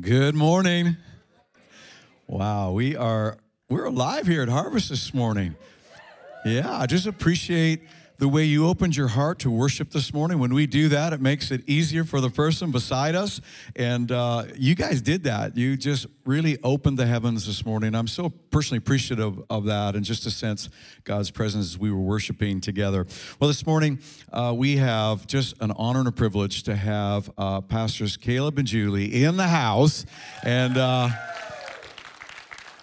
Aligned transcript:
Good 0.00 0.36
morning. 0.36 0.96
Wow, 2.28 2.70
we 2.70 2.94
are 2.94 3.36
we're 3.68 3.86
alive 3.86 4.28
here 4.28 4.42
at 4.42 4.48
Harvest 4.48 4.90
this 4.90 5.12
morning. 5.12 5.56
Yeah, 6.44 6.70
I 6.70 6.86
just 6.86 7.06
appreciate 7.06 7.82
the 8.18 8.28
way 8.28 8.44
you 8.44 8.66
opened 8.66 8.96
your 8.96 9.06
heart 9.06 9.38
to 9.38 9.50
worship 9.50 9.90
this 9.90 10.12
morning. 10.12 10.40
When 10.40 10.52
we 10.52 10.66
do 10.66 10.88
that, 10.88 11.12
it 11.12 11.20
makes 11.20 11.52
it 11.52 11.62
easier 11.68 12.02
for 12.02 12.20
the 12.20 12.30
person 12.30 12.72
beside 12.72 13.14
us. 13.14 13.40
And 13.76 14.10
uh, 14.10 14.46
you 14.56 14.74
guys 14.74 15.00
did 15.00 15.22
that. 15.24 15.56
You 15.56 15.76
just 15.76 16.06
really 16.24 16.58
opened 16.64 16.98
the 16.98 17.06
heavens 17.06 17.46
this 17.46 17.64
morning. 17.64 17.94
I'm 17.94 18.08
so 18.08 18.28
personally 18.28 18.78
appreciative 18.78 19.40
of 19.48 19.66
that 19.66 19.94
and 19.94 20.04
just 20.04 20.24
to 20.24 20.32
sense 20.32 20.68
God's 21.04 21.30
presence 21.30 21.66
as 21.66 21.78
we 21.78 21.92
were 21.92 22.00
worshiping 22.00 22.60
together. 22.60 23.06
Well, 23.38 23.46
this 23.46 23.64
morning, 23.64 24.00
uh, 24.32 24.52
we 24.56 24.78
have 24.78 25.28
just 25.28 25.54
an 25.62 25.70
honor 25.76 26.00
and 26.00 26.08
a 26.08 26.12
privilege 26.12 26.64
to 26.64 26.74
have 26.74 27.30
uh, 27.38 27.60
Pastors 27.60 28.16
Caleb 28.16 28.58
and 28.58 28.66
Julie 28.66 29.22
in 29.22 29.36
the 29.36 29.46
house. 29.46 30.04
And 30.42 30.76
uh, 30.76 31.10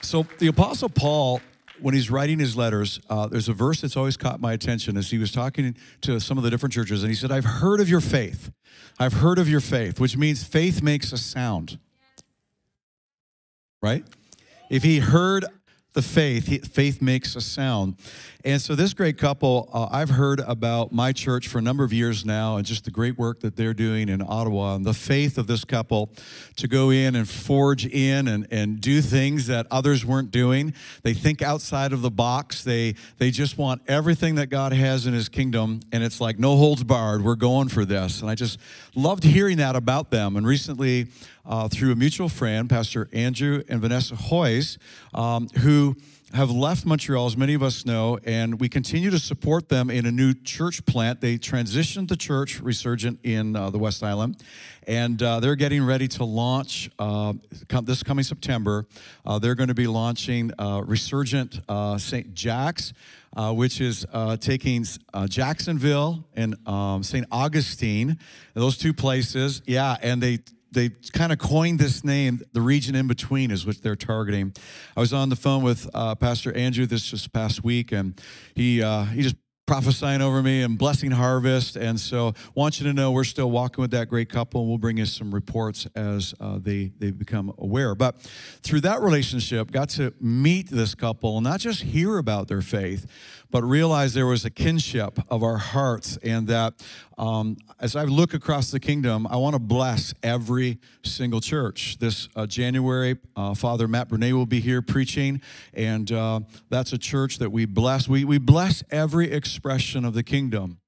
so 0.01 0.25
the 0.39 0.47
Apostle 0.47 0.87
Paul 0.87 1.41
when 1.85 1.93
he's 1.93 2.09
writing 2.09 2.39
his 2.39 2.57
letters, 2.57 2.99
uh, 3.11 3.27
there's 3.27 3.47
a 3.47 3.53
verse 3.53 3.81
that's 3.81 3.95
always 3.95 4.17
caught 4.17 4.41
my 4.41 4.53
attention 4.53 4.97
as 4.97 5.11
he 5.11 5.19
was 5.19 5.31
talking 5.31 5.77
to 6.01 6.19
some 6.19 6.35
of 6.35 6.43
the 6.43 6.49
different 6.49 6.73
churches, 6.73 7.03
and 7.03 7.11
he 7.11 7.15
said, 7.15 7.31
I've 7.31 7.45
heard 7.45 7.79
of 7.79 7.87
your 7.87 8.01
faith. 8.01 8.51
I've 8.97 9.13
heard 9.13 9.37
of 9.37 9.47
your 9.47 9.59
faith, 9.59 9.99
which 9.99 10.17
means 10.17 10.43
faith 10.43 10.81
makes 10.81 11.13
a 11.13 11.17
sound. 11.19 11.77
Right? 13.83 14.03
If 14.71 14.81
he 14.81 14.97
heard 14.97 15.45
the 15.95 16.01
faith, 16.01 16.73
faith 16.73 17.01
makes 17.01 17.35
a 17.37 17.41
sound. 17.41 17.95
And 18.43 18.61
so, 18.61 18.75
this 18.75 18.93
great 18.93 19.17
couple, 19.17 19.69
uh, 19.73 19.87
I've 19.89 20.11
heard 20.11 20.39
about 20.41 20.91
my 20.91 21.13
church 21.13 21.47
for 21.47 21.57
a 21.57 21.61
number 21.61 21.83
of 21.83 21.91
years 21.91 22.25
now 22.25 22.57
and 22.57 22.65
just 22.65 22.83
the 22.83 22.91
great 22.91 23.17
work 23.17 23.39
that 23.39 23.55
they're 23.55 23.73
doing 23.73 24.07
in 24.07 24.21
Ottawa 24.21 24.75
and 24.75 24.85
the 24.85 24.93
faith 24.93 25.39
of 25.39 25.47
this 25.47 25.65
couple 25.65 26.11
to 26.57 26.67
go 26.67 26.91
in 26.91 27.15
and 27.15 27.27
forge 27.27 27.87
in 27.87 28.27
and, 28.27 28.45
and 28.51 28.81
do 28.81 29.01
things 29.01 29.47
that 29.47 29.65
others 29.71 30.05
weren't 30.05 30.29
doing. 30.29 30.75
They 31.01 31.15
think 31.15 31.41
outside 31.41 31.91
of 31.91 32.03
the 32.03 32.11
box. 32.11 32.63
They, 32.63 32.95
they 33.17 33.31
just 33.31 33.57
want 33.57 33.81
everything 33.87 34.35
that 34.35 34.47
God 34.47 34.73
has 34.73 35.07
in 35.07 35.13
His 35.13 35.29
kingdom. 35.29 35.79
And 35.91 36.03
it's 36.03 36.21
like, 36.21 36.37
no 36.37 36.57
holds 36.57 36.83
barred. 36.83 37.23
We're 37.23 37.35
going 37.35 37.69
for 37.69 37.85
this. 37.85 38.21
And 38.21 38.29
I 38.29 38.35
just 38.35 38.59
loved 38.93 39.23
hearing 39.23 39.57
that 39.57 39.75
about 39.75 40.11
them. 40.11 40.35
And 40.35 40.45
recently, 40.45 41.07
uh, 41.45 41.67
through 41.67 41.91
a 41.91 41.95
mutual 41.95 42.29
friend, 42.29 42.69
Pastor 42.69 43.07
Andrew 43.13 43.63
and 43.67 43.81
Vanessa 43.81 44.15
Hoyes, 44.15 44.77
um, 45.13 45.47
who 45.59 45.95
have 46.33 46.51
left 46.51 46.85
Montreal, 46.85 47.27
as 47.27 47.37
many 47.37 47.53
of 47.53 47.63
us 47.63 47.85
know, 47.85 48.19
and 48.25 48.59
we 48.59 48.67
continue 48.67 49.09
to 49.09 49.19
support 49.19 49.69
them 49.69 49.89
in 49.89 50.05
a 50.05 50.11
new 50.11 50.33
church 50.33 50.85
plant. 50.85 51.21
They 51.21 51.37
transitioned 51.37 52.09
the 52.09 52.17
church, 52.17 52.59
Resurgent, 52.59 53.19
in 53.23 53.55
uh, 53.55 53.69
the 53.69 53.77
West 53.77 54.03
Island, 54.03 54.43
and 54.87 55.21
uh, 55.21 55.39
they're 55.39 55.55
getting 55.55 55.83
ready 55.83 56.07
to 56.09 56.25
launch 56.25 56.89
uh, 56.99 57.33
this 57.83 58.03
coming 58.03 58.23
September. 58.23 58.85
Uh, 59.25 59.39
they're 59.39 59.55
going 59.55 59.69
to 59.69 59.75
be 59.75 59.87
launching 59.87 60.51
uh, 60.59 60.81
Resurgent 60.85 61.61
St. 61.97 62.33
Jack's. 62.33 62.93
which 63.37 63.79
is 63.79 64.05
taking 64.39 64.85
Jacksonville 65.27 66.25
and 66.35 66.55
um, 66.67 67.03
St. 67.03 67.25
Augustine, 67.31 68.17
those 68.55 68.77
two 68.77 68.93
places. 68.93 69.61
Yeah, 69.65 69.95
and 70.01 70.21
they 70.21 70.39
they 70.75 70.89
kind 71.13 71.31
of 71.31 71.39
coined 71.39 71.79
this 71.79 72.03
name, 72.03 72.41
the 72.53 72.61
region 72.61 72.93
in 72.93 73.07
between 73.07 73.49
is 73.49 73.65
what 73.65 73.81
they're 73.81 73.95
targeting. 73.95 74.53
I 74.95 74.99
was 74.99 75.13
on 75.13 75.29
the 75.29 75.35
phone 75.35 75.63
with 75.63 75.89
uh, 75.95 76.13
Pastor 76.13 76.55
Andrew 76.55 76.85
this 76.85 77.03
just 77.03 77.33
past 77.33 77.63
week, 77.63 77.91
and 77.91 78.21
he 78.53 78.83
uh, 78.83 79.05
he 79.05 79.23
just 79.23 79.37
prophesying 79.65 80.21
over 80.21 80.43
me 80.43 80.61
and 80.61 80.77
blessing 80.77 81.09
harvest. 81.09 81.75
And 81.75 81.99
so, 81.99 82.33
want 82.53 82.79
you 82.79 82.85
to 82.85 82.93
know 82.93 83.11
we're 83.11 83.23
still 83.23 83.49
walking 83.49 83.81
with 83.81 83.91
that 83.91 84.09
great 84.09 84.29
couple, 84.29 84.61
and 84.61 84.69
we'll 84.69 84.77
bring 84.77 84.97
you 84.97 85.05
some 85.05 85.33
reports 85.33 85.87
as 85.95 86.35
uh, 86.39 86.59
they 86.61 86.91
they 86.99 87.11
become 87.11 87.53
aware. 87.57 87.95
But 87.95 88.19
through 88.61 88.81
that 88.81 89.01
relationship, 89.01 89.71
got 89.71 89.89
to 89.91 90.13
meet 90.19 90.69
this 90.69 90.93
couple 90.93 91.37
and 91.37 91.43
not 91.43 91.59
just 91.61 91.81
hear 91.81 92.17
about 92.17 92.47
their 92.47 92.61
faith, 92.61 93.07
but 93.55 93.63
realize 93.63 94.13
there 94.13 94.27
was 94.27 94.43
a 94.43 94.49
kinship 94.49 95.17
of 95.29 95.41
our 95.41 95.55
hearts, 95.55 96.17
and 96.21 96.45
that 96.45 96.73
um, 97.17 97.55
as 97.79 97.95
I 97.95 98.03
look 98.03 98.33
across 98.33 98.69
the 98.69 98.81
kingdom, 98.81 99.25
I 99.27 99.37
want 99.37 99.53
to 99.53 99.59
bless 99.59 100.13
every 100.21 100.77
single 101.05 101.39
church. 101.39 101.97
This 101.97 102.27
uh, 102.35 102.47
January, 102.47 103.15
uh, 103.37 103.53
Father 103.53 103.87
Matt 103.87 104.09
Brunet 104.09 104.33
will 104.33 104.45
be 104.45 104.59
here 104.59 104.81
preaching, 104.81 105.39
and 105.73 106.11
uh, 106.11 106.41
that's 106.69 106.91
a 106.91 106.97
church 106.97 107.37
that 107.37 107.49
we 107.49 107.63
bless. 107.63 108.09
We, 108.09 108.25
we 108.25 108.39
bless 108.39 108.83
every 108.91 109.31
expression 109.31 110.03
of 110.03 110.13
the 110.15 110.23
kingdom 110.23 110.79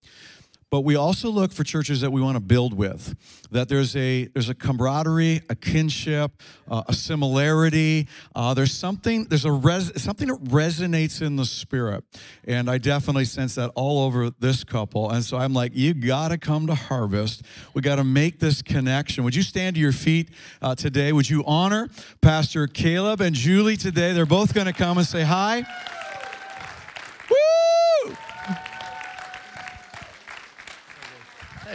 but 0.69 0.81
we 0.81 0.95
also 0.95 1.29
look 1.29 1.53
for 1.53 1.63
churches 1.63 2.01
that 2.01 2.11
we 2.11 2.22
want 2.22 2.35
to 2.35 2.41
build 2.41 2.73
with 2.73 3.16
that 3.51 3.69
there's 3.69 3.95
a 3.95 4.25
there's 4.33 4.50
a 4.50 4.55
camaraderie 4.55 5.41
a 5.50 5.55
kinship 5.55 6.31
uh, 6.67 6.83
a 6.88 6.94
similarity 6.94 8.07
uh, 8.35 8.53
there's 8.53 8.73
something 8.73 9.25
there's 9.25 9.45
a 9.45 9.51
res, 9.51 9.91
something 10.01 10.27
that 10.27 10.44
resonates 10.45 11.22
in 11.22 11.35
the 11.35 11.45
spirit. 11.45 12.03
And 12.45 12.69
i 12.69 12.77
definitely 12.77 13.25
sense 13.25 13.56
that 13.56 13.72
all 13.75 14.06
over 14.06 14.29
this 14.39 14.63
couple. 14.63 15.09
And 15.09 15.23
so 15.23 15.38
i'm 15.38 15.53
like 15.53 15.72
you 15.75 15.94
got 15.94 16.29
to 16.29 16.38
come 16.38 16.67
to 16.67 16.75
harvest. 16.75 17.44
We 17.73 17.81
got 17.81 17.95
to 17.95 18.03
make 18.03 18.39
this 18.39 18.61
connection. 18.61 19.23
Would 19.23 19.35
you 19.35 19.44
stand 19.44 19.75
to 19.75 19.81
your 19.81 19.91
feet 19.91 20.29
uh, 20.61 20.75
today? 20.75 21.13
Would 21.13 21.29
you 21.29 21.44
honor 21.45 21.89
pastor 22.22 22.67
caleb 22.67 23.22
and 23.22 23.35
julie 23.35 23.77
today? 23.77 24.13
They're 24.13 24.25
both 24.25 24.53
to 24.57 24.73
come 24.73 24.97
and 24.97 25.06
say 25.06 25.22
hi 25.22 25.63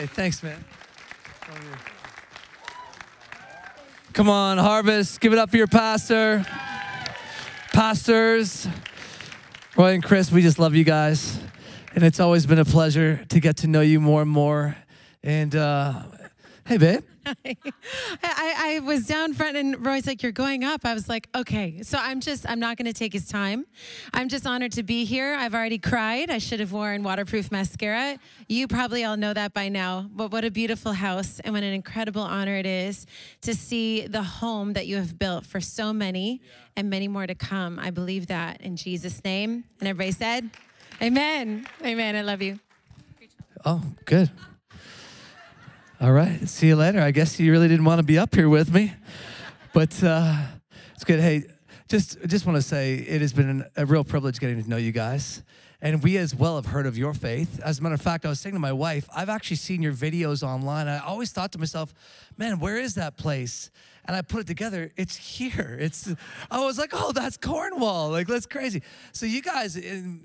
Hey, 0.02 0.08
thanks, 0.08 0.42
man. 0.42 0.64
Come 4.12 4.28
on, 4.28 4.58
Harvest, 4.58 5.20
give 5.20 5.32
it 5.32 5.38
up 5.38 5.48
for 5.48 5.56
your 5.56 5.68
pastor. 5.68 6.44
Pastors, 7.72 8.66
Roy 9.76 9.94
and 9.94 10.02
Chris, 10.02 10.32
we 10.32 10.42
just 10.42 10.58
love 10.58 10.74
you 10.74 10.82
guys. 10.82 11.38
And 11.94 12.02
it's 12.02 12.18
always 12.18 12.46
been 12.46 12.58
a 12.58 12.64
pleasure 12.64 13.24
to 13.28 13.38
get 13.38 13.58
to 13.58 13.68
know 13.68 13.80
you 13.80 14.00
more 14.00 14.22
and 14.22 14.30
more. 14.30 14.76
And 15.22 15.54
uh, 15.54 16.02
hey, 16.66 16.78
babe. 16.78 17.04
I, 18.24 18.76
I, 18.76 18.80
was 18.84 19.06
down 19.06 19.34
front 19.34 19.56
and 19.56 19.84
Roy's 19.84 20.06
like, 20.06 20.22
You're 20.22 20.32
going 20.32 20.64
up. 20.64 20.84
I 20.84 20.94
was 20.94 21.08
like, 21.08 21.28
Okay. 21.34 21.82
So 21.82 21.98
I'm 21.98 22.20
just, 22.20 22.48
I'm 22.48 22.58
not 22.58 22.76
going 22.76 22.86
to 22.86 22.92
take 22.92 23.12
his 23.12 23.28
time. 23.28 23.66
I'm 24.12 24.28
just 24.28 24.46
honored 24.46 24.72
to 24.72 24.82
be 24.82 25.04
here. 25.04 25.34
I've 25.34 25.54
already 25.54 25.78
cried. 25.78 26.30
I 26.30 26.38
should 26.38 26.60
have 26.60 26.72
worn 26.72 27.02
waterproof 27.02 27.52
mascara. 27.52 28.18
You 28.48 28.66
probably 28.66 29.04
all 29.04 29.16
know 29.16 29.32
that 29.32 29.54
by 29.54 29.68
now. 29.68 30.08
But 30.12 30.32
what 30.32 30.44
a 30.44 30.50
beautiful 30.50 30.92
house 30.92 31.40
and 31.40 31.54
what 31.54 31.62
an 31.62 31.72
incredible 31.72 32.22
honor 32.22 32.56
it 32.56 32.66
is 32.66 33.06
to 33.42 33.54
see 33.54 34.06
the 34.06 34.22
home 34.22 34.72
that 34.72 34.86
you 34.86 34.96
have 34.96 35.18
built 35.18 35.46
for 35.46 35.60
so 35.60 35.92
many 35.92 36.40
yeah. 36.42 36.50
and 36.76 36.90
many 36.90 37.08
more 37.08 37.26
to 37.26 37.34
come. 37.34 37.78
I 37.78 37.90
believe 37.90 38.26
that 38.28 38.60
in 38.60 38.76
Jesus' 38.76 39.22
name. 39.24 39.64
And 39.80 39.88
everybody 39.88 40.12
said, 40.12 40.50
Amen. 41.00 41.66
Amen. 41.84 42.16
I 42.16 42.22
love 42.22 42.42
you. 42.42 42.58
Oh, 43.64 43.82
good. 44.04 44.30
All 46.02 46.10
right. 46.10 46.48
See 46.48 46.66
you 46.66 46.74
later. 46.74 47.00
I 47.00 47.12
guess 47.12 47.38
you 47.38 47.52
really 47.52 47.68
didn't 47.68 47.84
want 47.84 48.00
to 48.00 48.02
be 48.02 48.18
up 48.18 48.34
here 48.34 48.48
with 48.48 48.74
me, 48.74 48.92
but 49.72 50.02
uh, 50.02 50.36
it's 50.96 51.04
good. 51.04 51.20
Hey, 51.20 51.44
just 51.86 52.20
just 52.26 52.44
want 52.44 52.56
to 52.56 52.62
say 52.62 52.94
it 52.94 53.20
has 53.20 53.32
been 53.32 53.64
a 53.76 53.86
real 53.86 54.02
privilege 54.02 54.40
getting 54.40 54.60
to 54.60 54.68
know 54.68 54.78
you 54.78 54.90
guys. 54.90 55.44
And 55.80 56.02
we 56.02 56.16
as 56.16 56.34
well 56.34 56.56
have 56.56 56.66
heard 56.66 56.86
of 56.86 56.98
your 56.98 57.14
faith. 57.14 57.60
As 57.60 57.78
a 57.78 57.82
matter 57.84 57.94
of 57.94 58.02
fact, 58.02 58.26
I 58.26 58.30
was 58.30 58.40
saying 58.40 58.54
to 58.54 58.58
my 58.58 58.72
wife, 58.72 59.08
I've 59.14 59.28
actually 59.28 59.58
seen 59.58 59.80
your 59.80 59.92
videos 59.92 60.42
online. 60.42 60.88
I 60.88 60.98
always 60.98 61.30
thought 61.30 61.52
to 61.52 61.60
myself, 61.60 61.94
man, 62.36 62.58
where 62.58 62.78
is 62.78 62.94
that 62.94 63.16
place? 63.16 63.70
And 64.04 64.16
I 64.16 64.22
put 64.22 64.40
it 64.40 64.48
together. 64.48 64.90
It's 64.96 65.14
here. 65.14 65.76
It's. 65.80 66.12
I 66.50 66.64
was 66.64 66.78
like, 66.78 66.90
oh, 66.94 67.12
that's 67.12 67.36
Cornwall. 67.36 68.10
Like 68.10 68.26
that's 68.26 68.46
crazy. 68.46 68.82
So 69.12 69.24
you 69.24 69.40
guys, 69.40 69.80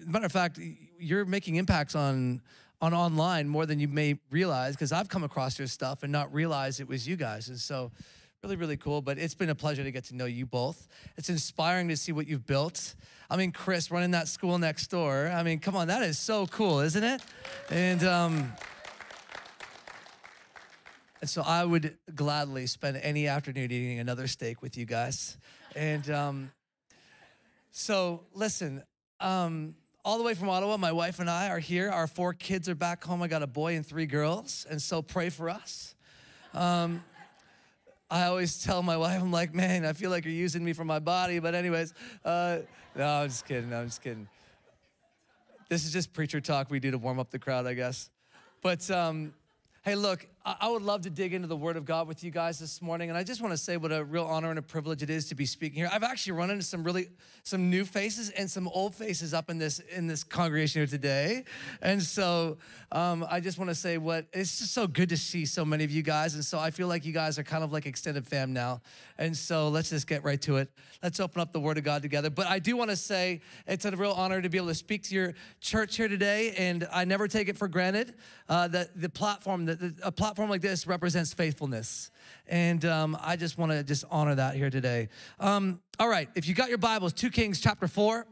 matter 0.07 0.25
of 0.25 0.31
fact, 0.31 0.59
you're 0.97 1.25
making 1.25 1.57
impacts 1.57 1.93
on 1.93 2.41
on 2.81 2.93
online 2.93 3.47
more 3.47 3.65
than 3.65 3.79
you 3.79 3.87
may 3.87 4.19
realize 4.29 4.75
because 4.75 4.91
I've 4.91 5.09
come 5.09 5.23
across 5.23 5.57
your 5.57 5.67
stuff 5.67 6.03
and 6.03 6.11
not 6.11 6.33
realized 6.33 6.79
it 6.79 6.87
was 6.87 7.07
you 7.07 7.15
guys. 7.15 7.49
And 7.49 7.57
so, 7.57 7.91
really, 8.43 8.55
really 8.55 8.77
cool. 8.77 9.01
But 9.01 9.17
it's 9.17 9.33
been 9.33 9.49
a 9.49 9.55
pleasure 9.55 9.83
to 9.83 9.91
get 9.91 10.05
to 10.05 10.15
know 10.15 10.25
you 10.25 10.45
both. 10.45 10.87
It's 11.17 11.29
inspiring 11.29 11.87
to 11.89 11.97
see 11.97 12.11
what 12.11 12.27
you've 12.27 12.45
built. 12.45 12.95
I 13.29 13.37
mean, 13.37 13.51
Chris 13.51 13.91
running 13.91 14.11
that 14.11 14.27
school 14.27 14.57
next 14.57 14.87
door. 14.87 15.27
I 15.27 15.43
mean, 15.43 15.59
come 15.59 15.75
on, 15.75 15.87
that 15.87 16.03
is 16.03 16.17
so 16.17 16.47
cool, 16.47 16.79
isn't 16.79 17.03
it? 17.03 17.21
And, 17.69 18.03
um, 18.03 18.53
and 21.19 21.29
so 21.29 21.41
I 21.41 21.65
would 21.65 21.97
gladly 22.13 22.67
spend 22.67 22.97
any 22.97 23.27
afternoon 23.27 23.71
eating 23.71 23.99
another 23.99 24.27
steak 24.27 24.61
with 24.61 24.77
you 24.77 24.85
guys. 24.85 25.37
And 25.75 26.09
um, 26.09 26.51
so, 27.71 28.23
listen, 28.33 28.83
um, 29.19 29.75
all 30.07 30.17
the 30.17 30.23
way 30.23 30.33
from 30.33 30.47
Ottawa, 30.47 30.77
my 30.77 30.93
wife 30.93 31.19
and 31.19 31.29
I 31.29 31.49
are 31.49 31.59
here. 31.59 31.91
Our 31.91 32.07
four 32.07 32.33
kids 32.33 32.69
are 32.69 32.75
back 32.75 33.03
home. 33.03 33.21
I 33.21 33.27
got 33.27 33.43
a 33.43 33.47
boy 33.47 33.75
and 33.75 33.85
three 33.85 34.05
girls, 34.05 34.65
and 34.69 34.81
so 34.81 35.01
pray 35.01 35.29
for 35.29 35.49
us. 35.49 35.95
Um, 36.53 37.03
I 38.09 38.23
always 38.23 38.63
tell 38.63 38.81
my 38.81 38.95
wife, 38.95 39.21
I'm 39.21 39.33
like, 39.33 39.53
man, 39.53 39.83
I 39.83 39.91
feel 39.91 40.09
like 40.09 40.23
you're 40.23 40.33
using 40.33 40.63
me 40.63 40.71
for 40.71 40.85
my 40.85 40.99
body. 40.99 41.39
But, 41.39 41.55
anyways, 41.55 41.93
uh, 42.23 42.59
no, 42.95 43.05
I'm 43.05 43.27
just 43.27 43.45
kidding. 43.45 43.73
I'm 43.73 43.87
just 43.87 44.01
kidding. 44.01 44.29
This 45.67 45.83
is 45.83 45.91
just 45.91 46.13
preacher 46.13 46.39
talk 46.39 46.71
we 46.71 46.79
do 46.79 46.91
to 46.91 46.97
warm 46.97 47.19
up 47.19 47.29
the 47.29 47.39
crowd, 47.39 47.67
I 47.67 47.73
guess. 47.73 48.09
But 48.61 48.89
um, 48.89 49.33
hey, 49.83 49.95
look, 49.95 50.25
I 50.47 50.69
would 50.69 50.81
love 50.81 51.01
to 51.01 51.09
dig 51.09 51.33
into 51.33 51.49
the 51.49 51.57
Word 51.57 51.75
of 51.75 51.83
God 51.83 52.07
with 52.07 52.23
you 52.23 52.31
guys 52.31 52.57
this 52.57 52.81
morning, 52.81 53.09
and 53.09 53.17
I 53.17 53.23
just 53.23 53.41
want 53.41 53.51
to 53.51 53.57
say 53.57 53.75
what 53.75 53.91
a 53.91 54.05
real 54.05 54.23
honor 54.23 54.49
and 54.49 54.57
a 54.57 54.61
privilege 54.61 55.03
it 55.03 55.09
is 55.09 55.27
to 55.27 55.35
be 55.35 55.45
speaking 55.45 55.79
here. 55.79 55.89
I've 55.91 56.03
actually 56.03 56.31
run 56.33 56.49
into 56.49 56.63
some 56.63 56.85
really 56.85 57.09
some 57.43 57.69
new 57.69 57.83
faces 57.83 58.29
and 58.29 58.49
some 58.49 58.65
old 58.69 58.95
faces 58.95 59.33
up 59.33 59.49
in 59.49 59.57
this 59.57 59.79
in 59.79 60.07
this 60.07 60.23
congregation 60.23 60.79
here 60.79 60.87
today, 60.87 61.43
and 61.81 62.01
so 62.01 62.59
um, 62.93 63.27
I 63.29 63.41
just 63.41 63.57
want 63.57 63.71
to 63.71 63.75
say 63.75 63.97
what 63.97 64.27
it's 64.31 64.59
just 64.59 64.73
so 64.73 64.87
good 64.87 65.09
to 65.09 65.17
see 65.17 65.45
so 65.45 65.65
many 65.65 65.83
of 65.83 65.91
you 65.91 66.01
guys, 66.01 66.33
and 66.33 66.45
so 66.45 66.57
I 66.57 66.71
feel 66.71 66.87
like 66.87 67.03
you 67.03 67.11
guys 67.11 67.37
are 67.37 67.43
kind 67.43 67.65
of 67.65 67.73
like 67.73 67.85
extended 67.85 68.25
fam 68.25 68.53
now, 68.53 68.79
and 69.17 69.35
so 69.35 69.67
let's 69.67 69.89
just 69.89 70.07
get 70.07 70.23
right 70.23 70.41
to 70.43 70.57
it. 70.57 70.71
Let's 71.03 71.19
open 71.19 71.41
up 71.41 71.51
the 71.51 71.59
Word 71.59 71.77
of 71.77 71.83
God 71.83 72.01
together. 72.01 72.29
But 72.29 72.47
I 72.47 72.59
do 72.59 72.77
want 72.77 72.89
to 72.89 72.95
say 72.95 73.41
it's 73.67 73.83
a 73.83 73.91
real 73.91 74.13
honor 74.13 74.41
to 74.41 74.47
be 74.47 74.57
able 74.57 74.67
to 74.67 74.75
speak 74.75 75.03
to 75.03 75.13
your 75.13 75.33
church 75.59 75.97
here 75.97 76.07
today, 76.07 76.53
and 76.57 76.87
I 76.93 77.03
never 77.03 77.27
take 77.27 77.49
it 77.49 77.57
for 77.57 77.67
granted 77.67 78.13
uh, 78.47 78.69
that 78.69 79.01
the 79.01 79.09
platform 79.09 79.65
that 79.65 79.81
the, 79.81 79.93
a 80.03 80.11
platform 80.11 80.36
like 80.45 80.61
this 80.61 80.87
represents 80.87 81.33
faithfulness. 81.33 82.11
And 82.47 82.83
um, 82.85 83.17
I 83.21 83.35
just 83.35 83.57
want 83.57 83.71
to 83.71 83.83
just 83.83 84.05
honor 84.09 84.35
that 84.35 84.55
here 84.55 84.69
today. 84.69 85.09
Um, 85.39 85.81
all 85.99 86.07
right, 86.09 86.29
if 86.35 86.47
you 86.47 86.53
got 86.53 86.69
your 86.69 86.77
Bibles, 86.77 87.13
2 87.13 87.29
Kings 87.29 87.59
chapter 87.59 87.87
4. 87.87 88.25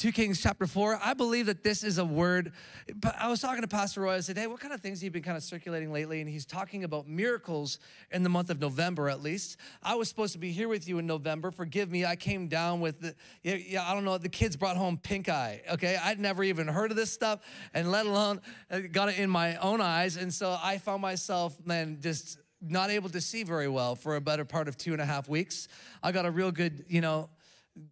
2 0.00 0.12
Kings 0.12 0.40
chapter 0.40 0.66
4. 0.66 0.98
I 1.04 1.12
believe 1.12 1.44
that 1.44 1.62
this 1.62 1.84
is 1.84 1.98
a 1.98 2.04
word. 2.06 2.52
But 2.96 3.14
I 3.18 3.28
was 3.28 3.38
talking 3.38 3.60
to 3.60 3.68
Pastor 3.68 4.00
Roy. 4.00 4.14
I 4.14 4.20
said, 4.20 4.38
Hey, 4.38 4.46
what 4.46 4.58
kind 4.58 4.72
of 4.72 4.80
things 4.80 5.00
have 5.00 5.04
you 5.04 5.10
been 5.10 5.22
kind 5.22 5.36
of 5.36 5.42
circulating 5.42 5.92
lately? 5.92 6.22
And 6.22 6.30
he's 6.30 6.46
talking 6.46 6.84
about 6.84 7.06
miracles 7.06 7.78
in 8.10 8.22
the 8.22 8.30
month 8.30 8.48
of 8.48 8.62
November, 8.62 9.10
at 9.10 9.20
least. 9.20 9.58
I 9.82 9.96
was 9.96 10.08
supposed 10.08 10.32
to 10.32 10.38
be 10.38 10.52
here 10.52 10.68
with 10.68 10.88
you 10.88 10.98
in 11.00 11.06
November. 11.06 11.50
Forgive 11.50 11.90
me. 11.90 12.06
I 12.06 12.16
came 12.16 12.48
down 12.48 12.80
with 12.80 12.98
the, 13.02 13.14
yeah, 13.42 13.56
yeah 13.56 13.90
I 13.90 13.92
don't 13.92 14.06
know, 14.06 14.16
the 14.16 14.30
kids 14.30 14.56
brought 14.56 14.78
home 14.78 14.96
pink 14.96 15.28
eye. 15.28 15.60
Okay. 15.70 15.98
I'd 16.02 16.18
never 16.18 16.42
even 16.44 16.66
heard 16.66 16.90
of 16.90 16.96
this 16.96 17.12
stuff, 17.12 17.40
and 17.74 17.92
let 17.92 18.06
alone 18.06 18.40
uh, 18.70 18.78
got 18.90 19.10
it 19.10 19.18
in 19.18 19.28
my 19.28 19.56
own 19.56 19.82
eyes. 19.82 20.16
And 20.16 20.32
so 20.32 20.56
I 20.62 20.78
found 20.78 21.02
myself, 21.02 21.58
man, 21.66 21.98
just 22.00 22.38
not 22.62 22.88
able 22.88 23.10
to 23.10 23.20
see 23.20 23.42
very 23.42 23.68
well 23.68 23.96
for 23.96 24.16
a 24.16 24.20
better 24.22 24.46
part 24.46 24.66
of 24.66 24.78
two 24.78 24.94
and 24.94 25.02
a 25.02 25.06
half 25.06 25.28
weeks. 25.28 25.68
I 26.02 26.10
got 26.10 26.24
a 26.24 26.30
real 26.30 26.52
good, 26.52 26.86
you 26.88 27.02
know, 27.02 27.28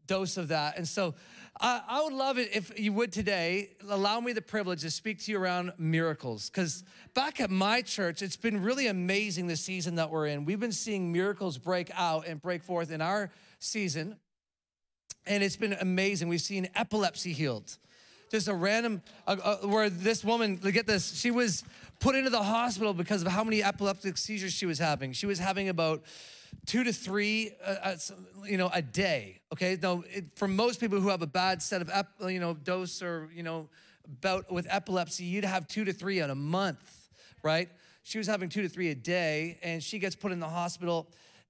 dose 0.07 0.37
of 0.37 0.49
that. 0.49 0.77
And 0.77 0.87
so 0.87 1.15
I, 1.61 1.83
I, 1.89 2.03
would 2.03 2.13
love 2.13 2.39
it 2.39 2.55
if 2.55 2.79
you 2.79 2.93
would 2.93 3.13
today 3.13 3.71
allow 3.89 4.21
me 4.21 4.33
the 4.33 4.43
privilege 4.43 4.83
to 4.83 4.91
speak 4.91 5.21
to 5.25 5.33
you 5.33 5.41
around 5.41 5.73
miracles. 5.77 6.51
Because 6.51 6.85
back 7.15 7.41
at 7.41 7.51
my 7.51 7.83
church, 7.83 8.23
it's 8.23 8.37
been 8.37 8.63
really 8.63 8.87
amazing 8.87 9.49
the 9.49 9.57
season 9.57 9.97
that 9.97 10.11
we're 10.11 10.27
in. 10.27 10.45
We've 10.45 10.61
been 10.61 10.73
seeing 10.73 11.13
miracles 11.13 11.59
break 11.59 11.91
out 11.95 12.27
and 12.27 12.41
break 12.41 12.63
forth 12.63 12.93
in 12.93 13.01
our 13.01 13.31
season. 13.59 14.17
And 15.27 15.43
it's 15.43 15.57
been 15.57 15.75
amazing. 15.75 16.29
We've 16.29 16.41
seen 16.41 16.69
epilepsy 16.75 17.33
healed. 17.33 17.77
Just 18.31 18.47
a 18.47 18.55
random, 18.55 19.03
uh, 19.27 19.37
uh, 19.43 19.57
where 19.67 19.91
this 19.91 20.23
woman, 20.23 20.57
get 20.57 20.87
this, 20.87 21.19
she 21.19 21.31
was 21.31 21.65
put 22.01 22.15
into 22.15 22.31
the 22.31 22.43
hospital 22.43 22.95
because 22.95 23.23
of 23.23 23.29
how 23.29 23.45
many 23.45 23.63
epileptic 23.63 24.17
seizures 24.17 24.53
she 24.53 24.67
was 24.67 24.79
having. 24.79 25.13
She 25.13 25.27
was 25.27 25.39
having 25.39 25.69
about 25.69 26.03
two 26.67 26.85
to 26.85 26.93
three, 26.93 27.53
uh, 27.65 27.77
uh 27.83 27.97
you 28.45 28.57
know, 28.57 28.71
a 28.73 28.83
day. 28.83 29.41
Okay, 29.53 29.77
now 29.81 30.05
it, 30.09 30.27
for 30.37 30.49
most 30.49 30.81
people 30.81 31.01
who 31.01 31.09
have 31.09 31.23
a 31.23 31.27
bad 31.27 31.63
set 31.63 31.83
of, 31.83 31.91
ep, 31.93 32.09
you 32.29 32.41
know, 32.41 32.55
dose 32.55 33.03
or 33.03 33.29
you 33.35 33.43
know, 33.43 33.69
bout 34.21 34.51
with 34.51 34.67
epilepsy, 34.71 35.25
you'd 35.25 35.45
have 35.45 35.67
two 35.67 35.85
to 35.85 35.93
three 35.93 36.21
in 36.21 36.31
a 36.31 36.35
month, 36.35 37.11
right? 37.43 37.69
She 38.03 38.19
was 38.19 38.27
having 38.27 38.49
two 38.49 38.63
to 38.63 38.69
three 38.69 38.91
a 38.91 38.95
day, 38.95 39.59
and 39.63 39.83
she 39.83 39.99
gets 39.99 40.17
put 40.17 40.33
in 40.33 40.41
the 40.41 40.49
hospital. 40.49 41.09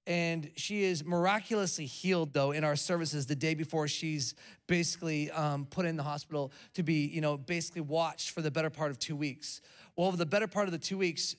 And 0.09 0.51
she 0.57 0.85
is 0.85 1.05
miraculously 1.05 1.85
healed, 1.85 2.33
though, 2.33 2.53
in 2.53 2.65
our 2.65 2.77
services 2.77 3.27
the 3.27 3.37
day 3.37 3.55
before 3.55 3.87
she's 3.89 4.35
basically 4.67 5.31
um, 5.33 5.67
put 5.67 5.85
in 5.85 5.97
the 5.97 6.03
hospital 6.03 6.51
to 6.75 6.83
be, 6.83 7.07
you 7.07 7.21
know, 7.21 7.37
basically 7.37 7.83
watched 7.83 8.31
for 8.31 8.41
the 8.41 8.51
better 8.51 8.71
part 8.71 8.91
of 8.91 8.99
two 8.99 9.15
weeks. 9.15 9.61
Well, 9.99 10.07
over 10.07 10.17
the 10.17 10.27
better 10.27 10.47
part 10.47 10.69
of 10.69 10.73
the 10.73 10.79
two 10.79 10.97
weeks, 10.97 11.35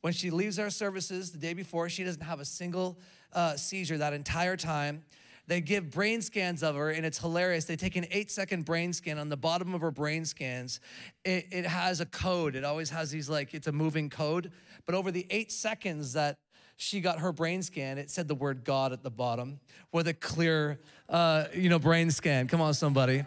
when 0.00 0.12
she 0.12 0.30
leaves 0.30 0.60
our 0.60 0.70
services 0.70 1.32
the 1.32 1.38
day 1.38 1.54
before, 1.54 1.88
she 1.88 2.04
doesn't 2.04 2.22
have 2.22 2.38
a 2.38 2.44
single 2.44 3.00
uh, 3.32 3.56
seizure 3.56 3.98
that 3.98 4.12
entire 4.12 4.56
time. 4.56 5.02
They 5.48 5.60
give 5.60 5.90
brain 5.90 6.22
scans 6.22 6.62
of 6.62 6.76
her, 6.76 6.90
and 6.90 7.04
it's 7.04 7.18
hilarious. 7.18 7.64
They 7.64 7.74
take 7.74 7.96
an 7.96 8.06
eight 8.12 8.30
second 8.30 8.64
brain 8.64 8.92
scan. 8.92 9.18
On 9.18 9.28
the 9.28 9.36
bottom 9.36 9.74
of 9.74 9.80
her 9.80 9.90
brain 9.90 10.24
scans, 10.24 10.78
it, 11.24 11.48
it 11.50 11.66
has 11.66 12.00
a 12.00 12.06
code. 12.06 12.54
It 12.54 12.62
always 12.62 12.90
has 12.90 13.10
these, 13.10 13.28
like, 13.28 13.54
it's 13.54 13.66
a 13.66 13.72
moving 13.72 14.08
code. 14.08 14.52
But 14.86 14.94
over 14.94 15.10
the 15.10 15.26
eight 15.28 15.50
seconds 15.50 16.12
that 16.12 16.38
she 16.76 17.00
got 17.00 17.18
her 17.18 17.32
brain 17.32 17.60
scan, 17.60 17.98
it 17.98 18.08
said 18.08 18.28
the 18.28 18.36
word 18.36 18.62
God 18.62 18.92
at 18.92 19.02
the 19.02 19.10
bottom 19.10 19.58
with 19.90 20.06
a 20.06 20.14
clear, 20.14 20.78
uh, 21.08 21.46
you 21.52 21.68
know, 21.68 21.80
brain 21.80 22.12
scan. 22.12 22.46
Come 22.46 22.60
on, 22.60 22.72
somebody. 22.72 23.24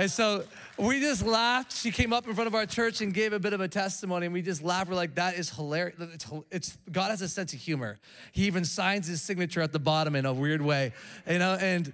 And 0.00 0.10
so 0.10 0.44
we 0.78 0.98
just 0.98 1.26
laughed. 1.26 1.76
She 1.76 1.90
came 1.90 2.14
up 2.14 2.26
in 2.26 2.34
front 2.34 2.48
of 2.48 2.54
our 2.54 2.64
church 2.64 3.02
and 3.02 3.12
gave 3.12 3.34
a 3.34 3.38
bit 3.38 3.52
of 3.52 3.60
a 3.60 3.68
testimony, 3.68 4.24
and 4.24 4.32
we 4.32 4.40
just 4.40 4.62
laughed. 4.62 4.88
We're 4.88 4.96
like, 4.96 5.16
that 5.16 5.34
is 5.34 5.50
hilarious. 5.50 5.94
It's, 6.00 6.26
it's, 6.50 6.78
God 6.90 7.10
has 7.10 7.20
a 7.20 7.28
sense 7.28 7.52
of 7.52 7.58
humor. 7.58 7.98
He 8.32 8.46
even 8.46 8.64
signs 8.64 9.08
his 9.08 9.20
signature 9.20 9.60
at 9.60 9.72
the 9.72 9.78
bottom 9.78 10.16
in 10.16 10.24
a 10.24 10.32
weird 10.32 10.62
way, 10.62 10.94
you 11.28 11.38
know, 11.38 11.58
and 11.60 11.92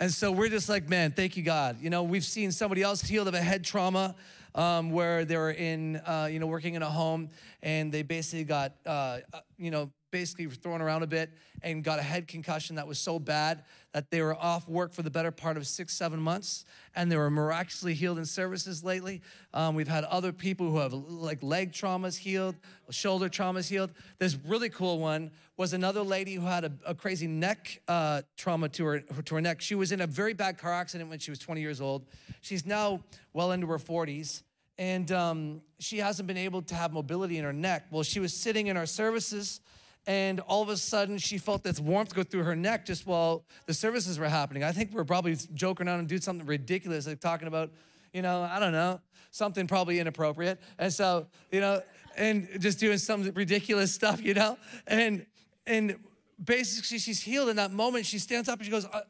and 0.00 0.10
so 0.10 0.32
we're 0.32 0.48
just 0.48 0.70
like, 0.70 0.88
man, 0.88 1.12
thank 1.12 1.36
you, 1.36 1.42
God. 1.42 1.76
You 1.82 1.90
know, 1.90 2.02
we've 2.02 2.24
seen 2.24 2.52
somebody 2.52 2.80
else 2.80 3.02
healed 3.02 3.28
of 3.28 3.34
a 3.34 3.42
head 3.42 3.64
trauma 3.64 4.14
um, 4.54 4.90
where 4.90 5.26
they 5.26 5.36
were 5.36 5.50
in, 5.50 5.96
uh, 5.96 6.30
you 6.32 6.38
know, 6.38 6.46
working 6.46 6.72
in 6.72 6.82
a 6.82 6.90
home 6.90 7.28
and 7.62 7.92
they 7.92 8.00
basically 8.00 8.44
got, 8.44 8.72
uh, 8.86 9.18
uh 9.32 9.40
you 9.58 9.70
know, 9.70 9.90
basically 10.12 10.46
thrown 10.46 10.80
around 10.80 11.02
a 11.02 11.06
bit 11.06 11.30
and 11.62 11.82
got 11.82 11.98
a 11.98 12.02
head 12.02 12.28
concussion 12.28 12.76
that 12.76 12.86
was 12.86 12.98
so 12.98 13.18
bad 13.18 13.64
that 13.92 14.10
they 14.10 14.20
were 14.22 14.36
off 14.36 14.68
work 14.68 14.92
for 14.92 15.02
the 15.02 15.10
better 15.10 15.32
part 15.32 15.56
of 15.56 15.66
six, 15.66 15.94
seven 15.94 16.20
months, 16.20 16.64
and 16.94 17.10
they 17.10 17.16
were 17.16 17.30
miraculously 17.30 17.94
healed 17.94 18.18
in 18.18 18.24
services 18.24 18.84
lately. 18.84 19.20
Um, 19.52 19.74
we've 19.74 19.88
had 19.88 20.04
other 20.04 20.32
people 20.32 20.70
who 20.70 20.78
have 20.78 20.92
like 20.92 21.42
leg 21.42 21.72
traumas 21.72 22.16
healed, 22.16 22.54
shoulder 22.90 23.28
traumas 23.28 23.68
healed. 23.68 23.90
This 24.18 24.38
really 24.46 24.68
cool 24.68 25.00
one 25.00 25.32
was 25.56 25.72
another 25.72 26.02
lady 26.02 26.34
who 26.34 26.46
had 26.46 26.64
a, 26.64 26.72
a 26.86 26.94
crazy 26.94 27.26
neck 27.26 27.80
uh, 27.88 28.22
trauma 28.36 28.68
to 28.68 28.84
her, 28.84 29.00
to 29.00 29.34
her 29.34 29.40
neck. 29.40 29.60
She 29.60 29.74
was 29.74 29.90
in 29.90 30.02
a 30.02 30.06
very 30.06 30.34
bad 30.34 30.58
car 30.58 30.72
accident 30.72 31.10
when 31.10 31.18
she 31.18 31.30
was 31.30 31.38
20 31.40 31.60
years 31.60 31.80
old. 31.80 32.04
She's 32.42 32.64
now 32.64 33.02
well 33.32 33.52
into 33.52 33.66
her 33.66 33.78
40s 33.78 34.42
and 34.78 35.12
um, 35.12 35.60
she 35.78 35.98
hasn't 35.98 36.26
been 36.26 36.36
able 36.36 36.62
to 36.62 36.74
have 36.74 36.92
mobility 36.92 37.38
in 37.38 37.44
her 37.44 37.52
neck. 37.52 37.86
Well, 37.90 38.02
she 38.02 38.20
was 38.20 38.32
sitting 38.32 38.68
in 38.68 38.76
our 38.76 38.86
services 38.86 39.60
and 40.06 40.40
all 40.40 40.62
of 40.62 40.68
a 40.68 40.76
sudden 40.76 41.18
she 41.18 41.38
felt 41.38 41.62
this 41.62 41.78
warmth 41.78 42.14
go 42.14 42.22
through 42.22 42.42
her 42.42 42.56
neck 42.56 42.84
just 42.84 43.06
while 43.06 43.44
the 43.66 43.74
services 43.74 44.18
were 44.18 44.28
happening. 44.28 44.64
I 44.64 44.72
think 44.72 44.92
we 44.92 45.00
are 45.00 45.04
probably 45.04 45.36
joking 45.54 45.86
around 45.86 46.00
and 46.00 46.08
doing 46.08 46.20
something 46.20 46.46
ridiculous, 46.46 47.06
like 47.06 47.20
talking 47.20 47.48
about, 47.48 47.70
you 48.12 48.22
know, 48.22 48.42
I 48.42 48.58
don't 48.58 48.72
know, 48.72 49.00
something 49.30 49.66
probably 49.66 50.00
inappropriate. 50.00 50.60
And 50.78 50.92
so, 50.92 51.26
you 51.50 51.60
know, 51.60 51.82
and 52.16 52.48
just 52.58 52.78
doing 52.78 52.98
some 52.98 53.30
ridiculous 53.32 53.94
stuff, 53.94 54.22
you 54.22 54.34
know, 54.34 54.58
and 54.86 55.24
and 55.66 55.96
basically 56.42 56.98
she's 56.98 57.22
healed 57.22 57.48
in 57.48 57.56
that 57.56 57.70
moment. 57.72 58.06
She 58.06 58.18
stands 58.18 58.48
up 58.48 58.58
and 58.58 58.64
she 58.64 58.70
goes, 58.70 58.84
uh, 58.86 59.02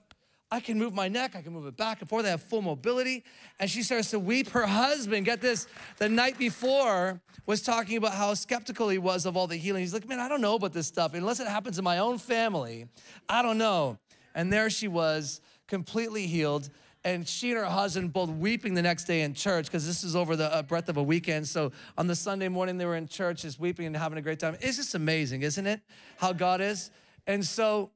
I 0.52 0.60
can 0.60 0.78
move 0.78 0.92
my 0.92 1.08
neck, 1.08 1.34
I 1.34 1.40
can 1.40 1.54
move 1.54 1.64
it 1.64 1.78
back 1.78 2.02
and 2.02 2.08
forth. 2.10 2.26
I 2.26 2.28
have 2.28 2.42
full 2.42 2.60
mobility. 2.60 3.24
And 3.58 3.70
she 3.70 3.82
starts 3.82 4.10
to 4.10 4.18
weep. 4.18 4.50
Her 4.50 4.66
husband, 4.66 5.24
get 5.24 5.40
this, 5.40 5.66
the 5.96 6.10
night 6.10 6.36
before 6.36 7.22
was 7.46 7.62
talking 7.62 7.96
about 7.96 8.12
how 8.12 8.34
skeptical 8.34 8.90
he 8.90 8.98
was 8.98 9.24
of 9.24 9.34
all 9.34 9.46
the 9.46 9.56
healing. 9.56 9.80
He's 9.80 9.94
like, 9.94 10.06
man, 10.06 10.20
I 10.20 10.28
don't 10.28 10.42
know 10.42 10.56
about 10.56 10.74
this 10.74 10.86
stuff. 10.86 11.14
Unless 11.14 11.40
it 11.40 11.48
happens 11.48 11.78
in 11.78 11.84
my 11.84 11.98
own 11.98 12.18
family, 12.18 12.86
I 13.30 13.40
don't 13.40 13.56
know. 13.56 13.98
And 14.34 14.52
there 14.52 14.68
she 14.68 14.88
was, 14.88 15.40
completely 15.68 16.26
healed. 16.26 16.68
And 17.02 17.26
she 17.26 17.52
and 17.52 17.58
her 17.58 17.64
husband 17.64 18.12
both 18.12 18.28
weeping 18.28 18.74
the 18.74 18.82
next 18.82 19.04
day 19.04 19.22
in 19.22 19.32
church 19.32 19.64
because 19.64 19.86
this 19.86 20.04
is 20.04 20.14
over 20.14 20.36
the 20.36 20.54
uh, 20.54 20.62
breadth 20.62 20.90
of 20.90 20.98
a 20.98 21.02
weekend. 21.02 21.48
So 21.48 21.72
on 21.96 22.08
the 22.08 22.14
Sunday 22.14 22.48
morning, 22.48 22.76
they 22.76 22.84
were 22.84 22.96
in 22.96 23.08
church 23.08 23.40
just 23.40 23.58
weeping 23.58 23.86
and 23.86 23.96
having 23.96 24.18
a 24.18 24.22
great 24.22 24.38
time. 24.38 24.58
It's 24.60 24.76
just 24.76 24.94
amazing, 24.94 25.44
isn't 25.44 25.66
it? 25.66 25.80
How 26.18 26.34
God 26.34 26.60
is. 26.60 26.90
And 27.26 27.42
so 27.42 27.90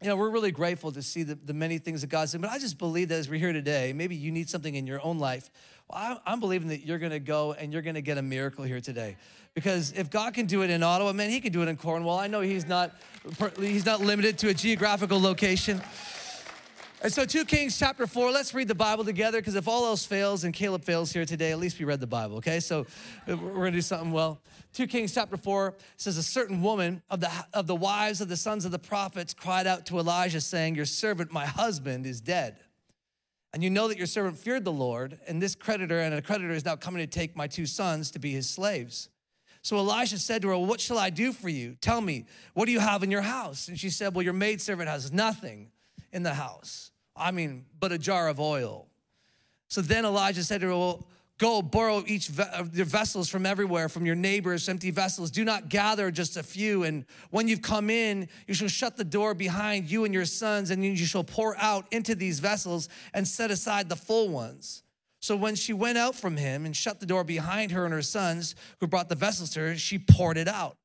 you 0.00 0.06
know, 0.06 0.16
we're 0.16 0.30
really 0.30 0.52
grateful 0.52 0.92
to 0.92 1.02
see 1.02 1.24
the, 1.24 1.34
the 1.34 1.52
many 1.52 1.78
things 1.78 2.02
that 2.02 2.06
God's 2.06 2.30
doing. 2.30 2.42
But 2.42 2.50
I 2.50 2.58
just 2.58 2.78
believe 2.78 3.08
that 3.08 3.16
as 3.16 3.28
we're 3.28 3.40
here 3.40 3.52
today, 3.52 3.92
maybe 3.92 4.14
you 4.14 4.30
need 4.30 4.48
something 4.48 4.74
in 4.74 4.86
your 4.86 5.04
own 5.04 5.18
life. 5.18 5.50
Well, 5.90 6.20
I, 6.24 6.32
am 6.32 6.38
believing 6.38 6.68
that 6.68 6.86
you're 6.86 6.98
going 6.98 7.10
to 7.10 7.18
go 7.18 7.54
and 7.54 7.72
you're 7.72 7.82
going 7.82 7.96
to 7.96 8.02
get 8.02 8.16
a 8.16 8.22
miracle 8.22 8.64
here 8.64 8.80
today. 8.80 9.16
Because 9.54 9.92
if 9.92 10.08
God 10.08 10.34
can 10.34 10.46
do 10.46 10.62
it 10.62 10.70
in 10.70 10.84
Ottawa, 10.84 11.12
man, 11.12 11.30
He 11.30 11.40
can 11.40 11.52
do 11.52 11.62
it 11.62 11.68
in 11.68 11.76
Cornwall. 11.76 12.18
I 12.18 12.28
know 12.28 12.42
He's 12.42 12.66
not 12.66 12.92
He's 13.58 13.84
not 13.84 14.00
limited 14.00 14.38
to 14.38 14.48
a 14.48 14.54
geographical 14.54 15.20
location. 15.20 15.80
And 17.00 17.12
so, 17.12 17.24
2 17.24 17.44
Kings 17.44 17.78
chapter 17.78 18.08
4, 18.08 18.32
let's 18.32 18.54
read 18.54 18.66
the 18.66 18.74
Bible 18.74 19.04
together 19.04 19.38
because 19.38 19.54
if 19.54 19.68
all 19.68 19.86
else 19.86 20.04
fails 20.04 20.42
and 20.44 20.52
Caleb 20.52 20.84
fails 20.84 21.12
here 21.12 21.24
today, 21.24 21.52
at 21.52 21.58
least 21.58 21.78
we 21.78 21.84
read 21.84 22.00
the 22.00 22.08
Bible, 22.08 22.38
okay? 22.38 22.58
So, 22.58 22.86
uh, 23.28 23.36
we're 23.36 23.54
gonna 23.54 23.72
do 23.72 23.80
something 23.80 24.10
well. 24.10 24.40
2 24.74 24.86
Kings 24.86 25.14
chapter 25.14 25.36
4 25.36 25.74
says, 25.96 26.16
A 26.16 26.22
certain 26.22 26.62
woman 26.62 27.02
of 27.10 27.20
the, 27.20 27.30
of 27.52 27.66
the 27.66 27.74
wives 27.74 28.20
of 28.20 28.28
the 28.28 28.36
sons 28.36 28.64
of 28.64 28.70
the 28.70 28.78
prophets 28.78 29.34
cried 29.34 29.66
out 29.66 29.86
to 29.86 29.98
Elijah, 29.98 30.40
saying, 30.40 30.74
Your 30.74 30.84
servant, 30.84 31.32
my 31.32 31.46
husband, 31.46 32.06
is 32.06 32.20
dead. 32.20 32.58
And 33.52 33.64
you 33.64 33.70
know 33.70 33.88
that 33.88 33.96
your 33.96 34.06
servant 34.06 34.36
feared 34.36 34.64
the 34.64 34.72
Lord, 34.72 35.18
and 35.26 35.40
this 35.40 35.54
creditor 35.54 36.00
and 36.00 36.14
a 36.14 36.20
creditor 36.20 36.52
is 36.52 36.64
now 36.64 36.76
coming 36.76 37.00
to 37.00 37.06
take 37.06 37.34
my 37.34 37.46
two 37.46 37.66
sons 37.66 38.10
to 38.10 38.18
be 38.18 38.32
his 38.32 38.48
slaves. 38.48 39.08
So 39.62 39.78
Elijah 39.78 40.18
said 40.18 40.42
to 40.42 40.48
her, 40.48 40.58
What 40.58 40.80
shall 40.80 40.98
I 40.98 41.10
do 41.10 41.32
for 41.32 41.48
you? 41.48 41.74
Tell 41.80 42.00
me, 42.00 42.26
what 42.54 42.66
do 42.66 42.72
you 42.72 42.80
have 42.80 43.02
in 43.02 43.10
your 43.10 43.22
house? 43.22 43.68
And 43.68 43.78
she 43.78 43.90
said, 43.90 44.14
Well, 44.14 44.22
your 44.22 44.34
maidservant 44.34 44.88
has 44.88 45.12
nothing 45.12 45.70
in 46.12 46.22
the 46.22 46.34
house. 46.34 46.90
I 47.16 47.32
mean, 47.32 47.64
but 47.80 47.90
a 47.90 47.98
jar 47.98 48.28
of 48.28 48.38
oil. 48.38 48.86
So 49.68 49.80
then 49.80 50.04
Elijah 50.04 50.44
said 50.44 50.60
to 50.60 50.68
her, 50.68 50.72
Well, 50.72 51.06
Go 51.38 51.62
borrow 51.62 52.02
each 52.06 52.28
of 52.28 52.40
uh, 52.40 52.64
your 52.72 52.84
vessels 52.84 53.28
from 53.28 53.46
everywhere, 53.46 53.88
from 53.88 54.04
your 54.04 54.16
neighbors, 54.16 54.68
empty 54.68 54.90
vessels. 54.90 55.30
Do 55.30 55.44
not 55.44 55.68
gather 55.68 56.10
just 56.10 56.36
a 56.36 56.42
few. 56.42 56.82
And 56.82 57.04
when 57.30 57.46
you've 57.46 57.62
come 57.62 57.90
in, 57.90 58.28
you 58.48 58.54
shall 58.54 58.66
shut 58.66 58.96
the 58.96 59.04
door 59.04 59.34
behind 59.34 59.88
you 59.88 60.04
and 60.04 60.12
your 60.12 60.24
sons, 60.24 60.70
and 60.70 60.84
you 60.84 60.96
shall 60.96 61.22
pour 61.22 61.56
out 61.58 61.86
into 61.92 62.16
these 62.16 62.40
vessels 62.40 62.88
and 63.14 63.26
set 63.26 63.52
aside 63.52 63.88
the 63.88 63.96
full 63.96 64.28
ones. 64.28 64.82
So 65.20 65.36
when 65.36 65.54
she 65.54 65.72
went 65.72 65.96
out 65.96 66.16
from 66.16 66.36
him 66.36 66.66
and 66.66 66.76
shut 66.76 66.98
the 66.98 67.06
door 67.06 67.22
behind 67.22 67.70
her 67.70 67.84
and 67.84 67.94
her 67.94 68.02
sons, 68.02 68.56
who 68.80 68.88
brought 68.88 69.08
the 69.08 69.14
vessels 69.14 69.50
to 69.50 69.60
her, 69.60 69.76
she 69.76 69.98
poured 69.98 70.38
it 70.38 70.48
out. 70.48 70.76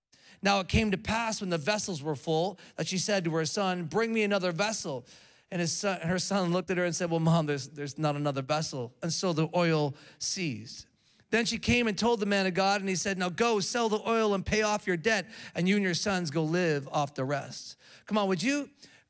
Now 0.43 0.60
it 0.60 0.67
came 0.67 0.91
to 0.91 0.98
pass 0.98 1.41
when 1.41 1.50
the 1.50 1.57
vessels 1.57 2.03
were 2.03 2.15
full 2.15 2.60
that 2.75 2.88
she 2.88 3.00
said 3.00 3.24
to 3.25 3.31
her 3.36 3.45
son, 3.45 3.86
Bring 3.86 4.13
me 4.13 4.22
another 4.24 4.51
vessel. 4.51 5.05
And 5.53 5.69
son, 5.69 6.00
her 6.00 6.17
son 6.17 6.51
looked 6.51 6.72
at 6.72 6.77
her 6.77 6.83
and 6.83 6.95
said, 6.95 7.12
Well, 7.12 7.19
mom, 7.19 7.45
there's, 7.45 7.67
there's 7.67 8.00
not 8.00 8.15
another 8.15 8.41
vessel. 8.41 8.91
And 9.03 9.13
so 9.13 9.33
the 9.33 9.50
oil 9.55 9.93
ceased. 10.17 10.88
Then 11.29 11.45
she 11.45 11.60
came 11.60 11.88
and 11.88 11.95
told 11.95 12.19
the 12.19 12.25
man 12.25 12.48
of 12.48 12.55
God, 12.55 12.81
and 12.81 12.89
he 12.89 12.95
said, 12.95 13.19
Now 13.19 13.29
go 13.29 13.60
sell 13.60 13.88
the 13.88 14.00
oil 14.00 14.33
and 14.33 14.43
pay 14.43 14.63
off 14.63 14.88
your 14.88 14.98
debt, 14.98 15.27
and 15.53 15.69
you 15.69 15.75
and 15.75 15.86
your 15.86 15.93
sons 15.93 16.31
go 16.31 16.43
live 16.43 16.89
off 16.91 17.13
the 17.13 17.24
rest. 17.24 17.77
Come 18.07 18.17
on, 18.17 18.27
would 18.29 18.41
you 18.41 18.67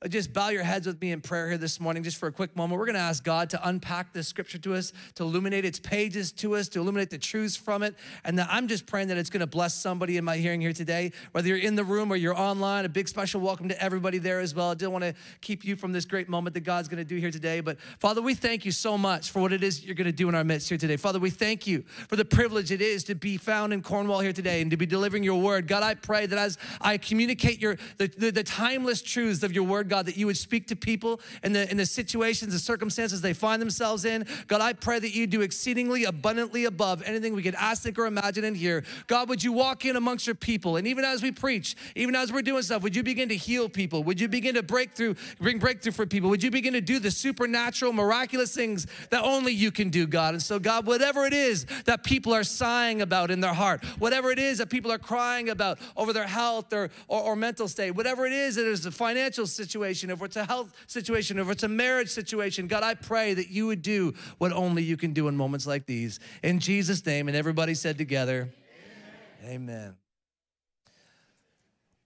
just 0.10 0.34
bow 0.34 0.50
your 0.50 0.64
heads 0.64 0.86
with 0.86 1.00
me 1.02 1.12
in 1.12 1.22
prayer 1.22 1.50
here 1.50 1.58
this 1.58 1.80
morning, 1.80 2.04
just 2.04 2.18
for 2.18 2.28
a 2.28 2.32
quick 2.32 2.56
moment. 2.56 2.78
We're 2.78 2.86
going 2.86 2.96
to 2.96 3.02
ask 3.02 3.24
God 3.24 3.50
to 3.52 3.68
unpack 3.68 4.12
this 4.12 4.28
scripture 4.28 4.58
to 4.58 4.76
us, 4.76 4.92
to 5.16 5.24
illuminate 5.24 5.64
its 5.64 5.80
pages 5.80 6.32
to 6.34 6.56
us, 6.56 6.68
to 6.70 6.80
illuminate 6.80 7.10
the 7.10 7.18
truths 7.18 7.56
from 7.56 7.84
it. 7.84 7.96
And 8.24 8.40
I'm 8.42 8.68
just 8.68 8.86
praying 8.86 9.08
that 9.10 9.18
it's 9.18 9.30
going 9.30 9.42
to 9.42 9.48
bless 9.48 9.74
somebody 9.74 10.18
in 10.18 10.26
my 10.26 10.38
hearing 10.38 10.60
here 10.60 10.74
today, 10.74 11.12
whether 11.32 11.48
you're 11.48 11.58
in 11.58 11.76
the 11.76 11.84
room 11.84 12.12
or 12.12 12.16
you're 12.16 12.38
online. 12.38 12.86
A 12.86 12.90
big 12.90 13.08
special 13.08 13.40
welcome 13.40 13.70
to 13.70 13.82
everybody 13.82 14.18
there 14.18 14.40
as 14.40 14.54
well. 14.54 14.72
I 14.72 14.74
didn't 14.74 14.92
want 14.92 15.06
to 15.06 15.14
keep 15.42 15.64
you 15.64 15.76
from 15.76 15.94
this 15.94 16.06
great 16.06 16.28
moment 16.28 16.54
that 16.56 16.62
God's 16.62 16.88
going 16.88 16.98
to 16.98 17.06
do 17.06 17.16
here 17.16 17.32
today. 17.32 17.62
But 17.62 17.80
Father, 18.00 18.22
we 18.22 18.34
thank 18.34 18.66
you 18.66 18.72
so 18.72 18.98
much 18.98 19.32
for 19.32 19.42
what 19.42 19.54
it 19.54 19.64
is 19.64 19.86
you're 19.86 19.96
going 19.96 20.06
to 20.06 20.12
do 20.12 20.28
in 20.28 20.36
our 20.36 20.44
midst 20.44 20.70
here 20.70 20.78
today. 20.78 20.98
Father, 20.98 21.20
we 21.20 21.30
thank 21.30 21.66
you 21.66 21.84
for 22.10 22.16
the 22.16 22.26
privilege 22.26 22.72
it 22.72 22.82
is 22.82 23.04
to 23.06 23.16
be 23.16 23.38
found 23.38 23.72
in 23.72 23.82
Cornwall 23.82 24.20
here 24.20 24.34
today 24.34 24.62
and 24.62 24.72
to 24.72 24.78
be 24.78 24.86
delivering 24.86 25.24
your 25.24 25.40
word. 25.40 25.68
God, 25.68 25.84
I 25.84 25.94
pray 25.94 26.26
that 26.26 26.38
as 26.38 26.58
I 26.82 26.98
communicate 26.98 27.62
your 27.62 27.78
the, 27.98 28.08
the, 28.08 28.32
the 28.32 28.44
timeless 28.44 29.02
truths 29.02 29.44
of 29.44 29.54
your 29.54 29.64
word, 29.64 29.90
God, 29.94 30.08
that 30.08 30.18
you 30.18 30.26
would 30.26 30.38
speak 30.38 30.66
to 30.70 30.76
people 30.76 31.22
in 31.44 31.54
the, 31.54 31.70
in 31.70 31.78
the 31.78 31.86
situations, 31.86 32.52
the 32.52 32.58
circumstances 32.58 33.22
they 33.22 33.32
find 33.32 33.62
themselves 33.62 34.06
in. 34.06 34.26
God, 34.48 34.60
I 34.60 34.74
pray 34.74 34.98
that 34.98 35.14
you 35.14 35.28
do 35.28 35.42
exceedingly 35.42 36.06
abundantly 36.06 36.66
above 36.66 37.04
anything 37.04 37.36
we 37.36 37.44
could 37.44 37.54
ask, 37.54 37.84
think, 37.84 38.00
or 38.00 38.08
imagine 38.08 38.44
and 38.44 38.58
hear. 38.58 38.84
God, 39.06 39.30
would 39.30 39.44
you 39.44 39.54
walk 39.54 39.86
in 39.86 39.96
amongst 39.96 40.26
your 40.26 40.34
people? 40.34 40.78
And 40.78 40.88
even 40.88 41.06
as 41.06 41.22
we 41.22 41.32
preach, 41.32 41.76
even 41.96 42.16
as 42.16 42.34
we're 42.34 42.42
doing 42.42 42.64
stuff, 42.64 42.82
would 42.82 42.96
you 42.96 43.04
begin 43.04 43.30
to 43.30 43.36
heal 43.36 43.70
people? 43.70 44.04
Would 44.06 44.20
you 44.20 44.28
begin 44.28 44.56
to 44.56 44.64
break 44.64 44.96
through, 44.96 45.16
bring 45.40 45.60
breakthrough 45.60 45.92
for 45.92 46.08
people? 46.08 46.28
Would 46.32 46.42
you 46.42 46.50
begin 46.50 46.74
to 46.74 46.82
do 46.82 46.98
the 46.98 47.12
supernatural, 47.12 47.94
miraculous 47.94 48.56
things 48.56 48.88
that 49.12 49.24
only 49.24 49.54
you 49.54 49.70
can 49.70 49.92
do, 49.92 50.08
God? 50.08 50.34
And 50.34 50.42
so, 50.42 50.58
God, 50.58 50.88
whatever 50.88 51.28
it 51.28 51.34
is 51.34 51.68
that 51.86 52.04
people 52.04 52.34
are 52.34 52.44
sighing 52.44 53.04
about 53.04 53.30
in 53.30 53.42
their 53.42 53.54
heart, 53.54 53.86
whatever 54.00 54.32
it 54.32 54.40
is 54.40 54.58
that 54.58 54.72
people 54.72 54.92
are 54.92 54.98
crying 54.98 55.50
about 55.50 55.78
over 55.96 56.14
their 56.14 56.26
health 56.26 56.74
or, 56.74 56.90
or, 57.08 57.22
or 57.22 57.36
mental 57.36 57.68
state, 57.68 57.92
whatever 57.92 58.26
it 58.26 58.34
is 58.34 58.56
that 58.56 58.66
is 58.66 58.88
a 58.88 58.92
financial 58.92 59.46
situation, 59.46 59.83
if 59.92 60.22
it's 60.22 60.36
a 60.36 60.46
health 60.46 60.74
situation, 60.88 61.40
if 61.40 61.50
it's 61.50 61.63
a 61.63 61.68
marriage 61.68 62.10
situation, 62.10 62.68
God, 62.68 62.84
I 62.84 62.94
pray 62.94 63.34
that 63.34 63.50
you 63.50 63.68
would 63.68 63.82
do 63.82 64.13
what 64.38 64.52
only 64.52 64.84
you 64.84 64.98
can 64.98 65.13
do 65.13 65.28
in 65.28 65.36
moments 65.36 65.68
like 65.68 65.86
these. 65.86 66.20
In 66.44 66.60
Jesus' 66.60 67.06
name, 67.06 67.28
and 67.28 67.36
everybody 67.38 67.74
said 67.74 67.98
together, 67.98 68.54
Amen. 69.44 69.56
Amen. 69.56 69.96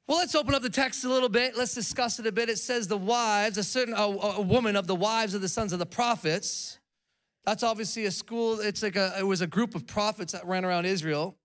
Well, 0.07 0.19
let's 0.19 0.35
open 0.35 0.55
up 0.55 0.61
the 0.61 0.69
text 0.69 1.03
a 1.03 1.09
little 1.09 1.27
bit. 1.27 1.57
Let's 1.57 1.75
discuss 1.75 2.17
it 2.17 2.25
a 2.25 2.31
bit. 2.31 2.47
It 2.49 2.59
says 2.59 2.87
the 2.87 2.97
wives, 2.97 3.57
a 3.57 3.63
certain 3.63 3.93
a, 3.93 4.03
a 4.03 4.41
woman 4.41 4.77
of 4.77 4.87
the 4.87 4.95
wives 4.95 5.33
of 5.33 5.41
the 5.41 5.49
sons 5.49 5.73
of 5.73 5.79
the 5.79 5.85
prophets. 5.85 6.79
That's 7.43 7.61
obviously 7.61 8.05
a 8.05 8.11
school. 8.11 8.61
It's 8.61 8.81
like 8.81 8.95
a 8.95 9.15
it 9.19 9.23
was 9.23 9.41
a 9.41 9.47
group 9.47 9.75
of 9.75 9.85
prophets 9.85 10.31
that 10.31 10.45
ran 10.45 10.63
around 10.63 10.85
Israel. 10.85 11.35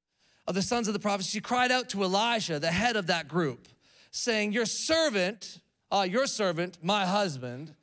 Of 0.46 0.54
the 0.54 0.62
sons 0.62 0.88
of 0.88 0.94
the 0.94 1.00
prophets, 1.00 1.28
she 1.28 1.40
cried 1.40 1.70
out 1.70 1.88
to 1.90 2.02
Elijah, 2.02 2.58
the 2.58 2.70
head 2.70 2.96
of 2.96 3.08
that 3.08 3.26
group, 3.26 3.68
saying, 4.12 4.52
"Your 4.52 4.66
servant, 4.66 5.60
uh, 5.92 6.02
your 6.02 6.26
servant, 6.26 6.78
my 6.82 7.06
husband, 7.06 7.74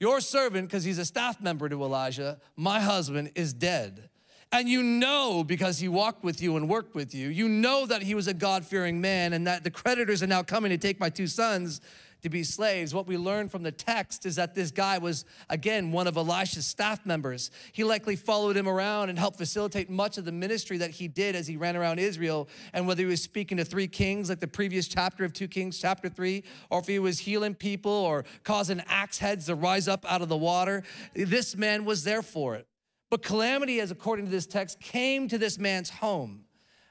your 0.00 0.20
servant, 0.20 0.68
because 0.68 0.82
he's 0.82 0.98
a 0.98 1.04
staff 1.04 1.40
member 1.40 1.68
to 1.68 1.82
Elijah, 1.84 2.40
my 2.56 2.80
husband 2.80 3.30
is 3.34 3.52
dead." 3.52 4.08
And 4.50 4.68
you 4.68 4.82
know, 4.82 5.42
because 5.42 5.78
he 5.78 5.88
walked 5.88 6.22
with 6.22 6.42
you 6.42 6.56
and 6.56 6.68
worked 6.68 6.94
with 6.94 7.14
you, 7.14 7.28
you 7.28 7.48
know 7.48 7.86
that 7.86 8.02
he 8.02 8.14
was 8.14 8.28
a 8.28 8.34
God 8.34 8.66
fearing 8.66 9.00
man 9.00 9.32
and 9.32 9.46
that 9.46 9.64
the 9.64 9.70
creditors 9.70 10.22
are 10.22 10.26
now 10.26 10.42
coming 10.42 10.70
to 10.70 10.76
take 10.76 11.00
my 11.00 11.08
two 11.08 11.26
sons 11.26 11.80
to 12.22 12.28
be 12.28 12.44
slaves. 12.44 12.94
What 12.94 13.06
we 13.06 13.16
learn 13.16 13.48
from 13.48 13.62
the 13.62 13.72
text 13.72 14.26
is 14.26 14.36
that 14.36 14.54
this 14.54 14.70
guy 14.70 14.98
was, 14.98 15.24
again, 15.50 15.90
one 15.90 16.06
of 16.06 16.16
Elisha's 16.16 16.66
staff 16.66 17.04
members. 17.04 17.50
He 17.72 17.84
likely 17.84 18.16
followed 18.16 18.56
him 18.56 18.68
around 18.68 19.08
and 19.08 19.18
helped 19.18 19.38
facilitate 19.38 19.90
much 19.90 20.18
of 20.18 20.24
the 20.24 20.32
ministry 20.32 20.78
that 20.78 20.90
he 20.90 21.08
did 21.08 21.34
as 21.34 21.46
he 21.46 21.56
ran 21.56 21.76
around 21.76 21.98
Israel. 21.98 22.48
And 22.72 22.86
whether 22.86 23.02
he 23.02 23.06
was 23.06 23.22
speaking 23.22 23.58
to 23.58 23.64
three 23.64 23.88
kings, 23.88 24.28
like 24.28 24.40
the 24.40 24.46
previous 24.46 24.86
chapter 24.86 25.24
of 25.24 25.32
2 25.32 25.48
Kings, 25.48 25.78
chapter 25.78 26.08
3, 26.08 26.44
or 26.70 26.78
if 26.78 26.86
he 26.86 26.98
was 26.98 27.18
healing 27.18 27.54
people 27.54 27.92
or 27.92 28.24
causing 28.44 28.80
axe 28.88 29.18
heads 29.18 29.46
to 29.46 29.54
rise 29.54 29.88
up 29.88 30.04
out 30.10 30.22
of 30.22 30.28
the 30.28 30.36
water, 30.36 30.84
this 31.14 31.56
man 31.56 31.84
was 31.84 32.04
there 32.04 32.22
for 32.22 32.54
it. 32.54 32.66
But 33.10 33.22
calamity, 33.22 33.80
as 33.80 33.90
according 33.90 34.26
to 34.26 34.30
this 34.30 34.46
text, 34.46 34.80
came 34.80 35.28
to 35.28 35.36
this 35.38 35.58
man's 35.58 35.90
home. 35.90 36.44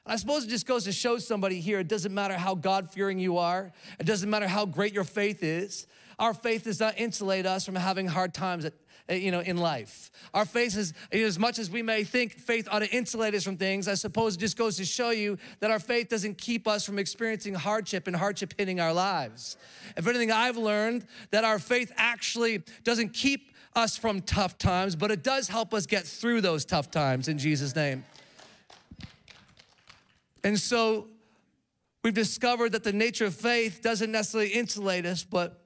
I 0.04 0.16
suppose 0.16 0.44
it 0.44 0.48
just 0.48 0.66
goes 0.66 0.84
to 0.84 0.92
show 0.92 1.18
somebody 1.18 1.60
here 1.60 1.78
it 1.78 1.88
doesn't 1.88 2.12
matter 2.12 2.36
how 2.36 2.54
God 2.54 2.90
fearing 2.90 3.18
you 3.18 3.38
are, 3.38 3.72
it 4.00 4.06
doesn't 4.06 4.28
matter 4.28 4.48
how 4.48 4.66
great 4.66 4.92
your 4.92 5.04
faith 5.04 5.42
is. 5.42 5.86
Our 6.18 6.34
faith 6.34 6.64
does 6.64 6.80
not 6.80 6.98
insulate 6.98 7.46
us 7.46 7.64
from 7.64 7.74
having 7.74 8.06
hard 8.06 8.34
times 8.34 8.64
at, 8.64 8.74
you 9.08 9.30
know, 9.30 9.40
in 9.40 9.56
life. 9.56 10.10
Our 10.34 10.44
faith 10.44 10.76
is, 10.76 10.92
eh, 11.10 11.22
as 11.22 11.38
much 11.38 11.58
as 11.58 11.70
we 11.70 11.82
may 11.82 12.04
think 12.04 12.34
faith 12.34 12.68
ought 12.70 12.80
to 12.80 12.90
insulate 12.94 13.34
us 13.34 13.44
from 13.44 13.56
things, 13.56 13.88
I 13.88 13.94
suppose 13.94 14.36
it 14.36 14.38
just 14.38 14.56
goes 14.56 14.76
to 14.76 14.84
show 14.84 15.10
you 15.10 15.38
that 15.60 15.70
our 15.70 15.78
faith 15.78 16.08
doesn't 16.08 16.38
keep 16.38 16.68
us 16.68 16.84
from 16.84 16.98
experiencing 16.98 17.54
hardship 17.54 18.06
and 18.06 18.14
hardship 18.14 18.54
hitting 18.56 18.78
our 18.78 18.92
lives. 18.92 19.56
If 19.96 20.06
anything, 20.06 20.30
I've 20.30 20.56
learned 20.56 21.06
that 21.30 21.44
our 21.44 21.58
faith 21.58 21.92
actually 21.96 22.62
doesn't 22.84 23.12
keep 23.12 23.50
us 23.74 23.96
from 23.96 24.20
tough 24.20 24.58
times, 24.58 24.94
but 24.94 25.10
it 25.10 25.22
does 25.22 25.48
help 25.48 25.72
us 25.72 25.86
get 25.86 26.04
through 26.04 26.40
those 26.40 26.64
tough 26.64 26.90
times 26.90 27.28
in 27.28 27.38
Jesus' 27.38 27.74
name. 27.74 28.04
And 30.44 30.58
so 30.58 31.08
we've 32.02 32.14
discovered 32.14 32.72
that 32.72 32.84
the 32.84 32.92
nature 32.92 33.26
of 33.26 33.34
faith 33.34 33.80
doesn't 33.82 34.10
necessarily 34.10 34.50
insulate 34.50 35.06
us, 35.06 35.24
but 35.24 35.64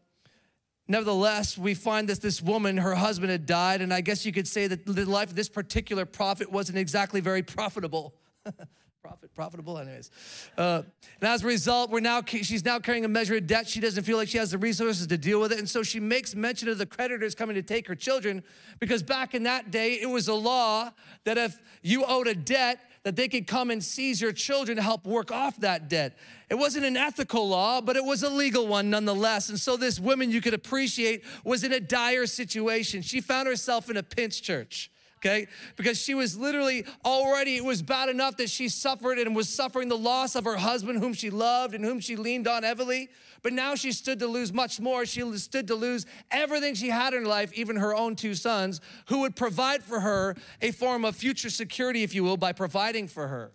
nevertheless, 0.89 1.57
we 1.57 1.75
find 1.75 2.09
that 2.09 2.21
this 2.21 2.43
woman, 2.43 2.77
her 2.77 2.95
husband 2.95 3.31
had 3.31 3.47
died, 3.47 3.81
and 3.81 3.93
I 3.93 4.01
guess 4.01 4.27
you 4.27 4.33
could 4.33 4.49
say 4.49 4.67
that 4.67 4.87
the 4.87 5.05
life 5.05 5.31
of 5.31 5.37
this 5.37 5.49
particular 5.49 6.05
prophet 6.05 6.51
wasn't 6.51 6.79
exactly 6.79 7.21
very 7.21 7.43
profitable. 7.43 8.15
profit, 9.03 9.33
profitable, 9.35 9.79
anyways. 9.79 10.11
Uh, 10.59 10.83
and 11.21 11.31
as 11.31 11.45
a 11.45 11.47
result, 11.47 11.91
we're 11.91 12.01
now 12.01 12.23
she's 12.27 12.65
now 12.65 12.79
carrying 12.79 13.05
a 13.05 13.09
measure 13.09 13.37
of 13.37 13.47
debt. 13.47 13.69
She 13.69 13.79
doesn't 13.79 14.03
feel 14.03 14.17
like 14.17 14.29
she 14.29 14.39
has 14.39 14.51
the 14.51 14.59
resources 14.59 15.07
to 15.07 15.17
deal 15.17 15.41
with 15.41 15.53
it, 15.53 15.59
and 15.59 15.69
so 15.69 15.83
she 15.83 16.01
makes 16.01 16.35
mention 16.35 16.69
of 16.69 16.79
the 16.79 16.87
creditors 16.87 17.35
coming 17.35 17.55
to 17.55 17.63
take 17.63 17.87
her 17.87 17.95
children, 17.95 18.43
because 18.81 19.03
back 19.03 19.35
in 19.35 19.45
that 19.45 19.71
day, 19.71 19.95
it 19.95 20.07
was 20.07 20.29
a 20.29 20.35
law 20.35 20.91
that 21.25 21.39
if 21.39 21.63
you 21.83 22.05
owed 22.05 22.27
a 22.27 22.35
debt, 22.35 22.81
that 23.07 23.15
they 23.15 23.29
could 23.29 23.47
come 23.47 23.71
and 23.71 23.85
seize 23.85 24.21
your 24.21 24.33
children 24.33 24.75
to 24.75 24.83
help 24.83 25.07
work 25.07 25.31
off 25.31 25.57
that 25.61 25.89
debt. 25.89 26.19
It 26.51 26.57
wasn't 26.57 26.87
an 26.87 26.97
ethical 26.97 27.49
law, 27.49 27.81
but 27.81 27.95
it 27.95 28.05
was 28.05 28.25
a 28.25 28.29
legal 28.29 28.67
one 28.67 28.91
nonetheless. 28.91 29.49
And 29.49 29.61
so 29.61 29.77
this 29.77 30.01
woman 30.01 30.33
you 30.33 30.41
could 30.41 30.55
appreciate 30.55 31.23
was 31.45 31.63
in 31.63 31.73
a 31.73 31.79
dire 31.79 32.27
situation. 32.27 33.03
She 33.03 33.21
found 33.21 33.47
herself 33.47 33.89
in 33.89 33.97
a 33.97 34.03
pinch 34.03 34.43
church 34.43 34.91
okay? 35.19 35.47
Because 35.77 36.01
she 36.01 36.15
was 36.15 36.37
literally 36.37 36.85
already, 37.05 37.57
it 37.57 37.65
was 37.65 37.83
bad 37.83 38.09
enough 38.09 38.37
that 38.37 38.51
she 38.51 38.69
suffered 38.69 39.19
and 39.19 39.35
was 39.35 39.49
suffering 39.49 39.89
the 39.89 39.97
loss 39.97 40.35
of 40.35 40.45
her 40.45 40.57
husband, 40.57 40.99
whom 40.99 41.13
she 41.13 41.31
loved 41.31 41.75
and 41.75 41.85
whom 41.85 42.01
she 42.01 42.17
leaned 42.17 42.47
on 42.47 42.63
heavily. 42.63 43.09
But 43.43 43.53
now 43.53 43.75
she 43.75 43.93
stood 43.93 44.19
to 44.21 44.27
lose 44.27 44.53
much 44.53 44.81
more. 44.81 45.07
She 45.07 45.23
stood 45.37 45.69
to 45.69 45.75
lose 45.75 46.07
everything 46.31 46.75
she 46.75 46.89
had 46.89 47.15
in 47.15 47.25
life, 47.25 47.53
even 47.55 47.77
her 47.77 47.95
own 47.95 48.17
two 48.17 48.35
sons, 48.35 48.81
who 49.09 49.21
would 49.21 49.37
provide 49.37 49.83
for 49.83 50.01
her 50.01 50.37
a 50.61 50.71
form 50.71 51.05
of 51.05 51.17
future 51.17 51.51
security, 51.51 52.03
if 52.03 52.15
you 52.15 52.25
will, 52.25 52.37
by 52.37 52.53
providing 52.53 53.09
for 53.09 53.29
her. 53.29 53.53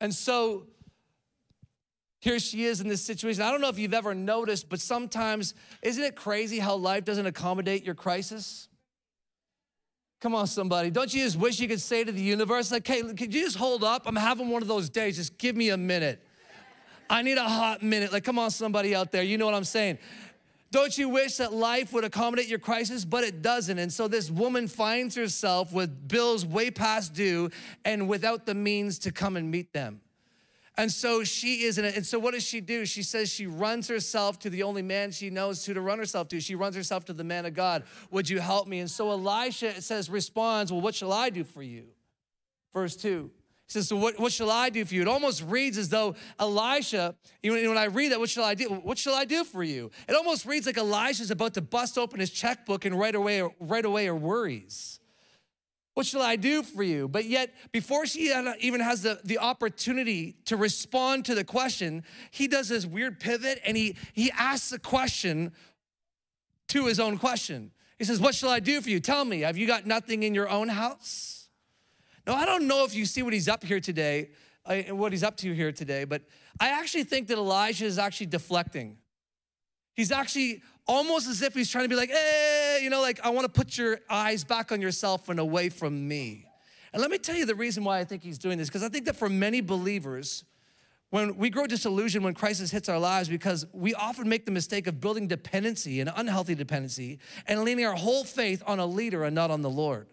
And 0.00 0.14
so, 0.14 0.66
here 2.20 2.38
she 2.38 2.64
is 2.64 2.80
in 2.80 2.86
this 2.86 3.02
situation. 3.02 3.42
I 3.42 3.50
don't 3.50 3.60
know 3.60 3.68
if 3.68 3.80
you've 3.80 3.94
ever 3.94 4.14
noticed, 4.14 4.68
but 4.68 4.80
sometimes, 4.80 5.54
isn't 5.82 6.02
it 6.02 6.14
crazy 6.14 6.60
how 6.60 6.76
life 6.76 7.04
doesn't 7.04 7.26
accommodate 7.26 7.84
your 7.84 7.96
crisis? 7.96 8.68
Come 10.22 10.36
on, 10.36 10.46
somebody. 10.46 10.88
Don't 10.88 11.12
you 11.12 11.24
just 11.24 11.36
wish 11.36 11.58
you 11.58 11.66
could 11.66 11.80
say 11.80 12.04
to 12.04 12.12
the 12.12 12.22
universe, 12.22 12.70
like, 12.70 12.86
hey, 12.86 13.02
could 13.02 13.34
you 13.34 13.42
just 13.42 13.56
hold 13.56 13.82
up? 13.82 14.04
I'm 14.06 14.14
having 14.14 14.50
one 14.50 14.62
of 14.62 14.68
those 14.68 14.88
days. 14.88 15.16
Just 15.16 15.36
give 15.36 15.56
me 15.56 15.70
a 15.70 15.76
minute. 15.76 16.24
I 17.10 17.22
need 17.22 17.38
a 17.38 17.42
hot 17.42 17.82
minute. 17.82 18.12
Like, 18.12 18.22
come 18.22 18.38
on, 18.38 18.52
somebody 18.52 18.94
out 18.94 19.10
there. 19.10 19.24
You 19.24 19.36
know 19.36 19.46
what 19.46 19.54
I'm 19.56 19.64
saying. 19.64 19.98
Don't 20.70 20.96
you 20.96 21.08
wish 21.08 21.38
that 21.38 21.52
life 21.52 21.92
would 21.92 22.04
accommodate 22.04 22.46
your 22.46 22.60
crisis? 22.60 23.04
But 23.04 23.24
it 23.24 23.42
doesn't. 23.42 23.80
And 23.80 23.92
so 23.92 24.06
this 24.06 24.30
woman 24.30 24.68
finds 24.68 25.16
herself 25.16 25.72
with 25.72 26.06
bills 26.06 26.46
way 26.46 26.70
past 26.70 27.14
due 27.14 27.50
and 27.84 28.08
without 28.08 28.46
the 28.46 28.54
means 28.54 29.00
to 29.00 29.10
come 29.10 29.36
and 29.36 29.50
meet 29.50 29.72
them. 29.72 30.01
And 30.78 30.90
so 30.90 31.22
she 31.22 31.64
is 31.64 31.76
in 31.76 31.84
it. 31.84 31.96
And 31.96 32.06
so 32.06 32.18
what 32.18 32.32
does 32.32 32.44
she 32.44 32.60
do? 32.60 32.86
She 32.86 33.02
says 33.02 33.30
she 33.30 33.46
runs 33.46 33.88
herself 33.88 34.38
to 34.40 34.50
the 34.50 34.62
only 34.62 34.80
man 34.80 35.10
she 35.10 35.28
knows 35.28 35.64
who 35.66 35.74
to 35.74 35.80
run 35.80 35.98
herself 35.98 36.28
to. 36.28 36.40
She 36.40 36.54
runs 36.54 36.74
herself 36.74 37.04
to 37.06 37.12
the 37.12 37.24
man 37.24 37.44
of 37.44 37.52
God. 37.52 37.84
Would 38.10 38.30
you 38.30 38.40
help 38.40 38.66
me? 38.66 38.80
And 38.80 38.90
so 38.90 39.10
Elisha, 39.10 39.82
says, 39.82 40.08
responds, 40.08 40.72
Well, 40.72 40.80
what 40.80 40.94
shall 40.94 41.12
I 41.12 41.28
do 41.28 41.44
for 41.44 41.62
you? 41.62 41.88
verse 42.72 42.96
2. 42.96 43.30
He 43.66 43.72
says, 43.72 43.88
So 43.88 43.96
what, 43.96 44.18
what 44.18 44.32
shall 44.32 44.50
I 44.50 44.70
do 44.70 44.84
for 44.84 44.94
you? 44.94 45.02
It 45.02 45.08
almost 45.08 45.42
reads 45.42 45.78
as 45.78 45.88
though 45.88 46.14
Elisha, 46.38 47.14
even 47.42 47.68
when 47.68 47.78
I 47.78 47.84
read 47.84 48.12
that, 48.12 48.18
what 48.18 48.30
shall 48.30 48.44
I 48.44 48.54
do? 48.54 48.68
What 48.68 48.98
shall 48.98 49.14
I 49.14 49.24
do 49.24 49.44
for 49.44 49.62
you? 49.62 49.90
It 50.08 50.14
almost 50.14 50.46
reads 50.46 50.66
like 50.66 50.78
Elisha's 50.78 51.30
about 51.30 51.54
to 51.54 51.60
bust 51.60 51.98
open 51.98 52.20
his 52.20 52.30
checkbook 52.30 52.84
and 52.84 52.98
right 52.98 53.14
away, 53.14 53.42
right 53.60 53.84
away 53.84 54.08
are 54.08 54.16
worries. 54.16 55.00
What 55.94 56.06
shall 56.06 56.22
I 56.22 56.36
do 56.36 56.62
for 56.62 56.82
you? 56.82 57.06
But 57.06 57.26
yet, 57.26 57.52
before 57.70 58.06
she 58.06 58.32
even 58.60 58.80
has 58.80 59.02
the, 59.02 59.20
the 59.24 59.38
opportunity 59.38 60.36
to 60.46 60.56
respond 60.56 61.26
to 61.26 61.34
the 61.34 61.44
question, 61.44 62.02
he 62.30 62.48
does 62.48 62.68
this 62.68 62.86
weird 62.86 63.20
pivot 63.20 63.60
and 63.64 63.76
he, 63.76 63.96
he 64.14 64.30
asks 64.32 64.72
a 64.72 64.78
question 64.78 65.52
to 66.68 66.86
his 66.86 66.98
own 66.98 67.18
question. 67.18 67.72
He 67.98 68.04
says, 68.04 68.20
What 68.20 68.34
shall 68.34 68.48
I 68.48 68.60
do 68.60 68.80
for 68.80 68.88
you? 68.88 69.00
Tell 69.00 69.24
me, 69.24 69.40
have 69.40 69.58
you 69.58 69.66
got 69.66 69.86
nothing 69.86 70.22
in 70.22 70.34
your 70.34 70.48
own 70.48 70.68
house? 70.68 71.48
Now, 72.26 72.34
I 72.34 72.46
don't 72.46 72.66
know 72.66 72.84
if 72.84 72.94
you 72.94 73.04
see 73.04 73.22
what 73.22 73.34
he's 73.34 73.48
up 73.48 73.62
here 73.62 73.80
today, 73.80 74.30
uh, 74.64 74.76
what 74.94 75.12
he's 75.12 75.22
up 75.22 75.36
to 75.38 75.52
here 75.52 75.72
today, 75.72 76.04
but 76.04 76.22
I 76.58 76.68
actually 76.68 77.04
think 77.04 77.28
that 77.28 77.36
Elijah 77.36 77.84
is 77.84 77.98
actually 77.98 78.26
deflecting. 78.26 78.96
He's 79.94 80.10
actually 80.10 80.62
almost 80.86 81.28
as 81.28 81.42
if 81.42 81.54
he's 81.54 81.70
trying 81.70 81.84
to 81.84 81.88
be 81.88 81.96
like, 81.96 82.10
hey, 82.10 82.80
you 82.82 82.90
know, 82.90 83.00
like, 83.00 83.20
I 83.24 83.30
want 83.30 83.44
to 83.44 83.52
put 83.52 83.76
your 83.78 84.00
eyes 84.08 84.44
back 84.44 84.72
on 84.72 84.80
yourself 84.80 85.28
and 85.28 85.38
away 85.38 85.68
from 85.68 86.06
me. 86.08 86.46
And 86.92 87.00
let 87.00 87.10
me 87.10 87.18
tell 87.18 87.36
you 87.36 87.46
the 87.46 87.54
reason 87.54 87.84
why 87.84 87.98
I 87.98 88.04
think 88.04 88.22
he's 88.22 88.38
doing 88.38 88.58
this, 88.58 88.68
because 88.68 88.82
I 88.82 88.88
think 88.88 89.06
that 89.06 89.16
for 89.16 89.28
many 89.28 89.60
believers, 89.60 90.44
when 91.12 91.36
we 91.36 91.50
grow 91.50 91.66
disillusioned 91.66 92.24
when 92.24 92.32
crisis 92.32 92.70
hits 92.70 92.88
our 92.88 92.98
lives 92.98 93.28
because 93.28 93.66
we 93.72 93.94
often 93.94 94.28
make 94.28 94.46
the 94.46 94.50
mistake 94.50 94.86
of 94.86 94.98
building 94.98 95.28
dependency 95.28 96.00
an 96.00 96.10
unhealthy 96.16 96.54
dependency 96.54 97.18
and 97.46 97.64
leaning 97.64 97.84
our 97.84 97.94
whole 97.94 98.24
faith 98.24 98.62
on 98.66 98.78
a 98.78 98.86
leader 98.86 99.24
and 99.24 99.34
not 99.34 99.50
on 99.50 99.60
the 99.60 99.68
lord 99.68 100.06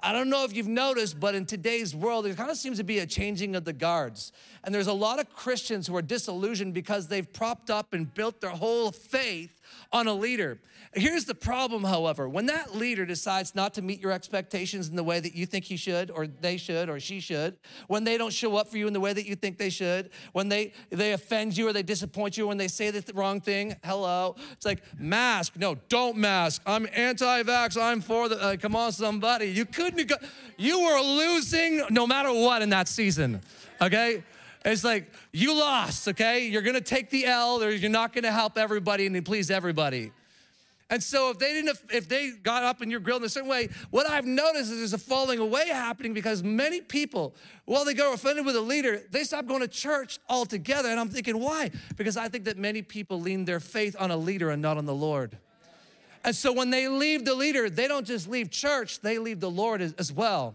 I 0.00 0.12
don't 0.12 0.30
know 0.30 0.44
if 0.44 0.54
you've 0.54 0.68
noticed, 0.68 1.18
but 1.18 1.34
in 1.34 1.44
today's 1.44 1.92
world, 1.92 2.24
there 2.24 2.34
kind 2.34 2.50
of 2.50 2.56
seems 2.56 2.78
to 2.78 2.84
be 2.84 3.00
a 3.00 3.06
changing 3.06 3.56
of 3.56 3.64
the 3.64 3.72
guards. 3.72 4.32
And 4.62 4.72
there's 4.72 4.86
a 4.86 4.92
lot 4.92 5.18
of 5.18 5.34
Christians 5.34 5.88
who 5.88 5.96
are 5.96 6.02
disillusioned 6.02 6.72
because 6.72 7.08
they've 7.08 7.30
propped 7.32 7.68
up 7.68 7.92
and 7.92 8.12
built 8.14 8.40
their 8.40 8.50
whole 8.50 8.92
faith 8.92 9.57
on 9.92 10.06
a 10.06 10.12
leader. 10.12 10.58
Here's 10.94 11.24
the 11.24 11.34
problem, 11.34 11.84
however 11.84 12.28
when 12.28 12.46
that 12.46 12.74
leader 12.74 13.04
decides 13.04 13.54
not 13.54 13.74
to 13.74 13.82
meet 13.82 14.00
your 14.00 14.12
expectations 14.12 14.88
in 14.88 14.96
the 14.96 15.04
way 15.04 15.20
that 15.20 15.34
you 15.34 15.46
think 15.46 15.64
he 15.64 15.76
should, 15.76 16.10
or 16.10 16.26
they 16.26 16.56
should, 16.56 16.88
or 16.88 16.98
she 16.98 17.20
should, 17.20 17.56
when 17.88 18.04
they 18.04 18.16
don't 18.16 18.32
show 18.32 18.56
up 18.56 18.68
for 18.68 18.78
you 18.78 18.86
in 18.86 18.92
the 18.92 19.00
way 19.00 19.12
that 19.12 19.26
you 19.26 19.34
think 19.34 19.58
they 19.58 19.70
should, 19.70 20.10
when 20.32 20.48
they, 20.48 20.72
they 20.90 21.12
offend 21.12 21.56
you 21.56 21.68
or 21.68 21.72
they 21.72 21.82
disappoint 21.82 22.36
you, 22.36 22.46
when 22.46 22.56
they 22.56 22.68
say 22.68 22.90
the 22.90 23.12
wrong 23.14 23.40
thing, 23.40 23.76
hello. 23.84 24.36
It's 24.52 24.64
like, 24.64 24.82
mask. 24.98 25.54
No, 25.56 25.76
don't 25.88 26.16
mask. 26.16 26.62
I'm 26.66 26.86
anti 26.94 27.42
vax. 27.42 27.80
I'm 27.80 28.00
for 28.00 28.28
the, 28.28 28.40
uh, 28.40 28.56
come 28.56 28.74
on, 28.74 28.92
somebody. 28.92 29.46
You 29.46 29.64
couldn't, 29.64 30.10
you 30.56 30.80
were 30.80 31.00
losing 31.00 31.82
no 31.90 32.06
matter 32.06 32.32
what 32.32 32.62
in 32.62 32.70
that 32.70 32.88
season, 32.88 33.40
okay? 33.80 34.22
It's 34.72 34.84
like, 34.84 35.10
you 35.32 35.54
lost, 35.54 36.08
okay? 36.08 36.46
You're 36.46 36.62
gonna 36.62 36.80
take 36.80 37.10
the 37.10 37.26
L, 37.26 37.62
or 37.62 37.70
you're 37.70 37.90
not 37.90 38.12
gonna 38.12 38.32
help 38.32 38.58
everybody 38.58 39.06
and 39.06 39.24
please 39.24 39.50
everybody. 39.50 40.12
And 40.90 41.02
so 41.02 41.30
if 41.30 41.38
they 41.38 41.52
didn't, 41.52 41.78
if 41.92 42.08
they 42.08 42.30
got 42.30 42.64
up 42.64 42.80
in 42.80 42.90
your 42.90 43.00
grill 43.00 43.18
in 43.18 43.24
a 43.24 43.28
certain 43.28 43.48
way, 43.48 43.68
what 43.90 44.08
I've 44.08 44.24
noticed 44.24 44.70
is 44.72 44.78
there's 44.78 44.92
a 44.94 44.98
falling 44.98 45.38
away 45.38 45.68
happening 45.68 46.14
because 46.14 46.42
many 46.42 46.80
people, 46.80 47.34
while 47.66 47.84
they 47.84 47.92
go 47.92 48.14
offended 48.14 48.46
with 48.46 48.56
a 48.56 48.60
leader, 48.60 49.02
they 49.10 49.24
stop 49.24 49.46
going 49.46 49.60
to 49.60 49.68
church 49.68 50.18
altogether. 50.30 50.88
And 50.88 50.98
I'm 50.98 51.10
thinking, 51.10 51.38
why? 51.38 51.70
Because 51.96 52.16
I 52.16 52.28
think 52.28 52.44
that 52.44 52.56
many 52.56 52.80
people 52.80 53.20
lean 53.20 53.44
their 53.44 53.60
faith 53.60 53.96
on 53.98 54.10
a 54.10 54.16
leader 54.16 54.48
and 54.48 54.62
not 54.62 54.78
on 54.78 54.86
the 54.86 54.94
Lord. 54.94 55.36
And 56.24 56.34
so 56.34 56.52
when 56.52 56.70
they 56.70 56.88
leave 56.88 57.26
the 57.26 57.34
leader, 57.34 57.68
they 57.68 57.86
don't 57.86 58.06
just 58.06 58.26
leave 58.26 58.50
church, 58.50 59.00
they 59.00 59.18
leave 59.18 59.40
the 59.40 59.50
Lord 59.50 59.82
as, 59.82 59.92
as 59.94 60.10
well. 60.10 60.54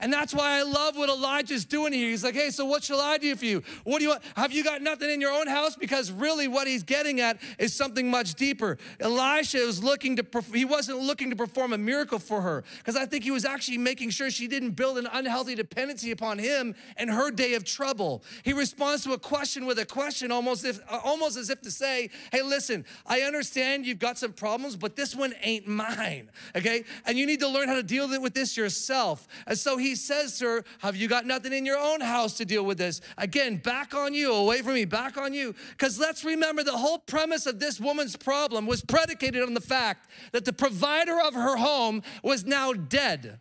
And 0.00 0.12
that's 0.12 0.34
why 0.34 0.58
I 0.58 0.62
love 0.62 0.96
what 0.96 1.08
Elijah's 1.08 1.64
doing 1.64 1.92
here. 1.92 2.08
He's 2.08 2.24
like, 2.24 2.34
hey, 2.34 2.50
so 2.50 2.64
what 2.64 2.82
shall 2.82 3.00
I 3.00 3.18
do 3.18 3.36
for 3.36 3.44
you? 3.44 3.62
What 3.84 3.98
do 3.98 4.04
you 4.04 4.10
want? 4.10 4.22
Have 4.36 4.52
you 4.52 4.64
got 4.64 4.82
nothing 4.82 5.10
in 5.10 5.20
your 5.20 5.32
own 5.32 5.46
house? 5.46 5.76
Because 5.76 6.10
really 6.10 6.48
what 6.48 6.66
he's 6.66 6.82
getting 6.82 7.20
at 7.20 7.38
is 7.58 7.74
something 7.74 8.10
much 8.10 8.34
deeper. 8.34 8.78
Elisha 8.98 9.58
was 9.58 9.82
looking 9.82 10.16
to, 10.16 10.24
he 10.52 10.64
wasn't 10.64 10.98
looking 11.00 11.30
to 11.30 11.36
perform 11.36 11.72
a 11.72 11.78
miracle 11.78 12.18
for 12.18 12.40
her 12.40 12.64
because 12.78 12.96
I 12.96 13.06
think 13.06 13.24
he 13.24 13.30
was 13.30 13.44
actually 13.44 13.78
making 13.78 14.10
sure 14.10 14.30
she 14.30 14.48
didn't 14.48 14.70
build 14.70 14.98
an 14.98 15.08
unhealthy 15.12 15.54
dependency 15.54 16.10
upon 16.10 16.38
him 16.38 16.74
in 16.98 17.08
her 17.08 17.30
day 17.30 17.54
of 17.54 17.64
trouble. 17.64 18.22
He 18.42 18.52
responds 18.52 19.04
to 19.04 19.12
a 19.12 19.18
question 19.18 19.66
with 19.66 19.78
a 19.78 19.86
question 19.86 20.32
almost, 20.32 20.64
if, 20.64 20.80
uh, 20.90 21.00
almost 21.04 21.36
as 21.36 21.50
if 21.50 21.60
to 21.62 21.70
say, 21.70 22.10
hey, 22.32 22.42
listen, 22.42 22.84
I 23.06 23.20
understand 23.20 23.86
you've 23.86 23.98
got 23.98 24.18
some 24.18 24.32
problems, 24.32 24.76
but 24.76 24.96
this 24.96 25.14
one 25.14 25.34
ain't 25.42 25.66
mine, 25.66 26.30
okay? 26.56 26.84
And 27.06 27.18
you 27.18 27.26
need 27.26 27.40
to 27.40 27.48
learn 27.48 27.68
how 27.68 27.74
to 27.74 27.82
deal 27.82 28.08
with 28.20 28.34
this 28.34 28.56
yourself. 28.56 29.28
And 29.46 29.58
so 29.58 29.76
he 29.76 29.89
he 29.90 29.96
says 29.96 30.38
to 30.38 30.46
her, 30.46 30.64
Have 30.78 30.94
you 30.94 31.08
got 31.08 31.26
nothing 31.26 31.52
in 31.52 31.66
your 31.66 31.78
own 31.78 32.00
house 32.00 32.34
to 32.34 32.44
deal 32.44 32.64
with 32.64 32.78
this? 32.78 33.00
Again, 33.18 33.56
back 33.56 33.92
on 33.92 34.14
you, 34.14 34.32
away 34.32 34.62
from 34.62 34.74
me, 34.74 34.84
back 34.84 35.16
on 35.16 35.34
you. 35.34 35.54
Because 35.70 35.98
let's 35.98 36.24
remember 36.24 36.62
the 36.62 36.76
whole 36.76 36.98
premise 36.98 37.46
of 37.46 37.58
this 37.58 37.80
woman's 37.80 38.16
problem 38.16 38.66
was 38.66 38.82
predicated 38.82 39.42
on 39.42 39.54
the 39.54 39.60
fact 39.60 40.08
that 40.32 40.44
the 40.44 40.52
provider 40.52 41.20
of 41.20 41.34
her 41.34 41.56
home 41.56 42.02
was 42.22 42.46
now 42.46 42.72
dead. 42.72 43.40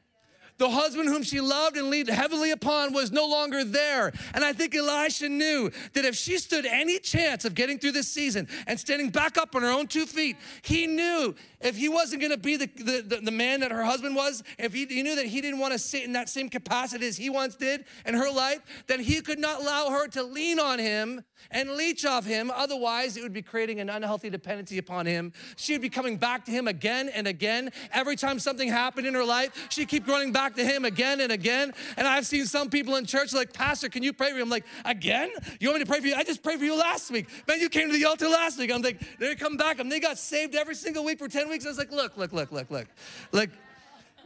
The 0.60 0.70
husband 0.70 1.08
whom 1.08 1.24
she 1.24 1.40
loved 1.40 1.78
and 1.78 1.90
leaned 1.90 2.10
heavily 2.10 2.52
upon 2.52 2.94
was 2.94 3.12
no 3.12 3.26
longer 3.26 3.64
there. 3.64 4.12
And 4.34 4.44
I 4.44 4.54
think 4.54 4.76
Elisha 4.76 5.30
knew 5.30 5.72
that 5.94 6.06
if 6.06 6.16
she 6.16 6.38
stood 6.38 6.66
any 6.66 7.00
chance 7.00 7.46
of 7.46 7.56
getting 7.56 7.80
through 7.80 7.94
this 7.94 8.10
season 8.10 8.48
and 8.68 8.78
standing 8.80 9.10
back 9.10 9.38
up 9.38 9.56
on 9.56 9.62
her 9.62 9.72
own 9.72 9.88
two 9.88 10.06
feet, 10.06 10.36
he 10.62 10.86
knew 10.86 11.34
if 11.62 11.76
he 11.76 11.90
wasn't 11.90 12.22
going 12.22 12.32
to 12.32 12.38
be 12.38 12.58
the, 12.58 12.68
the, 12.76 13.02
the, 13.02 13.22
the, 13.24 13.32
man 13.32 13.62
that 13.62 13.72
her 13.72 13.84
husband 13.84 14.16
was, 14.16 14.44
if 14.58 14.74
he, 14.74 14.86
he 14.86 15.02
knew 15.04 15.16
that 15.16 15.26
he 15.26 15.42
didn't 15.42 15.60
want 15.60 15.74
to 15.74 15.80
sit 15.80 16.04
in 16.04 16.14
that 16.14 16.30
same 16.30 16.50
capacity 16.50 17.08
as 17.08 17.18
he 17.18 17.30
once 17.30 17.56
did 17.56 17.86
in 18.06 18.14
her 18.14 18.32
life, 18.32 18.60
then 18.88 19.00
he 19.00 19.22
could 19.22 19.40
not 19.40 19.62
allow 19.62 19.90
her 19.90 20.08
to 20.08 20.24
lean 20.24 20.60
on 20.60 20.80
him 20.80 21.24
and 21.52 21.72
leech 21.72 22.06
off 22.06 22.26
him. 22.26 22.52
Otherwise, 22.54 23.18
it 23.18 23.24
would 23.24 23.34
be 23.34 23.42
creating 23.42 23.80
an 23.80 23.90
unhealthy 23.90 24.30
dependency 24.30 24.78
upon 24.78 25.06
him. 25.06 25.32
She 25.56 25.74
would 25.74 25.82
be 25.82 25.90
coming 25.90 26.18
back 26.18 26.46
to 26.46 26.52
him 26.52 26.68
again 26.68 27.10
and 27.10 27.28
again. 27.28 27.72
Every 27.94 28.16
time 28.16 28.40
something 28.40 28.70
happened 28.70 29.08
in 29.08 29.14
her 29.14 29.26
life, 29.26 29.68
she'd 29.70 29.88
keep 29.88 30.08
running 30.08 30.32
back 30.32 30.49
to 30.56 30.66
him 30.66 30.86
again 30.86 31.22
and 31.22 31.32
again. 31.32 31.74
And 31.98 32.08
I've 32.08 32.26
seen 32.26 32.46
some 32.46 32.70
people 32.70 32.96
in 32.96 33.06
church 33.06 33.34
like, 33.34 33.54
Pastor, 33.54 33.90
can 33.90 34.04
you 34.04 34.14
pray 34.14 34.30
for 34.30 34.36
me? 34.36 34.42
I'm 34.42 34.50
like, 34.50 34.66
again? 34.86 35.30
You 35.60 35.70
want 35.70 35.80
me 35.80 35.86
to 35.86 35.90
pray 35.90 36.00
for 36.00 36.08
you? 36.08 36.16
I 36.16 36.24
just 36.24 36.44
prayed 36.44 36.60
for 36.60 36.66
you 36.66 36.78
last 36.78 37.12
week. 37.12 37.28
Man, 37.48 37.60
you 37.60 37.70
came 37.70 37.88
to 37.88 37.94
the 37.94 38.06
altar 38.06 38.28
last 38.28 38.58
week. 38.60 38.72
I'm 38.72 38.82
like, 38.82 39.00
they 39.20 39.36
come 39.36 39.58
back 39.58 39.80
and 39.80 39.92
they 39.92 40.00
got 40.00 40.18
saved 40.18 40.56
every 40.56 40.76
single 40.76 41.04
week 41.04 41.20
for 41.20 41.28
10 41.28 41.50
weeks. 41.50 41.66
I 41.66 41.70
was 41.70 41.78
like, 41.78 41.92
look, 41.92 42.18
look, 42.18 42.34
look, 42.34 42.52
look, 42.52 42.70
look. 42.70 42.88
Like, 43.32 43.52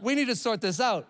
we 0.02 0.16
need 0.16 0.28
to 0.28 0.36
sort 0.36 0.62
this 0.62 0.80
out. 0.80 1.08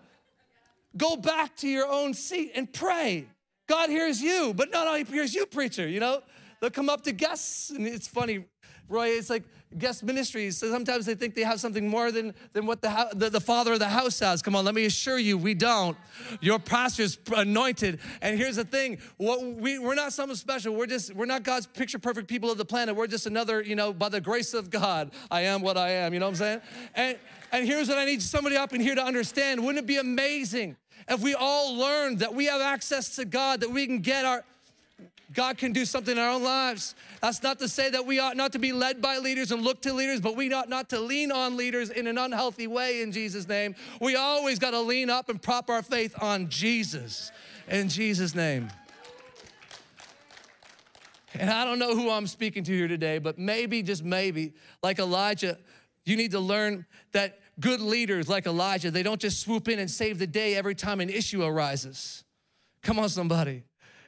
Go 0.96 1.16
back 1.16 1.56
to 1.56 1.68
your 1.68 1.88
own 1.90 2.14
seat 2.14 2.52
and 2.54 2.72
pray. 2.72 3.26
God 3.66 3.90
hears 3.90 4.20
you, 4.20 4.52
but 4.54 4.70
not 4.70 4.86
only 4.86 5.04
hears 5.04 5.34
you, 5.34 5.46
preacher, 5.46 5.88
you 5.88 6.00
know? 6.00 6.22
They'll 6.60 6.70
come 6.70 6.88
up 6.88 7.02
to 7.04 7.12
guests, 7.12 7.70
and 7.70 7.86
it's 7.86 8.06
funny, 8.06 8.44
Roy, 8.88 9.08
it's 9.08 9.30
like 9.30 9.42
guest 9.78 10.02
ministries. 10.02 10.58
So 10.58 10.70
sometimes 10.70 11.06
they 11.06 11.14
think 11.14 11.34
they 11.34 11.42
have 11.42 11.60
something 11.60 11.88
more 11.88 12.12
than, 12.12 12.34
than 12.52 12.66
what 12.66 12.82
the, 12.82 13.08
the, 13.14 13.30
the 13.30 13.40
father 13.40 13.72
of 13.72 13.78
the 13.78 13.88
house 13.88 14.18
has. 14.20 14.42
Come 14.42 14.56
on, 14.56 14.64
let 14.64 14.74
me 14.74 14.84
assure 14.84 15.18
you, 15.18 15.36
we 15.36 15.54
don't. 15.54 15.96
Your 16.40 16.58
pastor's 16.58 17.18
anointed. 17.34 18.00
And 18.22 18.38
here's 18.38 18.56
the 18.56 18.64
thing 18.64 18.98
what 19.16 19.44
we, 19.44 19.78
we're 19.78 19.94
not 19.94 20.12
something 20.12 20.36
special. 20.36 20.74
We're 20.74 20.86
just, 20.86 21.14
we're 21.14 21.26
not 21.26 21.42
God's 21.42 21.66
picture 21.66 21.98
perfect 21.98 22.28
people 22.28 22.50
of 22.50 22.58
the 22.58 22.64
planet. 22.64 22.94
We're 22.94 23.06
just 23.06 23.26
another, 23.26 23.62
you 23.62 23.76
know, 23.76 23.92
by 23.92 24.08
the 24.08 24.20
grace 24.20 24.54
of 24.54 24.70
God, 24.70 25.12
I 25.30 25.42
am 25.42 25.62
what 25.62 25.76
I 25.76 25.90
am. 25.90 26.14
You 26.14 26.20
know 26.20 26.26
what 26.26 26.30
I'm 26.30 26.36
saying? 26.36 26.60
And, 26.94 27.18
and 27.52 27.66
here's 27.66 27.88
what 27.88 27.98
I 27.98 28.04
need 28.04 28.22
somebody 28.22 28.56
up 28.56 28.72
in 28.72 28.80
here 28.80 28.94
to 28.94 29.04
understand. 29.04 29.60
Wouldn't 29.60 29.84
it 29.84 29.86
be 29.86 29.98
amazing 29.98 30.76
if 31.08 31.20
we 31.20 31.34
all 31.34 31.76
learned 31.76 32.20
that 32.20 32.34
we 32.34 32.46
have 32.46 32.60
access 32.60 33.16
to 33.16 33.24
God, 33.24 33.60
that 33.60 33.70
we 33.70 33.86
can 33.86 33.98
get 33.98 34.24
our, 34.24 34.44
God 35.34 35.58
can 35.58 35.72
do 35.72 35.84
something 35.84 36.16
in 36.16 36.22
our 36.22 36.30
own 36.30 36.44
lives. 36.44 36.94
That's 37.20 37.42
not 37.42 37.58
to 37.58 37.68
say 37.68 37.90
that 37.90 38.06
we 38.06 38.20
ought 38.20 38.36
not 38.36 38.52
to 38.52 38.58
be 38.60 38.72
led 38.72 39.02
by 39.02 39.18
leaders 39.18 39.50
and 39.50 39.62
look 39.62 39.82
to 39.82 39.92
leaders, 39.92 40.20
but 40.20 40.36
we 40.36 40.52
ought 40.52 40.68
not 40.68 40.88
to 40.90 41.00
lean 41.00 41.32
on 41.32 41.56
leaders 41.56 41.90
in 41.90 42.06
an 42.06 42.18
unhealthy 42.18 42.68
way 42.68 43.02
in 43.02 43.10
Jesus' 43.10 43.48
name. 43.48 43.74
We 44.00 44.14
always 44.14 44.60
got 44.60 44.70
to 44.70 44.80
lean 44.80 45.10
up 45.10 45.28
and 45.28 45.42
prop 45.42 45.68
our 45.70 45.82
faith 45.82 46.14
on 46.22 46.48
Jesus 46.48 47.32
in 47.68 47.88
Jesus' 47.88 48.34
name. 48.34 48.70
And 51.34 51.50
I 51.50 51.64
don't 51.64 51.80
know 51.80 51.96
who 51.96 52.10
I'm 52.10 52.28
speaking 52.28 52.62
to 52.64 52.72
here 52.72 52.86
today, 52.86 53.18
but 53.18 53.36
maybe, 53.36 53.82
just 53.82 54.04
maybe, 54.04 54.52
like 54.84 55.00
Elijah, 55.00 55.58
you 56.04 56.16
need 56.16 56.30
to 56.30 56.40
learn 56.40 56.86
that 57.10 57.40
good 57.58 57.80
leaders 57.80 58.28
like 58.28 58.46
Elijah, 58.46 58.92
they 58.92 59.02
don't 59.02 59.20
just 59.20 59.40
swoop 59.40 59.68
in 59.68 59.80
and 59.80 59.90
save 59.90 60.20
the 60.20 60.28
day 60.28 60.54
every 60.54 60.76
time 60.76 61.00
an 61.00 61.10
issue 61.10 61.42
arises. 61.42 62.22
Come 62.82 63.00
on, 63.00 63.08
somebody. 63.08 63.64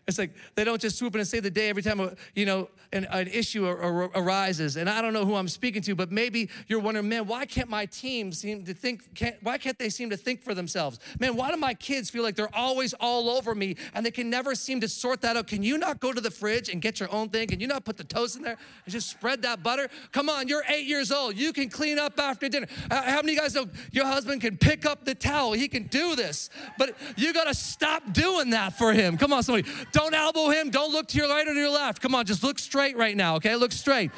It's 0.06 0.18
like 0.18 0.30
they 0.54 0.62
don't 0.62 0.80
just 0.80 0.98
swoop 0.98 1.14
in 1.14 1.20
and 1.20 1.28
save 1.28 1.42
the 1.42 1.50
day 1.50 1.68
every 1.68 1.82
time 1.82 2.16
you 2.36 2.46
know 2.46 2.68
an, 2.92 3.06
an 3.10 3.26
issue 3.26 3.66
ar- 3.66 3.80
ar- 3.80 4.10
arises. 4.14 4.76
And 4.76 4.88
I 4.88 5.02
don't 5.02 5.12
know 5.12 5.24
who 5.24 5.34
I'm 5.34 5.48
speaking 5.48 5.82
to, 5.82 5.96
but 5.96 6.12
maybe 6.12 6.48
you're 6.68 6.78
wondering, 6.78 7.08
man, 7.08 7.26
why 7.26 7.44
can't 7.44 7.68
my 7.68 7.86
team 7.86 8.30
seem 8.32 8.64
to 8.64 8.74
think? 8.74 9.14
Can't, 9.16 9.34
why 9.42 9.58
can't 9.58 9.76
they 9.78 9.88
seem 9.88 10.10
to 10.10 10.16
think 10.16 10.42
for 10.42 10.54
themselves? 10.54 11.00
Man, 11.18 11.34
why 11.34 11.50
do 11.50 11.56
my 11.56 11.74
kids 11.74 12.08
feel 12.08 12.22
like 12.22 12.36
they're 12.36 12.54
always 12.54 12.94
all 12.94 13.28
over 13.28 13.52
me 13.52 13.74
and 13.94 14.06
they 14.06 14.12
can 14.12 14.30
never 14.30 14.54
seem 14.54 14.80
to 14.80 14.88
sort 14.88 15.22
that 15.22 15.36
out? 15.36 15.48
Can 15.48 15.64
you 15.64 15.76
not 15.76 15.98
go 15.98 16.12
to 16.12 16.20
the 16.20 16.30
fridge 16.30 16.68
and 16.68 16.80
get 16.80 17.00
your 17.00 17.12
own 17.12 17.28
thing? 17.28 17.48
Can 17.48 17.58
you 17.58 17.66
not 17.66 17.84
put 17.84 17.96
the 17.96 18.04
toast 18.04 18.36
in 18.36 18.42
there 18.42 18.58
and 18.84 18.92
just 18.92 19.10
spread 19.10 19.42
that 19.42 19.64
butter? 19.64 19.88
Come 20.12 20.28
on, 20.28 20.46
you're 20.46 20.64
eight 20.68 20.86
years 20.86 21.10
old. 21.10 21.36
You 21.36 21.52
can 21.52 21.68
clean 21.68 21.98
up 21.98 22.16
after 22.20 22.48
dinner. 22.48 22.68
Uh, 22.88 23.02
how 23.02 23.16
many 23.16 23.32
of 23.32 23.36
you 23.36 23.40
guys 23.40 23.54
know 23.56 23.66
your 23.90 24.06
husband 24.06 24.40
can 24.40 24.56
pick 24.56 24.86
up 24.86 25.04
the 25.04 25.16
towel? 25.16 25.52
He 25.52 25.66
can 25.66 25.88
do 25.88 26.14
this, 26.14 26.48
but 26.78 26.96
you 27.16 27.32
got 27.32 27.48
to 27.48 27.54
stop 27.54 28.12
doing 28.12 28.50
that 28.50 28.78
for 28.78 28.92
him. 28.92 29.18
Come 29.18 29.32
on, 29.32 29.42
somebody. 29.42 29.68
Don't 29.96 30.12
elbow 30.12 30.50
him. 30.50 30.68
Don't 30.68 30.92
look 30.92 31.08
to 31.08 31.16
your 31.16 31.26
right 31.26 31.48
or 31.48 31.54
to 31.54 31.58
your 31.58 31.70
left. 31.70 32.02
Come 32.02 32.14
on, 32.14 32.26
just 32.26 32.42
look 32.42 32.58
straight 32.58 32.98
right 32.98 33.16
now, 33.16 33.36
okay? 33.36 33.56
Look 33.56 33.72
straight. 33.72 34.10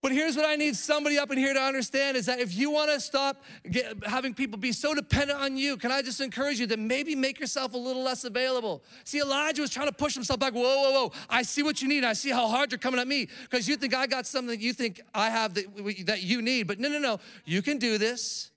But 0.00 0.12
here's 0.12 0.36
what 0.36 0.46
I 0.46 0.56
need 0.56 0.74
somebody 0.74 1.18
up 1.18 1.30
in 1.30 1.36
here 1.36 1.52
to 1.52 1.60
understand 1.60 2.16
is 2.16 2.24
that 2.26 2.40
if 2.40 2.54
you 2.56 2.70
want 2.70 2.90
to 2.90 3.00
stop 3.00 3.42
get, 3.70 4.02
having 4.06 4.32
people 4.32 4.56
be 4.56 4.72
so 4.72 4.94
dependent 4.94 5.38
on 5.38 5.58
you, 5.58 5.76
can 5.76 5.92
I 5.92 6.00
just 6.00 6.22
encourage 6.22 6.58
you 6.58 6.66
that 6.66 6.78
maybe 6.78 7.14
make 7.14 7.38
yourself 7.38 7.74
a 7.74 7.76
little 7.76 8.02
less 8.02 8.24
available? 8.24 8.82
See, 9.04 9.20
Elijah 9.20 9.60
was 9.60 9.70
trying 9.70 9.88
to 9.88 9.94
push 9.94 10.14
himself 10.14 10.40
back. 10.40 10.54
Whoa, 10.54 10.62
whoa, 10.62 10.92
whoa. 10.92 11.12
I 11.28 11.42
see 11.42 11.62
what 11.62 11.82
you 11.82 11.88
need. 11.88 12.04
I 12.04 12.14
see 12.14 12.30
how 12.30 12.48
hard 12.48 12.72
you're 12.72 12.78
coming 12.78 13.00
at 13.00 13.06
me 13.06 13.28
because 13.42 13.68
you 13.68 13.76
think 13.76 13.94
I 13.94 14.06
got 14.06 14.26
something 14.26 14.48
that 14.48 14.60
you 14.60 14.72
think 14.72 15.02
I 15.14 15.28
have 15.28 15.52
that, 15.54 15.66
that 16.06 16.22
you 16.22 16.40
need. 16.40 16.66
But 16.66 16.80
no, 16.80 16.88
no, 16.88 16.98
no. 16.98 17.20
You 17.44 17.60
can 17.60 17.76
do 17.76 17.98
this. 17.98 18.50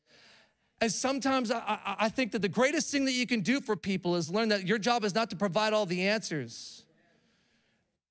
And 0.80 0.92
sometimes 0.92 1.50
I, 1.52 1.96
I, 2.00 2.10
think 2.10 2.34
that 2.34 2.44
the 2.44 2.50
greatest 2.50 2.92
thing 2.92 3.06
that 3.06 3.14
you 3.14 3.26
can 3.26 3.42
do 3.42 3.62
for 3.62 3.76
people 3.76 4.16
is 4.16 4.30
learn 4.30 4.50
that 4.50 4.68
your 4.68 4.78
job 4.78 5.04
is 5.04 5.16
not 5.16 5.32
to 5.32 5.36
provide 5.36 5.74
all 5.74 5.88
the 5.88 6.08
answers 6.08 6.86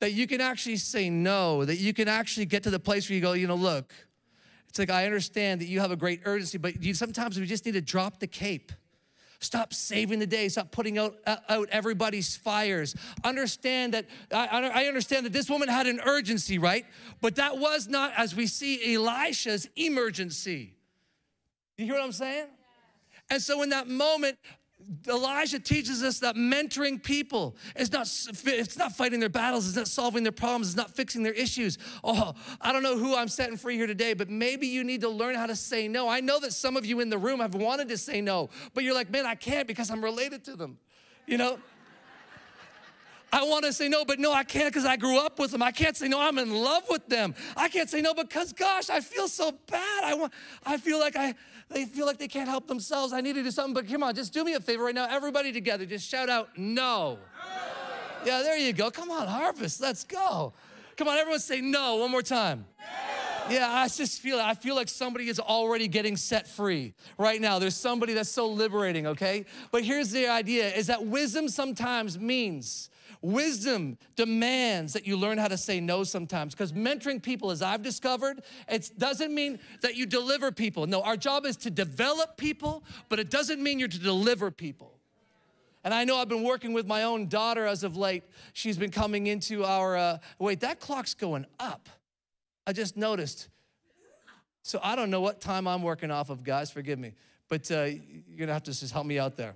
that 0.01 0.13
you 0.13 0.27
can 0.27 0.41
actually 0.41 0.77
say 0.77 1.09
no, 1.09 1.65
that 1.65 1.77
you 1.77 1.95
can 1.95 2.09
actually 2.09 2.47
get 2.47 2.63
to 2.65 2.71
the 2.71 2.79
place 2.79 3.09
where 3.09 3.17
you 3.17 3.23
go, 3.23 3.33
you 3.33 3.47
know, 3.47 3.55
look, 3.55 3.95
it's 4.69 4.79
like 4.79 4.91
I 4.91 5.07
understand 5.07 5.61
that 5.61 5.69
you 5.69 5.81
have 5.81 5.91
a 5.91 5.97
great 5.97 6.21
urgency, 6.25 6.59
but 6.59 6.83
you 6.83 6.93
sometimes 6.93 7.39
we 7.41 7.47
just 7.47 7.65
need 7.65 7.73
to 7.73 7.81
drop 7.81 8.21
the 8.21 8.27
cape. 8.27 8.73
Stop 9.39 9.75
saving 9.75 10.19
the 10.19 10.27
day. 10.27 10.49
Stop 10.49 10.71
putting 10.71 10.99
out, 10.99 11.17
uh, 11.27 11.37
out 11.49 11.69
everybody's 11.71 12.37
fires. 12.37 12.95
Understand 13.23 13.95
that, 13.95 14.07
I, 14.33 14.71
I 14.75 14.85
understand 14.85 15.27
that 15.27 15.33
this 15.33 15.49
woman 15.51 15.69
had 15.69 15.87
an 15.87 16.01
urgency, 16.05 16.59
right? 16.59 16.87
But 17.21 17.37
that 17.37 17.59
was 17.59 17.87
not, 17.87 18.13
as 18.17 18.35
we 18.35 18.47
see, 18.47 18.95
Elisha's 18.95 19.69
emergency. 19.77 20.76
You 21.77 21.85
hear 21.85 21.95
what 21.95 22.05
I'm 22.05 22.13
saying? 22.13 22.47
And 23.31 23.43
so 23.43 23.63
in 23.63 23.71
that 23.71 23.89
moment, 23.89 24.39
Elijah 25.09 25.59
teaches 25.59 26.03
us 26.03 26.21
that 26.21 26.37
mentoring 26.37 27.03
people 27.03 27.57
is 27.75 27.91
not 27.91 28.03
it's 28.45 28.79
not 28.79 28.93
fighting 28.93 29.21
their 29.21 29.29
battles, 29.29 29.67
it's 29.67 29.77
not 29.77 29.89
solving 29.89 30.23
their 30.23 30.33
problems, 30.33 30.69
it's 30.69 30.77
not 30.77 30.95
fixing 30.95 31.23
their 31.23 31.33
issues. 31.33 31.77
Oh, 32.05 32.35
I 32.61 32.73
don't 32.73 32.83
know 32.83 32.97
who 32.97 33.17
I'm 33.17 33.29
setting 33.29 33.57
free 33.57 33.77
here 33.77 33.87
today, 33.87 34.15
but 34.15 34.31
maybe 34.31 34.67
you 34.67 34.85
need 34.85 35.01
to 35.01 35.09
learn 35.09 35.35
how 35.35 35.47
to 35.47 35.57
say 35.57 35.89
no. 35.89 36.09
I 36.09 36.21
know 36.21 36.39
that 36.41 36.53
some 36.53 36.77
of 36.77 36.87
you 36.87 37.01
in 37.01 37.11
the 37.11 37.19
room 37.19 37.41
have 37.41 37.55
wanted 37.55 37.89
to 37.89 37.99
say 37.99 38.21
no, 38.21 38.49
but 38.75 38.85
you're 38.85 38.95
like, 38.95 39.11
"Man, 39.11 39.27
I 39.27 39.35
can't 39.35 39.67
because 39.67 39.91
I'm 39.91 40.05
related 40.05 40.45
to 40.45 40.57
them." 40.57 40.79
You 41.27 41.39
know? 41.39 41.59
I 43.33 43.43
want 43.43 43.65
to 43.65 43.73
say 43.73 43.89
no, 43.89 44.05
but 44.05 44.19
no, 44.19 44.33
I 44.33 44.45
can't 44.45 44.73
because 44.73 44.87
I 44.87 44.97
grew 44.97 45.19
up 45.19 45.39
with 45.39 45.51
them. 45.51 45.63
I 45.63 45.73
can't 45.73 45.97
say 45.97 46.09
no, 46.09 46.21
I'm 46.21 46.39
in 46.39 46.55
love 46.55 46.85
with 46.89 47.07
them. 47.09 47.35
I 47.57 47.69
can't 47.69 47.91
say 47.91 48.01
no 48.01 48.15
because, 48.15 48.53
gosh, 48.53 48.89
I 48.89 49.01
feel 49.01 49.29
so 49.29 49.53
bad. 49.71 50.05
I 50.05 50.15
want, 50.15 50.33
I 50.65 50.77
feel 50.77 51.01
like 51.01 51.17
I, 51.17 51.35
they 51.69 51.85
feel 51.85 52.07
like 52.07 52.19
they 52.19 52.29
can't 52.29 52.49
help 52.49 52.67
themselves. 52.67 53.13
I 53.13 53.21
need 53.21 53.35
to 53.35 53.43
do 53.43 53.51
something, 53.51 53.75
but 53.75 53.89
come 53.89 54.03
on, 54.03 54.15
just 54.15 54.33
do 54.33 54.45
me 54.45 54.55
a 54.55 54.61
favor 54.61 54.85
right 54.85 54.95
now. 54.95 55.07
Everybody 55.09 55.53
together, 55.53 55.85
just 55.85 56.09
shout 56.09 56.29
out 56.29 56.57
no. 56.57 57.19
Yeah, 58.25 58.43
there 58.43 58.57
you 58.57 58.73
go. 58.73 58.91
Come 58.91 59.11
on, 59.11 59.27
harvest, 59.27 59.81
let's 59.81 60.05
go. 60.05 60.53
Come 60.97 61.09
on, 61.09 61.19
everyone 61.19 61.41
say 61.41 61.61
no 61.61 61.97
one 61.97 62.11
more 62.11 62.23
time. 62.23 62.65
Yeah, 63.49 63.71
I 63.71 63.87
just 63.87 64.21
feel 64.21 64.39
it. 64.39 64.43
I 64.45 64.55
feel 64.55 64.75
like 64.75 64.89
somebody 64.89 65.29
is 65.29 65.39
already 65.39 65.87
getting 65.87 66.17
set 66.17 66.49
free 66.49 66.95
right 67.17 67.41
now. 67.41 67.59
There's 67.59 67.77
somebody 67.77 68.13
that's 68.15 68.31
so 68.31 68.49
liberating, 68.49 69.07
okay? 69.07 69.45
But 69.71 69.85
here's 69.85 70.11
the 70.11 70.27
idea 70.27 70.73
is 70.75 70.89
that 70.89 71.07
wisdom 71.07 71.49
sometimes 71.49 72.19
means 72.19 72.91
Wisdom 73.23 73.99
demands 74.15 74.93
that 74.93 75.07
you 75.07 75.17
learn 75.17 75.39
how 75.39 75.49
to 75.49 75.57
say 75.57 75.81
no 75.81 76.05
sometimes 76.05 76.55
because 76.55 76.73
mentoring 76.73 77.23
people, 77.23 77.51
as 77.51 77.63
I've 77.63 77.83
discovered, 77.83 78.43
it 78.69 78.91
doesn't 78.99 79.35
mean 79.35 79.59
that 79.81 79.97
you 79.97 80.07
deliver 80.07 80.53
people. 80.53 80.87
No, 80.87 81.03
our 81.03 81.17
job 81.17 81.47
is 81.47 81.57
to 81.59 81.71
develop 81.71 82.37
people, 82.37 82.85
but 83.09 83.19
it 83.19 83.31
doesn't 83.31 83.63
mean 83.63 83.79
you're 83.79 83.89
to 83.89 83.99
deliver 83.99 84.51
people. 84.51 84.93
And 85.85 85.95
I 85.95 86.05
know 86.05 86.17
I've 86.17 86.29
been 86.29 86.43
working 86.43 86.73
with 86.73 86.87
my 86.87 87.05
own 87.05 87.29
daughter 87.29 87.65
as 87.65 87.85
of 87.85 87.97
late. 87.97 88.25
She's 88.53 88.77
been 88.77 88.91
coming 88.91 89.29
into 89.29 89.65
our, 89.65 89.97
uh, 89.97 90.19
wait, 90.39 90.61
that 90.61 90.81
clock's 90.81 91.15
going 91.15 91.47
up. 91.61 91.89
I 92.67 92.73
just 92.73 92.97
noticed. 92.97 93.49
So 94.63 94.81
I 94.83 94.97
don't 94.97 95.11
know 95.11 95.21
what 95.21 95.41
time 95.41 95.69
I'm 95.69 95.85
working 95.85 96.11
off 96.11 96.29
of, 96.29 96.43
guys, 96.43 96.73
forgive 96.73 96.99
me. 96.99 97.13
But 97.49 97.71
uh, 97.71 97.85
you're 97.85 98.39
gonna 98.39 98.53
have 98.53 98.65
to 98.65 98.73
just 98.73 98.93
help 98.93 99.07
me 99.07 99.21
out 99.21 99.37
there. 99.37 99.55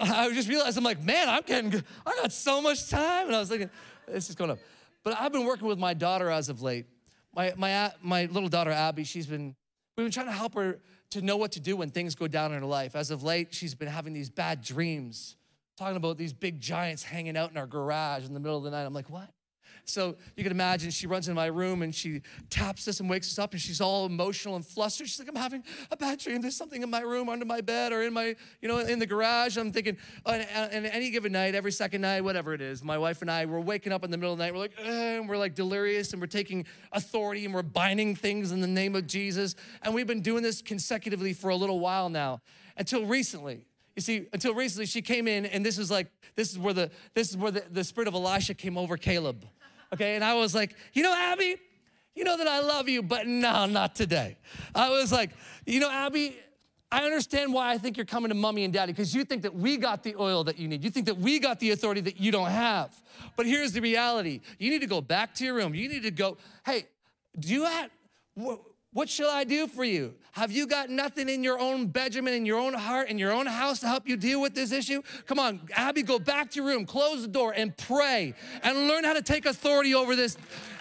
I 0.00 0.32
just 0.32 0.48
realized 0.48 0.76
I'm 0.78 0.84
like, 0.84 1.02
man, 1.02 1.28
I'm 1.28 1.42
getting, 1.42 1.82
I 2.06 2.14
got 2.22 2.32
so 2.32 2.60
much 2.60 2.88
time. 2.88 3.26
And 3.26 3.36
I 3.36 3.40
was 3.40 3.48
thinking, 3.48 3.70
this 4.06 4.28
is 4.28 4.34
going 4.34 4.50
up. 4.50 4.58
But 5.04 5.16
I've 5.18 5.32
been 5.32 5.44
working 5.44 5.66
with 5.66 5.78
my 5.78 5.94
daughter 5.94 6.30
as 6.30 6.48
of 6.48 6.62
late. 6.62 6.86
My, 7.34 7.52
my, 7.56 7.74
uh, 7.74 7.90
my 8.02 8.26
little 8.26 8.48
daughter, 8.48 8.70
Abby, 8.70 9.04
she's 9.04 9.26
been, 9.26 9.54
we've 9.96 10.04
been 10.04 10.10
trying 10.10 10.26
to 10.26 10.32
help 10.32 10.54
her 10.54 10.78
to 11.10 11.22
know 11.22 11.36
what 11.36 11.52
to 11.52 11.60
do 11.60 11.76
when 11.76 11.90
things 11.90 12.14
go 12.14 12.28
down 12.28 12.52
in 12.52 12.60
her 12.60 12.66
life. 12.66 12.94
As 12.96 13.10
of 13.10 13.22
late, 13.22 13.54
she's 13.54 13.74
been 13.74 13.88
having 13.88 14.12
these 14.12 14.28
bad 14.28 14.62
dreams, 14.62 15.36
talking 15.76 15.96
about 15.96 16.18
these 16.18 16.32
big 16.32 16.60
giants 16.60 17.02
hanging 17.02 17.36
out 17.36 17.50
in 17.50 17.56
our 17.56 17.66
garage 17.66 18.24
in 18.26 18.34
the 18.34 18.40
middle 18.40 18.58
of 18.58 18.64
the 18.64 18.70
night. 18.70 18.84
I'm 18.84 18.92
like, 18.92 19.10
what? 19.10 19.30
So 19.88 20.16
you 20.36 20.42
can 20.42 20.52
imagine 20.52 20.90
she 20.90 21.06
runs 21.06 21.28
in 21.28 21.34
my 21.34 21.46
room 21.46 21.82
and 21.82 21.94
she 21.94 22.22
taps 22.50 22.86
us 22.88 23.00
and 23.00 23.08
wakes 23.08 23.30
us 23.30 23.38
up 23.38 23.52
and 23.52 23.60
she's 23.60 23.80
all 23.80 24.06
emotional 24.06 24.56
and 24.56 24.66
flustered. 24.66 25.08
She's 25.08 25.18
like, 25.18 25.28
I'm 25.28 25.36
having 25.36 25.64
a 25.90 25.96
bad 25.96 26.18
dream. 26.18 26.40
There's 26.40 26.56
something 26.56 26.82
in 26.82 26.90
my 26.90 27.00
room, 27.00 27.28
under 27.28 27.44
my 27.44 27.60
bed, 27.60 27.92
or 27.92 28.02
in 28.02 28.12
my, 28.12 28.36
you 28.60 28.68
know, 28.68 28.78
in 28.78 28.98
the 28.98 29.06
garage. 29.06 29.56
I'm 29.56 29.72
thinking, 29.72 29.96
and, 30.26 30.46
and 30.52 30.86
any 30.86 31.10
given 31.10 31.32
night, 31.32 31.54
every 31.54 31.72
second 31.72 32.02
night, 32.02 32.22
whatever 32.22 32.52
it 32.52 32.60
is, 32.60 32.84
my 32.84 32.98
wife 32.98 33.22
and 33.22 33.30
I, 33.30 33.46
we're 33.46 33.60
waking 33.60 33.92
up 33.92 34.04
in 34.04 34.10
the 34.10 34.18
middle 34.18 34.32
of 34.32 34.38
the 34.38 34.44
night. 34.44 34.52
We're 34.52 34.60
like, 34.60 34.78
and 34.84 35.28
we're 35.28 35.38
like 35.38 35.54
delirious 35.54 36.12
and 36.12 36.20
we're 36.20 36.26
taking 36.26 36.66
authority 36.92 37.44
and 37.44 37.54
we're 37.54 37.62
binding 37.62 38.14
things 38.14 38.52
in 38.52 38.60
the 38.60 38.66
name 38.66 38.94
of 38.94 39.06
Jesus. 39.06 39.54
And 39.82 39.94
we've 39.94 40.06
been 40.06 40.22
doing 40.22 40.42
this 40.42 40.60
consecutively 40.60 41.32
for 41.32 41.48
a 41.48 41.56
little 41.56 41.80
while 41.80 42.08
now 42.08 42.40
until 42.76 43.06
recently. 43.06 43.64
You 43.96 44.02
see, 44.02 44.26
until 44.32 44.54
recently 44.54 44.86
she 44.86 45.02
came 45.02 45.26
in 45.26 45.46
and 45.46 45.66
this 45.66 45.76
is 45.76 45.90
like, 45.90 46.06
this 46.36 46.52
is 46.52 46.58
where 46.58 46.72
the, 46.72 46.90
this 47.14 47.30
is 47.30 47.36
where 47.36 47.50
the, 47.50 47.64
the 47.70 47.82
spirit 47.82 48.06
of 48.06 48.14
Elisha 48.14 48.54
came 48.54 48.78
over 48.78 48.96
Caleb 48.96 49.44
okay? 49.92 50.14
And 50.14 50.24
I 50.24 50.34
was 50.34 50.54
like, 50.54 50.74
you 50.92 51.02
know, 51.02 51.14
Abby, 51.14 51.56
you 52.14 52.24
know 52.24 52.36
that 52.36 52.48
I 52.48 52.60
love 52.60 52.88
you, 52.88 53.02
but 53.02 53.26
no, 53.26 53.66
not 53.66 53.94
today. 53.94 54.36
I 54.74 54.90
was 54.90 55.12
like, 55.12 55.30
you 55.66 55.80
know, 55.80 55.90
Abby, 55.90 56.36
I 56.90 57.04
understand 57.04 57.52
why 57.52 57.70
I 57.70 57.78
think 57.78 57.96
you're 57.96 58.06
coming 58.06 58.30
to 58.30 58.34
mommy 58.34 58.64
and 58.64 58.72
daddy 58.72 58.92
because 58.92 59.14
you 59.14 59.24
think 59.24 59.42
that 59.42 59.54
we 59.54 59.76
got 59.76 60.02
the 60.02 60.16
oil 60.16 60.42
that 60.44 60.58
you 60.58 60.68
need. 60.68 60.82
You 60.82 60.90
think 60.90 61.06
that 61.06 61.18
we 61.18 61.38
got 61.38 61.60
the 61.60 61.72
authority 61.72 62.00
that 62.02 62.18
you 62.18 62.32
don't 62.32 62.50
have. 62.50 62.94
But 63.36 63.46
here's 63.46 63.72
the 63.72 63.80
reality 63.80 64.40
you 64.58 64.70
need 64.70 64.80
to 64.80 64.86
go 64.86 65.00
back 65.00 65.34
to 65.34 65.44
your 65.44 65.54
room. 65.54 65.74
You 65.74 65.88
need 65.88 66.02
to 66.04 66.10
go, 66.10 66.38
hey, 66.64 66.86
do 67.38 67.48
you 67.48 67.64
have, 67.64 67.90
what 68.98 69.08
shall 69.08 69.30
I 69.30 69.44
do 69.44 69.68
for 69.68 69.84
you? 69.84 70.12
Have 70.32 70.50
you 70.50 70.66
got 70.66 70.90
nothing 70.90 71.28
in 71.28 71.44
your 71.44 71.56
own 71.60 71.86
Benjamin, 71.86 72.34
in 72.34 72.44
your 72.44 72.58
own 72.58 72.74
heart, 72.74 73.08
in 73.08 73.16
your 73.16 73.30
own 73.30 73.46
house 73.46 73.78
to 73.78 73.86
help 73.86 74.08
you 74.08 74.16
deal 74.16 74.40
with 74.40 74.56
this 74.56 74.72
issue? 74.72 75.02
Come 75.26 75.38
on, 75.38 75.60
Abby, 75.76 76.02
go 76.02 76.18
back 76.18 76.50
to 76.50 76.56
your 76.56 76.66
room, 76.66 76.84
close 76.84 77.22
the 77.22 77.28
door, 77.28 77.52
and 77.52 77.76
pray 77.76 78.34
and 78.64 78.88
learn 78.88 79.04
how 79.04 79.12
to 79.12 79.22
take 79.22 79.46
authority 79.46 79.94
over 79.94 80.16
this 80.16 80.36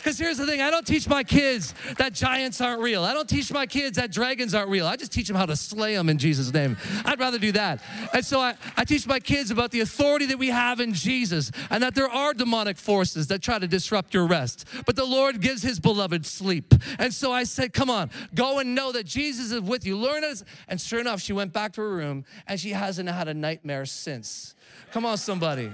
because 0.07 0.19
here's 0.19 0.37
the 0.37 0.45
thing 0.45 0.61
I 0.61 0.71
don't 0.71 0.87
teach 0.87 1.05
my 1.09 1.21
kids 1.21 1.73
that 1.97 2.13
giants 2.13 2.61
aren't 2.61 2.79
real. 2.79 3.03
I 3.03 3.13
don't 3.13 3.27
teach 3.27 3.51
my 3.51 3.65
kids 3.65 3.97
that 3.97 4.09
dragons 4.09 4.55
aren't 4.55 4.69
real. 4.69 4.87
I 4.87 4.95
just 4.95 5.11
teach 5.11 5.27
them 5.27 5.35
how 5.35 5.45
to 5.45 5.57
slay 5.57 5.95
them 5.95 6.07
in 6.07 6.17
Jesus' 6.17 6.53
name. 6.53 6.77
I'd 7.03 7.19
rather 7.19 7.37
do 7.37 7.51
that. 7.51 7.81
And 8.13 8.25
so 8.25 8.39
I, 8.39 8.55
I 8.77 8.85
teach 8.85 9.05
my 9.05 9.19
kids 9.19 9.51
about 9.51 9.71
the 9.71 9.81
authority 9.81 10.25
that 10.27 10.39
we 10.39 10.47
have 10.47 10.79
in 10.79 10.93
Jesus 10.93 11.51
and 11.69 11.83
that 11.83 11.93
there 11.93 12.07
are 12.07 12.33
demonic 12.33 12.77
forces 12.77 13.27
that 13.27 13.41
try 13.41 13.59
to 13.59 13.67
disrupt 13.67 14.13
your 14.13 14.25
rest. 14.27 14.65
But 14.85 14.95
the 14.95 15.03
Lord 15.03 15.41
gives 15.41 15.61
his 15.61 15.77
beloved 15.77 16.25
sleep. 16.25 16.73
And 16.99 17.13
so 17.13 17.33
I 17.33 17.43
said, 17.43 17.73
Come 17.73 17.89
on, 17.89 18.09
go 18.33 18.59
and 18.59 18.73
know 18.73 18.93
that 18.93 19.05
Jesus 19.05 19.51
is 19.51 19.59
with 19.59 19.85
you. 19.85 19.97
Learn 19.97 20.23
it. 20.23 20.41
And 20.69 20.79
sure 20.79 21.01
enough, 21.01 21.19
she 21.19 21.33
went 21.33 21.51
back 21.51 21.73
to 21.73 21.81
her 21.81 21.93
room 21.93 22.23
and 22.47 22.57
she 22.57 22.69
hasn't 22.69 23.09
had 23.09 23.27
a 23.27 23.33
nightmare 23.33 23.85
since. 23.85 24.55
Come 24.91 25.05
on, 25.05 25.17
somebody. 25.17 25.69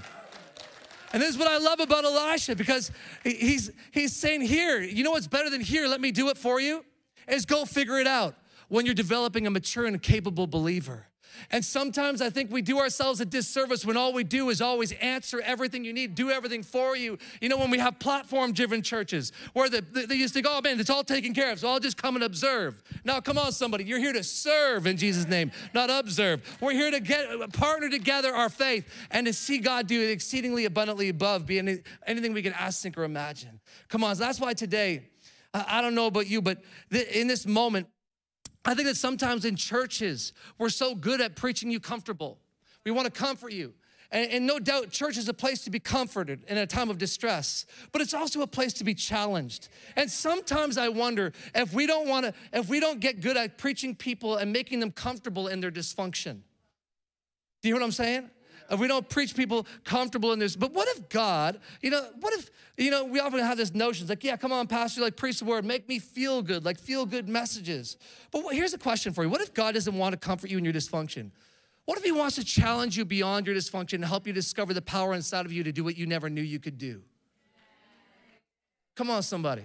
And 1.14 1.22
this 1.22 1.30
is 1.30 1.38
what 1.38 1.48
I 1.48 1.60
love 1.60 1.80
about 1.80 2.04
Elisha 2.04 2.56
because 2.56 2.92
he's, 3.24 3.72
he's 3.92 4.16
saying, 4.16 4.42
Here, 4.42 4.82
you 4.82 5.04
know 5.04 5.12
what's 5.12 5.28
better 5.28 5.50
than 5.50 5.62
here? 5.62 5.88
Let 5.88 6.02
me 6.02 6.12
do 6.12 6.30
it 6.30 6.38
for 6.38 6.60
you? 6.60 6.84
Is 7.28 7.46
go 7.46 7.64
figure 7.66 8.00
it 8.00 8.08
out 8.08 8.36
when 8.68 8.86
you're 8.86 8.96
developing 8.96 9.46
a 9.48 9.52
mature 9.52 9.86
and 9.86 10.02
capable 10.02 10.48
believer. 10.48 11.08
And 11.52 11.64
sometimes 11.64 12.22
I 12.22 12.30
think 12.30 12.52
we 12.52 12.62
do 12.62 12.80
ourselves 12.80 13.20
a 13.22 13.26
disservice 13.26 13.86
when 13.86 13.98
all 13.98 14.14
we 14.14 14.24
do 14.24 14.50
is 14.50 14.62
always 14.62 14.92
answer 14.94 15.42
everything 15.42 15.84
you 15.84 15.94
need, 15.94 16.16
do 16.16 16.32
everything 16.32 16.64
for 16.64 16.96
you. 16.96 17.18
You 17.42 17.50
know, 17.50 17.58
when 17.58 17.72
we 17.72 17.80
have 17.80 18.00
platform 18.00 18.54
driven 18.54 18.82
churches 18.82 19.32
where 19.54 19.70
the, 19.70 19.82
they 19.82 20.16
used 20.16 20.34
to 20.36 20.42
go, 20.42 20.58
oh 20.58 20.62
man, 20.62 20.80
it's 20.80 20.90
all 20.90 21.04
taken 21.04 21.34
care 21.34 21.52
of, 21.52 21.60
so 21.60 21.70
I'll 21.70 21.80
just 21.80 21.98
come 21.98 22.16
and 22.16 22.24
observe. 22.24 22.82
Now, 23.04 23.20
come 23.20 23.38
on, 23.38 23.52
somebody, 23.52 23.84
you're 23.84 24.00
here 24.00 24.14
to 24.14 24.24
serve 24.24 24.88
in 24.88 24.98
Jesus' 24.98 25.28
name, 25.28 25.52
not 25.74 25.90
observe. 25.90 26.58
We're 26.62 26.74
here 26.74 26.92
to 26.92 27.00
get 27.00 27.54
partner 27.54 27.90
together 27.90 28.34
our 28.34 28.50
faith 28.50 28.88
and 29.12 29.28
to 29.28 29.34
see 29.34 29.60
God 29.60 29.88
do 29.88 30.02
exceedingly 30.02 30.66
abundantly 30.66 31.10
above 31.10 31.46
beyond 31.46 31.84
anything 32.08 32.34
we 32.34 32.42
can 32.42 32.54
ask, 32.54 32.82
think, 32.82 32.98
or 32.98 33.04
imagine. 33.04 33.60
Come 33.90 34.04
on, 34.04 34.16
so 34.16 34.24
that's 34.24 34.40
why 34.40 34.54
today, 34.54 35.10
I 35.54 35.82
don't 35.82 35.94
know 35.94 36.08
about 36.08 36.28
you, 36.28 36.42
but 36.42 36.64
in 36.92 37.28
this 37.28 37.46
moment, 37.46 37.88
I 38.66 38.74
think 38.76 38.88
that 38.88 38.96
sometimes 38.96 39.46
in 39.46 39.56
churches, 39.56 40.34
we're 40.58 40.70
so 40.70 40.96
good 40.96 41.20
at 41.22 41.36
preaching 41.36 41.70
you 41.70 41.80
comfortable. 41.80 42.40
We 42.86 42.92
want 42.92 43.06
to 43.06 43.12
comfort 43.12 43.54
you. 43.54 43.74
And, 44.12 44.32
and, 44.32 44.46
no 44.46 44.60
doubt, 44.60 44.92
church 44.92 45.18
is 45.18 45.28
a 45.28 45.34
place 45.34 45.64
to 45.64 45.72
be 45.72 45.80
comforted 45.80 46.44
in 46.48 46.58
a 46.58 46.68
time 46.68 46.92
of 46.92 47.00
distress, 47.00 47.66
but 47.92 48.00
it's 48.00 48.14
also 48.14 48.44
a 48.44 48.48
place 48.48 48.72
to 48.74 48.84
be 48.84 48.94
challenged. 48.94 49.70
And 49.96 50.10
sometimes 50.10 50.78
I 50.78 50.90
wonder 50.90 51.34
if 51.56 51.74
we 51.74 51.88
don't 51.88 52.08
want 52.08 52.28
to, 52.28 52.34
if 52.54 52.70
we 52.70 52.80
don't 52.80 53.00
get 53.00 53.22
good 53.22 53.38
at 53.38 53.58
preaching 53.58 53.96
people 53.96 54.36
and 54.36 54.54
making 54.54 54.82
them 54.82 54.92
comfortable 54.92 55.48
in 55.48 55.62
their 55.62 55.72
dysfunction. 55.72 56.42
Do 57.62 57.70
you 57.70 57.74
hear 57.74 57.82
what 57.82 57.86
I'm 57.86 57.92
saying? 57.92 58.30
If 58.74 58.80
we 58.80 58.88
don't 58.88 59.08
preach 59.08 59.36
people 59.36 59.68
comfortable 59.84 60.34
in 60.34 60.40
this, 60.40 60.56
but 60.56 60.74
what 60.74 60.88
if 60.90 61.08
God, 61.10 61.60
you 61.82 61.92
know, 61.92 62.06
what 62.20 62.34
if, 62.34 62.50
you 62.76 62.90
know, 62.90 63.06
we 63.06 63.20
often 63.20 63.40
have 63.40 63.56
this 63.56 63.74
notion, 63.74 64.08
like, 64.08 64.24
yeah, 64.24 64.36
come 64.36 64.52
on, 64.52 64.66
Pastor, 64.66 65.02
like 65.02 65.16
preach 65.16 65.40
the 65.40 65.46
word, 65.46 65.64
make 65.64 65.88
me 65.88 66.00
feel 66.00 66.42
good, 66.42 66.66
like 66.66 66.80
feel 66.80 67.06
good 67.06 67.30
messages. 67.30 67.98
But 68.32 68.44
here's 68.52 68.74
a 68.74 68.80
question 68.80 69.14
for 69.14 69.24
you 69.24 69.30
What 69.30 69.42
if 69.42 69.54
God 69.54 69.76
doesn't 69.76 69.96
want 69.96 70.14
to 70.14 70.18
comfort 70.18 70.50
you 70.50 70.58
in 70.58 70.64
your 70.64 70.74
dysfunction? 70.74 71.30
What 71.86 71.98
if 71.98 72.04
He 72.04 72.12
wants 72.12 72.36
to 72.38 72.44
challenge 72.44 72.98
you 72.98 73.06
beyond 73.06 73.46
your 73.46 73.56
dysfunction 73.56 73.94
and 73.94 74.06
help 74.06 74.26
you 74.26 74.34
discover 74.34 74.74
the 74.74 74.82
power 74.82 75.14
inside 75.14 75.46
of 75.46 75.52
you 75.52 75.64
to 75.64 75.72
do 75.72 75.84
what 75.84 75.96
you 75.96 76.08
never 76.08 76.30
knew 76.30 76.42
you 76.42 76.60
could 76.60 76.78
do? 76.80 77.04
Come 78.96 79.10
on, 79.10 79.22
somebody. 79.22 79.64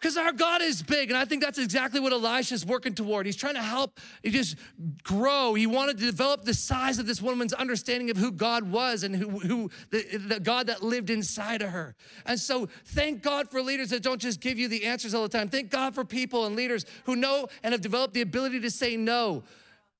Because 0.00 0.16
our 0.16 0.30
God 0.30 0.62
is 0.62 0.80
big, 0.80 1.10
and 1.10 1.18
I 1.18 1.24
think 1.24 1.42
that's 1.42 1.58
exactly 1.58 1.98
what 1.98 2.12
Elisha's 2.12 2.64
working 2.64 2.94
toward. 2.94 3.26
He's 3.26 3.34
trying 3.34 3.54
to 3.54 3.62
help 3.62 3.98
he 4.22 4.30
just 4.30 4.56
grow. 5.02 5.54
He 5.54 5.66
wanted 5.66 5.98
to 5.98 6.04
develop 6.04 6.44
the 6.44 6.54
size 6.54 7.00
of 7.00 7.06
this 7.06 7.20
woman's 7.20 7.52
understanding 7.52 8.08
of 8.08 8.16
who 8.16 8.30
God 8.30 8.70
was 8.70 9.02
and 9.02 9.16
who, 9.16 9.40
who 9.40 9.70
the, 9.90 10.18
the 10.18 10.40
God 10.40 10.68
that 10.68 10.84
lived 10.84 11.10
inside 11.10 11.62
of 11.62 11.70
her. 11.70 11.96
And 12.26 12.38
so, 12.38 12.68
thank 12.84 13.22
God 13.22 13.50
for 13.50 13.60
leaders 13.60 13.90
that 13.90 14.04
don't 14.04 14.20
just 14.20 14.40
give 14.40 14.56
you 14.56 14.68
the 14.68 14.84
answers 14.84 15.14
all 15.14 15.22
the 15.22 15.28
time. 15.28 15.48
Thank 15.48 15.70
God 15.70 15.96
for 15.96 16.04
people 16.04 16.46
and 16.46 16.54
leaders 16.54 16.86
who 17.04 17.16
know 17.16 17.48
and 17.64 17.72
have 17.72 17.80
developed 17.80 18.14
the 18.14 18.20
ability 18.20 18.60
to 18.60 18.70
say 18.70 18.96
no. 18.96 19.42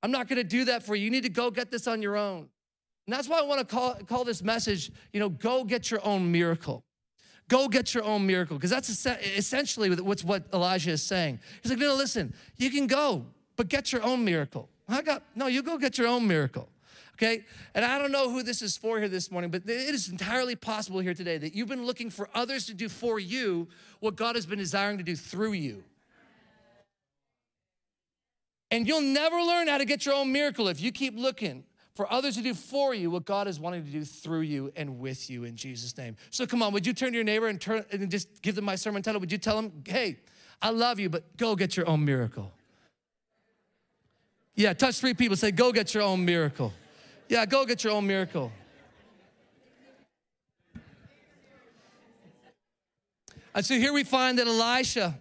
I'm 0.03 0.13
not 0.13 0.29
going 0.29 0.37
to 0.37 0.45
do 0.45 0.67
that 0.67 0.85
for 0.85 0.95
you. 0.95 1.07
You 1.07 1.11
need 1.11 1.25
to 1.25 1.29
go 1.29 1.51
get 1.51 1.73
this 1.73 1.89
on 1.89 2.03
your 2.03 2.17
own. 2.17 2.49
And 3.09 3.17
that's 3.17 3.29
why 3.29 3.41
I 3.41 3.43
want 3.43 3.61
to 3.61 3.67
call, 3.67 3.95
call 4.07 4.23
this 4.23 4.43
message, 4.43 4.93
you 5.13 5.19
know, 5.19 5.29
go 5.29 5.65
get 5.65 5.91
your 5.91 6.05
own 6.07 6.31
miracle. 6.31 6.85
Go 7.49 7.67
get 7.69 7.95
your 7.95 8.05
own 8.05 8.27
miracle. 8.27 8.57
Because 8.57 8.71
that's 8.71 8.89
essentially 9.07 9.91
what's 9.91 10.23
what 10.23 10.45
Elijah 10.53 10.93
is 10.93 11.03
saying. 11.03 11.41
He's 11.63 11.73
like, 11.73 11.81
no, 11.81 11.95
listen, 11.95 12.35
you 12.57 12.71
can 12.71 12.87
go, 12.87 13.25
but 13.57 13.69
get 13.69 13.91
your 13.93 14.03
own 14.03 14.25
miracle. 14.25 14.69
I 14.89 15.03
got, 15.03 15.23
no, 15.35 15.47
you 15.47 15.63
go 15.63 15.77
get 15.79 15.99
your 15.99 16.07
own 16.07 16.27
miracle. 16.27 16.69
Okay? 17.15 17.45
And 17.75 17.85
I 17.85 17.99
don't 17.99 18.13
know 18.13 18.31
who 18.31 18.43
this 18.43 18.63
is 18.63 18.77
for 18.77 18.99
here 18.99 19.09
this 19.09 19.31
morning, 19.31 19.51
but 19.51 19.63
it 19.63 19.95
is 19.95 20.09
entirely 20.09 20.55
possible 20.57 21.01
here 21.01 21.15
today 21.15 21.37
that 21.39 21.55
you've 21.55 21.69
been 21.69 21.85
looking 21.85 22.11
for 22.11 22.29
others 22.35 22.67
to 22.67 22.75
do 22.75 22.89
for 22.89 23.19
you 23.19 23.67
what 24.01 24.15
God 24.15 24.37
has 24.37 24.47
been 24.47 24.59
desiring 24.59 24.99
to 24.99 25.05
do 25.05 25.17
through 25.17 25.53
you. 25.53 25.83
And 28.71 28.87
you'll 28.87 29.01
never 29.01 29.43
learn 29.43 29.67
how 29.67 29.79
to 29.79 29.85
get 29.85 30.05
your 30.05 30.15
own 30.15 30.31
miracle 30.31 30.69
if 30.69 30.81
you 30.81 30.93
keep 30.93 31.19
looking 31.19 31.65
for 31.99 32.11
others 32.13 32.37
to 32.37 32.43
do 32.43 32.55
for 32.55 32.95
you 32.95 33.11
what 33.11 33.25
God 33.25 33.49
is 33.49 33.59
wanting 33.59 33.85
to 33.85 33.91
do 33.91 34.05
through 34.05 34.43
you 34.43 34.73
and 34.77 35.01
with 35.01 35.29
you 35.29 35.43
in 35.43 35.57
Jesus' 35.57 35.99
name. 35.99 36.17
So 36.31 36.47
come 36.47 36.63
on, 36.63 36.73
would 36.73 36.87
you 36.87 36.93
turn 36.93 37.11
to 37.11 37.17
your 37.17 37.25
neighbor 37.25 37.49
and 37.49 37.61
turn 37.61 37.85
and 37.91 38.09
just 38.09 38.41
give 38.41 38.55
them 38.55 38.67
my 38.67 38.77
sermon 38.77 39.03
title? 39.03 39.21
Would 39.21 39.33
you 39.33 39.39
tell 39.39 39.57
them, 39.57 39.83
hey, 39.85 40.21
I 40.63 40.71
love 40.71 41.01
you, 41.01 41.09
but 41.09 41.37
go 41.37 41.57
get 41.57 41.77
your 41.77 41.89
own 41.89 42.05
miracle? 42.05 42.53
Yeah, 44.55 44.75
touch 44.75 45.01
three 45.01 45.13
people, 45.13 45.37
say, 45.37 45.51
go 45.51 45.73
get 45.73 45.93
your 45.93 46.05
own 46.05 46.25
miracle. 46.25 46.73
Yeah, 47.29 47.45
go 47.47 47.67
get 47.67 47.83
your 47.83 47.95
own 47.95 48.07
miracle. 48.07 48.53
And 53.57 53.67
so 53.67 53.75
here 53.75 53.93
we 53.93 54.05
find 54.05 54.39
that 54.39 54.47
Elisha 54.47 55.19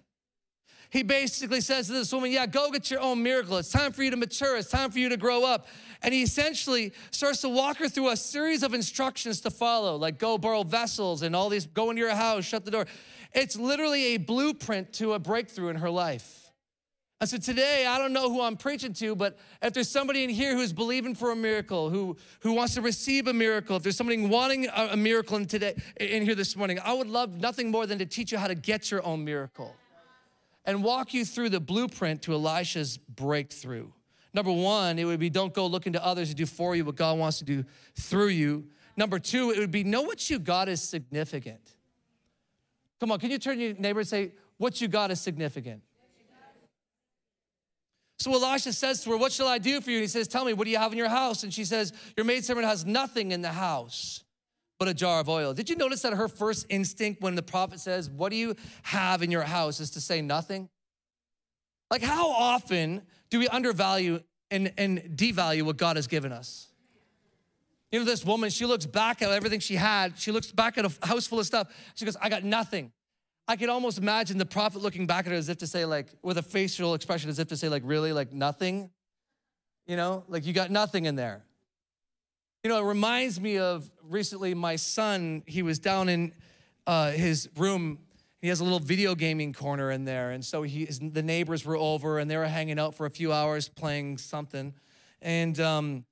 he 0.90 1.04
basically 1.04 1.62
says 1.62 1.88
to 1.88 1.94
this 1.94 2.12
woman, 2.14 2.32
Yeah, 2.32 2.46
go 2.46 2.72
get 2.72 2.90
your 2.90 3.02
own 3.02 3.22
miracle. 3.22 3.58
It's 3.58 3.72
time 3.72 3.92
for 3.92 4.04
you 4.04 4.12
to 4.12 4.18
mature. 4.18 4.58
It's 4.58 4.70
time 4.70 4.92
for 4.92 5.00
you 5.00 5.10
to 5.10 5.18
grow 5.18 5.44
up. 5.44 5.68
And 6.02 6.14
he 6.14 6.24
essentially 6.24 6.94
starts 7.12 7.42
to 7.42 7.50
walk 7.50 7.78
her 7.78 7.90
through 7.90 8.10
a 8.10 8.18
series 8.18 8.64
of 8.64 8.74
instructions 8.74 9.42
to 9.42 9.52
follow, 9.52 9.96
like 9.96 10.20
go 10.20 10.38
borrow 10.38 10.64
vessels 10.64 11.24
and 11.24 11.36
all 11.36 11.50
these, 11.50 11.66
go 11.66 11.90
into 11.90 12.02
your 12.02 12.16
house, 12.16 12.46
shut 12.46 12.66
the 12.66 12.72
door. 12.72 12.86
It's 13.34 13.58
literally 13.58 14.16
a 14.16 14.18
blueprint 14.18 14.94
to 14.94 15.14
a 15.14 15.20
breakthrough 15.20 15.70
in 15.70 15.78
her 15.78 15.90
life. 15.90 16.52
And 17.20 17.28
so 17.28 17.38
today, 17.38 17.88
I 17.88 17.98
don't 17.98 18.14
know 18.14 18.30
who 18.32 18.42
I'm 18.44 18.58
preaching 18.58 18.94
to, 18.94 19.16
but 19.16 19.40
if 19.64 19.74
there's 19.74 19.90
somebody 19.90 20.24
in 20.24 20.30
here 20.30 20.56
who's 20.56 20.72
believing 20.72 21.16
for 21.16 21.32
a 21.32 21.36
miracle, 21.36 21.90
who, 21.90 22.16
who 22.42 22.54
wants 22.54 22.76
to 22.76 22.82
receive 22.82 23.26
a 23.26 23.34
miracle, 23.34 23.76
if 23.76 23.82
there's 23.82 23.98
somebody 23.98 24.24
wanting 24.24 24.68
a, 24.68 24.90
a 24.92 24.98
miracle 24.98 25.36
in 25.38 25.48
today 25.48 25.76
in 26.00 26.22
here 26.22 26.36
this 26.36 26.56
morning, 26.56 26.80
I 26.80 26.94
would 26.94 27.08
love 27.08 27.42
nothing 27.42 27.72
more 27.72 27.88
than 27.88 27.98
to 27.98 28.06
teach 28.06 28.32
you 28.32 28.38
how 28.38 28.48
to 28.48 28.54
get 28.54 28.92
your 28.92 29.04
own 29.04 29.26
miracle 29.26 29.76
and 30.68 30.84
walk 30.84 31.14
you 31.14 31.26
through 31.26 31.50
the 31.50 31.62
blueprint 31.62 32.22
to 32.24 32.34
Elisha's 32.34 32.98
breakthrough. 32.98 33.88
Number 34.34 34.52
one, 34.52 35.00
it 35.00 35.06
would 35.06 35.20
be 35.20 35.30
don't 35.30 35.54
go 35.54 35.66
looking 35.66 35.94
to 35.94 36.06
others 36.06 36.30
to 36.30 36.36
do 36.36 36.46
for 36.46 36.76
you 36.76 36.86
what 36.86 36.96
God 36.96 37.18
wants 37.18 37.40
to 37.40 37.46
do 37.46 37.64
through 37.96 38.28
you. 38.28 38.68
Number 38.98 39.18
two, 39.18 39.52
it 39.52 39.60
would 39.60 39.72
be 39.72 39.84
know 39.84 40.02
what 40.02 40.30
you 40.30 40.38
got 40.38 40.68
is 40.68 40.82
significant. 40.82 41.62
Come 43.00 43.12
on, 43.12 43.20
can 43.20 43.32
you 43.32 43.40
turn 43.40 43.58
to 43.58 43.64
your 43.64 43.74
neighbor 43.76 44.02
and 44.02 44.08
say, 44.08 44.34
What 44.58 44.82
you 44.82 44.88
got 44.88 45.10
is 45.10 45.22
significant? 45.22 45.82
So 48.20 48.34
Elisha 48.34 48.74
says 48.74 49.04
to 49.04 49.12
her, 49.12 49.18
What 49.18 49.32
shall 49.32 49.48
I 49.48 49.60
do 49.60 49.80
for 49.80 49.90
you? 49.90 49.98
And 49.98 50.04
he 50.04 50.08
says, 50.08 50.28
Tell 50.28 50.44
me, 50.44 50.54
what 50.54 50.66
do 50.66 50.72
you 50.72 50.78
have 50.78 50.92
in 50.92 50.98
your 50.98 51.08
house? 51.08 51.44
And 51.44 51.54
she 51.54 51.64
says, 51.64 51.94
Your 52.18 52.26
maidservant 52.26 52.68
has 52.68 52.86
nothing 52.86 53.32
in 53.32 53.42
the 53.42 53.52
house 53.52 54.24
but 54.80 54.88
a 54.88 54.94
jar 54.94 55.20
of 55.20 55.30
oil. 55.30 55.54
Did 55.54 55.70
you 55.70 55.76
notice 55.76 56.02
that 56.04 56.14
her 56.14 56.28
first 56.28 56.66
instinct 56.70 57.22
when 57.22 57.36
the 57.36 57.42
prophet 57.42 57.80
says, 57.80 58.10
What 58.10 58.30
do 58.30 58.36
you 58.36 58.56
have 58.84 59.24
in 59.24 59.32
your 59.32 59.44
house? 59.44 59.80
is 59.80 59.92
to 59.92 60.02
say 60.02 60.22
nothing? 60.22 60.70
Like, 61.90 62.02
how 62.02 62.30
often 62.30 63.02
do 63.30 63.40
we 63.40 63.48
undervalue 63.48 64.22
and, 64.52 64.72
and 64.78 65.00
devalue 65.16 65.64
what 65.64 65.78
God 65.78 65.96
has 65.96 66.08
given 66.08 66.32
us? 66.32 66.68
You 67.92 68.00
know, 68.00 68.06
this 68.06 68.26
woman, 68.26 68.50
she 68.50 68.66
looks 68.66 68.86
back 68.86 69.22
at 69.22 69.32
everything 69.32 69.62
she 69.62 69.76
had. 69.76 70.20
She 70.20 70.32
looks 70.32 70.52
back 70.52 70.78
at 70.78 70.86
a 70.86 71.08
house 71.08 71.26
full 71.26 71.40
of 71.40 71.46
stuff. 71.46 71.70
She 71.96 72.04
goes, 72.04 72.18
I 72.22 72.28
got 72.28 72.44
nothing. 72.44 72.92
I 73.48 73.56
could 73.56 73.70
almost 73.70 73.98
imagine 73.98 74.38
the 74.38 74.46
prophet 74.46 74.82
looking 74.82 75.08
back 75.08 75.26
at 75.26 75.32
her 75.32 75.38
as 75.38 75.48
if 75.48 75.60
to 75.60 75.68
say, 75.68 75.86
like, 75.86 76.08
with 76.22 76.38
a 76.38 76.44
facial 76.44 76.94
expression, 76.94 77.30
as 77.30 77.40
if 77.40 77.48
to 77.48 77.56
say, 77.56 77.70
like, 77.70 77.84
really, 77.86 78.12
like, 78.12 78.34
nothing? 78.34 78.90
You 79.86 79.96
know, 79.96 80.26
like, 80.28 80.46
you 80.46 80.52
got 80.52 80.70
nothing 80.70 81.06
in 81.06 81.16
there. 81.16 81.44
You 82.68 82.74
know, 82.74 82.80
it 82.80 82.90
reminds 82.90 83.40
me 83.40 83.60
of 83.60 83.90
recently 84.04 84.54
my 84.54 84.76
son, 84.76 85.42
he 85.46 85.62
was 85.62 85.80
down 85.80 86.10
in 86.10 86.34
uh, 86.86 87.12
his 87.12 87.48
room. 87.56 87.98
He 88.42 88.50
has 88.50 88.60
a 88.60 88.66
little 88.66 88.82
video 88.82 89.16
gaming 89.16 89.54
corner 89.54 89.90
in 89.90 90.04
there. 90.04 90.32
And 90.32 90.44
so 90.44 90.64
he, 90.64 90.84
his, 90.84 91.00
the 91.00 91.24
neighbors 91.24 91.64
were 91.64 91.78
over 91.78 92.20
and 92.20 92.30
they 92.30 92.36
were 92.36 92.46
hanging 92.46 92.78
out 92.78 92.94
for 92.94 93.06
a 93.06 93.10
few 93.10 93.32
hours 93.32 93.70
playing 93.70 94.18
something. 94.18 94.74
And 95.22 95.58
um, 95.62 96.04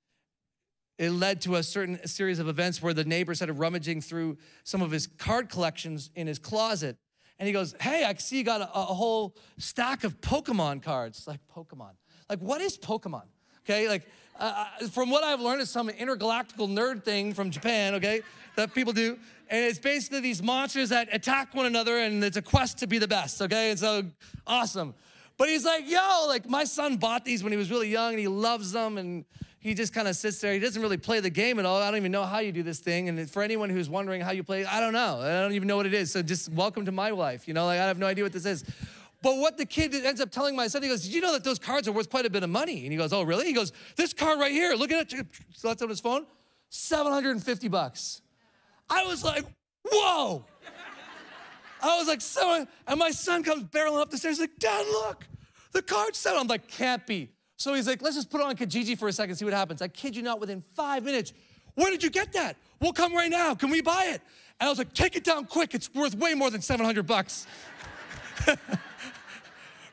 it 0.97 1.09
led 1.09 1.41
to 1.41 1.55
a 1.55 1.61
certain 1.61 2.07
series 2.07 2.39
of 2.39 2.47
events 2.47 2.81
where 2.81 2.93
the 2.93 3.03
neighbor 3.03 3.35
started 3.35 3.55
rummaging 3.55 3.99
through 3.99 4.37
some 4.63 4.81
of 4.81 4.91
his 4.91 5.07
card 5.07 5.49
collections 5.49 6.09
in 6.15 6.25
his 6.25 6.39
closet. 6.39 6.95
And 7.37 7.47
he 7.47 7.51
goes, 7.51 7.75
Hey, 7.81 8.05
I 8.05 8.13
see 8.13 8.37
you 8.37 8.45
got 8.45 8.61
a, 8.61 8.73
a 8.73 8.85
whole 8.85 9.35
stack 9.57 10.05
of 10.05 10.21
Pokemon 10.21 10.83
cards. 10.83 11.27
Like, 11.27 11.41
Pokemon. 11.53 11.95
Like, 12.29 12.39
what 12.39 12.61
is 12.61 12.77
Pokemon? 12.77 13.23
Okay, 13.65 13.89
like, 13.89 14.07
uh, 14.39 14.65
uh, 14.81 14.87
from 14.87 15.09
what 15.09 15.23
I've 15.23 15.39
learned, 15.39 15.61
it's 15.61 15.71
some 15.71 15.89
intergalactical 15.89 16.69
nerd 16.69 17.03
thing 17.03 17.33
from 17.33 17.51
Japan, 17.51 17.95
okay, 17.95 18.21
that 18.55 18.73
people 18.73 18.93
do. 18.93 19.17
And 19.49 19.63
it's 19.63 19.79
basically 19.79 20.21
these 20.21 20.41
monsters 20.41 20.89
that 20.89 21.07
attack 21.11 21.53
one 21.53 21.65
another, 21.65 21.99
and 21.99 22.23
it's 22.23 22.37
a 22.37 22.41
quest 22.41 22.79
to 22.79 22.87
be 22.87 22.97
the 22.97 23.07
best, 23.07 23.41
okay? 23.41 23.69
And 23.71 23.79
so, 23.79 24.03
awesome. 24.47 24.93
But 25.37 25.49
he's 25.49 25.65
like, 25.65 25.89
yo, 25.89 26.25
like 26.27 26.49
my 26.49 26.63
son 26.63 26.97
bought 26.97 27.25
these 27.25 27.43
when 27.43 27.51
he 27.51 27.57
was 27.57 27.69
really 27.69 27.89
young, 27.89 28.11
and 28.11 28.19
he 28.19 28.27
loves 28.27 28.71
them, 28.71 28.97
and 28.97 29.25
he 29.59 29.73
just 29.73 29.93
kind 29.93 30.07
of 30.07 30.15
sits 30.15 30.39
there. 30.41 30.53
He 30.53 30.59
doesn't 30.59 30.81
really 30.81 30.97
play 30.97 31.19
the 31.21 31.29
game 31.29 31.57
at 31.57 31.65
all. 31.65 31.81
I 31.81 31.89
don't 31.89 31.97
even 31.97 32.11
know 32.11 32.23
how 32.23 32.37
you 32.37 32.51
do 32.51 32.61
this 32.61 32.79
thing. 32.79 33.09
And 33.09 33.29
for 33.29 33.41
anyone 33.41 33.71
who's 33.71 33.89
wondering 33.89 34.21
how 34.21 34.31
you 34.31 34.43
play, 34.43 34.63
I 34.63 34.79
don't 34.79 34.93
know. 34.93 35.21
I 35.21 35.41
don't 35.41 35.53
even 35.53 35.67
know 35.67 35.75
what 35.75 35.87
it 35.87 35.93
is. 35.93 36.11
So 36.11 36.21
just 36.21 36.49
welcome 36.49 36.85
to 36.85 36.91
my 36.91 37.09
life. 37.09 37.47
You 37.47 37.55
know, 37.55 37.65
like 37.65 37.79
I 37.79 37.87
have 37.87 37.97
no 37.97 38.05
idea 38.05 38.23
what 38.23 38.31
this 38.31 38.45
is. 38.45 38.63
But 39.25 39.37
what 39.37 39.57
the 39.57 39.65
kid 39.65 39.95
ends 39.95 40.21
up 40.21 40.29
telling 40.29 40.55
my 40.55 40.67
son, 40.67 40.83
he 40.83 40.87
goes, 40.87 41.01
Did 41.01 41.15
you 41.15 41.19
know 41.19 41.31
that 41.31 41.43
those 41.43 41.57
cards 41.57 41.87
are 41.87 41.91
worth 41.91 42.11
quite 42.11 42.27
a 42.27 42.29
bit 42.29 42.43
of 42.43 42.49
money? 42.51 42.83
And 42.83 42.91
he 42.91 42.95
goes, 42.95 43.11
Oh, 43.11 43.23
really? 43.23 43.47
He 43.47 43.53
goes, 43.53 43.71
This 43.95 44.13
card 44.13 44.39
right 44.39 44.51
here, 44.51 44.75
look 44.75 44.91
at 44.91 45.11
it. 45.11 45.25
So 45.51 45.69
that's 45.69 45.81
on 45.81 45.89
his 45.89 45.99
phone, 45.99 46.27
750 46.69 47.67
bucks. 47.69 48.21
I 48.87 49.03
was 49.03 49.23
like, 49.23 49.43
Whoa. 49.91 50.45
I 51.81 51.97
was 51.97 52.07
like, 52.07 52.21
Seven. 52.21 52.67
And 52.85 52.99
my 52.99 53.09
son 53.09 53.41
comes 53.41 53.63
barreling 53.63 53.99
up 53.99 54.11
the 54.11 54.19
stairs, 54.19 54.39
like, 54.39 54.59
Dad, 54.59 54.85
look, 54.91 55.25
the 55.71 55.81
card's 55.81 56.19
set. 56.19 56.37
I'm 56.37 56.45
like, 56.45 56.67
Can't 56.67 57.03
be. 57.07 57.31
So 57.57 57.73
he's 57.73 57.87
like, 57.87 58.03
let's 58.03 58.15
just 58.15 58.29
put 58.29 58.41
it 58.41 58.43
on 58.45 58.55
Kijiji 58.55 58.95
for 58.95 59.07
a 59.07 59.11
second, 59.11 59.37
see 59.37 59.45
what 59.45 59.55
happens. 59.55 59.81
I 59.81 59.87
kid 59.87 60.15
you 60.15 60.21
not, 60.21 60.39
within 60.39 60.61
five 60.75 61.03
minutes, 61.03 61.33
where 61.73 61.89
did 61.89 62.03
you 62.03 62.11
get 62.11 62.31
that? 62.33 62.57
We'll 62.79 62.93
come 62.93 63.15
right 63.15 63.31
now. 63.31 63.55
Can 63.55 63.71
we 63.71 63.81
buy 63.81 64.11
it? 64.13 64.21
And 64.59 64.67
I 64.67 64.69
was 64.69 64.77
like, 64.77 64.93
take 64.93 65.15
it 65.15 65.23
down 65.23 65.45
quick. 65.45 65.73
It's 65.73 65.91
worth 65.95 66.13
way 66.15 66.35
more 66.35 66.51
than 66.51 66.61
700 66.61 67.07
bucks. 67.07 67.47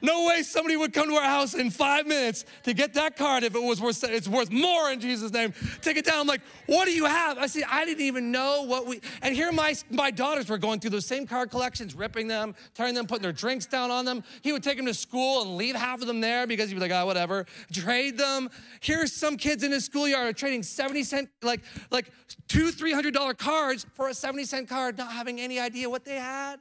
No 0.03 0.27
way 0.27 0.43
somebody 0.43 0.77
would 0.77 0.93
come 0.93 1.09
to 1.09 1.15
our 1.15 1.23
house 1.23 1.55
in 1.55 1.71
five 1.71 2.07
minutes 2.07 2.45
to 2.65 2.75
get 2.75 2.95
that 2.95 3.17
card 3.17 3.45
if 3.45 3.55
it 3.55 3.63
was 3.63 3.81
worth 3.81 4.03
it's 4.05 4.29
worth 4.29 4.51
more 4.51 4.91
in 4.91 5.01
Jesus' 5.01 5.33
name. 5.33 5.55
Take 5.81 5.97
it 5.97 6.05
down. 6.05 6.21
I'm 6.21 6.27
like, 6.27 6.43
what 6.67 6.87
do 6.87 6.93
you 6.93 7.07
have? 7.07 7.39
I 7.39 7.47
see, 7.47 7.63
I 7.65 7.85
didn't 7.85 8.05
even 8.05 8.31
know 8.31 8.63
what 8.63 8.87
we 8.87 9.01
and 9.23 9.35
here 9.35 9.53
my 9.53 9.75
my 9.91 10.11
daughters 10.11 10.49
were 10.49 10.59
going 10.59 10.81
through 10.81 10.91
those 10.91 11.07
same 11.07 11.27
card 11.27 11.51
collections, 11.51 11.95
ripping 11.95 12.27
them, 12.27 12.55
tearing 12.75 12.95
them, 12.95 13.07
putting 13.07 13.23
their 13.23 13.33
drinks 13.33 13.67
down 13.67 13.91
on 13.91 14.05
them. 14.05 14.25
He 14.43 14.53
would 14.53 14.63
take 14.63 14.77
them 14.77 14.87
to 14.87 14.95
school 14.95 15.43
and 15.43 15.57
leave 15.57 15.77
half 15.77 16.01
of 16.01 16.07
them 16.07 16.21
there 16.21 16.47
because 16.47 16.69
he'd 16.69 16.75
be 16.75 16.81
like, 16.81 16.93
ah, 16.93 17.05
whatever. 17.05 17.47
Trade 17.73 18.19
them. 18.19 18.51
Here's 18.81 19.13
some 19.13 19.37
kids 19.37 19.63
in 19.63 19.73
his 19.73 19.85
schoolyard 19.85 20.29
are 20.29 20.33
trading 20.33 20.63
70 20.63 21.05
cent, 21.05 21.29
like, 21.43 21.61
like 21.91 22.11
two, 22.49 22.71
three 22.71 22.93
hundred 22.93 23.15
dollar 23.15 23.35
cards 23.35 23.87
for 23.95 24.09
a 24.09 24.15
70 24.15 24.45
cent 24.45 24.69
card, 24.69 24.99
not 24.99 25.13
having 25.13 25.41
any 25.41 25.59
idea 25.59 25.89
what 25.89 26.05
they 26.05 26.17
had. 26.17 26.61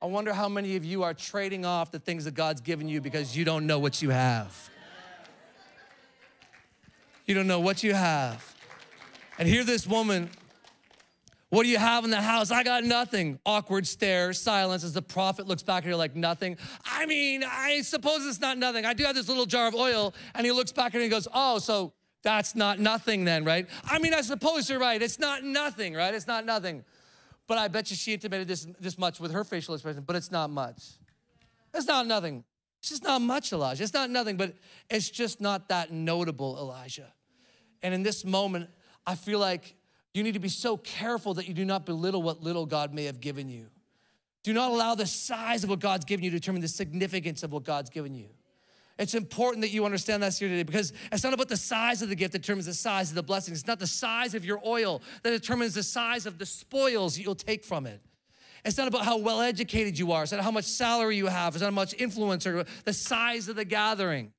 I 0.00 0.06
wonder 0.06 0.32
how 0.32 0.48
many 0.48 0.76
of 0.76 0.84
you 0.84 1.02
are 1.02 1.12
trading 1.12 1.64
off 1.64 1.90
the 1.90 1.98
things 1.98 2.24
that 2.24 2.34
God's 2.34 2.60
given 2.60 2.88
you 2.88 3.00
because 3.00 3.36
you 3.36 3.44
don't 3.44 3.66
know 3.66 3.80
what 3.80 4.00
you 4.00 4.10
have. 4.10 4.70
You 7.26 7.34
don't 7.34 7.48
know 7.48 7.60
what 7.60 7.82
you 7.82 7.94
have. 7.94 8.54
And 9.38 9.48
here, 9.48 9.64
this 9.64 9.86
woman, 9.86 10.30
what 11.50 11.64
do 11.64 11.68
you 11.68 11.78
have 11.78 12.04
in 12.04 12.10
the 12.10 12.20
house? 12.20 12.50
I 12.52 12.62
got 12.62 12.84
nothing. 12.84 13.40
Awkward 13.44 13.86
stare, 13.86 14.32
silence 14.32 14.84
as 14.84 14.92
the 14.92 15.02
prophet 15.02 15.48
looks 15.48 15.62
back 15.62 15.84
at 15.84 15.88
her 15.88 15.96
like 15.96 16.14
nothing. 16.14 16.58
I 16.84 17.04
mean, 17.06 17.42
I 17.44 17.80
suppose 17.82 18.24
it's 18.24 18.40
not 18.40 18.56
nothing. 18.56 18.84
I 18.84 18.94
do 18.94 19.04
have 19.04 19.16
this 19.16 19.28
little 19.28 19.46
jar 19.46 19.66
of 19.66 19.74
oil. 19.74 20.14
And 20.34 20.46
he 20.46 20.52
looks 20.52 20.70
back 20.70 20.86
at 20.86 20.92
her 20.92 20.98
and 20.98 21.04
he 21.04 21.10
goes, 21.10 21.26
Oh, 21.34 21.58
so 21.58 21.92
that's 22.22 22.54
not 22.54 22.78
nothing 22.78 23.24
then, 23.24 23.44
right? 23.44 23.66
I 23.84 23.98
mean, 23.98 24.14
I 24.14 24.20
suppose 24.20 24.70
you're 24.70 24.78
right. 24.78 25.00
It's 25.00 25.18
not 25.18 25.42
nothing, 25.42 25.94
right? 25.94 26.14
It's 26.14 26.26
not 26.26 26.46
nothing. 26.46 26.84
But 27.48 27.58
I 27.58 27.66
bet 27.66 27.90
you 27.90 27.96
she 27.96 28.12
intimated 28.12 28.46
this, 28.46 28.66
this 28.78 28.98
much 28.98 29.18
with 29.18 29.32
her 29.32 29.42
facial 29.42 29.74
expression, 29.74 30.04
but 30.06 30.14
it's 30.14 30.30
not 30.30 30.50
much. 30.50 30.84
It's 31.74 31.86
not 31.86 32.06
nothing. 32.06 32.44
It's 32.80 32.90
just 32.90 33.02
not 33.02 33.20
much, 33.22 33.52
Elijah. 33.52 33.82
It's 33.82 33.94
not 33.94 34.10
nothing, 34.10 34.36
but 34.36 34.54
it's 34.88 35.10
just 35.10 35.40
not 35.40 35.68
that 35.70 35.90
notable, 35.90 36.56
Elijah. 36.58 37.12
And 37.82 37.94
in 37.94 38.02
this 38.02 38.24
moment, 38.24 38.70
I 39.06 39.14
feel 39.14 39.38
like 39.38 39.74
you 40.14 40.22
need 40.22 40.34
to 40.34 40.40
be 40.40 40.48
so 40.48 40.76
careful 40.76 41.34
that 41.34 41.48
you 41.48 41.54
do 41.54 41.64
not 41.64 41.86
belittle 41.86 42.22
what 42.22 42.42
little 42.42 42.66
God 42.66 42.92
may 42.92 43.04
have 43.04 43.20
given 43.20 43.48
you. 43.48 43.66
Do 44.42 44.52
not 44.52 44.70
allow 44.70 44.94
the 44.94 45.06
size 45.06 45.64
of 45.64 45.70
what 45.70 45.80
God's 45.80 46.04
given 46.04 46.24
you 46.24 46.30
to 46.30 46.38
determine 46.38 46.60
the 46.60 46.68
significance 46.68 47.42
of 47.42 47.52
what 47.52 47.64
God's 47.64 47.90
given 47.90 48.14
you. 48.14 48.28
It's 48.98 49.14
important 49.14 49.62
that 49.62 49.70
you 49.70 49.84
understand 49.84 50.22
that 50.24 50.36
here 50.36 50.48
today 50.48 50.64
because 50.64 50.92
it's 51.12 51.22
not 51.22 51.32
about 51.32 51.48
the 51.48 51.56
size 51.56 52.02
of 52.02 52.08
the 52.08 52.16
gift 52.16 52.32
that 52.32 52.42
determines 52.42 52.66
the 52.66 52.74
size 52.74 53.10
of 53.10 53.14
the 53.14 53.22
blessing. 53.22 53.54
It's 53.54 53.66
not 53.66 53.78
the 53.78 53.86
size 53.86 54.34
of 54.34 54.44
your 54.44 54.60
oil 54.66 55.02
that 55.22 55.30
determines 55.30 55.74
the 55.74 55.84
size 55.84 56.26
of 56.26 56.38
the 56.38 56.46
spoils 56.46 57.16
you'll 57.16 57.36
take 57.36 57.64
from 57.64 57.86
it. 57.86 58.00
It's 58.64 58.76
not 58.76 58.88
about 58.88 59.04
how 59.04 59.18
well 59.18 59.40
educated 59.40 59.98
you 59.98 60.10
are. 60.10 60.24
It's 60.24 60.32
not 60.32 60.42
how 60.42 60.50
much 60.50 60.64
salary 60.64 61.16
you 61.16 61.26
have. 61.26 61.54
It's 61.54 61.62
not 61.62 61.68
how 61.68 61.74
much 61.74 61.94
influence 61.94 62.44
or 62.44 62.64
the 62.84 62.92
size 62.92 63.48
of 63.48 63.54
the 63.54 63.64
gathering. 63.64 64.32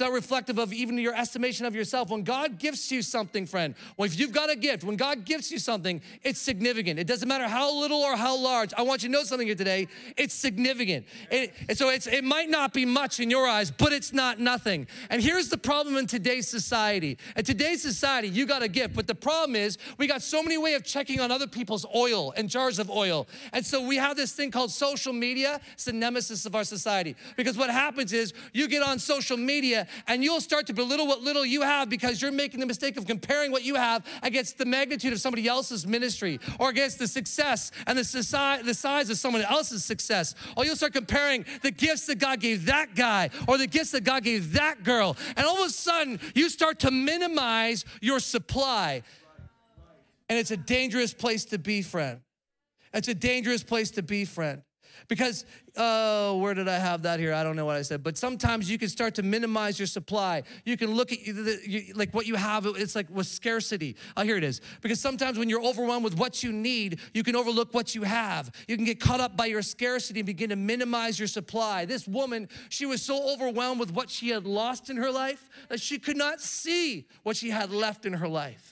It's 0.00 0.10
reflective 0.10 0.58
of 0.58 0.72
even 0.72 0.96
your 0.96 1.14
estimation 1.14 1.66
of 1.66 1.74
yourself. 1.74 2.08
When 2.08 2.22
God 2.22 2.58
gives 2.58 2.90
you 2.90 3.02
something, 3.02 3.44
friend, 3.44 3.74
well, 3.98 4.06
if 4.06 4.18
you've 4.18 4.32
got 4.32 4.48
a 4.48 4.56
gift, 4.56 4.82
when 4.82 4.96
God 4.96 5.26
gives 5.26 5.50
you 5.50 5.58
something, 5.58 6.00
it's 6.22 6.40
significant. 6.40 6.98
It 6.98 7.06
doesn't 7.06 7.28
matter 7.28 7.46
how 7.46 7.78
little 7.78 8.00
or 8.00 8.16
how 8.16 8.34
large. 8.34 8.72
I 8.78 8.82
want 8.82 9.02
you 9.02 9.10
to 9.10 9.12
know 9.12 9.24
something 9.24 9.46
here 9.46 9.56
today. 9.56 9.88
It's 10.16 10.32
significant. 10.32 11.04
It, 11.30 11.52
and 11.68 11.76
so 11.76 11.90
it's, 11.90 12.06
it 12.06 12.24
might 12.24 12.48
not 12.48 12.72
be 12.72 12.86
much 12.86 13.20
in 13.20 13.28
your 13.28 13.46
eyes, 13.46 13.70
but 13.70 13.92
it's 13.92 14.12
not 14.12 14.40
nothing. 14.40 14.86
And 15.10 15.22
here's 15.22 15.50
the 15.50 15.58
problem 15.58 15.98
in 15.98 16.06
today's 16.06 16.48
society. 16.48 17.18
In 17.36 17.44
today's 17.44 17.82
society, 17.82 18.28
you 18.28 18.46
got 18.46 18.62
a 18.62 18.68
gift, 18.68 18.94
but 18.94 19.06
the 19.06 19.14
problem 19.14 19.54
is 19.54 19.76
we 19.98 20.06
got 20.06 20.22
so 20.22 20.42
many 20.42 20.56
way 20.56 20.74
of 20.74 20.82
checking 20.82 21.20
on 21.20 21.30
other 21.30 21.46
people's 21.46 21.84
oil 21.94 22.32
and 22.38 22.48
jars 22.48 22.78
of 22.78 22.90
oil. 22.90 23.28
And 23.52 23.66
so 23.66 23.86
we 23.86 23.96
have 23.96 24.16
this 24.16 24.32
thing 24.32 24.50
called 24.50 24.70
social 24.70 25.12
media. 25.12 25.60
It's 25.74 25.84
the 25.84 25.92
nemesis 25.92 26.46
of 26.46 26.54
our 26.54 26.64
society. 26.64 27.16
Because 27.36 27.58
what 27.58 27.68
happens 27.68 28.14
is 28.14 28.32
you 28.54 28.66
get 28.66 28.82
on 28.82 28.98
social 28.98 29.36
media 29.36 29.86
and 30.06 30.22
you'll 30.22 30.40
start 30.40 30.66
to 30.66 30.72
belittle 30.72 31.06
what 31.06 31.20
little 31.20 31.44
you 31.44 31.62
have 31.62 31.88
because 31.88 32.20
you're 32.20 32.32
making 32.32 32.60
the 32.60 32.66
mistake 32.66 32.96
of 32.96 33.06
comparing 33.06 33.50
what 33.50 33.62
you 33.64 33.74
have 33.74 34.04
against 34.22 34.58
the 34.58 34.64
magnitude 34.64 35.12
of 35.12 35.20
somebody 35.20 35.46
else's 35.46 35.86
ministry 35.86 36.40
or 36.58 36.70
against 36.70 36.98
the 36.98 37.08
success 37.08 37.70
and 37.86 37.98
the, 37.98 38.60
the 38.64 38.74
size 38.74 39.10
of 39.10 39.16
someone 39.16 39.42
else's 39.42 39.84
success. 39.84 40.34
Or 40.56 40.64
you'll 40.64 40.76
start 40.76 40.92
comparing 40.92 41.44
the 41.62 41.70
gifts 41.70 42.06
that 42.06 42.18
God 42.18 42.40
gave 42.40 42.66
that 42.66 42.94
guy 42.94 43.30
or 43.48 43.58
the 43.58 43.66
gifts 43.66 43.92
that 43.92 44.04
God 44.04 44.24
gave 44.24 44.52
that 44.52 44.84
girl. 44.84 45.16
And 45.36 45.46
all 45.46 45.62
of 45.62 45.68
a 45.68 45.70
sudden, 45.70 46.20
you 46.34 46.48
start 46.48 46.80
to 46.80 46.90
minimize 46.90 47.84
your 48.00 48.20
supply. 48.20 49.02
And 50.28 50.38
it's 50.38 50.50
a 50.50 50.56
dangerous 50.56 51.12
place 51.12 51.44
to 51.46 51.58
be, 51.58 51.82
friend. 51.82 52.20
It's 52.92 53.08
a 53.08 53.14
dangerous 53.14 53.62
place 53.62 53.90
to 53.92 54.02
be, 54.02 54.24
friend. 54.24 54.62
Because, 55.10 55.44
oh, 55.76 56.38
where 56.38 56.54
did 56.54 56.68
I 56.68 56.78
have 56.78 57.02
that 57.02 57.18
here? 57.18 57.34
I 57.34 57.42
don't 57.42 57.56
know 57.56 57.66
what 57.66 57.74
I 57.74 57.82
said. 57.82 58.04
But 58.04 58.16
sometimes 58.16 58.70
you 58.70 58.78
can 58.78 58.88
start 58.88 59.16
to 59.16 59.24
minimize 59.24 59.76
your 59.76 59.88
supply. 59.88 60.44
You 60.64 60.76
can 60.76 60.92
look 60.92 61.10
at 61.10 61.26
you, 61.26 61.34
you, 61.66 61.94
like 61.94 62.14
what 62.14 62.28
you 62.28 62.36
have, 62.36 62.64
it's 62.64 62.94
like 62.94 63.10
with 63.10 63.26
scarcity. 63.26 63.96
Oh, 64.16 64.22
here 64.22 64.36
it 64.36 64.44
is. 64.44 64.60
Because 64.80 65.00
sometimes 65.00 65.36
when 65.36 65.50
you're 65.50 65.64
overwhelmed 65.64 66.04
with 66.04 66.16
what 66.16 66.44
you 66.44 66.52
need, 66.52 67.00
you 67.12 67.24
can 67.24 67.34
overlook 67.34 67.74
what 67.74 67.92
you 67.92 68.04
have. 68.04 68.52
You 68.68 68.76
can 68.76 68.84
get 68.84 69.00
caught 69.00 69.18
up 69.18 69.36
by 69.36 69.46
your 69.46 69.62
scarcity 69.62 70.20
and 70.20 70.28
begin 70.28 70.50
to 70.50 70.56
minimize 70.56 71.18
your 71.18 71.28
supply. 71.28 71.86
This 71.86 72.06
woman, 72.06 72.48
she 72.68 72.86
was 72.86 73.02
so 73.02 73.32
overwhelmed 73.32 73.80
with 73.80 73.92
what 73.92 74.10
she 74.10 74.28
had 74.28 74.46
lost 74.46 74.90
in 74.90 74.96
her 74.96 75.10
life 75.10 75.50
that 75.70 75.80
she 75.80 75.98
could 75.98 76.16
not 76.16 76.40
see 76.40 77.08
what 77.24 77.36
she 77.36 77.50
had 77.50 77.72
left 77.72 78.06
in 78.06 78.12
her 78.12 78.28
life. 78.28 78.69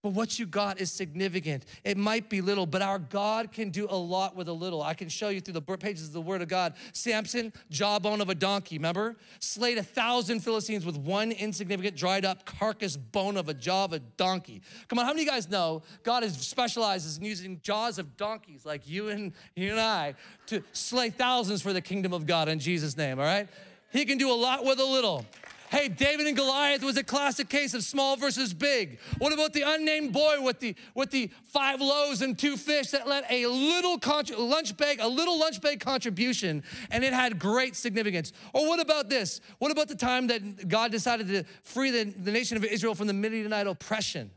But 0.00 0.10
what 0.10 0.38
you 0.38 0.46
got 0.46 0.80
is 0.80 0.92
significant. 0.92 1.64
It 1.82 1.96
might 1.96 2.30
be 2.30 2.40
little, 2.40 2.66
but 2.66 2.82
our 2.82 3.00
God 3.00 3.50
can 3.50 3.70
do 3.70 3.88
a 3.90 3.96
lot 3.96 4.36
with 4.36 4.46
a 4.46 4.52
little. 4.52 4.80
I 4.80 4.94
can 4.94 5.08
show 5.08 5.28
you 5.28 5.40
through 5.40 5.54
the 5.54 5.62
pages 5.62 6.06
of 6.06 6.12
the 6.12 6.20
Word 6.20 6.40
of 6.40 6.46
God. 6.46 6.74
Samson, 6.92 7.52
jawbone 7.68 8.20
of 8.20 8.28
a 8.28 8.34
donkey, 8.34 8.78
remember? 8.78 9.16
Slayed 9.40 9.76
a 9.76 9.82
thousand 9.82 10.40
Philistines 10.40 10.86
with 10.86 10.96
one 10.96 11.32
insignificant, 11.32 11.96
dried 11.96 12.24
up 12.24 12.44
carcass 12.44 12.96
bone 12.96 13.36
of 13.36 13.48
a 13.48 13.54
jaw 13.54 13.86
of 13.86 13.92
a 13.92 13.98
donkey. 13.98 14.62
Come 14.86 15.00
on, 15.00 15.04
how 15.04 15.10
many 15.10 15.22
of 15.22 15.26
you 15.26 15.32
guys 15.32 15.50
know 15.50 15.82
God 16.04 16.22
is 16.22 16.36
specializes 16.38 17.18
in 17.18 17.24
using 17.24 17.60
jaws 17.64 17.98
of 17.98 18.16
donkeys 18.16 18.64
like 18.64 18.88
you 18.88 19.08
and 19.08 19.32
you 19.56 19.72
and 19.72 19.80
I 19.80 20.14
to 20.46 20.62
slay 20.72 21.10
thousands 21.10 21.60
for 21.60 21.72
the 21.72 21.80
kingdom 21.80 22.12
of 22.12 22.24
God 22.24 22.48
in 22.48 22.60
Jesus' 22.60 22.96
name, 22.96 23.18
all 23.18 23.24
right? 23.24 23.48
He 23.90 24.04
can 24.04 24.16
do 24.16 24.30
a 24.30 24.34
lot 24.34 24.64
with 24.64 24.78
a 24.78 24.84
little. 24.84 25.26
Hey, 25.70 25.88
David 25.88 26.26
and 26.26 26.34
Goliath 26.34 26.82
was 26.82 26.96
a 26.96 27.04
classic 27.04 27.50
case 27.50 27.74
of 27.74 27.82
small 27.82 28.16
versus 28.16 28.54
big. 28.54 28.98
What 29.18 29.34
about 29.34 29.52
the 29.52 29.62
unnamed 29.62 30.14
boy 30.14 30.40
with 30.40 30.60
the 30.60 30.74
with 30.94 31.10
the 31.10 31.30
five 31.42 31.82
loaves 31.82 32.22
and 32.22 32.38
two 32.38 32.56
fish 32.56 32.88
that 32.90 33.06
led 33.06 33.24
a 33.28 33.46
little 33.46 33.98
lunch 34.38 34.76
bag, 34.78 34.98
a 35.00 35.08
little 35.08 35.38
lunch 35.38 35.60
bag 35.60 35.80
contribution, 35.80 36.62
and 36.90 37.04
it 37.04 37.12
had 37.12 37.38
great 37.38 37.76
significance? 37.76 38.32
Or 38.54 38.66
what 38.66 38.80
about 38.80 39.10
this? 39.10 39.42
What 39.58 39.70
about 39.70 39.88
the 39.88 39.94
time 39.94 40.26
that 40.28 40.68
God 40.68 40.90
decided 40.90 41.28
to 41.28 41.44
free 41.62 41.90
the, 41.90 42.04
the 42.04 42.32
nation 42.32 42.56
of 42.56 42.64
Israel 42.64 42.94
from 42.94 43.06
the 43.06 43.12
Midianite 43.12 43.66
oppression? 43.66 44.30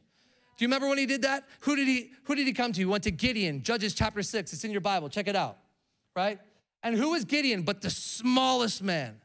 Do 0.58 0.66
you 0.66 0.68
remember 0.68 0.90
when 0.90 0.98
he 0.98 1.06
did 1.06 1.22
that? 1.22 1.46
Who 1.62 1.78
did 1.78 1.88
he 1.88 2.12
who 2.26 2.36
did 2.36 2.46
he 2.46 2.52
come 2.52 2.74
to? 2.74 2.80
He 2.80 2.86
went 2.86 3.06
to 3.06 3.12
Gideon, 3.12 3.64
Judges 3.64 3.94
chapter 3.94 4.22
6. 4.22 4.52
It's 4.52 4.64
in 4.66 4.72
your 4.72 4.82
Bible. 4.82 5.08
Check 5.08 5.30
it 5.30 5.38
out. 5.38 5.58
Right? 6.14 6.40
And 6.84 6.98
who 6.98 7.12
was 7.12 7.24
Gideon 7.24 7.62
but 7.62 7.82
the 7.82 7.90
smallest 7.90 8.84
man? 8.84 9.22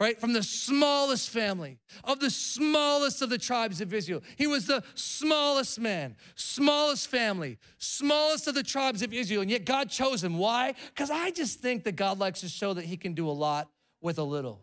Right? 0.00 0.18
From 0.18 0.32
the 0.32 0.42
smallest 0.42 1.28
family, 1.28 1.78
of 2.04 2.18
the 2.18 2.30
smallest 2.30 3.20
of 3.20 3.28
the 3.28 3.38
tribes 3.38 3.82
of 3.82 3.92
Israel. 3.92 4.22
He 4.36 4.46
was 4.46 4.66
the 4.66 4.82
smallest 4.94 5.78
man, 5.78 6.16
smallest 6.34 7.08
family, 7.08 7.58
smallest 7.76 8.48
of 8.48 8.54
the 8.54 8.62
tribes 8.62 9.02
of 9.02 9.12
Israel. 9.12 9.42
And 9.42 9.50
yet 9.50 9.66
God 9.66 9.90
chose 9.90 10.24
him. 10.24 10.38
Why? 10.38 10.74
Because 10.88 11.10
I 11.10 11.30
just 11.30 11.60
think 11.60 11.84
that 11.84 11.96
God 11.96 12.18
likes 12.18 12.40
to 12.40 12.48
show 12.48 12.72
that 12.72 12.86
he 12.86 12.96
can 12.96 13.12
do 13.12 13.28
a 13.28 13.30
lot 13.30 13.68
with 14.00 14.18
a 14.18 14.24
little. 14.24 14.62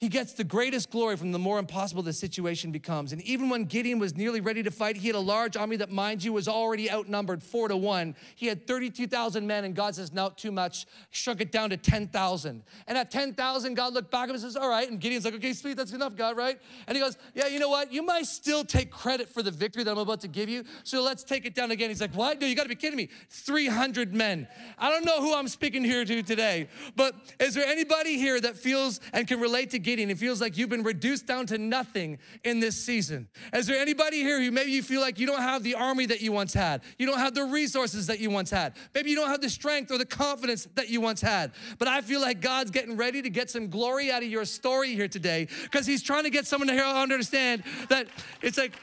He 0.00 0.08
gets 0.08 0.32
the 0.32 0.44
greatest 0.44 0.90
glory 0.90 1.18
from 1.18 1.30
the 1.30 1.38
more 1.38 1.58
impossible 1.58 2.02
the 2.02 2.14
situation 2.14 2.72
becomes. 2.72 3.12
And 3.12 3.20
even 3.20 3.50
when 3.50 3.64
Gideon 3.64 3.98
was 3.98 4.16
nearly 4.16 4.40
ready 4.40 4.62
to 4.62 4.70
fight, 4.70 4.96
he 4.96 5.08
had 5.08 5.14
a 5.14 5.20
large 5.20 5.58
army 5.58 5.76
that, 5.76 5.92
mind 5.92 6.24
you, 6.24 6.32
was 6.32 6.48
already 6.48 6.90
outnumbered 6.90 7.42
four 7.42 7.68
to 7.68 7.76
one. 7.76 8.16
He 8.34 8.46
had 8.46 8.66
32,000 8.66 9.46
men, 9.46 9.66
and 9.66 9.74
God 9.74 9.94
says, 9.94 10.10
No, 10.10 10.30
too 10.30 10.52
much. 10.52 10.86
Shrunk 11.10 11.42
it 11.42 11.52
down 11.52 11.68
to 11.68 11.76
10,000. 11.76 12.62
And 12.86 12.96
at 12.96 13.10
10,000, 13.10 13.74
God 13.74 13.92
looked 13.92 14.10
back 14.10 14.22
at 14.22 14.28
him 14.30 14.36
and 14.36 14.40
says, 14.40 14.56
All 14.56 14.70
right. 14.70 14.90
And 14.90 14.98
Gideon's 14.98 15.26
like, 15.26 15.34
Okay, 15.34 15.52
sweet, 15.52 15.76
that's 15.76 15.92
enough, 15.92 16.16
God, 16.16 16.34
right? 16.34 16.58
And 16.86 16.96
he 16.96 17.02
goes, 17.02 17.18
Yeah, 17.34 17.48
you 17.48 17.58
know 17.58 17.68
what? 17.68 17.92
You 17.92 18.02
might 18.02 18.24
still 18.24 18.64
take 18.64 18.90
credit 18.90 19.28
for 19.28 19.42
the 19.42 19.50
victory 19.50 19.84
that 19.84 19.90
I'm 19.90 19.98
about 19.98 20.22
to 20.22 20.28
give 20.28 20.48
you. 20.48 20.64
So 20.82 21.02
let's 21.02 21.24
take 21.24 21.44
it 21.44 21.54
down 21.54 21.72
again. 21.72 21.90
He's 21.90 22.00
like, 22.00 22.14
What? 22.14 22.40
No, 22.40 22.46
you 22.46 22.56
got 22.56 22.62
to 22.62 22.70
be 22.70 22.74
kidding 22.74 22.96
me. 22.96 23.10
300 23.28 24.14
men. 24.14 24.48
I 24.78 24.88
don't 24.88 25.04
know 25.04 25.20
who 25.20 25.34
I'm 25.34 25.48
speaking 25.48 25.84
here 25.84 26.06
to 26.06 26.22
today, 26.22 26.70
but 26.96 27.14
is 27.38 27.52
there 27.52 27.66
anybody 27.66 28.16
here 28.16 28.40
that 28.40 28.56
feels 28.56 28.98
and 29.12 29.28
can 29.28 29.40
relate 29.40 29.68
to 29.72 29.78
Gideon? 29.78 29.89
Gideon. 29.90 30.08
It 30.08 30.18
feels 30.18 30.40
like 30.40 30.56
you've 30.56 30.68
been 30.68 30.84
reduced 30.84 31.26
down 31.26 31.46
to 31.46 31.58
nothing 31.58 32.18
in 32.44 32.60
this 32.60 32.76
season. 32.76 33.28
Is 33.52 33.66
there 33.66 33.80
anybody 33.80 34.18
here 34.18 34.40
who 34.40 34.52
maybe 34.52 34.70
you 34.70 34.84
feel 34.84 35.00
like 35.00 35.18
you 35.18 35.26
don't 35.26 35.40
have 35.40 35.64
the 35.64 35.74
army 35.74 36.06
that 36.06 36.20
you 36.20 36.30
once 36.30 36.54
had? 36.54 36.82
You 36.96 37.06
don't 37.06 37.18
have 37.18 37.34
the 37.34 37.42
resources 37.42 38.06
that 38.06 38.20
you 38.20 38.30
once 38.30 38.50
had. 38.50 38.74
Maybe 38.94 39.10
you 39.10 39.16
don't 39.16 39.28
have 39.28 39.40
the 39.40 39.50
strength 39.50 39.90
or 39.90 39.98
the 39.98 40.06
confidence 40.06 40.68
that 40.76 40.90
you 40.90 41.00
once 41.00 41.20
had. 41.20 41.50
But 41.80 41.88
I 41.88 42.02
feel 42.02 42.20
like 42.20 42.40
God's 42.40 42.70
getting 42.70 42.96
ready 42.96 43.20
to 43.20 43.30
get 43.30 43.50
some 43.50 43.68
glory 43.68 44.12
out 44.12 44.22
of 44.22 44.28
your 44.28 44.44
story 44.44 44.94
here 44.94 45.08
today 45.08 45.48
because 45.64 45.88
He's 45.88 46.04
trying 46.04 46.22
to 46.22 46.30
get 46.30 46.46
someone 46.46 46.68
to 46.68 46.80
understand 46.80 47.64
that 47.88 48.06
it's 48.42 48.58
like 48.58 48.74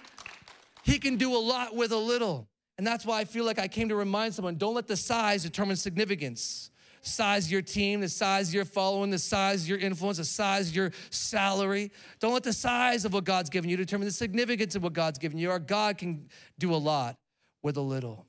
He 0.84 1.00
can 1.00 1.16
do 1.16 1.34
a 1.34 1.40
lot 1.40 1.74
with 1.74 1.94
a 1.94 1.98
little. 1.98 2.50
And 2.78 2.86
that's 2.86 3.06
why 3.06 3.22
I 3.22 3.24
feel 3.24 3.46
like 3.46 3.60
I 3.60 3.70
came 3.70 3.88
to 3.88 3.96
remind 3.96 4.34
someone 4.34 4.58
don't 4.58 4.76
let 4.76 4.88
the 4.88 4.98
size 4.98 5.44
determine 5.44 5.78
significance. 5.78 6.70
Size 7.02 7.52
your 7.52 7.62
team, 7.62 8.02
the 8.02 8.10
size 8.10 8.54
your 8.54 8.66
following, 8.66 9.10
the 9.10 9.20
size 9.20 9.68
your 9.68 9.78
influence, 9.78 10.18
the 10.18 10.26
size 10.26 10.76
your 10.76 10.92
salary. 11.10 11.92
Don't 12.20 12.34
let 12.34 12.44
the 12.44 12.54
size 12.54 13.06
of 13.06 13.14
what 13.14 13.24
God's 13.24 13.50
given 13.50 13.70
you 13.70 13.78
determine 13.78 14.08
the 14.08 14.14
significance 14.14 14.76
of 14.76 14.84
what 14.84 14.94
God's 14.94 15.20
given 15.20 15.38
you. 15.38 15.52
Our 15.52 15.60
God 15.60 15.98
can 15.98 16.28
do 16.60 16.74
a 16.74 16.78
lot 16.78 17.18
with 17.62 17.78
a 17.78 17.82
little. 17.82 18.26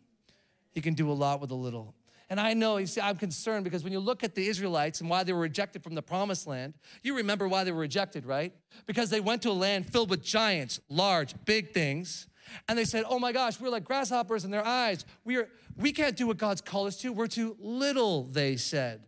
He 0.72 0.80
can 0.80 0.94
do 0.94 1.10
a 1.10 1.14
lot 1.14 1.40
with 1.40 1.50
a 1.50 1.56
little. 1.56 1.94
And 2.30 2.38
I 2.38 2.52
know, 2.52 2.76
you 2.76 2.86
see, 2.86 3.00
I'm 3.00 3.16
concerned 3.16 3.64
because 3.64 3.82
when 3.82 3.92
you 3.92 4.00
look 4.00 4.22
at 4.22 4.34
the 4.34 4.46
Israelites 4.46 5.00
and 5.00 5.08
why 5.08 5.24
they 5.24 5.32
were 5.32 5.40
rejected 5.40 5.82
from 5.82 5.94
the 5.94 6.02
promised 6.02 6.46
land, 6.46 6.74
you 7.02 7.16
remember 7.16 7.48
why 7.48 7.64
they 7.64 7.72
were 7.72 7.80
rejected, 7.80 8.26
right? 8.26 8.52
Because 8.86 9.08
they 9.08 9.20
went 9.20 9.40
to 9.42 9.50
a 9.50 9.52
land 9.52 9.90
filled 9.90 10.10
with 10.10 10.22
giants, 10.22 10.78
large, 10.90 11.34
big 11.46 11.72
things. 11.72 12.26
And 12.68 12.78
they 12.78 12.84
said, 12.84 13.04
Oh 13.08 13.18
my 13.18 13.32
gosh, 13.32 13.60
we're 13.60 13.70
like 13.70 13.84
grasshoppers 13.84 14.44
in 14.44 14.50
their 14.50 14.64
eyes. 14.64 15.04
We, 15.24 15.36
are, 15.36 15.48
we 15.76 15.92
can't 15.92 16.16
do 16.16 16.26
what 16.26 16.36
God's 16.38 16.60
called 16.60 16.88
us 16.88 16.96
to. 16.98 17.12
We're 17.12 17.26
too 17.26 17.56
little, 17.60 18.24
they 18.24 18.56
said. 18.56 19.04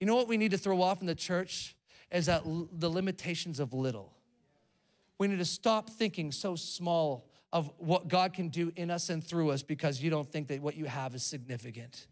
You 0.00 0.06
know 0.06 0.16
what 0.16 0.28
we 0.28 0.36
need 0.36 0.50
to 0.50 0.58
throw 0.58 0.82
off 0.82 1.00
in 1.00 1.06
the 1.06 1.14
church? 1.14 1.76
Is 2.10 2.26
that 2.26 2.44
l- 2.46 2.68
the 2.72 2.88
limitations 2.88 3.60
of 3.60 3.72
little. 3.72 4.12
We 5.18 5.28
need 5.28 5.38
to 5.38 5.44
stop 5.44 5.90
thinking 5.90 6.32
so 6.32 6.56
small 6.56 7.28
of 7.52 7.70
what 7.78 8.08
God 8.08 8.32
can 8.32 8.48
do 8.48 8.72
in 8.74 8.90
us 8.90 9.08
and 9.08 9.22
through 9.22 9.50
us 9.50 9.62
because 9.62 10.02
you 10.02 10.10
don't 10.10 10.30
think 10.30 10.48
that 10.48 10.60
what 10.60 10.76
you 10.76 10.86
have 10.86 11.14
is 11.14 11.22
significant. 11.22 12.06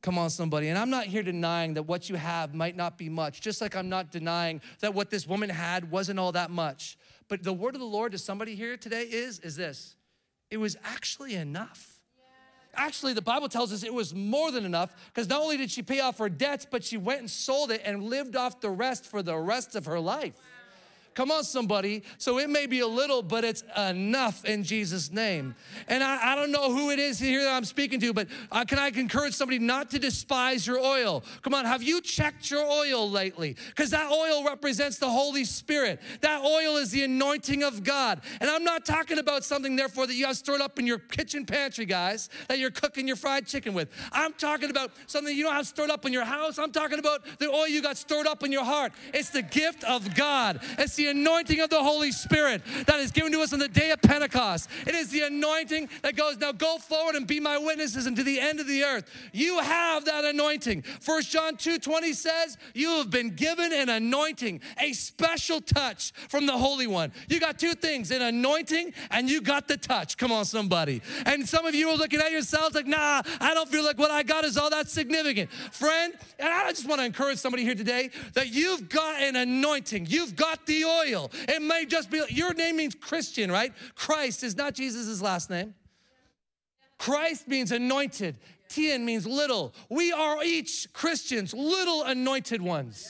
Come 0.00 0.18
on, 0.18 0.28
somebody. 0.28 0.68
And 0.68 0.78
I'm 0.78 0.90
not 0.90 1.06
here 1.06 1.22
denying 1.22 1.74
that 1.74 1.84
what 1.84 2.10
you 2.10 2.16
have 2.16 2.54
might 2.54 2.76
not 2.76 2.98
be 2.98 3.08
much, 3.08 3.40
just 3.40 3.60
like 3.60 3.74
I'm 3.74 3.88
not 3.88 4.10
denying 4.10 4.60
that 4.80 4.92
what 4.92 5.08
this 5.08 5.26
woman 5.26 5.48
had 5.48 5.90
wasn't 5.90 6.18
all 6.18 6.32
that 6.32 6.50
much. 6.50 6.98
But 7.28 7.42
the 7.42 7.52
word 7.52 7.74
of 7.74 7.80
the 7.80 7.86
Lord 7.86 8.12
to 8.12 8.18
somebody 8.18 8.54
here 8.54 8.76
today 8.76 9.02
is, 9.02 9.40
is 9.40 9.56
this. 9.56 9.96
It 10.50 10.58
was 10.58 10.76
actually 10.84 11.34
enough. 11.34 11.90
Actually, 12.76 13.12
the 13.12 13.22
Bible 13.22 13.48
tells 13.48 13.72
us 13.72 13.82
it 13.82 13.94
was 13.94 14.14
more 14.14 14.50
than 14.50 14.64
enough 14.64 14.94
because 15.06 15.28
not 15.28 15.40
only 15.40 15.56
did 15.56 15.70
she 15.70 15.82
pay 15.82 16.00
off 16.00 16.18
her 16.18 16.28
debts, 16.28 16.66
but 16.68 16.82
she 16.82 16.96
went 16.96 17.20
and 17.20 17.30
sold 17.30 17.70
it 17.70 17.82
and 17.84 18.02
lived 18.02 18.36
off 18.36 18.60
the 18.60 18.70
rest 18.70 19.06
for 19.06 19.22
the 19.22 19.36
rest 19.36 19.76
of 19.76 19.86
her 19.86 20.00
life. 20.00 20.34
Come 21.14 21.30
on, 21.30 21.44
somebody. 21.44 22.02
So 22.18 22.38
it 22.38 22.50
may 22.50 22.66
be 22.66 22.80
a 22.80 22.86
little, 22.86 23.22
but 23.22 23.44
it's 23.44 23.62
enough 23.76 24.44
in 24.44 24.64
Jesus' 24.64 25.12
name. 25.12 25.54
And 25.86 26.02
I, 26.02 26.32
I 26.32 26.34
don't 26.34 26.50
know 26.50 26.72
who 26.72 26.90
it 26.90 26.98
is 26.98 27.20
here 27.20 27.44
that 27.44 27.54
I'm 27.54 27.64
speaking 27.64 28.00
to, 28.00 28.12
but 28.12 28.26
uh, 28.50 28.64
can 28.64 28.78
I 28.80 28.88
encourage 28.88 29.34
somebody 29.34 29.60
not 29.60 29.90
to 29.90 30.00
despise 30.00 30.66
your 30.66 30.78
oil? 30.78 31.22
Come 31.42 31.54
on, 31.54 31.64
have 31.66 31.82
you 31.82 32.00
checked 32.00 32.50
your 32.50 32.64
oil 32.64 33.08
lately? 33.08 33.56
Because 33.68 33.90
that 33.90 34.10
oil 34.10 34.44
represents 34.44 34.98
the 34.98 35.08
Holy 35.08 35.44
Spirit. 35.44 36.00
That 36.20 36.42
oil 36.42 36.76
is 36.78 36.90
the 36.90 37.04
anointing 37.04 37.62
of 37.62 37.84
God. 37.84 38.20
And 38.40 38.50
I'm 38.50 38.64
not 38.64 38.84
talking 38.84 39.18
about 39.18 39.44
something, 39.44 39.76
therefore, 39.76 40.08
that 40.08 40.14
you 40.14 40.26
have 40.26 40.36
stored 40.36 40.60
up 40.60 40.80
in 40.80 40.86
your 40.86 40.98
kitchen 40.98 41.46
pantry, 41.46 41.86
guys, 41.86 42.28
that 42.48 42.58
you're 42.58 42.72
cooking 42.72 43.06
your 43.06 43.16
fried 43.16 43.46
chicken 43.46 43.72
with. 43.72 43.88
I'm 44.10 44.32
talking 44.32 44.70
about 44.70 44.90
something 45.06 45.36
you 45.36 45.44
don't 45.44 45.54
have 45.54 45.66
stored 45.68 45.90
up 45.90 46.04
in 46.06 46.12
your 46.12 46.24
house. 46.24 46.58
I'm 46.58 46.72
talking 46.72 46.98
about 46.98 47.24
the 47.38 47.48
oil 47.48 47.68
you 47.68 47.82
got 47.82 47.96
stored 47.96 48.26
up 48.26 48.42
in 48.42 48.50
your 48.50 48.64
heart. 48.64 48.92
It's 49.12 49.30
the 49.30 49.42
gift 49.42 49.84
of 49.84 50.14
God. 50.16 50.60
It's 50.78 50.96
the 50.96 51.03
the 51.04 51.10
anointing 51.10 51.60
of 51.60 51.68
the 51.68 51.82
Holy 51.82 52.10
Spirit 52.12 52.62
that 52.86 52.98
is 52.98 53.10
given 53.10 53.30
to 53.32 53.40
us 53.40 53.52
on 53.52 53.58
the 53.58 53.68
day 53.68 53.90
of 53.90 54.00
Pentecost. 54.00 54.70
It 54.86 54.94
is 54.94 55.10
the 55.10 55.22
anointing 55.22 55.90
that 56.02 56.16
goes, 56.16 56.38
now 56.38 56.52
go 56.52 56.78
forward 56.78 57.14
and 57.14 57.26
be 57.26 57.40
my 57.40 57.58
witnesses 57.58 58.06
unto 58.06 58.22
the 58.22 58.40
end 58.40 58.58
of 58.58 58.66
the 58.66 58.82
earth. 58.84 59.10
You 59.32 59.58
have 59.58 60.06
that 60.06 60.24
anointing. 60.24 60.82
First 61.00 61.30
John 61.30 61.56
2 61.56 61.78
20 61.78 62.12
says, 62.14 62.56
You 62.74 62.96
have 62.96 63.10
been 63.10 63.30
given 63.30 63.72
an 63.72 63.90
anointing, 63.90 64.60
a 64.80 64.92
special 64.94 65.60
touch 65.60 66.12
from 66.28 66.46
the 66.46 66.56
Holy 66.56 66.86
One. 66.86 67.12
You 67.28 67.38
got 67.38 67.58
two 67.58 67.74
things 67.74 68.10
an 68.10 68.22
anointing 68.22 68.94
and 69.10 69.28
you 69.28 69.42
got 69.42 69.68
the 69.68 69.76
touch. 69.76 70.16
Come 70.16 70.32
on, 70.32 70.46
somebody. 70.46 71.02
And 71.26 71.46
some 71.46 71.66
of 71.66 71.74
you 71.74 71.90
are 71.90 71.96
looking 71.96 72.20
at 72.20 72.32
yourselves 72.32 72.74
like, 72.74 72.86
Nah, 72.86 73.22
I 73.40 73.52
don't 73.52 73.68
feel 73.68 73.84
like 73.84 73.98
what 73.98 74.10
I 74.10 74.22
got 74.22 74.44
is 74.44 74.56
all 74.56 74.70
that 74.70 74.88
significant. 74.88 75.50
Friend, 75.50 76.14
and 76.38 76.48
I 76.48 76.70
just 76.70 76.88
want 76.88 77.00
to 77.00 77.04
encourage 77.04 77.38
somebody 77.38 77.62
here 77.62 77.74
today 77.74 78.10
that 78.32 78.48
you've 78.48 78.88
got 78.88 79.20
an 79.20 79.36
anointing, 79.36 80.06
you've 80.08 80.34
got 80.34 80.64
the 80.64 80.84
It 81.02 81.62
may 81.62 81.86
just 81.86 82.10
be, 82.10 82.22
your 82.28 82.54
name 82.54 82.76
means 82.76 82.94
Christian, 82.94 83.50
right? 83.50 83.72
Christ 83.94 84.42
is 84.42 84.56
not 84.56 84.74
Jesus' 84.74 85.20
last 85.20 85.50
name. 85.50 85.74
Christ 86.98 87.48
means 87.48 87.72
anointed. 87.72 88.36
Tian 88.68 89.04
means 89.04 89.26
little. 89.26 89.74
We 89.90 90.12
are 90.12 90.42
each 90.42 90.92
Christians, 90.92 91.52
little 91.52 92.02
anointed 92.02 92.62
ones. 92.62 93.08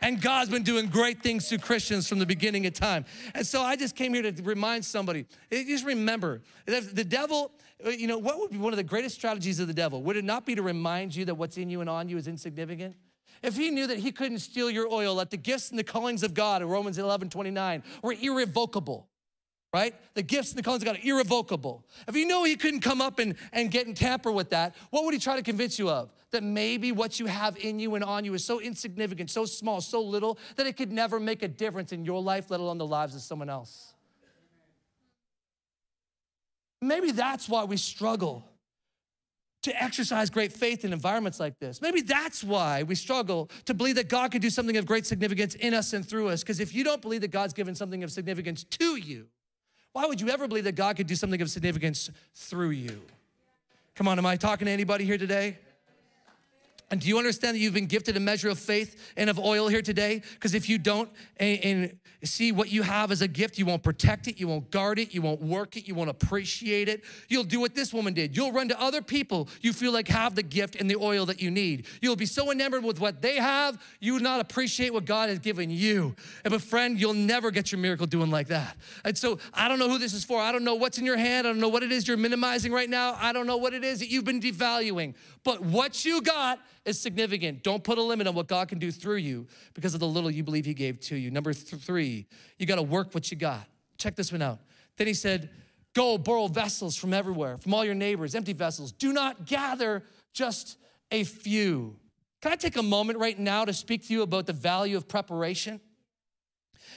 And 0.00 0.20
God's 0.20 0.50
been 0.50 0.62
doing 0.62 0.86
great 0.86 1.22
things 1.22 1.48
to 1.48 1.58
Christians 1.58 2.08
from 2.08 2.20
the 2.20 2.26
beginning 2.26 2.66
of 2.66 2.72
time. 2.72 3.04
And 3.34 3.46
so 3.46 3.62
I 3.62 3.74
just 3.74 3.96
came 3.96 4.14
here 4.14 4.30
to 4.30 4.42
remind 4.42 4.84
somebody, 4.84 5.26
eh, 5.50 5.64
just 5.66 5.84
remember, 5.84 6.42
the 6.66 7.04
devil, 7.04 7.52
eh, 7.84 7.90
you 7.90 8.06
know, 8.06 8.18
what 8.18 8.38
would 8.38 8.50
be 8.50 8.58
one 8.58 8.72
of 8.72 8.76
the 8.76 8.84
greatest 8.84 9.16
strategies 9.16 9.58
of 9.58 9.66
the 9.66 9.74
devil? 9.74 10.02
Would 10.04 10.16
it 10.16 10.24
not 10.24 10.46
be 10.46 10.54
to 10.54 10.62
remind 10.62 11.16
you 11.16 11.24
that 11.24 11.34
what's 11.34 11.56
in 11.58 11.68
you 11.68 11.80
and 11.80 11.90
on 11.90 12.08
you 12.08 12.16
is 12.16 12.28
insignificant? 12.28 12.94
If 13.42 13.56
he 13.56 13.70
knew 13.70 13.86
that 13.86 13.98
he 13.98 14.12
couldn't 14.12 14.40
steal 14.40 14.70
your 14.70 14.92
oil, 14.92 15.16
that 15.16 15.30
the 15.30 15.36
gifts 15.36 15.70
and 15.70 15.78
the 15.78 15.84
callings 15.84 16.22
of 16.22 16.34
God 16.34 16.62
in 16.62 16.68
Romans 16.68 16.98
11 16.98 17.30
29 17.30 17.82
were 18.02 18.14
irrevocable, 18.20 19.08
right? 19.72 19.94
The 20.14 20.22
gifts 20.22 20.50
and 20.50 20.58
the 20.58 20.62
callings 20.62 20.82
of 20.82 20.86
God 20.86 20.96
are 20.96 21.06
irrevocable. 21.06 21.84
If 22.06 22.14
he 22.14 22.24
knew 22.24 22.44
he 22.44 22.56
couldn't 22.56 22.80
come 22.80 23.00
up 23.00 23.18
and, 23.18 23.36
and 23.52 23.70
get 23.70 23.86
and 23.86 23.96
tamper 23.96 24.32
with 24.32 24.50
that, 24.50 24.74
what 24.90 25.04
would 25.04 25.14
he 25.14 25.20
try 25.20 25.36
to 25.36 25.42
convince 25.42 25.78
you 25.78 25.88
of? 25.88 26.12
That 26.30 26.42
maybe 26.42 26.92
what 26.92 27.20
you 27.20 27.26
have 27.26 27.56
in 27.58 27.78
you 27.78 27.94
and 27.94 28.04
on 28.04 28.24
you 28.24 28.34
is 28.34 28.44
so 28.44 28.60
insignificant, 28.60 29.30
so 29.30 29.44
small, 29.44 29.80
so 29.80 30.02
little, 30.02 30.38
that 30.56 30.66
it 30.66 30.76
could 30.76 30.92
never 30.92 31.20
make 31.20 31.42
a 31.42 31.48
difference 31.48 31.92
in 31.92 32.04
your 32.04 32.22
life, 32.22 32.50
let 32.50 32.60
alone 32.60 32.78
the 32.78 32.86
lives 32.86 33.14
of 33.14 33.22
someone 33.22 33.48
else. 33.48 33.94
Maybe 36.80 37.10
that's 37.10 37.48
why 37.48 37.64
we 37.64 37.76
struggle 37.76 38.47
to 39.68 39.82
exercise 39.82 40.30
great 40.30 40.52
faith 40.52 40.84
in 40.84 40.92
environments 40.92 41.38
like 41.38 41.58
this. 41.58 41.80
Maybe 41.80 42.00
that's 42.00 42.42
why 42.42 42.82
we 42.82 42.94
struggle 42.94 43.50
to 43.66 43.74
believe 43.74 43.94
that 43.96 44.08
God 44.08 44.32
could 44.32 44.42
do 44.42 44.50
something 44.50 44.76
of 44.76 44.86
great 44.86 45.06
significance 45.06 45.54
in 45.54 45.74
us 45.74 45.92
and 45.92 46.06
through 46.06 46.28
us. 46.28 46.42
Because 46.42 46.60
if 46.60 46.74
you 46.74 46.84
don't 46.84 47.02
believe 47.02 47.20
that 47.20 47.30
God's 47.30 47.52
given 47.52 47.74
something 47.74 48.02
of 48.02 48.10
significance 48.10 48.64
to 48.64 48.96
you, 48.96 49.26
why 49.92 50.06
would 50.06 50.20
you 50.20 50.28
ever 50.28 50.48
believe 50.48 50.64
that 50.64 50.74
God 50.74 50.96
could 50.96 51.06
do 51.06 51.14
something 51.14 51.40
of 51.40 51.50
significance 51.50 52.10
through 52.34 52.70
you? 52.70 53.00
Come 53.94 54.08
on, 54.08 54.18
am 54.18 54.26
I 54.26 54.36
talking 54.36 54.66
to 54.66 54.70
anybody 54.70 55.04
here 55.04 55.18
today? 55.18 55.58
And 56.90 57.00
do 57.00 57.08
you 57.08 57.18
understand 57.18 57.54
that 57.54 57.60
you've 57.60 57.74
been 57.74 57.86
gifted 57.86 58.16
a 58.16 58.20
measure 58.20 58.48
of 58.48 58.58
faith 58.58 59.12
and 59.16 59.28
of 59.28 59.38
oil 59.38 59.68
here 59.68 59.82
today? 59.82 60.22
Because 60.34 60.54
if 60.54 60.68
you 60.68 60.78
don't 60.78 61.10
and, 61.36 61.58
and, 61.64 61.98
see 62.24 62.50
what 62.50 62.68
you 62.68 62.82
have 62.82 63.12
as 63.12 63.22
a 63.22 63.28
gift, 63.28 63.58
you 63.58 63.66
won't 63.66 63.82
protect 63.82 64.26
it, 64.26 64.40
you 64.40 64.48
won't 64.48 64.70
guard 64.72 64.98
it, 64.98 65.14
you 65.14 65.22
won't 65.22 65.40
work 65.40 65.76
it, 65.76 65.86
you 65.86 65.94
won't 65.94 66.10
appreciate 66.10 66.88
it. 66.88 67.04
You'll 67.28 67.44
do 67.44 67.60
what 67.60 67.76
this 67.76 67.94
woman 67.94 68.12
did. 68.12 68.36
You'll 68.36 68.50
run 68.50 68.68
to 68.70 68.80
other 68.80 69.02
people 69.02 69.48
you 69.60 69.72
feel 69.72 69.92
like 69.92 70.08
have 70.08 70.34
the 70.34 70.42
gift 70.42 70.74
and 70.74 70.90
the 70.90 70.96
oil 70.96 71.26
that 71.26 71.40
you 71.40 71.50
need. 71.50 71.86
You'll 72.00 72.16
be 72.16 72.26
so 72.26 72.50
enamored 72.50 72.82
with 72.82 72.98
what 72.98 73.22
they 73.22 73.36
have, 73.36 73.80
you 74.00 74.14
will 74.14 74.20
not 74.20 74.40
appreciate 74.40 74.92
what 74.92 75.04
God 75.04 75.28
has 75.28 75.38
given 75.38 75.70
you. 75.70 76.16
And 76.44 76.50
but 76.50 76.60
friend, 76.60 76.98
you'll 77.00 77.14
never 77.14 77.52
get 77.52 77.70
your 77.70 77.80
miracle 77.80 78.06
doing 78.06 78.30
like 78.30 78.48
that. 78.48 78.76
And 79.04 79.16
so 79.16 79.38
I 79.54 79.68
don't 79.68 79.78
know 79.78 79.88
who 79.88 79.98
this 79.98 80.12
is 80.12 80.24
for. 80.24 80.40
I 80.40 80.50
don't 80.50 80.64
know 80.64 80.74
what's 80.74 80.98
in 80.98 81.06
your 81.06 81.16
hand. 81.16 81.46
I 81.46 81.50
don't 81.50 81.60
know 81.60 81.68
what 81.68 81.84
it 81.84 81.92
is 81.92 82.08
you're 82.08 82.16
minimizing 82.16 82.72
right 82.72 82.90
now. 82.90 83.16
I 83.20 83.32
don't 83.32 83.46
know 83.46 83.58
what 83.58 83.74
it 83.74 83.84
is 83.84 84.00
that 84.00 84.08
you've 84.08 84.24
been 84.24 84.40
devaluing. 84.40 85.14
But 85.44 85.62
what 85.62 86.04
you 86.04 86.20
got 86.20 86.58
is 86.88 87.00
significant. 87.00 87.62
Don't 87.62 87.84
put 87.84 87.98
a 87.98 88.02
limit 88.02 88.26
on 88.26 88.34
what 88.34 88.48
God 88.48 88.68
can 88.68 88.78
do 88.78 88.90
through 88.90 89.16
you 89.16 89.46
because 89.74 89.94
of 89.94 90.00
the 90.00 90.06
little 90.06 90.30
you 90.30 90.42
believe 90.42 90.64
He 90.64 90.74
gave 90.74 91.00
to 91.00 91.16
you. 91.16 91.30
Number 91.30 91.52
th- 91.52 91.82
three, 91.82 92.26
you 92.58 92.66
got 92.66 92.76
to 92.76 92.82
work 92.82 93.14
what 93.14 93.30
you 93.30 93.36
got. 93.36 93.66
Check 93.98 94.16
this 94.16 94.32
one 94.32 94.42
out. 94.42 94.58
Then 94.96 95.06
He 95.06 95.14
said, 95.14 95.50
Go 95.94 96.18
borrow 96.18 96.48
vessels 96.48 96.96
from 96.96 97.14
everywhere, 97.14 97.56
from 97.56 97.74
all 97.74 97.84
your 97.84 97.94
neighbors, 97.94 98.34
empty 98.34 98.52
vessels. 98.52 98.92
Do 98.92 99.12
not 99.12 99.46
gather 99.46 100.04
just 100.32 100.76
a 101.10 101.24
few. 101.24 101.96
Can 102.40 102.52
I 102.52 102.56
take 102.56 102.76
a 102.76 102.82
moment 102.82 103.18
right 103.18 103.38
now 103.38 103.64
to 103.64 103.72
speak 103.72 104.06
to 104.06 104.12
you 104.12 104.22
about 104.22 104.46
the 104.46 104.52
value 104.52 104.96
of 104.96 105.08
preparation? 105.08 105.80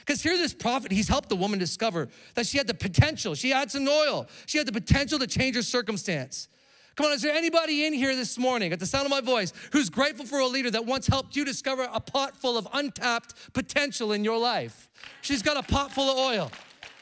Because 0.00 0.22
here, 0.22 0.36
this 0.36 0.54
prophet, 0.54 0.92
he's 0.92 1.08
helped 1.08 1.28
the 1.28 1.36
woman 1.36 1.58
discover 1.58 2.08
that 2.34 2.46
she 2.46 2.58
had 2.58 2.66
the 2.66 2.74
potential. 2.74 3.34
She 3.34 3.50
had 3.50 3.70
some 3.70 3.86
oil. 3.86 4.28
She 4.46 4.58
had 4.58 4.66
the 4.66 4.72
potential 4.72 5.18
to 5.18 5.26
change 5.26 5.56
her 5.56 5.62
circumstance. 5.62 6.48
Come 6.94 7.06
on, 7.06 7.12
is 7.12 7.22
there 7.22 7.34
anybody 7.34 7.86
in 7.86 7.92
here 7.92 8.14
this 8.14 8.38
morning 8.38 8.72
at 8.72 8.78
the 8.78 8.86
sound 8.86 9.06
of 9.06 9.10
my 9.10 9.22
voice 9.22 9.52
who's 9.72 9.88
grateful 9.88 10.26
for 10.26 10.40
a 10.40 10.46
leader 10.46 10.70
that 10.70 10.84
once 10.84 11.06
helped 11.06 11.34
you 11.34 11.44
discover 11.44 11.88
a 11.90 12.00
pot 12.00 12.36
full 12.36 12.58
of 12.58 12.68
untapped 12.74 13.34
potential 13.54 14.12
in 14.12 14.24
your 14.24 14.38
life? 14.38 14.88
She's 15.22 15.42
got 15.42 15.56
a 15.56 15.62
pot 15.62 15.92
full 15.92 16.10
of 16.10 16.18
oil. 16.18 16.50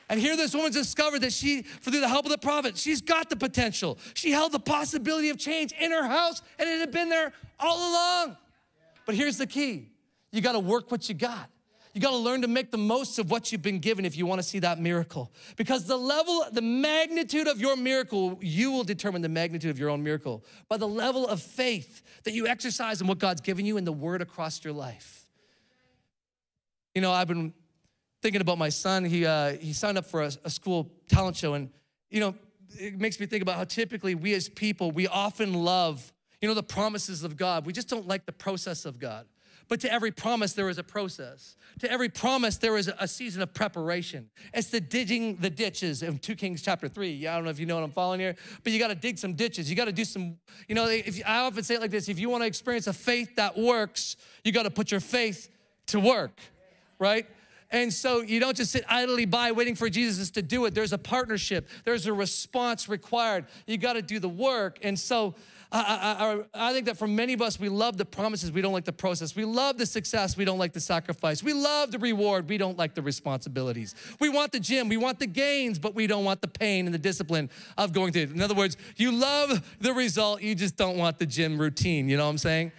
And 0.09 0.21
here 0.21 0.37
this 0.37 0.55
woman 0.55 0.73
discovered 0.73 1.21
that 1.21 1.33
she, 1.33 1.63
through 1.63 2.01
the 2.01 2.09
help 2.09 2.25
of 2.25 2.33
the 2.33 2.39
prophet, 2.39 2.77
she's 2.77 3.01
got 3.01 3.31
the 3.31 3.37
potential. 3.37 3.99
She 4.15 4.33
held 4.33 4.53
the 4.53 4.61
possibility 4.61 5.31
of 5.31 5.39
change 5.39 5.73
in 5.73 5.91
her 5.93 6.07
house, 6.07 6.43
and 6.59 6.69
it 6.69 6.81
had 6.81 6.91
been 6.91 7.09
there 7.09 7.33
all 7.59 7.79
along. 7.79 8.37
But 9.07 9.15
here's 9.15 9.39
the 9.39 9.47
key 9.47 9.89
you 10.33 10.41
got 10.41 10.53
to 10.53 10.61
work 10.61 10.91
what 10.91 11.09
you 11.09 11.15
got. 11.15 11.49
You 11.93 12.01
got 12.01 12.11
to 12.11 12.17
learn 12.17 12.43
to 12.43 12.49
make 12.49 12.71
the 12.71 12.79
most 12.79 13.19
of 13.19 13.31
what 13.31 13.51
you've 13.51 13.63
been 13.63 13.81
given 13.81 14.05
if 14.05 14.17
you 14.17 14.25
want 14.25 14.41
to 14.41 14.47
see 14.47 14.61
that 14.61 14.79
miracle. 14.79 15.33
Because 15.57 15.87
the 15.87 15.97
level, 15.97 16.45
the 16.53 16.63
magnitude 16.63 17.49
of 17.49 17.61
your 17.61 17.77
miracle, 17.77 18.39
you 18.41 18.71
will 18.71 18.85
determine 18.85 19.23
the 19.23 19.29
magnitude 19.29 19.71
of 19.71 19.79
your 19.79 19.91
own 19.91 20.03
miracle 20.03 20.45
by 20.69 20.77
the 20.77 20.87
level 20.87 21.27
of 21.27 21.43
faith 21.43 22.03
that 22.25 22.33
you 22.33 22.47
exercise 22.47 23.01
in 23.01 23.09
what 23.09 23.19
God's 23.19 23.41
given 23.41 23.67
you 23.67 23.77
and 23.77 23.87
the 23.87 23.93
word 23.93 24.23
across 24.23 24.63
your 24.65 24.73
life. 24.73 25.27
You 26.95 27.01
know, 27.01 27.11
I've 27.11 27.29
been 27.29 27.53
thinking 28.23 28.41
about 28.41 28.59
my 28.59 28.69
son. 28.69 29.05
He, 29.05 29.27
uh, 29.27 29.53
he 29.55 29.73
signed 29.73 29.99
up 29.99 30.07
for 30.07 30.23
a, 30.23 30.31
a 30.45 30.51
school 30.51 30.93
talent 31.09 31.37
show, 31.37 31.55
and, 31.55 31.71
you 32.11 32.21
know, 32.21 32.35
it 32.79 33.01
makes 33.01 33.19
me 33.19 33.27
think 33.27 33.43
about 33.43 33.57
how 33.57 33.65
typically 33.65 34.15
we 34.15 34.33
as 34.35 34.49
people, 34.49 34.93
we 34.93 35.09
often 35.09 35.55
love, 35.55 36.13
you 36.41 36.49
know, 36.49 36.55
the 36.55 36.63
promises 36.63 37.25
of 37.25 37.37
God. 37.37 37.67
We 37.67 37.73
just 37.73 37.89
don't 37.89 38.07
like 38.07 38.27
the 38.27 38.33
process 38.33 38.85
of 38.85 39.01
God. 39.01 39.27
But 39.71 39.79
to 39.83 39.93
every 39.93 40.11
promise, 40.11 40.53
there 40.53 40.69
is 40.69 40.79
a 40.79 40.83
process. 40.83 41.55
To 41.79 41.91
every 41.91 42.09
promise, 42.09 42.57
there 42.57 42.77
is 42.77 42.91
a 42.99 43.07
season 43.07 43.41
of 43.41 43.55
preparation. 43.55 44.29
It's 44.53 44.69
the 44.69 44.81
digging 44.81 45.37
the 45.37 45.49
ditches 45.49 46.03
in 46.03 46.19
2 46.19 46.35
Kings 46.35 46.61
chapter 46.61 46.89
3. 46.89 47.13
Yeah, 47.13 47.33
I 47.33 47.37
don't 47.37 47.45
know 47.45 47.51
if 47.51 47.61
you 47.61 47.67
know 47.67 47.77
what 47.77 47.85
I'm 47.85 47.93
following 47.93 48.19
here, 48.19 48.35
but 48.65 48.73
you 48.73 48.81
got 48.81 48.89
to 48.89 48.97
dig 48.97 49.17
some 49.17 49.35
ditches. 49.35 49.71
You 49.71 49.77
got 49.77 49.85
to 49.85 49.93
do 49.93 50.05
some, 50.05 50.37
you 50.67 50.75
know, 50.75 50.89
if, 50.89 51.23
I 51.25 51.39
often 51.39 51.63
say 51.63 51.77
it 51.77 51.81
like 51.81 51.93
this 51.93 52.09
if 52.09 52.19
you 52.19 52.29
want 52.29 52.43
to 52.43 52.49
experience 52.49 52.89
a 52.89 52.93
faith 52.93 53.37
that 53.37 53.57
works, 53.57 54.17
you 54.43 54.51
got 54.51 54.65
to 54.65 54.71
put 54.71 54.91
your 54.91 54.99
faith 54.99 55.49
to 55.87 56.01
work, 56.01 56.41
right? 56.99 57.29
And 57.71 57.93
so 57.93 58.23
you 58.23 58.41
don't 58.41 58.57
just 58.57 58.73
sit 58.73 58.85
idly 58.89 59.25
by 59.25 59.53
waiting 59.53 59.77
for 59.77 59.89
Jesus 59.89 60.31
to 60.31 60.43
do 60.43 60.65
it. 60.65 60.75
There's 60.75 60.93
a 60.93 60.99
partnership, 60.99 61.69
there's 61.85 62.07
a 62.07 62.13
response 62.13 62.89
required. 62.89 63.47
You 63.69 63.79
got 63.79 63.93
to 63.93 64.03
do 64.03 64.19
the 64.19 64.29
work. 64.29 64.81
And 64.83 64.99
so 64.99 65.37
I, 65.73 66.43
I, 66.53 66.69
I, 66.69 66.73
think 66.73 66.87
that 66.87 66.99
for 66.99 67.07
many 67.07 67.33
of 67.33 67.41
us, 67.41 67.61
we 67.61 67.69
love 67.69 67.97
the 67.97 68.05
promises, 68.05 68.51
we 68.51 68.61
don't 68.61 68.73
like 68.73 68.85
the 68.85 68.93
process. 68.93 69.37
We 69.37 69.45
love 69.45 69.79
the 69.79 69.87
success, 69.87 70.37
we 70.37 70.45
don't 70.45 70.59
like 70.59 70.73
the 70.73 70.81
sacrifice. 70.81 71.45
We 71.45 71.53
love 71.53 71.93
the 71.93 71.99
reward, 71.99 72.49
we 72.49 72.59
don't 72.59 72.77
like 72.77 72.95
the 72.95 73.03
responsibilities. 73.03 73.95
We 74.19 74.31
want 74.31 74.51
the 74.51 74.59
gym, 74.59 74.89
we 74.89 74.97
want 74.97 75.21
the 75.21 75.29
gains, 75.29 75.79
but 75.79 75.95
we 75.95 76.09
don't 76.09 76.25
want 76.25 76.41
the 76.41 76.49
pain 76.49 76.87
and 76.87 76.95
the 76.95 76.99
discipline 76.99 77.51
of 77.79 77.93
going 77.93 78.13
through 78.13 78.23
it. 78.23 78.31
In 78.31 78.43
other 78.43 78.55
words, 78.55 78.77
you 78.97 79.13
love 79.13 79.77
the 79.81 79.93
result, 79.93 80.43
you 80.43 80.57
just 80.57 80.77
don't 80.77 80.97
want 80.97 81.19
the 81.19 81.27
gym 81.27 81.57
routine. 81.57 82.09
You 82.09 82.17
know 82.17 82.25
what 82.25 82.31
I'm 82.31 82.39
saying? 82.39 82.73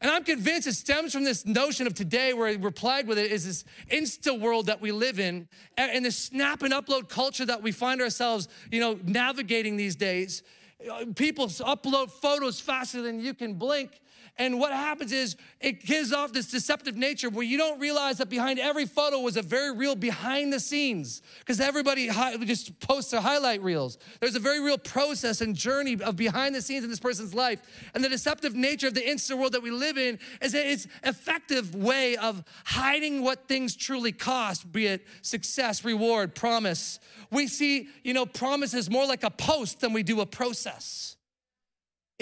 And 0.00 0.10
I'm 0.10 0.24
convinced 0.24 0.66
it 0.66 0.74
stems 0.74 1.12
from 1.12 1.24
this 1.24 1.46
notion 1.46 1.86
of 1.86 1.94
today 1.94 2.32
where 2.32 2.58
we're 2.58 2.72
plagued 2.72 3.08
with 3.08 3.18
it 3.18 3.30
is 3.30 3.44
this 3.44 3.64
insta 3.88 4.38
world 4.38 4.66
that 4.66 4.80
we 4.80 4.90
live 4.90 5.20
in 5.20 5.48
and 5.76 6.04
this 6.04 6.18
snap 6.18 6.62
and 6.62 6.72
upload 6.72 7.08
culture 7.08 7.46
that 7.46 7.62
we 7.62 7.70
find 7.70 8.00
ourselves, 8.00 8.48
you 8.70 8.80
know, 8.80 8.98
navigating 9.04 9.76
these 9.76 9.94
days. 9.94 10.42
Uh, 10.90 11.04
people 11.14 11.46
upload 11.46 12.10
photos 12.10 12.60
faster 12.60 13.02
than 13.02 13.20
you 13.20 13.34
can 13.34 13.54
blink. 13.54 14.00
And 14.42 14.58
what 14.58 14.72
happens 14.72 15.12
is 15.12 15.36
it 15.60 15.86
gives 15.86 16.12
off 16.12 16.32
this 16.32 16.48
deceptive 16.48 16.96
nature 16.96 17.30
where 17.30 17.44
you 17.44 17.56
don't 17.56 17.78
realize 17.78 18.18
that 18.18 18.28
behind 18.28 18.58
every 18.58 18.86
photo 18.86 19.20
was 19.20 19.36
a 19.36 19.42
very 19.42 19.72
real 19.72 19.94
behind 19.94 20.52
the 20.52 20.58
scenes 20.58 21.22
because 21.38 21.60
everybody 21.60 22.08
just 22.44 22.76
posts 22.80 23.12
their 23.12 23.20
highlight 23.20 23.62
reels. 23.62 23.98
There's 24.18 24.34
a 24.34 24.40
very 24.40 24.60
real 24.60 24.78
process 24.78 25.42
and 25.42 25.54
journey 25.54 25.96
of 26.02 26.16
behind 26.16 26.56
the 26.56 26.60
scenes 26.60 26.82
in 26.82 26.90
this 26.90 26.98
person's 26.98 27.34
life. 27.34 27.62
And 27.94 28.02
the 28.02 28.08
deceptive 28.08 28.56
nature 28.56 28.88
of 28.88 28.94
the 28.94 29.08
instant 29.08 29.38
world 29.38 29.52
that 29.52 29.62
we 29.62 29.70
live 29.70 29.96
in 29.96 30.18
is 30.40 30.50
that 30.52 30.66
it's 30.66 30.88
effective 31.04 31.76
way 31.76 32.16
of 32.16 32.42
hiding 32.64 33.22
what 33.22 33.46
things 33.46 33.76
truly 33.76 34.10
cost, 34.10 34.72
be 34.72 34.88
it 34.88 35.06
success, 35.22 35.84
reward, 35.84 36.34
promise. 36.34 36.98
We 37.30 37.46
see, 37.46 37.90
you 38.02 38.12
know, 38.12 38.26
promises 38.26 38.90
more 38.90 39.06
like 39.06 39.22
a 39.22 39.30
post 39.30 39.82
than 39.82 39.92
we 39.92 40.02
do 40.02 40.20
a 40.20 40.26
process. 40.26 41.16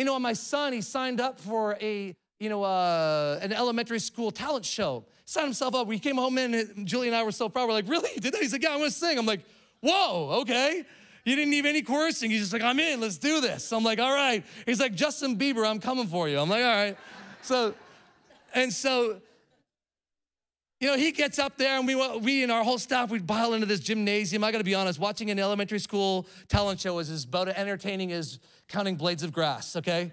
You 0.00 0.06
know, 0.06 0.18
my 0.18 0.32
son, 0.32 0.72
he 0.72 0.80
signed 0.80 1.20
up 1.20 1.38
for 1.38 1.76
a, 1.78 2.16
you 2.38 2.48
know, 2.48 2.62
uh, 2.62 3.38
an 3.42 3.52
elementary 3.52 3.98
school 3.98 4.30
talent 4.30 4.64
show. 4.64 5.04
Signed 5.26 5.48
himself 5.48 5.74
up. 5.74 5.86
We 5.88 5.98
came 5.98 6.16
home 6.16 6.38
and 6.38 6.86
Julie 6.86 7.08
and 7.08 7.14
I 7.14 7.22
were 7.22 7.32
so 7.32 7.50
proud. 7.50 7.68
We're 7.68 7.74
like, 7.74 7.86
really? 7.86 8.08
Did 8.18 8.32
that? 8.32 8.40
He's 8.40 8.54
like, 8.54 8.62
yeah, 8.62 8.70
I'm 8.70 8.78
gonna 8.78 8.90
sing. 8.90 9.18
I'm 9.18 9.26
like, 9.26 9.42
whoa, 9.82 10.40
okay. 10.40 10.86
You 11.26 11.36
didn't 11.36 11.50
need 11.50 11.66
any 11.66 11.82
coercing. 11.82 12.30
He's 12.30 12.40
just 12.40 12.52
like, 12.54 12.62
I'm 12.62 12.80
in, 12.80 12.98
let's 12.98 13.18
do 13.18 13.42
this. 13.42 13.70
I'm 13.74 13.84
like, 13.84 13.98
all 13.98 14.14
right. 14.14 14.42
He's 14.64 14.80
like, 14.80 14.94
Justin 14.94 15.36
Bieber, 15.36 15.68
I'm 15.68 15.80
coming 15.80 16.06
for 16.06 16.30
you. 16.30 16.38
I'm 16.38 16.48
like, 16.48 16.64
all 16.64 16.70
right. 16.70 16.96
So, 17.42 17.74
and 18.54 18.72
so, 18.72 19.20
you 20.80 20.88
know, 20.88 20.96
he 20.96 21.12
gets 21.12 21.38
up 21.38 21.58
there 21.58 21.76
and 21.78 21.86
we, 21.86 21.94
we 22.20 22.42
and 22.42 22.50
our 22.50 22.64
whole 22.64 22.78
staff, 22.78 23.10
we'd 23.10 23.28
pile 23.28 23.52
into 23.52 23.66
this 23.66 23.80
gymnasium. 23.80 24.42
I 24.42 24.50
gotta 24.50 24.64
be 24.64 24.74
honest, 24.74 24.98
watching 24.98 25.30
an 25.30 25.38
elementary 25.38 25.78
school 25.78 26.26
talent 26.48 26.80
show 26.80 26.98
is 26.98 27.24
about 27.24 27.48
as 27.48 27.54
entertaining 27.56 28.12
as 28.12 28.38
counting 28.66 28.96
blades 28.96 29.22
of 29.22 29.30
grass, 29.30 29.76
okay? 29.76 30.10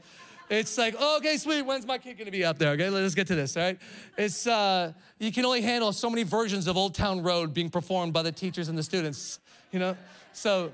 It's 0.50 0.78
like, 0.78 0.96
oh, 1.00 1.18
okay, 1.18 1.38
sweet. 1.38 1.62
When's 1.62 1.86
my 1.86 1.98
kid 1.98 2.18
gonna 2.18 2.32
be 2.32 2.44
up 2.44 2.58
there? 2.58 2.72
Okay, 2.72 2.90
let's 2.90 3.16
get 3.16 3.28
to 3.28 3.36
this, 3.36 3.56
all 3.56 3.64
right? 3.64 3.80
It's, 4.18 4.46
uh, 4.46 4.92
you 5.20 5.32
can 5.32 5.46
only 5.46 5.62
handle 5.62 5.94
so 5.94 6.10
many 6.10 6.24
versions 6.24 6.68
of 6.68 6.76
Old 6.76 6.94
Town 6.94 7.24
Road 7.24 7.54
being 7.54 7.70
performed 7.70 8.12
by 8.12 8.22
the 8.22 8.32
teachers 8.32 8.68
and 8.68 8.78
the 8.78 8.84
students, 8.84 9.40
you 9.72 9.80
know? 9.80 9.96
So, 10.34 10.74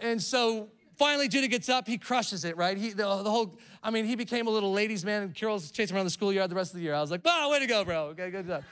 and 0.00 0.22
so 0.22 0.68
finally 0.96 1.26
Judah 1.26 1.48
gets 1.48 1.68
up, 1.68 1.88
he 1.88 1.98
crushes 1.98 2.44
it, 2.44 2.56
right? 2.56 2.76
He, 2.76 2.90
the, 2.90 3.22
the, 3.22 3.30
whole, 3.30 3.58
I 3.82 3.90
mean, 3.90 4.04
he 4.04 4.14
became 4.14 4.46
a 4.46 4.50
little 4.50 4.72
ladies' 4.72 5.04
man 5.04 5.24
and 5.24 5.34
Carol's 5.34 5.72
chasing 5.72 5.96
around 5.96 6.04
the 6.04 6.10
schoolyard 6.10 6.50
the 6.52 6.54
rest 6.54 6.72
of 6.72 6.76
the 6.76 6.84
year. 6.84 6.94
I 6.94 7.00
was 7.00 7.10
like, 7.10 7.24
wow, 7.24 7.50
way 7.50 7.58
to 7.58 7.66
go, 7.66 7.84
bro. 7.84 8.06
Okay, 8.06 8.30
good 8.30 8.46
job. 8.46 8.62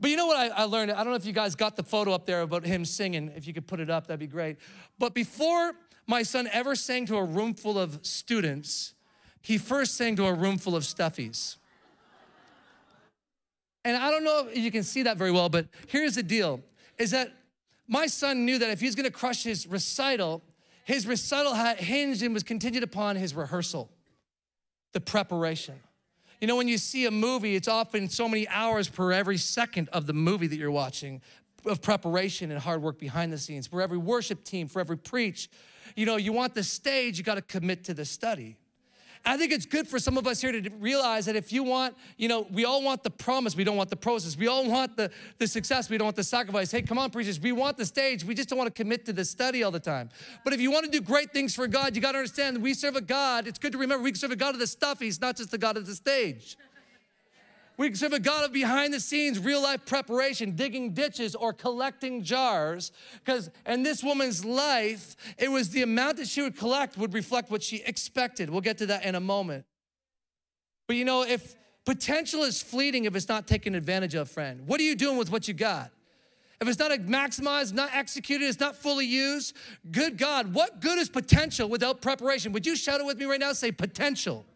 But 0.00 0.10
you 0.10 0.16
know 0.16 0.26
what 0.26 0.36
I, 0.36 0.62
I, 0.62 0.64
learned? 0.64 0.90
I 0.90 0.96
don't 0.96 1.10
know 1.10 1.16
if 1.16 1.24
you 1.24 1.32
guys 1.32 1.54
got 1.54 1.76
the 1.76 1.82
photo 1.82 2.12
up 2.12 2.26
there 2.26 2.42
about 2.42 2.64
him 2.64 2.84
singing. 2.84 3.32
If 3.36 3.46
you 3.46 3.54
could 3.54 3.66
put 3.66 3.80
it 3.80 3.90
up, 3.90 4.06
that'd 4.06 4.20
be 4.20 4.26
great. 4.26 4.56
But 4.98 5.14
before 5.14 5.72
my 6.06 6.22
son 6.22 6.48
ever 6.52 6.74
sang 6.74 7.06
to 7.06 7.16
a 7.16 7.24
room 7.24 7.54
full 7.54 7.78
of 7.78 8.00
students, 8.02 8.94
he 9.40 9.58
first 9.58 9.96
sang 9.96 10.16
to 10.16 10.26
a 10.26 10.34
room 10.34 10.58
full 10.58 10.76
of 10.76 10.82
stuffies. 10.82 11.56
And 13.84 13.96
I 13.96 14.10
don't 14.10 14.24
know 14.24 14.48
if 14.50 14.58
you 14.58 14.70
can 14.70 14.82
see 14.82 15.02
that 15.02 15.16
very 15.16 15.30
well, 15.30 15.48
but 15.48 15.66
here's 15.88 16.14
the 16.14 16.22
deal 16.22 16.60
is 16.98 17.10
that 17.10 17.32
my 17.86 18.06
son 18.06 18.44
knew 18.46 18.58
that 18.58 18.70
if 18.70 18.80
he's 18.80 18.94
gonna 18.94 19.10
crush 19.10 19.42
his 19.42 19.66
recital, 19.66 20.42
his 20.84 21.06
recital 21.06 21.54
had 21.54 21.78
hinged 21.78 22.22
and 22.22 22.32
was 22.32 22.42
contingent 22.42 22.84
upon 22.84 23.16
his 23.16 23.34
rehearsal, 23.34 23.90
the 24.92 25.00
preparation. 25.00 25.74
You 26.44 26.48
know, 26.48 26.56
when 26.56 26.68
you 26.68 26.76
see 26.76 27.06
a 27.06 27.10
movie, 27.10 27.54
it's 27.56 27.68
often 27.68 28.06
so 28.10 28.28
many 28.28 28.46
hours 28.48 28.86
per 28.86 29.12
every 29.12 29.38
second 29.38 29.88
of 29.94 30.06
the 30.06 30.12
movie 30.12 30.46
that 30.46 30.56
you're 30.56 30.70
watching 30.70 31.22
of 31.64 31.80
preparation 31.80 32.50
and 32.50 32.60
hard 32.60 32.82
work 32.82 32.98
behind 32.98 33.32
the 33.32 33.38
scenes. 33.38 33.66
For 33.66 33.80
every 33.80 33.96
worship 33.96 34.44
team, 34.44 34.68
for 34.68 34.78
every 34.78 34.98
preach, 34.98 35.48
you 35.96 36.04
know, 36.04 36.16
you 36.16 36.34
want 36.34 36.54
the 36.54 36.62
stage, 36.62 37.16
you 37.16 37.24
got 37.24 37.36
to 37.36 37.40
commit 37.40 37.84
to 37.84 37.94
the 37.94 38.04
study. 38.04 38.58
I 39.26 39.38
think 39.38 39.52
it's 39.52 39.64
good 39.64 39.88
for 39.88 39.98
some 39.98 40.18
of 40.18 40.26
us 40.26 40.40
here 40.40 40.52
to 40.52 40.70
realize 40.78 41.24
that 41.26 41.36
if 41.36 41.50
you 41.50 41.62
want, 41.62 41.96
you 42.18 42.28
know, 42.28 42.46
we 42.52 42.66
all 42.66 42.82
want 42.82 43.02
the 43.02 43.10
promise, 43.10 43.56
we 43.56 43.64
don't 43.64 43.76
want 43.76 43.88
the 43.88 43.96
process. 43.96 44.36
We 44.36 44.48
all 44.48 44.68
want 44.68 44.96
the, 44.96 45.10
the 45.38 45.46
success, 45.46 45.88
we 45.88 45.96
don't 45.96 46.04
want 46.04 46.16
the 46.16 46.24
sacrifice. 46.24 46.70
Hey, 46.70 46.82
come 46.82 46.98
on, 46.98 47.10
preachers, 47.10 47.40
we 47.40 47.52
want 47.52 47.78
the 47.78 47.86
stage, 47.86 48.22
we 48.22 48.34
just 48.34 48.50
don't 48.50 48.58
want 48.58 48.74
to 48.74 48.82
commit 48.82 49.06
to 49.06 49.14
the 49.14 49.24
study 49.24 49.62
all 49.62 49.70
the 49.70 49.80
time. 49.80 50.10
But 50.44 50.52
if 50.52 50.60
you 50.60 50.70
want 50.70 50.84
to 50.84 50.90
do 50.90 51.00
great 51.00 51.32
things 51.32 51.54
for 51.54 51.66
God, 51.66 51.96
you 51.96 52.02
got 52.02 52.12
to 52.12 52.18
understand 52.18 52.62
we 52.62 52.74
serve 52.74 52.96
a 52.96 53.00
God. 53.00 53.46
It's 53.46 53.58
good 53.58 53.72
to 53.72 53.78
remember 53.78 54.02
we 54.02 54.12
serve 54.14 54.32
a 54.32 54.36
God 54.36 54.54
of 54.54 54.60
the 54.60 54.66
stuff, 54.66 55.00
He's 55.00 55.20
not 55.20 55.36
just 55.36 55.50
the 55.50 55.58
God 55.58 55.78
of 55.78 55.86
the 55.86 55.94
stage. 55.94 56.58
We 57.76 57.92
serve 57.94 58.12
a 58.12 58.20
God 58.20 58.44
of 58.44 58.52
behind 58.52 58.94
the 58.94 59.00
scenes, 59.00 59.38
real 59.38 59.60
life 59.60 59.84
preparation, 59.84 60.52
digging 60.52 60.92
ditches 60.92 61.34
or 61.34 61.52
collecting 61.52 62.22
jars. 62.22 62.92
Because 63.24 63.50
in 63.66 63.82
this 63.82 64.02
woman's 64.02 64.44
life, 64.44 65.16
it 65.38 65.50
was 65.50 65.70
the 65.70 65.82
amount 65.82 66.18
that 66.18 66.28
she 66.28 66.40
would 66.40 66.56
collect 66.56 66.96
would 66.96 67.12
reflect 67.12 67.50
what 67.50 67.62
she 67.62 67.78
expected. 67.78 68.48
We'll 68.48 68.60
get 68.60 68.78
to 68.78 68.86
that 68.86 69.04
in 69.04 69.16
a 69.16 69.20
moment. 69.20 69.64
But 70.86 70.96
you 70.96 71.04
know, 71.04 71.22
if 71.22 71.56
potential 71.84 72.44
is 72.44 72.62
fleeting 72.62 73.06
if 73.06 73.16
it's 73.16 73.28
not 73.28 73.48
taken 73.48 73.74
advantage 73.74 74.14
of, 74.14 74.30
friend, 74.30 74.66
what 74.66 74.80
are 74.80 74.84
you 74.84 74.94
doing 74.94 75.16
with 75.16 75.32
what 75.32 75.48
you 75.48 75.54
got? 75.54 75.90
If 76.60 76.68
it's 76.68 76.78
not 76.78 76.92
maximized, 76.92 77.74
not 77.74 77.90
executed, 77.92 78.46
it's 78.46 78.60
not 78.60 78.76
fully 78.76 79.06
used, 79.06 79.56
good 79.90 80.16
God, 80.16 80.54
what 80.54 80.80
good 80.80 80.98
is 80.98 81.08
potential 81.08 81.68
without 81.68 82.00
preparation? 82.00 82.52
Would 82.52 82.64
you 82.64 82.76
shout 82.76 83.00
it 83.00 83.06
with 83.06 83.18
me 83.18 83.24
right 83.24 83.40
now? 83.40 83.52
Say 83.52 83.72
potential. 83.72 84.46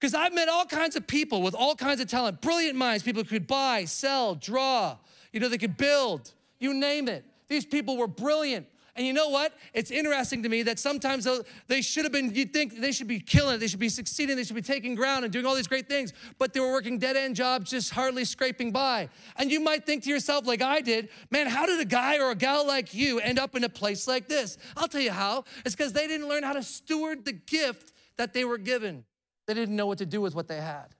Because 0.00 0.14
I've 0.14 0.32
met 0.32 0.48
all 0.48 0.64
kinds 0.64 0.94
of 0.94 1.06
people 1.06 1.42
with 1.42 1.54
all 1.54 1.74
kinds 1.74 2.00
of 2.00 2.08
talent, 2.08 2.40
brilliant 2.40 2.76
minds, 2.76 3.02
people 3.02 3.22
who 3.22 3.28
could 3.28 3.46
buy, 3.46 3.84
sell, 3.84 4.34
draw, 4.36 4.96
you 5.32 5.40
know, 5.40 5.48
they 5.48 5.58
could 5.58 5.76
build, 5.76 6.32
you 6.60 6.72
name 6.72 7.08
it. 7.08 7.24
These 7.48 7.64
people 7.64 7.96
were 7.96 8.06
brilliant. 8.06 8.66
And 8.94 9.06
you 9.06 9.12
know 9.12 9.28
what? 9.28 9.54
It's 9.74 9.92
interesting 9.92 10.42
to 10.42 10.48
me 10.48 10.64
that 10.64 10.80
sometimes 10.80 11.26
they 11.68 11.82
should 11.82 12.04
have 12.04 12.10
been, 12.12 12.34
you'd 12.34 12.52
think 12.52 12.80
they 12.80 12.90
should 12.90 13.06
be 13.06 13.20
killing 13.20 13.54
it, 13.54 13.58
they 13.58 13.68
should 13.68 13.78
be 13.78 13.88
succeeding, 13.88 14.34
they 14.34 14.42
should 14.42 14.56
be 14.56 14.62
taking 14.62 14.96
ground 14.96 15.24
and 15.24 15.32
doing 15.32 15.46
all 15.46 15.54
these 15.54 15.68
great 15.68 15.88
things, 15.88 16.12
but 16.36 16.52
they 16.52 16.58
were 16.58 16.72
working 16.72 16.98
dead 16.98 17.16
end 17.16 17.36
jobs, 17.36 17.70
just 17.70 17.92
hardly 17.92 18.24
scraping 18.24 18.72
by. 18.72 19.08
And 19.36 19.52
you 19.52 19.60
might 19.60 19.86
think 19.86 20.02
to 20.02 20.10
yourself, 20.10 20.48
like 20.48 20.62
I 20.62 20.80
did, 20.80 21.10
man, 21.30 21.46
how 21.46 21.64
did 21.64 21.78
a 21.78 21.84
guy 21.84 22.18
or 22.18 22.32
a 22.32 22.34
gal 22.34 22.66
like 22.66 22.92
you 22.92 23.20
end 23.20 23.38
up 23.38 23.54
in 23.54 23.62
a 23.62 23.68
place 23.68 24.08
like 24.08 24.26
this? 24.26 24.58
I'll 24.76 24.88
tell 24.88 25.00
you 25.00 25.12
how. 25.12 25.44
It's 25.64 25.76
because 25.76 25.92
they 25.92 26.08
didn't 26.08 26.28
learn 26.28 26.42
how 26.42 26.54
to 26.54 26.62
steward 26.64 27.24
the 27.24 27.32
gift 27.32 27.92
that 28.16 28.32
they 28.32 28.44
were 28.44 28.58
given. 28.58 29.04
They 29.48 29.54
didn't 29.54 29.76
know 29.76 29.86
what 29.86 29.98
to 29.98 30.06
do 30.06 30.20
with 30.20 30.34
what 30.34 30.46
they 30.46 30.60
had. 30.60 30.94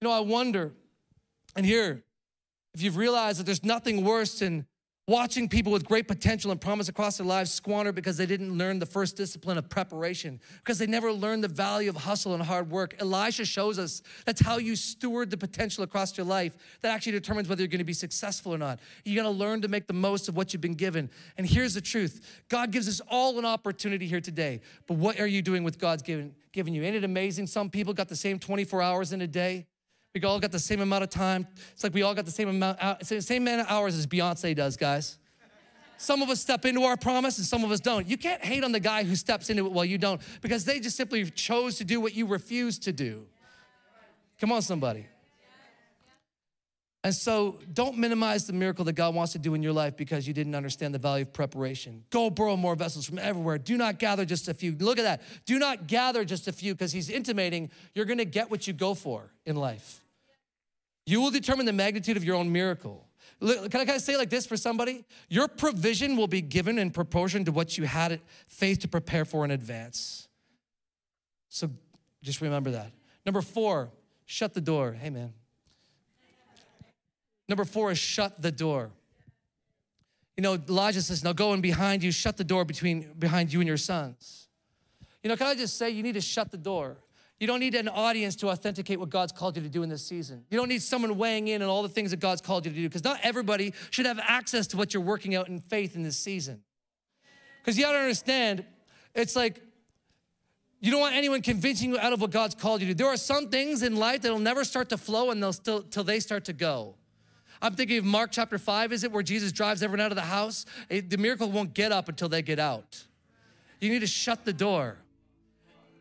You 0.00 0.08
know, 0.08 0.12
I 0.12 0.20
wonder, 0.20 0.72
and 1.54 1.64
here, 1.64 2.02
if 2.74 2.82
you've 2.82 2.96
realized 2.96 3.38
that 3.38 3.44
there's 3.44 3.64
nothing 3.64 4.04
worse 4.04 4.40
than 4.40 4.66
watching 5.08 5.48
people 5.48 5.70
with 5.70 5.84
great 5.84 6.08
potential 6.08 6.50
and 6.50 6.60
promise 6.60 6.88
across 6.88 7.18
their 7.18 7.26
lives 7.26 7.52
squander 7.52 7.92
because 7.92 8.16
they 8.16 8.26
didn't 8.26 8.58
learn 8.58 8.80
the 8.80 8.86
first 8.86 9.16
discipline 9.16 9.56
of 9.56 9.68
preparation, 9.68 10.40
because 10.58 10.78
they 10.78 10.86
never 10.86 11.12
learned 11.12 11.44
the 11.44 11.48
value 11.48 11.88
of 11.88 11.94
hustle 11.94 12.34
and 12.34 12.42
hard 12.42 12.68
work. 12.70 12.96
Elisha 12.98 13.44
shows 13.44 13.78
us 13.78 14.02
that's 14.24 14.40
how 14.40 14.58
you 14.58 14.74
steward 14.74 15.30
the 15.30 15.36
potential 15.36 15.84
across 15.84 16.16
your 16.16 16.26
life 16.26 16.56
that 16.80 16.92
actually 16.92 17.12
determines 17.12 17.48
whether 17.48 17.62
you're 17.62 17.68
going 17.68 17.78
to 17.78 17.84
be 17.84 17.92
successful 17.92 18.52
or 18.52 18.58
not. 18.58 18.80
You 19.04 19.14
got 19.14 19.22
to 19.22 19.30
learn 19.30 19.60
to 19.62 19.68
make 19.68 19.86
the 19.86 19.92
most 19.92 20.28
of 20.28 20.36
what 20.36 20.52
you've 20.52 20.60
been 20.60 20.74
given. 20.74 21.08
And 21.38 21.46
here's 21.46 21.74
the 21.74 21.80
truth 21.80 22.42
God 22.48 22.72
gives 22.72 22.88
us 22.88 23.00
all 23.08 23.38
an 23.38 23.44
opportunity 23.44 24.08
here 24.08 24.20
today, 24.20 24.60
but 24.88 24.94
what 24.94 25.20
are 25.20 25.26
you 25.26 25.40
doing 25.40 25.62
with 25.62 25.78
God's 25.78 26.02
given, 26.02 26.34
given 26.50 26.74
you? 26.74 26.82
Ain't 26.82 26.96
it 26.96 27.04
amazing? 27.04 27.46
Some 27.46 27.70
people 27.70 27.94
got 27.94 28.08
the 28.08 28.16
same 28.16 28.40
24 28.40 28.82
hours 28.82 29.12
in 29.12 29.20
a 29.20 29.28
day. 29.28 29.66
We 30.16 30.24
all 30.26 30.40
got 30.40 30.50
the 30.50 30.58
same 30.58 30.80
amount 30.80 31.04
of 31.04 31.10
time. 31.10 31.46
It's 31.72 31.84
like 31.84 31.92
we 31.92 32.00
all 32.00 32.14
got 32.14 32.24
the 32.24 32.30
same 32.30 32.48
amount, 32.48 32.78
same 33.04 33.42
amount 33.42 33.60
of 33.60 33.66
hours 33.68 33.94
as 33.98 34.06
Beyonce 34.06 34.56
does, 34.56 34.78
guys. 34.78 35.18
Some 35.98 36.22
of 36.22 36.30
us 36.30 36.40
step 36.40 36.64
into 36.64 36.84
our 36.84 36.96
promise 36.96 37.36
and 37.36 37.46
some 37.46 37.64
of 37.64 37.70
us 37.70 37.80
don't. 37.80 38.06
You 38.06 38.16
can't 38.16 38.42
hate 38.42 38.64
on 38.64 38.72
the 38.72 38.80
guy 38.80 39.04
who 39.04 39.14
steps 39.14 39.50
into 39.50 39.66
it 39.66 39.72
while 39.72 39.84
you 39.84 39.98
don't 39.98 40.22
because 40.40 40.64
they 40.64 40.80
just 40.80 40.96
simply 40.96 41.30
chose 41.30 41.76
to 41.76 41.84
do 41.84 42.00
what 42.00 42.14
you 42.14 42.24
refuse 42.24 42.78
to 42.80 42.92
do. 42.92 43.26
Come 44.40 44.52
on, 44.52 44.62
somebody. 44.62 45.06
And 47.04 47.14
so 47.14 47.60
don't 47.74 47.98
minimize 47.98 48.46
the 48.46 48.54
miracle 48.54 48.86
that 48.86 48.94
God 48.94 49.14
wants 49.14 49.32
to 49.32 49.38
do 49.38 49.52
in 49.52 49.62
your 49.62 49.74
life 49.74 49.98
because 49.98 50.26
you 50.26 50.32
didn't 50.32 50.54
understand 50.54 50.94
the 50.94 50.98
value 50.98 51.22
of 51.22 51.32
preparation. 51.34 52.04
Go 52.08 52.30
borrow 52.30 52.56
more 52.56 52.74
vessels 52.74 53.04
from 53.04 53.18
everywhere. 53.18 53.58
Do 53.58 53.76
not 53.76 53.98
gather 53.98 54.24
just 54.24 54.48
a 54.48 54.54
few. 54.54 54.74
Look 54.80 54.98
at 54.98 55.02
that. 55.02 55.22
Do 55.44 55.58
not 55.58 55.86
gather 55.86 56.24
just 56.24 56.48
a 56.48 56.52
few 56.52 56.74
because 56.74 56.90
he's 56.90 57.10
intimating 57.10 57.70
you're 57.94 58.06
going 58.06 58.18
to 58.18 58.24
get 58.24 58.50
what 58.50 58.66
you 58.66 58.72
go 58.72 58.94
for 58.94 59.30
in 59.44 59.56
life. 59.56 60.00
You 61.06 61.20
will 61.20 61.30
determine 61.30 61.64
the 61.64 61.72
magnitude 61.72 62.16
of 62.16 62.24
your 62.24 62.36
own 62.36 62.50
miracle. 62.52 63.06
Can 63.40 63.68
I 63.72 63.84
kind 63.84 63.90
of 63.90 64.00
say 64.00 64.16
like 64.16 64.30
this 64.30 64.44
for 64.44 64.56
somebody? 64.56 65.04
Your 65.28 65.46
provision 65.46 66.16
will 66.16 66.26
be 66.26 66.40
given 66.40 66.78
in 66.78 66.90
proportion 66.90 67.44
to 67.44 67.52
what 67.52 67.78
you 67.78 67.84
had 67.84 68.20
faith 68.46 68.80
to 68.80 68.88
prepare 68.88 69.24
for 69.24 69.44
in 69.44 69.50
advance. 69.50 70.26
So 71.48 71.70
just 72.22 72.40
remember 72.40 72.72
that. 72.72 72.92
Number 73.24 73.42
four, 73.42 73.90
shut 74.24 74.52
the 74.52 74.60
door. 74.60 74.92
Hey, 74.92 75.10
man. 75.10 75.32
Number 77.48 77.64
four 77.64 77.92
is 77.92 77.98
shut 77.98 78.42
the 78.42 78.50
door. 78.50 78.90
You 80.36 80.42
know, 80.42 80.54
Elijah 80.68 81.00
says, 81.00 81.22
now 81.22 81.32
go 81.32 81.52
in 81.54 81.60
behind 81.60 82.02
you, 82.02 82.10
shut 82.10 82.36
the 82.36 82.44
door 82.44 82.64
between 82.64 83.12
behind 83.18 83.52
you 83.52 83.60
and 83.60 83.68
your 83.68 83.76
sons. 83.76 84.48
You 85.22 85.28
know, 85.28 85.36
can 85.36 85.46
I 85.46 85.54
just 85.54 85.78
say 85.78 85.90
you 85.90 86.02
need 86.02 86.14
to 86.14 86.20
shut 86.20 86.50
the 86.50 86.58
door? 86.58 86.96
You 87.38 87.46
don't 87.46 87.60
need 87.60 87.74
an 87.74 87.88
audience 87.88 88.34
to 88.36 88.48
authenticate 88.48 88.98
what 88.98 89.10
God's 89.10 89.32
called 89.32 89.56
you 89.56 89.62
to 89.62 89.68
do 89.68 89.82
in 89.82 89.90
this 89.90 90.06
season. 90.06 90.44
You 90.50 90.56
don't 90.56 90.68
need 90.68 90.80
someone 90.80 91.18
weighing 91.18 91.48
in 91.48 91.60
on 91.60 91.68
all 91.68 91.82
the 91.82 91.88
things 91.88 92.10
that 92.12 92.20
God's 92.20 92.40
called 92.40 92.64
you 92.64 92.72
to 92.72 92.76
do 92.76 92.88
because 92.88 93.04
not 93.04 93.20
everybody 93.22 93.74
should 93.90 94.06
have 94.06 94.18
access 94.22 94.66
to 94.68 94.76
what 94.76 94.94
you're 94.94 95.02
working 95.02 95.34
out 95.34 95.48
in 95.48 95.60
faith 95.60 95.96
in 95.96 96.02
this 96.02 96.16
season. 96.16 96.62
Because 97.60 97.76
you 97.76 97.84
gotta 97.84 97.98
understand, 97.98 98.64
it's 99.14 99.36
like 99.36 99.60
you 100.80 100.90
don't 100.90 101.00
want 101.00 101.14
anyone 101.14 101.42
convincing 101.42 101.90
you 101.90 101.98
out 101.98 102.14
of 102.14 102.20
what 102.22 102.30
God's 102.30 102.54
called 102.54 102.80
you 102.80 102.86
to. 102.86 102.94
Do. 102.94 103.04
There 103.04 103.12
are 103.12 103.18
some 103.18 103.48
things 103.48 103.82
in 103.82 103.96
life 103.96 104.22
that'll 104.22 104.38
never 104.38 104.64
start 104.64 104.88
to 104.90 104.96
flow 104.96 105.30
and 105.30 105.42
they'll 105.42 105.52
still 105.52 105.82
till 105.82 106.04
they 106.04 106.20
start 106.20 106.46
to 106.46 106.54
go. 106.54 106.94
I'm 107.60 107.74
thinking 107.74 107.98
of 107.98 108.04
Mark 108.04 108.30
chapter 108.32 108.58
5, 108.58 108.92
is 108.92 109.04
it 109.04 109.12
where 109.12 109.22
Jesus 109.22 109.52
drives 109.52 109.82
everyone 109.82 110.04
out 110.04 110.12
of 110.12 110.16
the 110.16 110.22
house? 110.22 110.66
Eh, 110.90 111.00
the 111.06 111.16
miracle 111.16 111.50
won't 111.50 111.74
get 111.74 111.92
up 111.92 112.08
until 112.08 112.28
they 112.28 112.42
get 112.42 112.58
out. 112.58 113.04
You 113.80 113.90
need 113.90 114.00
to 114.00 114.06
shut 114.06 114.44
the 114.44 114.52
door. 114.52 114.98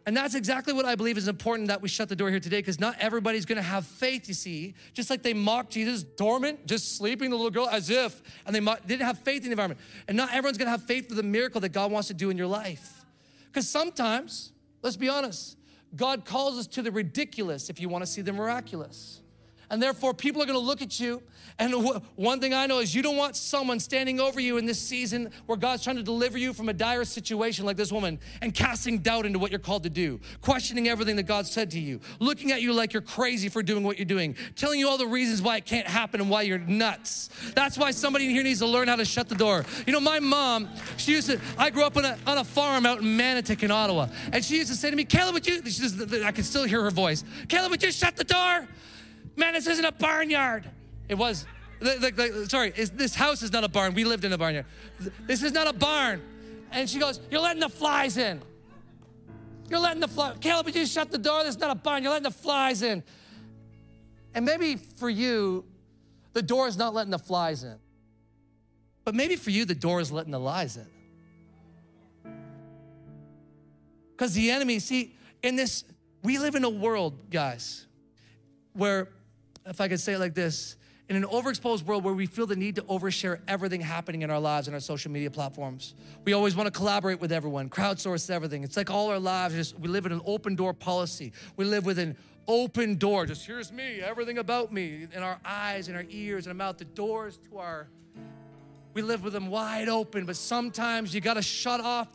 And 0.07 0.15
that's 0.15 0.35
exactly 0.35 0.71
what 0.71 0.85
I 0.85 0.93
believe 0.93 1.17
is 1.17 1.27
important 1.27 1.67
that 1.69 1.81
we 1.81 1.89
shut 1.89 2.09
the 2.09 2.15
door 2.15 2.29
here 2.29 2.39
today 2.39 2.59
because 2.59 2.79
not 2.79 2.95
everybody's 2.99 3.45
gonna 3.45 3.61
have 3.63 3.87
faith, 3.87 4.27
you 4.27 4.35
see. 4.35 4.75
Just 4.93 5.09
like 5.09 5.23
they 5.23 5.33
mocked 5.33 5.71
Jesus, 5.71 6.03
dormant, 6.03 6.67
just 6.67 6.95
sleeping, 6.97 7.31
the 7.31 7.35
little 7.35 7.49
girl, 7.49 7.67
as 7.67 7.89
if, 7.89 8.21
and 8.45 8.55
they 8.55 8.59
didn't 8.85 9.05
have 9.05 9.17
faith 9.19 9.37
in 9.37 9.45
the 9.45 9.51
environment. 9.51 9.79
And 10.07 10.15
not 10.15 10.29
everyone's 10.31 10.59
gonna 10.59 10.69
have 10.69 10.83
faith 10.83 11.09
for 11.09 11.15
the 11.15 11.23
miracle 11.23 11.59
that 11.61 11.69
God 11.69 11.91
wants 11.91 12.07
to 12.09 12.13
do 12.13 12.29
in 12.29 12.37
your 12.37 12.47
life. 12.47 13.03
Because 13.47 13.67
sometimes, 13.67 14.51
let's 14.83 14.97
be 14.97 15.09
honest, 15.09 15.57
God 15.95 16.23
calls 16.23 16.59
us 16.59 16.67
to 16.67 16.83
the 16.83 16.91
ridiculous 16.91 17.69
if 17.71 17.79
you 17.79 17.89
wanna 17.89 18.05
see 18.05 18.21
the 18.21 18.33
miraculous. 18.33 19.21
And 19.69 19.81
therefore, 19.81 20.13
people 20.13 20.41
are 20.41 20.45
gonna 20.45 20.59
look 20.59 20.81
at 20.81 20.99
you. 20.99 21.21
And 21.57 21.73
one 22.15 22.41
thing 22.41 22.53
I 22.53 22.65
know 22.65 22.79
is 22.79 22.93
you 22.93 23.01
don't 23.01 23.15
want 23.15 23.37
someone 23.37 23.79
standing 23.79 24.19
over 24.19 24.41
you 24.41 24.57
in 24.57 24.65
this 24.65 24.79
season 24.79 25.31
where 25.45 25.57
God's 25.57 25.83
trying 25.83 25.95
to 25.95 26.03
deliver 26.03 26.37
you 26.37 26.53
from 26.53 26.67
a 26.67 26.73
dire 26.73 27.05
situation 27.05 27.65
like 27.65 27.77
this 27.77 27.93
woman 27.93 28.19
and 28.41 28.53
casting 28.53 28.99
doubt 28.99 29.25
into 29.25 29.39
what 29.39 29.51
you're 29.51 29.59
called 29.59 29.83
to 29.83 29.89
do, 29.89 30.19
questioning 30.41 30.89
everything 30.89 31.15
that 31.15 31.23
God 31.23 31.47
said 31.47 31.71
to 31.71 31.79
you, 31.79 32.01
looking 32.19 32.51
at 32.51 32.61
you 32.61 32.73
like 32.73 32.91
you're 32.91 33.01
crazy 33.01 33.47
for 33.47 33.63
doing 33.63 33.83
what 33.83 33.97
you're 33.97 34.05
doing, 34.05 34.35
telling 34.55 34.79
you 34.79 34.89
all 34.89 34.97
the 34.97 35.07
reasons 35.07 35.41
why 35.41 35.55
it 35.55 35.65
can't 35.65 35.87
happen 35.87 36.19
and 36.19 36.29
why 36.29 36.41
you're 36.41 36.59
nuts. 36.59 37.29
That's 37.55 37.77
why 37.77 37.91
somebody 37.91 38.25
in 38.25 38.31
here 38.31 38.43
needs 38.43 38.59
to 38.59 38.67
learn 38.67 38.89
how 38.89 38.97
to 38.97 39.05
shut 39.05 39.29
the 39.29 39.35
door. 39.35 39.65
You 39.87 39.93
know, 39.93 40.01
my 40.01 40.19
mom, 40.19 40.67
she 40.97 41.13
used 41.13 41.29
to, 41.29 41.39
I 41.57 41.69
grew 41.69 41.83
up 41.83 41.95
on 41.95 42.03
a, 42.03 42.17
on 42.27 42.37
a 42.37 42.43
farm 42.43 42.85
out 42.85 42.99
in 42.99 43.05
Manotick 43.05 43.63
in 43.63 43.71
Ottawa, 43.71 44.07
and 44.33 44.43
she 44.43 44.57
used 44.57 44.69
to 44.71 44.75
say 44.75 44.89
to 44.89 44.95
me, 44.95 45.05
Caleb, 45.05 45.35
would 45.35 45.47
you, 45.47 45.61
I 46.25 46.33
can 46.33 46.43
still 46.43 46.65
hear 46.65 46.83
her 46.83 46.91
voice, 46.91 47.23
Caleb, 47.47 47.71
would 47.71 47.83
you 47.83 47.93
shut 47.93 48.17
the 48.17 48.25
door? 48.25 48.67
Man, 49.35 49.53
this 49.53 49.67
isn't 49.67 49.85
a 49.85 49.91
barnyard. 49.91 50.69
It 51.09 51.15
was, 51.15 51.45
like, 51.81 52.17
like, 52.17 52.31
sorry, 52.47 52.71
this 52.71 53.15
house 53.15 53.41
is 53.41 53.51
not 53.51 53.63
a 53.63 53.67
barn. 53.67 53.93
We 53.93 54.05
lived 54.05 54.25
in 54.25 54.33
a 54.33 54.37
barnyard. 54.37 54.65
This 55.27 55.43
is 55.43 55.51
not 55.51 55.67
a 55.67 55.73
barn. 55.73 56.21
And 56.71 56.89
she 56.89 56.99
goes, 56.99 57.19
You're 57.29 57.41
letting 57.41 57.61
the 57.61 57.69
flies 57.69 58.17
in. 58.17 58.41
You're 59.69 59.79
letting 59.79 59.99
the 59.99 60.07
flies. 60.07 60.37
Caleb, 60.39 60.69
you 60.69 60.85
shut 60.85 61.11
the 61.11 61.17
door. 61.17 61.43
This 61.43 61.55
is 61.55 61.61
not 61.61 61.71
a 61.71 61.75
barn. 61.75 62.03
You're 62.03 62.11
letting 62.11 62.23
the 62.23 62.31
flies 62.31 62.81
in. 62.81 63.03
And 64.33 64.45
maybe 64.45 64.75
for 64.75 65.09
you, 65.09 65.65
the 66.33 66.41
door 66.41 66.67
is 66.67 66.77
not 66.77 66.93
letting 66.93 67.11
the 67.11 67.19
flies 67.19 67.63
in. 67.63 67.77
But 69.03 69.15
maybe 69.15 69.35
for 69.35 69.49
you, 69.49 69.65
the 69.65 69.75
door 69.75 70.01
is 70.01 70.11
letting 70.11 70.31
the 70.31 70.39
lies 70.39 70.77
in. 70.77 70.87
Because 74.11 74.33
the 74.33 74.51
enemy, 74.51 74.79
see, 74.79 75.15
in 75.43 75.55
this, 75.55 75.83
we 76.23 76.37
live 76.37 76.55
in 76.55 76.63
a 76.63 76.69
world, 76.69 77.29
guys, 77.29 77.85
where 78.73 79.09
if 79.65 79.81
I 79.81 79.87
could 79.87 79.99
say 79.99 80.13
it 80.13 80.19
like 80.19 80.33
this, 80.33 80.75
in 81.07 81.15
an 81.15 81.23
overexposed 81.23 81.83
world 81.83 82.03
where 82.03 82.13
we 82.13 82.25
feel 82.25 82.47
the 82.47 82.55
need 82.55 82.75
to 82.75 82.81
overshare 82.83 83.39
everything 83.47 83.81
happening 83.81 84.23
in 84.23 84.31
our 84.31 84.39
lives 84.39 84.67
and 84.67 84.73
our 84.73 84.79
social 84.79 85.11
media 85.11 85.29
platforms. 85.29 85.93
We 86.23 86.33
always 86.33 86.55
want 86.55 86.65
to 86.65 86.71
collaborate 86.71 87.21
with 87.21 87.31
everyone, 87.31 87.69
crowdsource 87.69 88.29
everything. 88.29 88.63
It's 88.63 88.75
like 88.75 88.89
all 88.89 89.11
our 89.11 89.19
lives, 89.19 89.53
just, 89.53 89.79
we 89.79 89.87
live 89.87 90.05
in 90.05 90.11
an 90.11 90.21
open 90.25 90.55
door 90.55 90.73
policy. 90.73 91.31
We 91.57 91.65
live 91.65 91.85
with 91.85 91.99
an 91.99 92.17
open 92.47 92.95
door. 92.95 93.27
Just 93.27 93.45
here's 93.45 93.71
me, 93.71 94.01
everything 94.01 94.39
about 94.39 94.73
me, 94.73 95.07
in 95.13 95.21
our 95.21 95.39
eyes, 95.45 95.89
in 95.89 95.95
our 95.95 96.05
ears, 96.09 96.47
and 96.47 96.51
our 96.51 96.65
mouth. 96.65 96.79
The 96.79 96.85
doors 96.85 97.39
to 97.49 97.59
our, 97.59 97.87
we 98.95 99.03
live 99.03 99.23
with 99.23 99.33
them 99.33 99.47
wide 99.47 99.89
open, 99.89 100.25
but 100.25 100.35
sometimes 100.35 101.13
you 101.13 101.21
got 101.21 101.35
to 101.35 101.41
shut 101.43 101.81
off 101.81 102.07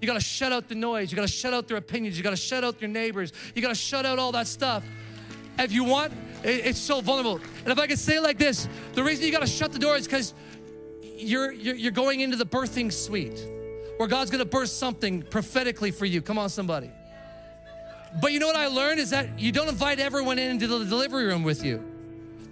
you 0.00 0.06
got 0.06 0.14
to 0.14 0.20
shut 0.20 0.52
out 0.52 0.68
the 0.68 0.74
noise. 0.74 1.10
You 1.10 1.16
got 1.16 1.26
to 1.26 1.32
shut 1.32 1.54
out 1.54 1.68
their 1.68 1.76
opinions. 1.76 2.16
You 2.18 2.22
got 2.22 2.30
to 2.30 2.36
shut 2.36 2.64
out 2.64 2.80
your 2.80 2.90
neighbors. 2.90 3.32
You 3.54 3.62
got 3.62 3.68
to 3.68 3.74
shut 3.74 4.04
out 4.04 4.18
all 4.18 4.32
that 4.32 4.46
stuff. 4.46 4.84
If 5.58 5.72
you 5.72 5.84
want 5.84 6.12
it's 6.46 6.78
so 6.78 7.00
vulnerable. 7.00 7.40
And 7.64 7.72
if 7.72 7.78
I 7.78 7.86
could 7.86 7.98
say 7.98 8.16
it 8.16 8.22
like 8.22 8.38
this, 8.38 8.68
the 8.92 9.02
reason 9.02 9.24
you 9.24 9.32
got 9.32 9.40
to 9.40 9.46
shut 9.46 9.72
the 9.72 9.78
door 9.78 9.96
is 9.96 10.06
because 10.06 10.34
you're, 11.02 11.52
you're, 11.52 11.74
you're 11.74 11.92
going 11.92 12.20
into 12.20 12.36
the 12.36 12.46
birthing 12.46 12.92
suite 12.92 13.46
where 13.96 14.08
God's 14.08 14.30
going 14.30 14.44
to 14.44 14.48
birth 14.48 14.68
something 14.68 15.22
prophetically 15.22 15.90
for 15.90 16.04
you. 16.04 16.22
Come 16.22 16.38
on, 16.38 16.48
somebody. 16.48 16.90
But 18.20 18.32
you 18.32 18.38
know 18.38 18.46
what 18.46 18.56
I 18.56 18.68
learned 18.68 19.00
is 19.00 19.10
that 19.10 19.38
you 19.38 19.52
don't 19.52 19.68
invite 19.68 19.98
everyone 19.98 20.38
into 20.38 20.66
the 20.66 20.84
delivery 20.84 21.26
room 21.26 21.42
with 21.42 21.64
you. 21.64 21.95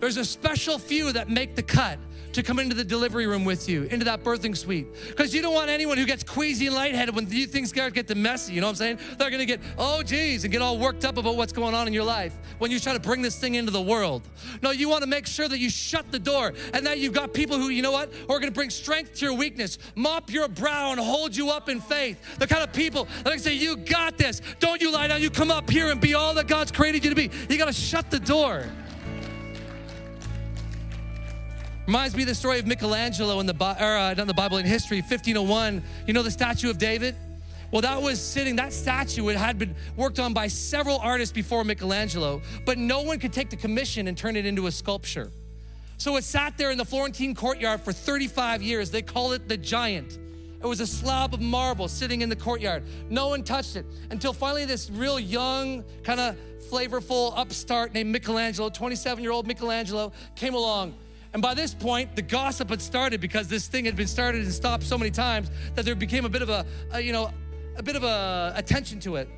There's 0.00 0.16
a 0.16 0.24
special 0.24 0.78
few 0.78 1.12
that 1.12 1.28
make 1.28 1.54
the 1.54 1.62
cut 1.62 1.98
to 2.34 2.42
come 2.42 2.58
into 2.58 2.74
the 2.74 2.84
delivery 2.84 3.28
room 3.28 3.44
with 3.44 3.68
you, 3.68 3.84
into 3.84 4.04
that 4.04 4.24
birthing 4.24 4.56
suite. 4.56 4.88
Because 5.08 5.32
you 5.32 5.40
don't 5.40 5.54
want 5.54 5.70
anyone 5.70 5.96
who 5.96 6.04
gets 6.04 6.24
queasy 6.24 6.66
and 6.66 6.74
lightheaded 6.74 7.14
when 7.14 7.30
you 7.30 7.46
things 7.46 7.72
get 7.72 8.08
the 8.08 8.14
messy, 8.14 8.52
you 8.52 8.60
know 8.60 8.66
what 8.66 8.72
I'm 8.72 8.76
saying? 8.76 8.98
They're 9.18 9.30
gonna 9.30 9.46
get, 9.46 9.60
oh 9.78 10.02
geez, 10.02 10.42
and 10.44 10.52
get 10.52 10.60
all 10.60 10.78
worked 10.78 11.04
up 11.04 11.16
about 11.16 11.36
what's 11.36 11.52
going 11.52 11.74
on 11.74 11.86
in 11.86 11.92
your 11.92 12.04
life 12.04 12.34
when 12.58 12.72
you 12.72 12.80
try 12.80 12.92
to 12.92 12.98
bring 12.98 13.22
this 13.22 13.38
thing 13.38 13.54
into 13.54 13.70
the 13.70 13.80
world. 13.80 14.22
No, 14.62 14.72
you 14.72 14.88
wanna 14.88 15.06
make 15.06 15.28
sure 15.28 15.48
that 15.48 15.58
you 15.58 15.70
shut 15.70 16.10
the 16.10 16.18
door 16.18 16.52
and 16.72 16.84
that 16.86 16.98
you've 16.98 17.12
got 17.12 17.32
people 17.32 17.56
who, 17.56 17.68
you 17.68 17.82
know 17.82 17.92
what, 17.92 18.12
who 18.12 18.32
are 18.32 18.40
gonna 18.40 18.50
bring 18.50 18.70
strength 18.70 19.14
to 19.14 19.26
your 19.26 19.34
weakness, 19.34 19.78
mop 19.94 20.32
your 20.32 20.48
brow 20.48 20.90
and 20.90 21.00
hold 21.00 21.36
you 21.36 21.50
up 21.50 21.68
in 21.68 21.80
faith. 21.80 22.38
The 22.38 22.48
kind 22.48 22.64
of 22.64 22.72
people 22.72 23.06
that 23.22 23.30
can 23.30 23.38
say, 23.38 23.54
you 23.54 23.76
got 23.76 24.18
this. 24.18 24.42
Don't 24.58 24.82
you 24.82 24.90
lie 24.90 25.06
down, 25.06 25.22
you 25.22 25.30
come 25.30 25.52
up 25.52 25.70
here 25.70 25.90
and 25.90 26.00
be 26.00 26.14
all 26.14 26.34
that 26.34 26.48
God's 26.48 26.72
created 26.72 27.04
you 27.04 27.10
to 27.10 27.16
be. 27.16 27.30
You 27.48 27.58
gotta 27.58 27.72
shut 27.72 28.10
the 28.10 28.18
door. 28.18 28.66
Reminds 31.86 32.16
me 32.16 32.22
of 32.22 32.28
the 32.28 32.34
story 32.34 32.58
of 32.58 32.66
Michelangelo 32.66 33.40
in 33.40 33.46
the, 33.46 33.54
or, 33.54 33.96
uh, 33.96 34.14
not 34.14 34.26
the 34.26 34.32
Bible, 34.32 34.56
in 34.56 34.64
history, 34.64 35.02
1501. 35.02 35.82
You 36.06 36.14
know 36.14 36.22
the 36.22 36.30
statue 36.30 36.70
of 36.70 36.78
David? 36.78 37.14
Well, 37.70 37.82
that 37.82 38.00
was 38.00 38.18
sitting, 38.22 38.56
that 38.56 38.72
statue 38.72 39.28
it 39.28 39.36
had 39.36 39.58
been 39.58 39.74
worked 39.96 40.18
on 40.18 40.32
by 40.32 40.46
several 40.46 40.96
artists 40.98 41.32
before 41.32 41.62
Michelangelo, 41.62 42.40
but 42.64 42.78
no 42.78 43.02
one 43.02 43.18
could 43.18 43.34
take 43.34 43.50
the 43.50 43.56
commission 43.56 44.08
and 44.08 44.16
turn 44.16 44.34
it 44.36 44.46
into 44.46 44.66
a 44.66 44.72
sculpture. 44.72 45.30
So 45.98 46.16
it 46.16 46.24
sat 46.24 46.56
there 46.56 46.70
in 46.70 46.78
the 46.78 46.86
Florentine 46.86 47.34
courtyard 47.34 47.82
for 47.82 47.92
35 47.92 48.62
years. 48.62 48.90
They 48.90 49.02
call 49.02 49.32
it 49.32 49.46
the 49.46 49.56
giant. 49.58 50.18
It 50.62 50.66
was 50.66 50.80
a 50.80 50.86
slab 50.86 51.34
of 51.34 51.42
marble 51.42 51.88
sitting 51.88 52.22
in 52.22 52.30
the 52.30 52.36
courtyard. 52.36 52.84
No 53.10 53.28
one 53.28 53.42
touched 53.42 53.76
it 53.76 53.84
until 54.10 54.32
finally 54.32 54.64
this 54.64 54.88
real 54.88 55.20
young, 55.20 55.84
kind 56.02 56.18
of 56.18 56.36
flavorful 56.70 57.34
upstart 57.36 57.92
named 57.92 58.10
Michelangelo, 58.10 58.70
27 58.70 59.22
year 59.22 59.32
old 59.32 59.46
Michelangelo, 59.46 60.12
came 60.34 60.54
along 60.54 60.94
And 61.34 61.42
by 61.42 61.52
this 61.52 61.74
point, 61.74 62.14
the 62.14 62.22
gossip 62.22 62.70
had 62.70 62.80
started 62.80 63.20
because 63.20 63.48
this 63.48 63.66
thing 63.66 63.84
had 63.84 63.96
been 63.96 64.06
started 64.06 64.44
and 64.44 64.52
stopped 64.52 64.84
so 64.84 64.96
many 64.96 65.10
times 65.10 65.50
that 65.74 65.84
there 65.84 65.96
became 65.96 66.24
a 66.24 66.28
bit 66.28 66.42
of 66.42 66.48
a, 66.48 66.64
a 66.92 67.00
you 67.00 67.12
know, 67.12 67.28
a 67.76 67.82
bit 67.82 67.96
of 67.96 68.04
a 68.04 68.52
attention 68.56 69.00
to 69.00 69.16
it. 69.16 69.28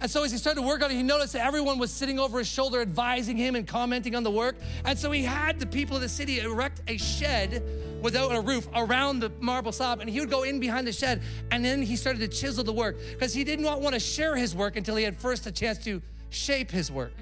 And 0.00 0.10
so 0.10 0.24
as 0.24 0.32
he 0.32 0.38
started 0.38 0.62
to 0.62 0.66
work 0.66 0.82
on 0.82 0.90
it, 0.90 0.94
he 0.94 1.02
noticed 1.02 1.34
that 1.34 1.46
everyone 1.46 1.78
was 1.78 1.92
sitting 1.92 2.18
over 2.18 2.38
his 2.38 2.48
shoulder 2.48 2.80
advising 2.80 3.36
him 3.36 3.54
and 3.54 3.66
commenting 3.68 4.16
on 4.16 4.22
the 4.22 4.30
work. 4.30 4.56
And 4.86 4.98
so 4.98 5.10
he 5.10 5.22
had 5.22 5.60
the 5.60 5.66
people 5.66 5.94
of 5.94 6.02
the 6.02 6.08
city 6.08 6.40
erect 6.40 6.80
a 6.88 6.96
shed 6.96 7.62
without 8.00 8.34
a 8.34 8.40
roof 8.40 8.66
around 8.74 9.20
the 9.20 9.30
marble 9.38 9.72
slab. 9.72 10.00
And 10.00 10.08
he 10.08 10.20
would 10.20 10.30
go 10.30 10.44
in 10.44 10.58
behind 10.58 10.86
the 10.86 10.92
shed 10.92 11.22
and 11.50 11.62
then 11.62 11.82
he 11.82 11.96
started 11.96 12.18
to 12.20 12.28
chisel 12.28 12.64
the 12.64 12.72
work 12.72 12.96
because 13.10 13.34
he 13.34 13.44
did 13.44 13.60
not 13.60 13.82
want 13.82 13.92
to 13.92 14.00
share 14.00 14.34
his 14.36 14.56
work 14.56 14.76
until 14.76 14.96
he 14.96 15.04
had 15.04 15.20
first 15.20 15.46
a 15.46 15.52
chance 15.52 15.76
to 15.84 16.00
shape 16.30 16.70
his 16.70 16.90
work. 16.90 17.12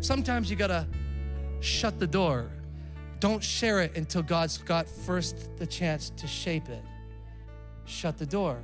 Sometimes 0.00 0.50
you 0.50 0.56
gotta 0.56 0.86
shut 1.64 1.98
the 1.98 2.06
door. 2.06 2.50
Don't 3.20 3.42
share 3.42 3.80
it 3.80 3.96
until 3.96 4.22
God's 4.22 4.58
got 4.58 4.88
first 4.88 5.56
the 5.56 5.66
chance 5.66 6.10
to 6.16 6.26
shape 6.26 6.68
it. 6.68 6.82
Shut 7.86 8.18
the 8.18 8.26
door. 8.26 8.62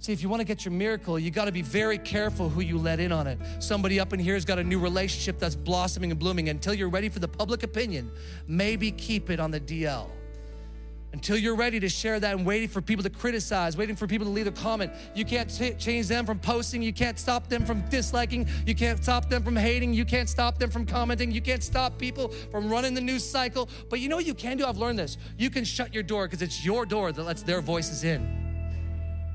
See, 0.00 0.12
if 0.12 0.22
you 0.22 0.28
want 0.28 0.40
to 0.40 0.44
get 0.44 0.64
your 0.64 0.72
miracle, 0.72 1.18
you 1.18 1.32
got 1.32 1.46
to 1.46 1.52
be 1.52 1.62
very 1.62 1.98
careful 1.98 2.48
who 2.48 2.60
you 2.60 2.78
let 2.78 3.00
in 3.00 3.10
on 3.10 3.26
it. 3.26 3.38
Somebody 3.58 3.98
up 3.98 4.12
in 4.12 4.20
here 4.20 4.34
has 4.34 4.44
got 4.44 4.60
a 4.60 4.64
new 4.64 4.78
relationship 4.78 5.40
that's 5.40 5.56
blossoming 5.56 6.12
and 6.12 6.20
blooming. 6.20 6.48
Until 6.48 6.74
you're 6.74 6.88
ready 6.88 7.08
for 7.08 7.18
the 7.18 7.26
public 7.26 7.64
opinion, 7.64 8.10
maybe 8.46 8.92
keep 8.92 9.30
it 9.30 9.40
on 9.40 9.50
the 9.50 9.60
DL. 9.60 10.08
Until 11.12 11.38
you're 11.38 11.56
ready 11.56 11.80
to 11.80 11.88
share 11.88 12.20
that 12.20 12.36
and 12.36 12.44
waiting 12.44 12.68
for 12.68 12.82
people 12.82 13.02
to 13.02 13.08
criticize, 13.08 13.78
waiting 13.78 13.96
for 13.96 14.06
people 14.06 14.26
to 14.26 14.30
leave 14.30 14.46
a 14.46 14.52
comment. 14.52 14.92
You 15.14 15.24
can't 15.24 15.48
t- 15.48 15.72
change 15.74 16.06
them 16.06 16.26
from 16.26 16.38
posting. 16.38 16.82
You 16.82 16.92
can't 16.92 17.18
stop 17.18 17.48
them 17.48 17.64
from 17.64 17.80
disliking. 17.88 18.46
You 18.66 18.74
can't 18.74 19.02
stop 19.02 19.30
them 19.30 19.42
from 19.42 19.56
hating. 19.56 19.94
You 19.94 20.04
can't 20.04 20.28
stop 20.28 20.58
them 20.58 20.70
from 20.70 20.84
commenting. 20.84 21.30
You 21.30 21.40
can't 21.40 21.62
stop 21.62 21.96
people 21.96 22.28
from 22.50 22.68
running 22.68 22.92
the 22.92 23.00
news 23.00 23.24
cycle. 23.24 23.70
But 23.88 24.00
you 24.00 24.10
know 24.10 24.16
what 24.16 24.26
you 24.26 24.34
can 24.34 24.58
do? 24.58 24.66
I've 24.66 24.76
learned 24.76 24.98
this. 24.98 25.16
You 25.38 25.48
can 25.48 25.64
shut 25.64 25.94
your 25.94 26.02
door 26.02 26.26
because 26.26 26.42
it's 26.42 26.62
your 26.62 26.84
door 26.84 27.10
that 27.10 27.22
lets 27.22 27.42
their 27.42 27.62
voices 27.62 28.04
in. 28.04 28.48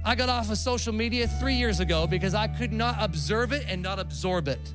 I 0.06 0.14
got 0.16 0.30
off 0.30 0.52
of 0.52 0.58
social 0.58 0.94
media 0.94 1.28
three 1.28 1.56
years 1.56 1.80
ago 1.80 2.06
because 2.06 2.36
I 2.36 2.48
could 2.48 2.74
not 2.74 2.98
observe 3.00 3.52
it 3.52 3.66
and 3.68 3.82
not 3.82 4.00
absorb 4.00 4.48
it. 4.48 4.74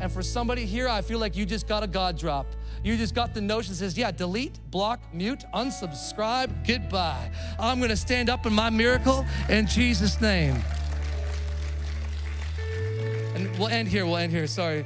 And 0.00 0.10
for 0.10 0.22
somebody 0.22 0.64
here, 0.64 0.88
I 0.88 1.02
feel 1.02 1.18
like 1.18 1.36
you 1.36 1.46
just 1.46 1.68
got 1.68 1.82
a 1.82 1.86
God 1.86 2.18
drop. 2.18 2.46
You 2.84 2.96
just 2.96 3.14
got 3.14 3.32
the 3.32 3.40
notion 3.40 3.72
that 3.72 3.76
says, 3.76 3.96
yeah, 3.96 4.10
delete, 4.10 4.58
block, 4.70 5.00
mute, 5.14 5.44
unsubscribe, 5.54 6.66
goodbye. 6.66 7.30
I'm 7.58 7.80
gonna 7.80 7.96
stand 7.96 8.28
up 8.28 8.44
in 8.44 8.52
my 8.52 8.70
miracle 8.70 9.24
in 9.48 9.66
Jesus' 9.66 10.20
name. 10.20 10.56
And 13.34 13.56
we'll 13.56 13.68
end 13.68 13.88
here, 13.88 14.04
we'll 14.04 14.16
end 14.16 14.32
here, 14.32 14.46
sorry. 14.46 14.84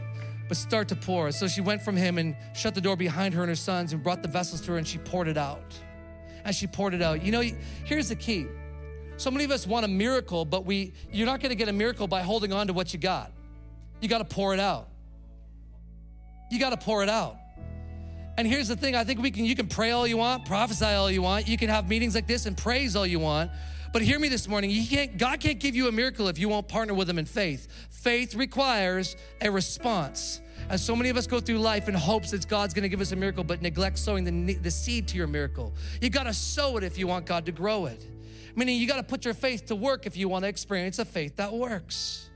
But 0.49 0.57
start 0.57 0.89
to 0.89 0.97
pour. 0.97 1.33
So 1.33 1.49
she 1.49 1.61
went 1.61 1.83
from 1.83 1.97
him 1.97 2.19
and 2.19 2.37
shut 2.55 2.75
the 2.75 2.81
door 2.81 2.97
behind 2.97 3.35
her 3.35 3.41
and 3.41 3.49
her 3.49 3.57
sons 3.57 3.93
and 3.93 4.03
brought 4.03 4.23
the 4.23 4.29
vessels 4.29 4.61
to 4.63 4.73
her 4.73 4.79
and 4.79 4.87
she 4.87 4.99
poured 4.99 5.27
it 5.27 5.39
out. 5.39 5.75
And 6.45 6.55
she 6.55 6.67
poured 6.67 6.95
it 6.95 7.03
out. 7.03 7.25
You 7.25 7.33
know, 7.33 7.43
here's 7.85 8.11
the 8.11 8.17
key 8.17 8.47
so 9.17 9.31
many 9.31 9.45
of 9.45 9.51
us 9.51 9.67
want 9.67 9.87
a 9.87 9.89
miracle, 9.89 10.45
but 10.45 10.67
we 10.67 10.93
you're 11.11 11.27
not 11.27 11.41
going 11.41 11.51
to 11.51 11.57
get 11.57 11.69
a 11.69 11.73
miracle 11.73 12.07
by 12.07 12.21
holding 12.21 12.53
on 12.53 12.67
to 12.67 12.73
what 12.73 12.93
you 12.93 12.99
got. 12.99 13.33
You 14.01 14.09
got 14.09 14.19
to 14.19 14.25
pour 14.25 14.53
it 14.53 14.61
out. 14.61 14.89
You 16.51 16.61
got 16.61 16.71
to 16.71 16.77
pour 16.77 17.03
it 17.03 17.09
out. 17.09 17.37
And 18.39 18.47
here's 18.47 18.69
the 18.69 18.77
thing, 18.77 18.95
I 18.95 19.05
think 19.05 19.21
we 19.21 19.31
can 19.31 19.45
you 19.45 19.55
can 19.55 19.67
pray 19.67 19.93
all 19.93 20.07
you 20.07 20.19
want, 20.19 20.45
prophesy 20.45 20.85
all 20.85 21.11
you 21.11 21.23
want, 21.23 21.49
you 21.49 21.57
can 21.57 21.69
have 21.69 21.89
meetings 21.89 22.15
like 22.15 22.27
this 22.27 22.47
and 22.47 22.57
praise 22.57 22.95
all 22.95 23.07
you 23.07 23.19
want. 23.19 23.51
But 23.93 24.03
hear 24.03 24.19
me 24.19 24.29
this 24.29 24.47
morning, 24.47 24.71
can't, 24.87 25.17
God 25.17 25.41
can't 25.41 25.59
give 25.59 25.75
you 25.75 25.89
a 25.89 25.93
miracle 25.93 26.29
if 26.29 26.39
you 26.39 26.49
won't 26.49 26.69
partner 26.69 26.93
with 26.93 27.09
him 27.09 27.19
in 27.19 27.25
faith. 27.25 27.67
Faith 27.89 28.35
requires 28.35 29.17
a 29.41 29.51
response. 29.51 30.41
And 30.69 30.79
so 30.79 30.95
many 30.95 31.09
of 31.09 31.17
us 31.17 31.27
go 31.27 31.41
through 31.41 31.59
life 31.59 31.89
in 31.89 31.95
hopes 31.95 32.33
that 32.33 32.47
God's 32.47 32.75
gonna 32.75 32.89
give 32.89 33.01
us 33.01 33.13
a 33.13 33.17
miracle, 33.17 33.45
but 33.45 33.63
neglect 33.63 33.99
sowing 33.99 34.25
the, 34.25 34.55
the 34.55 34.71
seed 34.71 35.09
to 35.09 35.17
your 35.17 35.29
miracle. 35.29 35.73
You 36.03 36.11
gotta 36.11 36.35
sow 36.35 36.77
it 36.77 36.85
if 36.85 36.99
you 36.99 37.07
want 37.07 37.25
God 37.25 37.47
to 37.47 37.53
grow 37.53 37.87
it. 37.87 38.07
Meaning 38.57 38.81
you 38.81 38.89
got 38.89 38.97
to 38.97 39.03
put 39.03 39.27
your 39.27 39.35
faith 39.35 39.67
to 39.67 39.77
work 39.77 40.07
if 40.07 40.17
you 40.17 40.31
want 40.31 40.45
to 40.45 40.49
experience 40.49 40.99
a 40.99 41.05
faith 41.05 41.37
that 41.37 41.53
works. 41.53 42.31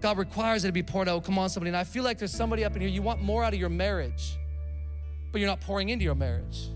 God 0.00 0.16
requires 0.16 0.64
it 0.64 0.68
to 0.68 0.72
be 0.72 0.82
poured 0.82 1.06
out. 1.06 1.22
Come 1.22 1.38
on, 1.38 1.50
somebody. 1.50 1.68
And 1.68 1.76
I 1.76 1.84
feel 1.84 2.02
like 2.02 2.18
there's 2.18 2.34
somebody 2.34 2.64
up 2.64 2.74
in 2.74 2.80
here, 2.80 2.90
you 2.90 3.02
want 3.02 3.20
more 3.20 3.44
out 3.44 3.52
of 3.52 3.60
your 3.60 3.68
marriage, 3.68 4.38
but 5.36 5.40
you're 5.40 5.50
not 5.50 5.60
pouring 5.60 5.90
into 5.90 6.02
your 6.02 6.14
marriage. 6.14 6.70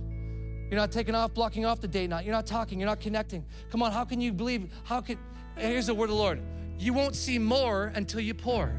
You're 0.68 0.78
not 0.78 0.92
taking 0.92 1.14
off, 1.14 1.32
blocking 1.32 1.64
off 1.64 1.80
the 1.80 1.88
date 1.88 2.10
night. 2.10 2.26
You're 2.26 2.34
not 2.34 2.46
talking, 2.46 2.78
you're 2.78 2.90
not 2.90 3.00
connecting. 3.00 3.42
Come 3.70 3.82
on, 3.82 3.90
how 3.90 4.04
can 4.04 4.20
you 4.20 4.34
believe? 4.34 4.70
How 4.84 5.00
can, 5.00 5.16
here's 5.56 5.86
the 5.86 5.94
word 5.94 6.10
of 6.10 6.10
the 6.10 6.16
Lord. 6.16 6.42
You 6.78 6.92
won't 6.92 7.16
see 7.16 7.38
more 7.38 7.90
until 7.94 8.20
you 8.20 8.34
pour. 8.34 8.70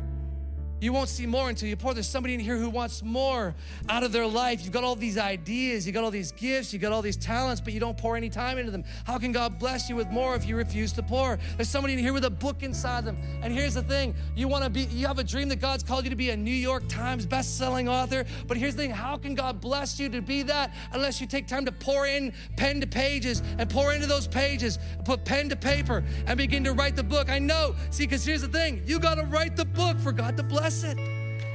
You 0.82 0.92
won't 0.92 1.10
see 1.10 1.28
more 1.28 1.48
until 1.48 1.70
you 1.70 1.76
pour. 1.76 1.94
There's 1.94 2.10
somebody 2.10 2.34
in 2.34 2.40
here 2.40 2.58
who 2.58 2.68
wants 2.68 3.04
more 3.04 3.54
out 3.88 4.02
of 4.02 4.12
their 4.12 4.26
life. 4.26 4.64
You've 4.64 4.74
got 4.74 4.84
all 4.84 4.96
these 4.96 5.16
ideas, 5.16 5.86
you've 5.86 5.94
got 5.94 6.04
all 6.04 6.10
these 6.10 6.32
gifts, 6.32 6.74
you've 6.74 6.82
got 6.82 6.92
all 6.92 7.04
these 7.04 7.18
talents, 7.18 7.62
but 7.62 7.72
you 7.72 7.80
don't 7.80 7.96
pour 7.96 8.18
any 8.18 8.30
time 8.30 8.58
into 8.58 8.72
them. 8.72 8.84
How 9.06 9.20
can 9.20 9.32
God 9.32 9.60
bless 9.60 9.90
you 9.90 9.96
with 9.96 10.10
more 10.10 10.36
if 10.36 10.44
you 10.44 10.56
refuse 10.56 10.92
to 10.94 11.04
pour? 11.04 11.38
There's 11.56 11.70
somebody 11.70 11.94
in 11.94 12.00
here 12.00 12.14
with 12.14 12.26
a 12.26 12.32
book 12.32 12.64
inside 12.64 13.06
them. 13.06 13.16
And 13.44 13.54
here's 13.54 13.76
the 13.76 13.84
thing 13.84 14.16
you 14.36 14.48
want 14.48 14.64
to 14.64 14.72
be, 14.72 14.86
you 14.86 15.06
have 15.06 15.20
a 15.20 15.24
dream 15.24 15.50
that 15.50 15.58
God's 15.60 15.84
called 15.84 16.04
you 16.04 16.10
to 16.10 16.16
be 16.16 16.32
a 16.32 16.38
New 16.38 16.50
York 16.50 16.90
Times 16.90 17.28
best-selling 17.28 17.88
author. 17.88 18.26
But 18.48 18.58
here's 18.58 18.76
the 18.76 18.82
thing 18.82 18.90
how 18.90 19.18
can 19.18 19.36
God 19.36 19.62
bless 19.62 20.00
you 20.00 20.10
to 20.10 20.22
be 20.22 20.42
that 20.44 20.74
unless 20.94 21.22
you 21.22 21.28
take 21.28 21.46
time 21.46 21.64
to 21.66 21.72
pour 21.72 22.08
in 22.08 22.34
pen 22.58 22.82
to 22.82 22.88
pages 22.88 23.44
and 23.60 23.70
pour 23.70 23.94
into 23.94 24.08
those 24.08 24.28
pages, 24.28 24.80
put 25.06 25.26
pen 25.26 25.48
to 25.50 25.56
paper 25.56 26.04
and 26.26 26.40
begin 26.40 26.64
to 26.64 26.74
write 26.74 26.96
the 26.96 27.04
book? 27.04 27.30
I 27.30 27.38
know. 27.38 27.76
See, 27.92 28.06
because 28.06 28.26
here's 28.26 28.42
the 28.42 28.48
thing 28.48 28.82
you 28.88 29.00
got 29.00 29.16
to 29.16 29.26
write 29.26 29.56
the 29.56 29.66
book 29.66 30.00
for 30.00 30.12
God 30.12 30.36
to 30.38 30.44
bless 30.44 30.70
bless 30.72 30.84
it. 30.84 30.97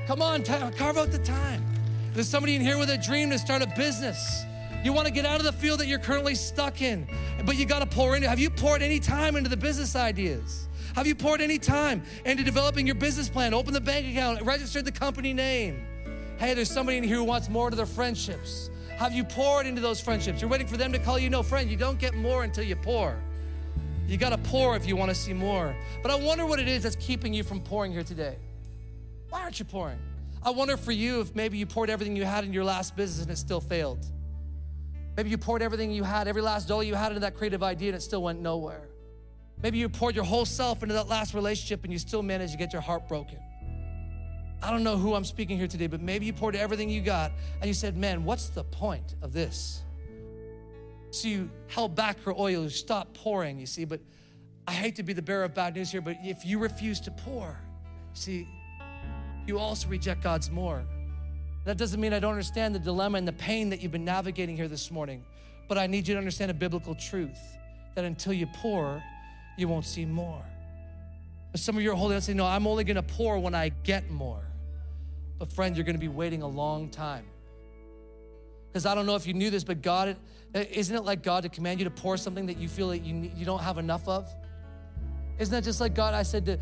Come 0.07 0.23
on, 0.23 0.43
carve 0.45 0.97
out 0.97 1.11
the 1.11 1.19
time. 1.19 1.65
There's 2.13 2.29
somebody 2.29 2.55
in 2.55 2.61
here 2.61 2.79
with 2.79 2.91
a 2.91 2.99
dream 2.99 3.31
to 3.31 3.39
start 3.39 3.63
a 3.63 3.67
business. 3.77 4.45
You 4.85 4.93
want 4.93 5.07
to 5.07 5.13
get 5.13 5.25
out 5.25 5.39
of 5.41 5.45
the 5.45 5.53
field 5.53 5.81
that 5.81 5.87
you're 5.87 5.99
currently 5.99 6.35
stuck 6.35 6.83
in, 6.83 7.09
but 7.45 7.57
you 7.57 7.67
got 7.67 7.81
to 7.81 7.87
pour 7.87 8.15
into. 8.15 8.29
Have 8.29 8.39
you 8.39 8.51
poured 8.51 8.83
any 8.83 9.01
time 9.01 9.37
into 9.37 9.49
the 9.49 9.57
business 9.57 9.97
ideas? 9.97 10.69
Have 10.95 11.07
you 11.07 11.15
poured 11.15 11.41
any 11.41 11.59
time 11.59 12.03
into 12.25 12.45
developing 12.45 12.87
your 12.87 12.95
business 12.95 13.29
plan? 13.29 13.53
Open 13.53 13.73
the 13.73 13.81
bank 13.81 14.07
account, 14.07 14.43
register 14.43 14.83
the 14.83 14.93
company 14.93 15.33
name. 15.33 15.83
Hey, 16.39 16.55
there's 16.55 16.71
somebody 16.71 16.99
in 16.99 17.05
here 17.05 17.17
who 17.17 17.25
wants 17.25 17.49
more 17.49 17.71
to 17.71 17.77
their 17.77 17.87
friendships. 17.87 18.71
Have 18.97 19.13
you 19.13 19.25
poured 19.25 19.67
into 19.67 19.81
those 19.81 20.01
friendships? 20.01 20.41
You're 20.41 20.51
waiting 20.51 20.67
for 20.67 20.77
them 20.77 20.93
to 20.93 20.99
call 20.99 21.19
you 21.19 21.31
no 21.31 21.43
friend. 21.43 21.71
You 21.71 21.77
don't 21.77 21.99
get 21.99 22.15
more 22.15 22.45
until 22.45 22.65
you 22.65 22.77
pour. 22.77 23.17
You 24.07 24.17
got 24.19 24.31
to 24.31 24.39
pour 24.39 24.77
if 24.77 24.87
you 24.87 24.95
want 24.95 25.09
to 25.09 25.15
see 25.15 25.33
more. 25.33 25.75
But 26.03 26.13
I 26.13 26.15
wonder 26.15 26.47
what 26.47 26.61
it 26.61 26.69
is 26.69 26.85
that's 26.85 26.97
keeping 26.97 27.35
you 27.35 27.43
from 27.43 27.61
pouring 27.61 27.93
here 27.93 28.05
today. 28.05 28.37
Why 29.37 29.43
aren't 29.43 29.59
you 29.59 29.67
pouring? 29.67 29.99
I 30.43 30.49
wonder 30.49 30.79
for 30.79 30.93
you 30.93 31.21
if 31.21 31.35
maybe 31.35 31.59
you 31.59 31.67
poured 31.67 31.91
everything 31.91 32.17
you 32.17 32.25
had 32.25 32.45
in 32.45 32.55
your 32.55 32.65
last 32.65 32.97
business 32.97 33.21
and 33.21 33.31
it 33.31 33.37
still 33.37 33.61
failed. 33.61 34.07
Maybe 35.15 35.29
you 35.29 35.37
poured 35.37 35.61
everything 35.61 35.91
you 35.91 36.05
had, 36.05 36.27
every 36.27 36.41
last 36.41 36.67
dollar 36.67 36.85
you 36.85 36.95
had 36.95 37.09
into 37.09 37.21
that 37.21 37.35
creative 37.35 37.63
idea 37.63 37.89
and 37.89 37.97
it 37.97 38.01
still 38.01 38.23
went 38.23 38.41
nowhere. 38.41 38.89
Maybe 39.63 39.77
you 39.77 39.91
poured 39.91 40.15
your 40.15 40.25
whole 40.25 40.47
self 40.47 40.83
into 40.83 40.95
that 40.95 41.09
last 41.09 41.35
relationship 41.35 41.85
and 41.85 41.93
you 41.93 41.99
still 41.99 42.23
managed 42.23 42.53
to 42.53 42.59
get 42.59 42.73
your 42.73 42.81
heart 42.81 43.09
broken. 43.09 43.39
I 44.63 44.71
don't 44.71 44.83
know 44.83 44.97
who 44.97 45.15
I'm 45.15 45.25
speaking 45.25 45.59
here 45.59 45.69
today, 45.69 45.87
but 45.87 46.01
maybe 46.01 46.25
you 46.25 46.33
poured 46.33 46.57
everything 46.57 46.89
you 46.89 47.03
got 47.03 47.31
and 47.61 47.69
you 47.69 47.75
said, 47.75 47.95
Man, 47.95 48.25
what's 48.25 48.49
the 48.49 48.65
point 48.65 49.17
of 49.21 49.35
this? 49.35 49.83
So 51.11 51.29
you 51.29 51.51
held 51.67 51.95
back 51.95 52.19
her 52.23 52.33
oil, 52.33 52.63
you 52.63 52.71
stopped 52.71 53.13
pouring, 53.13 53.61
you 53.61 53.67
see. 53.67 53.85
But 53.85 54.01
I 54.67 54.73
hate 54.73 54.97
to 54.97 55.03
be 55.03 55.13
the 55.13 55.21
bearer 55.21 55.45
of 55.45 55.55
bad 55.55 55.75
news 55.75 55.93
here, 55.93 56.01
but 56.01 56.17
if 56.23 56.47
you 56.47 56.59
refuse 56.59 57.01
to 57.01 57.11
pour, 57.11 57.55
see, 58.15 58.49
you 59.47 59.59
also 59.59 59.89
reject 59.89 60.23
God's 60.23 60.51
more. 60.51 60.83
That 61.65 61.77
doesn't 61.77 62.01
mean 62.01 62.13
I 62.13 62.21
don't 62.21 62.31
understand 62.31 62.75
the 62.75 62.79
dilemma 62.79 63.19
and 63.19 63.27
the 63.27 63.33
pain 63.33 63.71
that 63.71 63.81
you've 63.81 63.93
been 63.93 64.05
navigating 64.05 64.57
here 64.57 64.69
this 64.69 64.91
morning, 64.91 65.25
but 65.69 65.79
I 65.79 65.87
need 65.87 66.07
you 66.07 66.15
to 66.15 66.19
understand 66.19 66.51
a 66.51 66.55
biblical 66.55 66.95
truth 66.95 67.39
that 67.95 68.05
until 68.05 68.33
you 68.33 68.47
pour, 68.47 69.03
you 69.57 69.67
won't 69.67 69.85
see 69.85 70.05
more. 70.05 70.45
But 71.51 71.61
some 71.61 71.77
of 71.77 71.83
you 71.83 71.91
are 71.91 71.97
holding 71.97 72.17
out 72.17 72.23
saying, 72.23 72.37
No, 72.37 72.47
I'm 72.47 72.67
only 72.67 72.85
gonna 72.85 73.03
pour 73.03 73.39
when 73.39 73.55
I 73.55 73.71
get 73.71 74.11
more. 74.11 74.45
But 75.39 75.53
friend, 75.53 75.77
you're 75.77 75.85
gonna 75.85 75.99
be 75.99 76.09
waiting 76.09 76.43
a 76.43 76.47
long 76.47 76.89
time. 76.89 77.25
Because 78.69 78.87
I 78.87 78.95
don't 78.95 79.07
know 79.07 79.17
if 79.17 79.27
you 79.27 79.33
knew 79.33 79.51
this, 79.51 79.65
but 79.65 79.83
God, 79.83 80.17
isn't 80.55 80.95
it 80.95 81.03
like 81.03 81.23
God 81.23 81.45
to 81.45 81.49
command 81.49 81.81
you 81.81 81.85
to 81.85 81.91
pour 81.91 82.17
something 82.17 82.47
that 82.47 82.59
you 82.59 82.69
feel 82.69 82.89
that 82.91 82.99
you, 82.99 83.31
you 83.35 83.47
don't 83.47 83.63
have 83.63 83.79
enough 83.79 84.07
of? 84.07 84.29
Isn't 85.39 85.53
that 85.53 85.65
just 85.65 85.81
like 85.81 85.95
God? 85.95 86.15
I 86.15 86.23
said 86.23 86.47
to, 86.47 86.59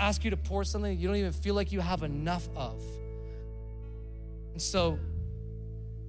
ask 0.00 0.24
you 0.24 0.30
to 0.30 0.36
pour 0.36 0.64
something 0.64 0.98
you 0.98 1.06
don't 1.06 1.16
even 1.16 1.32
feel 1.32 1.54
like 1.54 1.70
you 1.70 1.80
have 1.80 2.02
enough 2.02 2.48
of. 2.56 2.82
And 4.52 4.60
so 4.60 4.98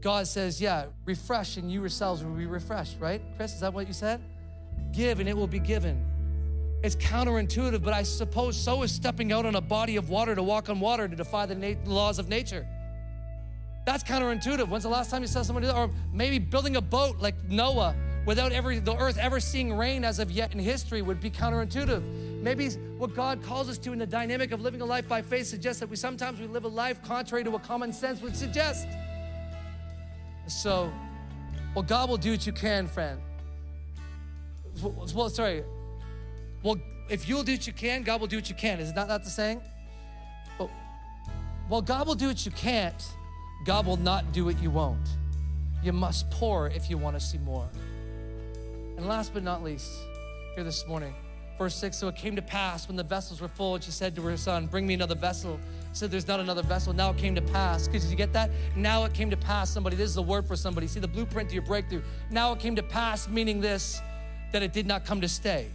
God 0.02 0.28
says, 0.28 0.60
Yeah, 0.60 0.86
refresh 1.06 1.58
and 1.58 1.72
you 1.72 1.82
yourselves 1.82 2.24
will 2.24 2.32
be 2.32 2.46
refreshed, 2.46 2.98
right? 3.00 3.22
Chris, 3.36 3.54
is 3.54 3.60
that 3.62 3.74
what 3.74 3.88
you 3.88 3.94
said? 3.94 4.22
Give 4.94 5.20
and 5.20 5.30
it 5.30 5.36
will 5.36 5.48
be 5.48 5.60
given. 5.60 6.04
It's 6.84 6.96
counterintuitive, 6.96 7.84
but 7.84 7.94
I 7.94 8.04
suppose 8.04 8.56
so 8.56 8.84
is 8.84 8.92
stepping 8.92 9.32
out 9.32 9.46
on 9.46 9.56
a 9.56 9.62
body 9.62 9.96
of 9.96 10.10
water 10.10 10.36
to 10.36 10.44
walk 10.44 10.70
on 10.70 10.80
water 10.80 11.08
to 11.08 11.16
defy 11.16 11.46
the 11.46 11.56
na- 11.56 11.80
laws 11.86 12.20
of 12.20 12.30
nature. 12.30 12.66
That's 13.86 14.04
counterintuitive. 14.04 14.68
When's 14.68 14.84
the 14.84 14.90
last 14.90 15.10
time 15.10 15.22
you 15.22 15.28
saw 15.28 15.42
someone 15.44 15.64
do 15.64 15.68
that? 15.68 15.76
Or 15.76 15.90
maybe 16.12 16.40
building 16.40 16.76
a 16.76 16.82
boat 16.82 17.20
like 17.20 17.36
Noah 17.46 17.96
without 18.28 18.52
ever, 18.52 18.78
the 18.80 18.96
earth 18.98 19.18
ever 19.18 19.40
seeing 19.40 19.76
rain 19.76 20.04
as 20.04 20.20
of 20.20 20.30
yet 20.30 20.54
in 20.54 20.60
history 20.60 21.02
would 21.02 21.22
be 21.22 21.32
counterintuitive. 21.32 22.04
Maybe 22.44 22.70
what 22.98 23.16
God 23.16 23.42
calls 23.42 23.70
us 23.70 23.78
to 23.80 23.94
in 23.94 24.00
the 24.00 24.06
dynamic 24.06 24.52
of 24.52 24.62
living 24.62 24.82
a 24.82 24.86
life 24.86 25.08
by 25.08 25.22
faith 25.22 25.48
suggests 25.48 25.80
that 25.80 25.90
we 25.90 25.96
sometimes 25.96 26.40
we 26.40 26.46
live 26.46 26.66
a 26.66 26.68
life 26.68 27.02
contrary 27.02 27.46
to 27.46 27.50
what 27.50 27.64
common 27.64 27.94
sense 27.94 28.22
would 28.22 28.36
suggest. 28.36 28.86
So, 30.48 30.92
well, 31.74 31.84
God 31.84 32.10
will 32.10 32.18
do 32.18 32.32
what 32.32 32.46
you 32.46 32.52
can, 32.52 32.88
friend. 32.88 33.22
Well, 34.82 35.30
sorry. 35.30 35.64
Well, 36.64 36.78
if 37.10 37.30
you'll 37.30 37.44
do 37.44 37.54
what 37.54 37.66
you 37.66 37.74
can, 37.74 38.04
God 38.04 38.20
will 38.20 38.28
do 38.28 38.36
what 38.36 38.50
you 38.50 38.56
can. 38.56 38.80
Is 38.80 38.92
that 38.94 39.08
not 39.08 39.24
the 39.24 39.30
saying? 39.30 39.62
Well, 40.60 40.70
well, 41.70 41.82
God 41.82 42.06
will 42.06 42.16
do 42.16 42.28
what 42.28 42.46
you 42.46 42.52
can't. 42.52 43.08
God 43.64 43.86
will 43.86 43.98
not 43.98 44.34
do 44.34 44.44
what 44.44 44.62
you 44.62 44.70
won't. 44.70 45.08
You 45.82 45.94
must 45.94 46.30
pour 46.30 46.68
if 46.68 46.90
you 46.90 46.98
want 46.98 47.18
to 47.18 47.26
see 47.26 47.38
more. 47.38 47.70
And 48.98 49.08
last 49.08 49.32
but 49.32 49.44
not 49.44 49.64
least, 49.64 49.92
here 50.56 50.64
this 50.64 50.88
morning, 50.88 51.14
verse 51.56 51.76
6 51.76 51.96
So 51.96 52.08
it 52.08 52.16
came 52.16 52.36
to 52.36 52.42
pass 52.42 52.88
when 52.88 52.98
the 52.98 53.04
vessels 53.04 53.40
were 53.40 53.48
full, 53.48 53.76
and 53.76 53.84
she 53.84 53.92
said 53.92 54.16
to 54.16 54.24
her 54.24 54.36
son, 54.38 54.66
Bring 54.66 54.88
me 54.88 54.96
another 54.96 55.14
vessel. 55.14 55.60
He 55.92 55.96
said, 55.96 56.10
There's 56.10 56.28
not 56.28 56.40
another 56.40 56.64
vessel. 56.64 56.94
Now 56.94 57.12
it 57.12 57.18
came 57.18 57.36
to 57.36 57.42
pass. 57.42 57.88
Because 57.88 58.10
you 58.10 58.18
get 58.18 58.34
that? 58.34 58.50
Now 58.76 59.06
it 59.06 59.14
came 59.14 59.30
to 59.30 59.38
pass. 59.38 59.70
Somebody, 59.70 59.96
this 59.96 60.10
is 60.10 60.18
a 60.18 60.22
word 60.22 60.48
for 60.48 60.56
somebody. 60.56 60.88
See 60.88 61.00
the 61.00 61.08
blueprint 61.08 61.50
to 61.50 61.54
your 61.54 61.64
breakthrough. 61.64 62.02
Now 62.32 62.52
it 62.54 62.60
came 62.60 62.76
to 62.76 62.84
pass, 62.84 63.28
meaning 63.28 63.62
this, 63.62 64.02
that 64.52 64.64
it 64.64 64.74
did 64.74 64.88
not 64.88 65.06
come 65.06 65.22
to 65.22 65.30
stay. 65.30 65.68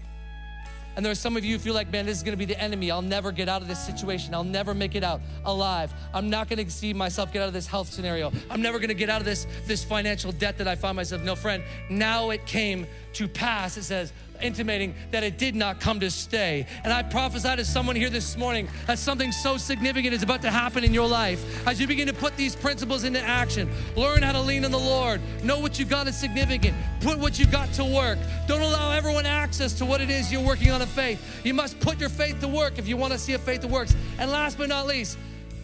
And 0.95 1.05
there 1.05 1.11
are 1.11 1.17
some 1.17 1.37
of 1.37 1.45
you 1.45 1.55
who 1.55 1.59
feel 1.59 1.75
like, 1.75 1.91
man, 1.91 2.05
this 2.05 2.19
is 2.19 2.23
gonna 2.23 2.37
be 2.37 2.45
the 2.45 2.61
enemy. 2.61 2.91
I'll 2.91 3.01
never 3.01 3.33
get 3.33 3.49
out 3.49 3.63
of 3.63 3.69
this 3.69 3.83
situation. 3.83 4.35
I'll 4.35 4.45
never 4.45 4.75
make 4.75 4.95
it 4.95 5.03
out 5.03 5.23
alive. 5.45 5.93
I'm 6.13 6.29
not 6.29 6.51
gonna 6.51 6.69
see 6.69 6.93
myself 6.93 7.33
get 7.33 7.41
out 7.41 7.49
of 7.49 7.55
this 7.55 7.67
health 7.67 7.91
scenario. 7.91 8.31
I'm 8.51 8.61
never 8.61 8.79
gonna 8.79 8.93
get 8.93 9.09
out 9.09 9.21
of 9.21 9.25
this, 9.25 9.47
this 9.67 9.83
financial 9.83 10.33
debt 10.33 10.59
that 10.59 10.69
I 10.69 10.75
find 10.75 10.97
myself. 10.97 11.23
No, 11.23 11.35
friend, 11.35 11.63
now 11.89 12.31
it 12.31 12.45
came 12.45 12.87
to 13.15 13.29
pass. 13.29 13.77
It 13.77 13.85
says, 13.85 14.13
intimating 14.43 14.95
that 15.11 15.23
it 15.23 15.39
did 15.39 15.55
not 15.55 15.81
come 15.81 16.01
to 16.01 16.11
stay. 16.11 16.67
And 16.85 16.93
I 16.93 17.03
prophesy 17.03 17.57
to 17.57 17.65
someone 17.65 17.97
here 17.97 18.11
this 18.11 18.37
morning 18.37 18.69
that 18.87 18.99
something 18.99 19.33
so 19.33 19.57
significant 19.57 20.15
is 20.15 20.23
about 20.23 20.43
to 20.43 20.51
happen 20.51 20.85
in 20.85 20.93
your 20.93 21.09
life 21.09 21.67
as 21.67 21.81
you 21.81 21.87
begin 21.87 22.07
to 22.09 22.13
put 22.13 22.37
these 22.37 22.57
principles 22.57 23.05
into 23.05 23.21
action. 23.21 23.71
Learn 23.97 24.23
how 24.23 24.33
to 24.33 24.41
lean 24.41 24.65
on 24.65 24.71
the 24.71 24.79
Lord. 24.79 25.21
Know 25.43 25.59
what 25.59 25.79
you 25.79 25.85
got 25.85 26.09
is 26.09 26.17
significant. 26.17 26.77
Put 27.01 27.19
what 27.19 27.39
you 27.39 27.47
got 27.47 27.73
to 27.75 27.85
work. 27.85 28.19
Don't 28.47 28.63
allow 28.63 28.93
everyone 28.93 29.27
access 29.27 29.73
to 29.75 29.85
what 29.85 30.01
it 30.01 30.11
is 30.11 30.33
you're 30.33 30.45
working 30.45 30.71
on 30.71 30.83
a 30.83 30.87
faith. 30.87 31.41
You 31.45 31.55
must 31.55 31.79
put 31.81 32.01
your 32.01 32.09
faith 32.09 32.41
to 32.41 32.49
work 32.49 32.79
if 32.79 32.89
you 32.89 32.97
want 32.97 33.13
to 33.13 33.19
see 33.19 33.35
a 33.35 33.39
faith 33.39 33.63
that 33.63 33.71
works. 33.71 33.95
And 34.19 34.31
last 34.31 34.59
but 34.59 34.69
not 34.69 34.87
least, 34.87 35.19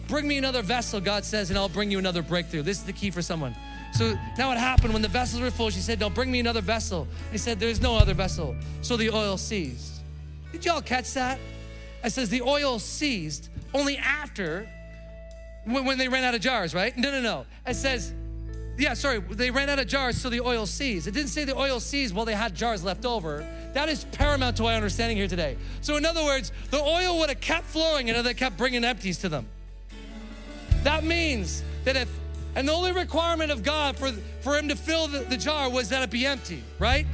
bring 0.07 0.27
me 0.27 0.37
another 0.37 0.61
vessel, 0.61 0.99
God 0.99 1.25
says, 1.25 1.49
and 1.49 1.59
I'll 1.59 1.69
bring 1.69 1.91
you 1.91 1.99
another 1.99 2.21
breakthrough. 2.21 2.61
This 2.61 2.79
is 2.79 2.85
the 2.85 2.93
key 2.93 3.11
for 3.11 3.21
someone. 3.21 3.55
So 3.93 4.17
now 4.37 4.51
it 4.51 4.57
happened 4.57 4.93
when 4.93 5.01
the 5.01 5.07
vessels 5.07 5.41
were 5.41 5.51
full, 5.51 5.69
she 5.69 5.79
said, 5.79 5.99
No, 5.99 6.09
bring 6.09 6.31
me 6.31 6.39
another 6.39 6.61
vessel. 6.61 7.07
He 7.31 7.37
said, 7.37 7.59
There's 7.59 7.81
no 7.81 7.95
other 7.95 8.13
vessel. 8.13 8.55
So 8.81 8.97
the 8.97 9.09
oil 9.09 9.37
ceased. 9.37 10.01
Did 10.51 10.65
y'all 10.65 10.81
catch 10.81 11.13
that? 11.13 11.39
It 12.03 12.11
says 12.11 12.29
the 12.29 12.41
oil 12.41 12.79
ceased 12.79 13.49
only 13.73 13.97
after 13.97 14.67
when, 15.65 15.97
they 15.97 16.07
ran 16.07 16.23
out 16.23 16.33
of 16.33 16.41
jars, 16.41 16.73
right? 16.73 16.97
No, 16.97 17.11
no, 17.11 17.21
no. 17.21 17.45
It 17.67 17.75
says, 17.75 18.13
yeah, 18.77 18.93
sorry, 18.93 19.19
they 19.19 19.51
ran 19.51 19.69
out 19.69 19.77
of 19.77 19.87
jars, 19.87 20.19
so 20.19 20.29
the 20.29 20.41
oil 20.41 20.65
ceased. 20.65 21.05
It 21.05 21.13
didn't 21.13 21.29
say 21.29 21.43
the 21.43 21.55
oil 21.55 21.79
ceased 21.79 22.13
while 22.13 22.25
they 22.25 22.33
had 22.33 22.55
jars 22.55 22.83
left 22.83 23.05
over. 23.05 23.45
That 23.73 23.89
is 23.89 24.05
paramount 24.05 24.57
to 24.57 24.65
our 24.65 24.73
understanding 24.73 25.17
here 25.17 25.27
today. 25.27 25.57
So, 25.81 25.97
in 25.97 26.05
other 26.05 26.23
words, 26.23 26.51
the 26.71 26.79
oil 26.81 27.19
would 27.19 27.29
have 27.29 27.41
kept 27.41 27.65
flowing 27.65 28.09
and 28.09 28.25
they 28.25 28.33
kept 28.33 28.57
bringing 28.57 28.83
empties 28.83 29.19
to 29.19 29.29
them. 29.29 29.47
That 30.83 31.03
means 31.03 31.61
that 31.83 31.97
if 31.97 32.09
and 32.59 32.67
the 32.67 32.73
only 32.73 32.91
requirement 32.91 33.51
of 33.51 33.63
God 33.63 33.95
for, 33.95 34.11
for 34.41 34.57
him 34.57 34.67
to 34.67 34.75
fill 34.75 35.07
the, 35.07 35.19
the 35.19 35.37
jar 35.37 35.69
was 35.69 35.87
that 35.87 36.03
it 36.03 36.09
be 36.09 36.25
empty, 36.25 36.61
right? 36.77 37.07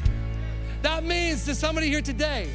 That 0.81 1.03
means 1.03 1.45
to 1.45 1.53
somebody 1.53 1.87
here 1.87 2.01
today 2.01 2.49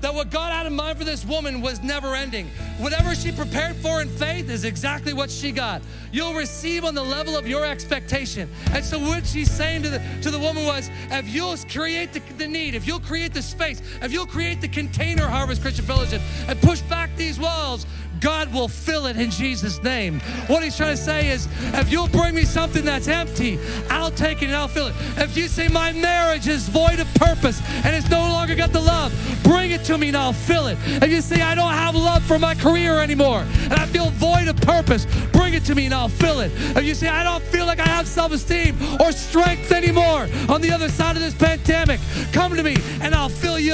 that 0.00 0.14
what 0.14 0.30
God 0.30 0.52
had 0.52 0.64
in 0.66 0.74
mind 0.74 0.96
for 0.96 1.04
this 1.04 1.22
woman 1.22 1.60
was 1.60 1.82
never 1.82 2.14
ending. 2.14 2.48
Whatever 2.78 3.14
she 3.14 3.30
prepared 3.30 3.76
for 3.76 4.00
in 4.00 4.08
faith 4.08 4.48
is 4.48 4.64
exactly 4.64 5.12
what 5.12 5.30
she 5.30 5.52
got. 5.52 5.82
You'll 6.10 6.32
receive 6.32 6.84
on 6.84 6.94
the 6.94 7.02
level 7.02 7.36
of 7.36 7.46
your 7.46 7.66
expectation. 7.66 8.48
And 8.72 8.82
so 8.82 8.98
what 8.98 9.26
she's 9.26 9.50
saying 9.50 9.82
to 9.82 9.90
the 9.90 10.02
to 10.22 10.30
the 10.30 10.38
woman 10.38 10.64
was, 10.64 10.90
if 11.10 11.28
you'll 11.28 11.56
create 11.70 12.14
the, 12.14 12.20
the 12.38 12.48
need, 12.48 12.74
if 12.74 12.86
you'll 12.86 13.00
create 13.00 13.34
the 13.34 13.42
space, 13.42 13.82
if 14.00 14.12
you'll 14.12 14.26
create 14.26 14.62
the 14.62 14.68
container 14.68 15.28
Harvest 15.28 15.60
Christian 15.60 15.84
Fellowship 15.84 16.22
and 16.48 16.60
push 16.62 16.80
back 16.82 17.14
these 17.16 17.38
walls, 17.38 17.86
God 18.22 18.52
will 18.54 18.68
fill 18.68 19.06
it 19.06 19.16
in 19.16 19.30
Jesus' 19.30 19.82
name. 19.82 20.20
What 20.46 20.62
he's 20.62 20.76
trying 20.76 20.96
to 20.96 21.02
say 21.02 21.30
is, 21.30 21.48
if 21.74 21.90
you'll 21.90 22.08
bring 22.08 22.34
me 22.34 22.44
something 22.44 22.84
that's 22.84 23.08
empty, 23.08 23.58
I'll 23.90 24.12
take 24.12 24.42
it 24.42 24.46
and 24.46 24.54
I'll 24.54 24.68
fill 24.68 24.86
it. 24.86 24.94
If 25.16 25.36
you 25.36 25.48
say 25.48 25.66
my 25.66 25.92
marriage 25.92 26.46
is 26.46 26.68
void 26.68 27.00
of 27.00 27.12
purpose 27.14 27.60
and 27.84 27.96
it's 27.96 28.08
no 28.08 28.20
longer 28.20 28.54
got 28.54 28.72
the 28.72 28.80
love, 28.80 29.12
bring 29.42 29.72
it 29.72 29.84
to 29.84 29.98
me 29.98 30.08
and 30.08 30.16
I'll 30.16 30.32
fill 30.32 30.68
it. 30.68 30.78
If 30.86 31.10
you 31.10 31.20
say 31.20 31.42
I 31.42 31.56
don't 31.56 31.72
have 31.72 31.96
love 31.96 32.22
for 32.22 32.38
my 32.38 32.54
career 32.54 33.00
anymore 33.00 33.44
and 33.64 33.74
I 33.74 33.86
feel 33.86 34.10
void 34.10 34.46
of 34.46 34.56
purpose, 34.60 35.04
bring 35.32 35.54
it 35.54 35.64
to 35.64 35.74
me 35.74 35.86
and 35.86 35.94
I'll 35.94 36.08
fill 36.08 36.40
it. 36.40 36.52
If 36.76 36.84
you 36.84 36.94
say 36.94 37.08
I 37.08 37.24
don't 37.24 37.42
feel 37.42 37.66
like 37.66 37.80
I 37.80 37.88
have 37.88 38.06
self-esteem 38.06 38.76
or 39.00 39.10
strength 39.10 39.72
anymore 39.72 40.28
on 40.48 40.60
the 40.60 40.70
other 40.70 40.88
side 40.88 41.16
of 41.16 41.22
this 41.22 41.34
pandemic, 41.34 41.98
come 42.32 42.54
to 42.54 42.62
me 42.62 42.76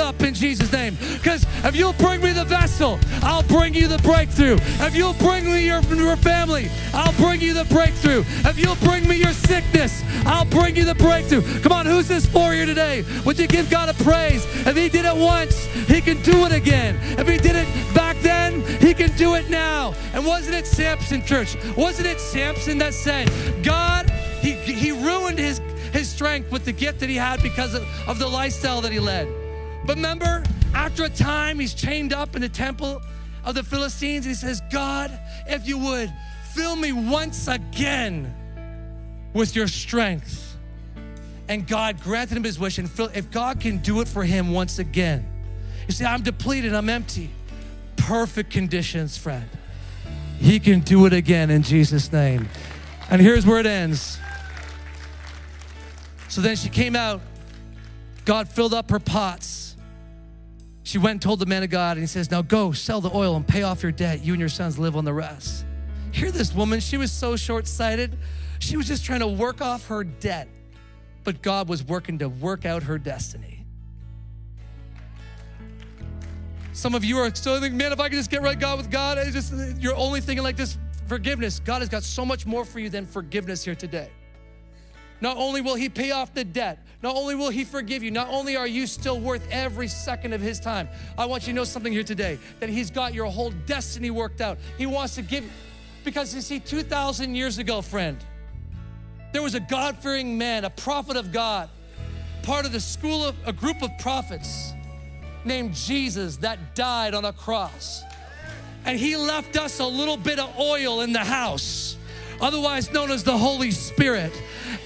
up 0.08 0.22
in 0.22 0.32
Jesus' 0.32 0.72
name. 0.72 0.96
Because 1.14 1.44
if 1.64 1.76
you'll 1.76 1.92
bring 1.92 2.22
me 2.22 2.32
the 2.32 2.44
vessel, 2.44 2.98
I'll 3.22 3.42
bring 3.42 3.74
you 3.74 3.88
the 3.88 3.98
breakthrough. 3.98 4.56
If 4.80 4.96
you'll 4.96 5.12
bring 5.14 5.44
me 5.44 5.66
your, 5.66 5.82
your 5.82 6.16
family, 6.16 6.70
I'll 6.94 7.12
bring 7.12 7.42
you 7.42 7.52
the 7.52 7.66
breakthrough. 7.66 8.24
If 8.48 8.58
you'll 8.58 8.76
bring 8.76 9.06
me 9.06 9.16
your 9.16 9.32
sickness, 9.32 10.02
I'll 10.24 10.46
bring 10.46 10.76
you 10.76 10.86
the 10.86 10.94
breakthrough. 10.94 11.42
Come 11.60 11.72
on, 11.72 11.84
who's 11.84 12.08
this 12.08 12.24
for 12.24 12.54
here 12.54 12.64
today? 12.64 13.04
Would 13.26 13.38
you 13.38 13.46
give 13.46 13.68
God 13.68 13.90
a 13.90 13.94
praise? 14.02 14.46
If 14.66 14.76
He 14.76 14.88
did 14.88 15.04
it 15.04 15.14
once, 15.14 15.66
He 15.86 16.00
can 16.00 16.22
do 16.22 16.46
it 16.46 16.52
again. 16.52 16.96
If 17.18 17.28
He 17.28 17.36
did 17.36 17.56
it 17.56 17.68
back 17.94 18.16
then, 18.22 18.62
He 18.80 18.94
can 18.94 19.14
do 19.16 19.34
it 19.34 19.50
now. 19.50 19.92
And 20.14 20.24
wasn't 20.24 20.56
it 20.56 20.66
Samson, 20.66 21.22
church? 21.22 21.54
Wasn't 21.76 22.08
it 22.08 22.18
Samson 22.18 22.78
that 22.78 22.94
said, 22.94 23.30
God, 23.62 24.10
He, 24.40 24.52
he 24.52 24.90
ruined 24.92 25.38
his, 25.38 25.60
his 25.92 26.08
strength 26.08 26.50
with 26.50 26.64
the 26.64 26.72
gift 26.72 27.00
that 27.00 27.10
he 27.10 27.16
had 27.16 27.42
because 27.42 27.74
of, 27.74 27.82
of 28.06 28.18
the 28.18 28.28
lifestyle 28.28 28.80
that 28.80 28.92
he 28.92 29.00
led? 29.00 29.28
But 29.88 29.96
remember, 29.96 30.42
after 30.74 31.04
a 31.04 31.08
time, 31.08 31.58
he's 31.58 31.72
chained 31.72 32.12
up 32.12 32.36
in 32.36 32.42
the 32.42 32.48
temple 32.50 33.00
of 33.42 33.54
the 33.54 33.62
Philistines. 33.62 34.26
and 34.26 34.34
He 34.34 34.38
says, 34.38 34.60
God, 34.70 35.18
if 35.46 35.66
you 35.66 35.78
would, 35.78 36.12
fill 36.52 36.76
me 36.76 36.92
once 36.92 37.48
again 37.48 38.34
with 39.32 39.56
your 39.56 39.66
strength. 39.66 40.58
And 41.48 41.66
God 41.66 42.02
granted 42.02 42.36
him 42.36 42.44
his 42.44 42.58
wish. 42.58 42.76
And 42.76 42.90
if 43.14 43.30
God 43.30 43.60
can 43.60 43.78
do 43.78 44.02
it 44.02 44.08
for 44.08 44.24
him 44.24 44.52
once 44.52 44.78
again, 44.78 45.26
you 45.86 45.94
see, 45.94 46.04
I'm 46.04 46.20
depleted, 46.20 46.74
I'm 46.74 46.90
empty. 46.90 47.30
Perfect 47.96 48.50
conditions, 48.50 49.16
friend. 49.16 49.48
He 50.38 50.60
can 50.60 50.80
do 50.80 51.06
it 51.06 51.14
again 51.14 51.48
in 51.48 51.62
Jesus' 51.62 52.12
name. 52.12 52.50
And 53.08 53.22
here's 53.22 53.46
where 53.46 53.58
it 53.58 53.64
ends. 53.64 54.18
So 56.28 56.42
then 56.42 56.56
she 56.56 56.68
came 56.68 56.94
out. 56.94 57.22
God 58.26 58.50
filled 58.50 58.74
up 58.74 58.90
her 58.90 59.00
pots 59.00 59.67
she 60.88 60.96
went 60.96 61.10
and 61.10 61.20
told 61.20 61.38
the 61.38 61.44
man 61.44 61.62
of 61.62 61.68
God, 61.68 61.98
and 61.98 62.00
he 62.02 62.06
says, 62.06 62.30
Now 62.30 62.40
go, 62.40 62.72
sell 62.72 63.02
the 63.02 63.14
oil 63.14 63.36
and 63.36 63.46
pay 63.46 63.62
off 63.62 63.82
your 63.82 63.92
debt. 63.92 64.24
You 64.24 64.32
and 64.32 64.40
your 64.40 64.48
sons 64.48 64.78
live 64.78 64.96
on 64.96 65.04
the 65.04 65.12
rest. 65.12 65.66
Hear 66.12 66.30
this 66.30 66.54
woman, 66.54 66.80
she 66.80 66.96
was 66.96 67.12
so 67.12 67.36
short 67.36 67.66
sighted. 67.66 68.16
She 68.58 68.78
was 68.78 68.86
just 68.86 69.04
trying 69.04 69.20
to 69.20 69.26
work 69.26 69.60
off 69.60 69.86
her 69.88 70.02
debt, 70.02 70.48
but 71.24 71.42
God 71.42 71.68
was 71.68 71.84
working 71.84 72.20
to 72.20 72.30
work 72.30 72.64
out 72.64 72.84
her 72.84 72.96
destiny. 72.96 73.66
Some 76.72 76.94
of 76.94 77.04
you 77.04 77.18
are 77.18 77.34
still 77.34 77.60
thinking, 77.60 77.76
man, 77.76 77.92
if 77.92 78.00
I 78.00 78.08
can 78.08 78.16
just 78.16 78.30
get 78.30 78.40
right 78.40 78.58
God 78.58 78.78
with 78.78 78.90
God, 78.90 79.18
it's 79.18 79.32
just 79.32 79.52
you're 79.78 79.94
only 79.94 80.22
thinking 80.22 80.42
like 80.42 80.56
this 80.56 80.78
forgiveness. 81.06 81.60
God 81.60 81.82
has 81.82 81.90
got 81.90 82.02
so 82.02 82.24
much 82.24 82.46
more 82.46 82.64
for 82.64 82.80
you 82.80 82.88
than 82.88 83.04
forgiveness 83.04 83.62
here 83.62 83.74
today. 83.74 84.08
Not 85.20 85.36
only 85.36 85.60
will 85.60 85.74
He 85.74 85.88
pay 85.88 86.10
off 86.10 86.32
the 86.34 86.44
debt, 86.44 86.78
not 87.02 87.16
only 87.16 87.34
will 87.34 87.50
He 87.50 87.64
forgive 87.64 88.02
you, 88.02 88.10
not 88.10 88.28
only 88.28 88.56
are 88.56 88.66
you 88.66 88.86
still 88.86 89.18
worth 89.18 89.46
every 89.50 89.88
second 89.88 90.32
of 90.32 90.40
His 90.40 90.60
time. 90.60 90.88
I 91.16 91.26
want 91.26 91.46
you 91.46 91.52
to 91.52 91.56
know 91.56 91.64
something 91.64 91.92
here 91.92 92.04
today 92.04 92.38
that 92.60 92.68
He's 92.68 92.90
got 92.90 93.14
your 93.14 93.26
whole 93.26 93.50
destiny 93.66 94.10
worked 94.10 94.40
out. 94.40 94.58
He 94.76 94.86
wants 94.86 95.14
to 95.16 95.22
give, 95.22 95.50
because 96.04 96.34
you 96.34 96.40
see, 96.40 96.60
2,000 96.60 97.34
years 97.34 97.58
ago, 97.58 97.82
friend, 97.82 98.16
there 99.32 99.42
was 99.42 99.54
a 99.54 99.60
God 99.60 99.98
fearing 99.98 100.38
man, 100.38 100.64
a 100.64 100.70
prophet 100.70 101.16
of 101.16 101.32
God, 101.32 101.68
part 102.42 102.64
of 102.64 102.72
the 102.72 102.80
school 102.80 103.24
of 103.24 103.36
a 103.44 103.52
group 103.52 103.82
of 103.82 103.90
prophets 103.98 104.72
named 105.44 105.74
Jesus 105.74 106.36
that 106.38 106.74
died 106.74 107.14
on 107.14 107.24
a 107.24 107.32
cross. 107.32 108.02
And 108.84 108.98
He 108.98 109.16
left 109.16 109.56
us 109.56 109.80
a 109.80 109.86
little 109.86 110.16
bit 110.16 110.38
of 110.38 110.58
oil 110.58 111.00
in 111.00 111.12
the 111.12 111.24
house 111.24 111.96
otherwise 112.40 112.92
known 112.92 113.10
as 113.10 113.24
the 113.24 113.36
Holy 113.36 113.70
Spirit. 113.70 114.32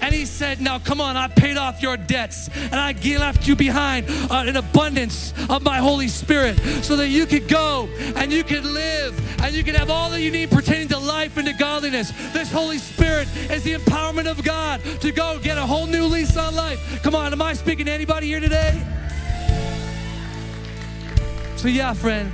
And 0.01 0.13
he 0.13 0.25
said, 0.25 0.61
Now 0.61 0.79
come 0.79 1.01
on, 1.01 1.15
I 1.17 1.27
paid 1.27 1.57
off 1.57 1.81
your 1.81 1.97
debts 1.97 2.49
and 2.55 2.75
I 2.75 2.93
left 3.17 3.47
you 3.47 3.55
behind 3.55 4.07
uh, 4.09 4.43
an 4.45 4.57
abundance 4.57 5.33
of 5.49 5.63
my 5.63 5.77
Holy 5.77 6.07
Spirit 6.07 6.57
so 6.83 6.95
that 6.95 7.09
you 7.09 7.25
could 7.25 7.47
go 7.47 7.87
and 8.15 8.31
you 8.31 8.43
could 8.43 8.65
live 8.65 9.41
and 9.43 9.55
you 9.55 9.63
could 9.63 9.75
have 9.75 9.89
all 9.89 10.09
that 10.09 10.21
you 10.21 10.31
need 10.31 10.51
pertaining 10.51 10.87
to 10.89 10.97
life 10.97 11.37
and 11.37 11.47
to 11.47 11.53
godliness. 11.53 12.11
This 12.31 12.51
Holy 12.51 12.77
Spirit 12.77 13.27
is 13.49 13.63
the 13.63 13.73
empowerment 13.73 14.29
of 14.29 14.43
God 14.43 14.81
to 15.01 15.11
go 15.11 15.39
get 15.41 15.57
a 15.57 15.65
whole 15.65 15.85
new 15.85 16.05
lease 16.05 16.37
on 16.37 16.55
life. 16.55 17.01
Come 17.03 17.15
on, 17.15 17.33
am 17.33 17.41
I 17.41 17.53
speaking 17.53 17.85
to 17.85 17.91
anybody 17.91 18.27
here 18.27 18.39
today? 18.39 18.81
So, 21.57 21.69
yeah, 21.69 21.93
friend, 21.93 22.31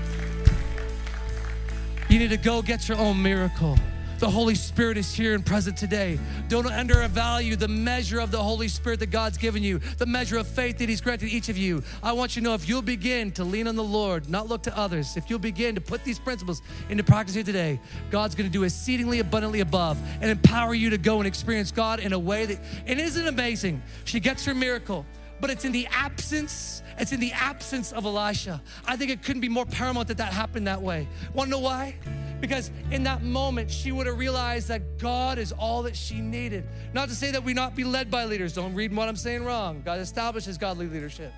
you 2.10 2.18
need 2.18 2.32
to 2.32 2.38
go 2.38 2.62
get 2.62 2.88
your 2.88 2.98
own 2.98 3.22
miracle. 3.22 3.78
The 4.20 4.30
Holy 4.30 4.56
Spirit 4.56 4.98
is 4.98 5.14
here 5.14 5.34
and 5.34 5.46
present 5.46 5.78
today. 5.78 6.20
Don't 6.50 6.68
undervalue 6.68 7.56
the 7.56 7.70
measure 7.70 8.20
of 8.20 8.32
the 8.32 8.44
Holy 8.44 8.68
Spirit 8.68 9.00
that 9.00 9.12
God's 9.12 9.38
given 9.38 9.64
you, 9.64 9.80
the 9.98 10.06
measure 10.06 10.38
of 10.38 10.46
faith 10.46 10.78
that 10.80 10.90
He's 10.90 11.00
granted 11.00 11.30
each 11.30 11.48
of 11.48 11.56
you. 11.56 11.82
I 12.04 12.12
want 12.12 12.36
you 12.36 12.42
to 12.42 12.44
know 12.44 12.54
if 12.54 12.68
you'll 12.68 12.82
begin 12.82 13.32
to 13.32 13.46
lean 13.46 13.66
on 13.66 13.78
the 13.78 13.84
Lord, 13.84 14.30
not 14.30 14.50
look 14.50 14.62
to 14.64 14.78
others, 14.78 15.16
if 15.16 15.30
you'll 15.30 15.40
begin 15.40 15.74
to 15.76 15.80
put 15.80 16.04
these 16.04 16.20
principles 16.20 16.62
into 16.90 17.02
practice 17.02 17.34
here 17.34 17.46
today, 17.46 17.80
God's 18.12 18.36
gonna 18.36 18.50
do 18.50 18.64
exceedingly 18.64 19.20
abundantly 19.20 19.62
above 19.62 19.98
and 20.20 20.30
empower 20.30 20.74
you 20.74 20.90
to 20.90 20.98
go 20.98 21.20
and 21.20 21.26
experience 21.28 21.72
God 21.72 22.02
in 22.02 22.12
a 22.12 22.20
way 22.20 22.46
that 22.46 22.60
it 22.88 23.00
isn't 23.00 23.26
amazing. 23.26 23.82
She 24.04 24.20
gets 24.20 24.44
her 24.44 24.54
miracle, 24.54 25.06
but 25.40 25.50
it's 25.50 25.66
in 25.66 25.72
the 25.72 25.88
absence 25.88 26.84
it's 27.00 27.14
in 27.14 27.22
the 27.22 27.32
absence 27.32 27.94
of 27.94 28.06
Elisha. 28.06 28.62
I 28.86 28.98
think 28.98 29.10
it 29.10 29.24
couldn't 29.24 29.40
be 29.40 29.48
more 29.48 29.66
paramount 29.66 30.10
that 30.10 30.18
that 30.18 30.34
happened 30.34 30.68
that 30.68 30.82
way. 30.82 31.08
Wanna 31.34 31.52
know 31.52 31.60
why? 31.60 31.96
Because 32.42 32.72
in 32.92 33.04
that 33.04 33.24
moment, 33.24 33.72
she 33.72 33.92
would 33.92 34.06
have 34.06 34.18
realized 34.18 34.68
that 34.68 34.98
God 34.98 35.38
is 35.38 35.54
all 35.54 35.84
that 35.84 35.96
she 35.96 36.20
needed. 36.20 36.68
Not 36.94 37.08
to 37.10 37.16
say 37.16 37.32
that 37.32 37.44
we 37.44 37.54
not 37.54 37.74
be 37.74 37.86
led 37.86 38.12
by 38.12 38.26
leaders. 38.26 38.54
Don't 38.54 38.74
read 38.76 38.94
what 38.94 39.08
I'm 39.08 39.16
saying 39.16 39.46
wrong. 39.46 39.82
God 39.84 40.00
establishes 40.00 40.58
godly 40.58 40.88
leadership. 40.88 41.34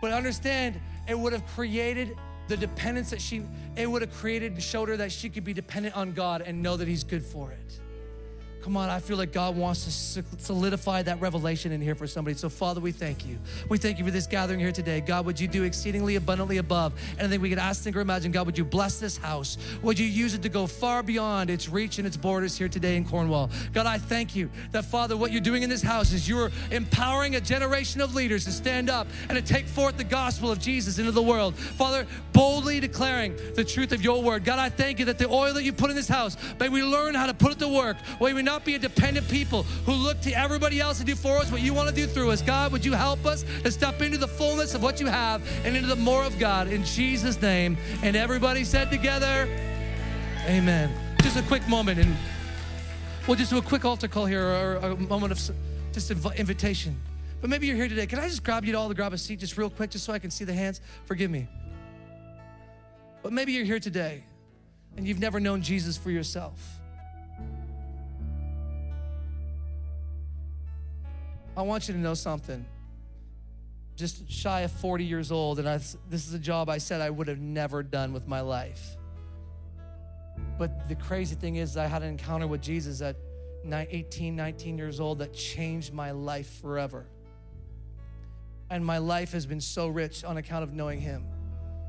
But 0.00 0.12
understand, 0.12 0.80
it 1.06 1.18
would 1.18 1.32
have 1.32 1.46
created 1.48 2.16
the 2.48 2.56
dependence 2.56 3.10
that 3.10 3.20
she, 3.20 3.42
it 3.76 3.86
would 3.86 4.00
have 4.00 4.12
created 4.14 4.52
and 4.52 4.62
showed 4.62 4.88
her 4.88 4.96
that 4.96 5.12
she 5.12 5.28
could 5.28 5.44
be 5.44 5.52
dependent 5.52 5.94
on 5.96 6.12
God 6.12 6.40
and 6.40 6.62
know 6.62 6.76
that 6.76 6.88
He's 6.88 7.04
good 7.04 7.22
for 7.22 7.52
it. 7.52 7.80
Come 8.62 8.76
on, 8.76 8.88
I 8.88 8.98
feel 8.98 9.16
like 9.16 9.32
God 9.32 9.56
wants 9.56 10.14
to 10.14 10.24
solidify 10.42 11.02
that 11.02 11.20
revelation 11.20 11.72
in 11.72 11.80
here 11.80 11.94
for 11.94 12.06
somebody. 12.06 12.36
So, 12.36 12.48
Father, 12.48 12.80
we 12.80 12.92
thank 12.92 13.24
you. 13.24 13.38
We 13.68 13.78
thank 13.78 13.98
you 13.98 14.04
for 14.04 14.10
this 14.10 14.26
gathering 14.26 14.58
here 14.60 14.72
today. 14.72 15.00
God, 15.00 15.24
would 15.26 15.40
you 15.40 15.48
do 15.48 15.62
exceedingly 15.62 16.16
abundantly 16.16 16.58
above 16.58 16.92
anything 17.18 17.40
we 17.40 17.48
could 17.48 17.58
ask, 17.58 17.82
think, 17.82 17.96
or 17.96 18.00
imagine? 18.00 18.32
God, 18.32 18.46
would 18.46 18.58
you 18.58 18.64
bless 18.64 18.98
this 18.98 19.16
house? 19.16 19.56
Would 19.82 19.98
you 19.98 20.06
use 20.06 20.34
it 20.34 20.42
to 20.42 20.48
go 20.48 20.66
far 20.66 21.02
beyond 21.02 21.50
its 21.50 21.68
reach 21.68 21.98
and 21.98 22.06
its 22.06 22.16
borders 22.16 22.58
here 22.58 22.68
today 22.68 22.96
in 22.96 23.04
Cornwall? 23.04 23.48
God, 23.72 23.86
I 23.86 23.98
thank 23.98 24.34
you 24.34 24.50
that, 24.72 24.84
Father, 24.84 25.16
what 25.16 25.30
you're 25.32 25.40
doing 25.40 25.62
in 25.62 25.70
this 25.70 25.82
house 25.82 26.12
is 26.12 26.28
you're 26.28 26.50
empowering 26.70 27.36
a 27.36 27.40
generation 27.40 28.00
of 28.00 28.14
leaders 28.14 28.44
to 28.44 28.52
stand 28.52 28.90
up 28.90 29.06
and 29.28 29.38
to 29.38 29.42
take 29.42 29.66
forth 29.66 29.96
the 29.96 30.04
gospel 30.04 30.50
of 30.50 30.58
Jesus 30.58 30.98
into 30.98 31.12
the 31.12 31.22
world. 31.22 31.54
Father, 31.56 32.06
boldly 32.32 32.80
declaring 32.80 33.36
the 33.54 33.64
truth 33.64 33.92
of 33.92 34.02
your 34.02 34.22
word. 34.22 34.44
God, 34.44 34.58
I 34.58 34.68
thank 34.68 34.98
you 34.98 35.04
that 35.06 35.18
the 35.18 35.28
oil 35.28 35.54
that 35.54 35.62
you 35.62 35.72
put 35.72 35.90
in 35.90 35.96
this 35.96 36.08
house, 36.08 36.36
may 36.58 36.68
we 36.68 36.82
learn 36.82 37.14
how 37.14 37.26
to 37.26 37.34
put 37.34 37.52
it 37.52 37.58
to 37.60 37.68
work. 37.68 37.96
May 38.20 38.32
we 38.32 38.42
not 38.48 38.64
be 38.64 38.74
a 38.74 38.78
dependent 38.78 39.28
people 39.28 39.64
who 39.84 39.92
look 39.92 40.18
to 40.22 40.32
everybody 40.32 40.80
else 40.80 40.96
to 40.98 41.04
do 41.04 41.14
for 41.14 41.36
us 41.36 41.52
what 41.52 41.60
you 41.60 41.74
want 41.74 41.86
to 41.86 41.94
do 41.94 42.06
through 42.06 42.30
us. 42.30 42.40
God, 42.40 42.72
would 42.72 42.82
you 42.82 42.94
help 42.94 43.26
us 43.26 43.44
to 43.62 43.70
step 43.70 44.00
into 44.00 44.16
the 44.16 44.26
fullness 44.26 44.74
of 44.74 44.82
what 44.82 45.00
you 45.00 45.06
have 45.06 45.46
and 45.66 45.76
into 45.76 45.86
the 45.86 45.96
more 45.96 46.24
of 46.24 46.38
God 46.38 46.68
in 46.68 46.82
Jesus' 46.82 47.40
name? 47.42 47.76
And 48.02 48.16
everybody 48.16 48.64
said 48.64 48.90
together, 48.90 49.46
Amen. 50.46 50.90
Just 51.20 51.36
a 51.36 51.42
quick 51.42 51.68
moment, 51.68 51.98
and 51.98 52.16
we'll 53.26 53.36
just 53.36 53.50
do 53.50 53.58
a 53.58 53.62
quick 53.62 53.84
altar 53.84 54.08
call 54.08 54.24
here 54.24 54.42
or 54.42 54.76
a 54.76 54.96
moment 54.96 55.30
of 55.30 55.38
just 55.92 56.10
invitation. 56.10 56.98
But 57.42 57.50
maybe 57.50 57.66
you're 57.66 57.76
here 57.76 57.88
today. 57.88 58.06
Can 58.06 58.18
I 58.18 58.28
just 58.28 58.42
grab 58.42 58.64
you 58.64 58.74
all 58.78 58.88
to 58.88 58.94
grab 58.94 59.12
a 59.12 59.18
seat 59.18 59.40
just 59.40 59.58
real 59.58 59.68
quick, 59.68 59.90
just 59.90 60.06
so 60.06 60.14
I 60.14 60.18
can 60.18 60.30
see 60.30 60.44
the 60.46 60.54
hands? 60.54 60.80
Forgive 61.04 61.30
me. 61.30 61.46
But 63.22 63.34
maybe 63.34 63.52
you're 63.52 63.66
here 63.66 63.78
today 63.78 64.24
and 64.96 65.06
you've 65.06 65.20
never 65.20 65.38
known 65.38 65.60
Jesus 65.60 65.98
for 65.98 66.10
yourself. 66.10 66.77
I 71.58 71.62
want 71.62 71.88
you 71.88 71.94
to 71.94 71.98
know 71.98 72.14
something. 72.14 72.64
Just 73.96 74.30
shy 74.30 74.60
of 74.60 74.70
40 74.70 75.02
years 75.02 75.32
old, 75.32 75.58
and 75.58 75.68
I, 75.68 75.78
this 76.08 76.28
is 76.28 76.32
a 76.32 76.38
job 76.38 76.68
I 76.68 76.78
said 76.78 77.00
I 77.00 77.10
would 77.10 77.26
have 77.26 77.40
never 77.40 77.82
done 77.82 78.12
with 78.12 78.28
my 78.28 78.42
life. 78.42 78.96
But 80.56 80.88
the 80.88 80.94
crazy 80.94 81.34
thing 81.34 81.56
is, 81.56 81.76
I 81.76 81.86
had 81.86 82.04
an 82.04 82.10
encounter 82.10 82.46
with 82.46 82.62
Jesus 82.62 83.02
at 83.02 83.16
18, 83.66 84.36
19 84.36 84.78
years 84.78 85.00
old 85.00 85.18
that 85.18 85.34
changed 85.34 85.92
my 85.92 86.12
life 86.12 86.60
forever. 86.60 87.06
And 88.70 88.86
my 88.86 88.98
life 88.98 89.32
has 89.32 89.44
been 89.44 89.60
so 89.60 89.88
rich 89.88 90.22
on 90.22 90.36
account 90.36 90.62
of 90.62 90.72
knowing 90.72 91.00
Him. 91.00 91.26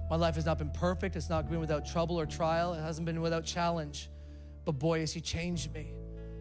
My 0.10 0.16
life 0.16 0.34
has 0.34 0.48
not 0.48 0.58
been 0.58 0.72
perfect, 0.72 1.16
it's 1.16 1.30
not 1.30 1.48
been 1.48 1.60
without 1.60 1.86
trouble 1.86 2.20
or 2.20 2.26
trial, 2.26 2.74
it 2.74 2.82
hasn't 2.82 3.06
been 3.06 3.22
without 3.22 3.46
challenge. 3.46 4.10
But 4.66 4.80
boy, 4.80 5.02
has 5.02 5.14
He 5.14 5.22
changed 5.22 5.72
me 5.76 5.92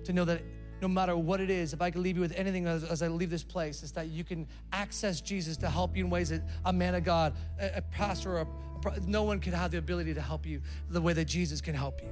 to 0.05 0.15
know 0.15 0.25
that 0.25 0.41
no 0.81 0.89
matter 0.89 1.17
what 1.17 1.41
it 1.41 1.51
is, 1.51 1.73
if 1.73 1.83
I 1.83 1.91
could 1.91 2.03
leave 2.03 2.17
you 2.17 2.23
with 2.23 2.35
anything 2.37 2.67
as, 2.67 2.85
as, 2.85 3.03
I 3.03 3.09
leave 3.09 3.31
this 3.31 3.43
place, 3.43 3.83
is 3.83 3.93
that 3.93 4.09
you 4.09 4.25
can 4.25 4.47
access 4.73 5.21
Jesus 5.21 5.57
to 5.59 5.69
help 5.69 5.97
you 5.97 6.05
in 6.05 6.11
ways 6.11 6.31
that 6.31 6.43
a 6.65 6.73
man 6.73 6.95
of 6.95 7.05
God, 7.05 7.35
a, 7.61 7.79
a 7.79 7.83
pastor, 7.83 8.39
or 8.39 8.41
a, 8.41 9.01
no 9.07 9.25
one 9.25 9.41
can 9.41 9.53
have 9.53 9.71
the 9.71 9.79
ability 9.79 10.15
to 10.15 10.21
help 10.21 10.47
you 10.47 10.61
the 10.91 11.01
way 11.01 11.13
that 11.13 11.27
Jesus 11.27 11.61
can 11.61 11.75
help 11.75 12.01
you. 12.03 12.09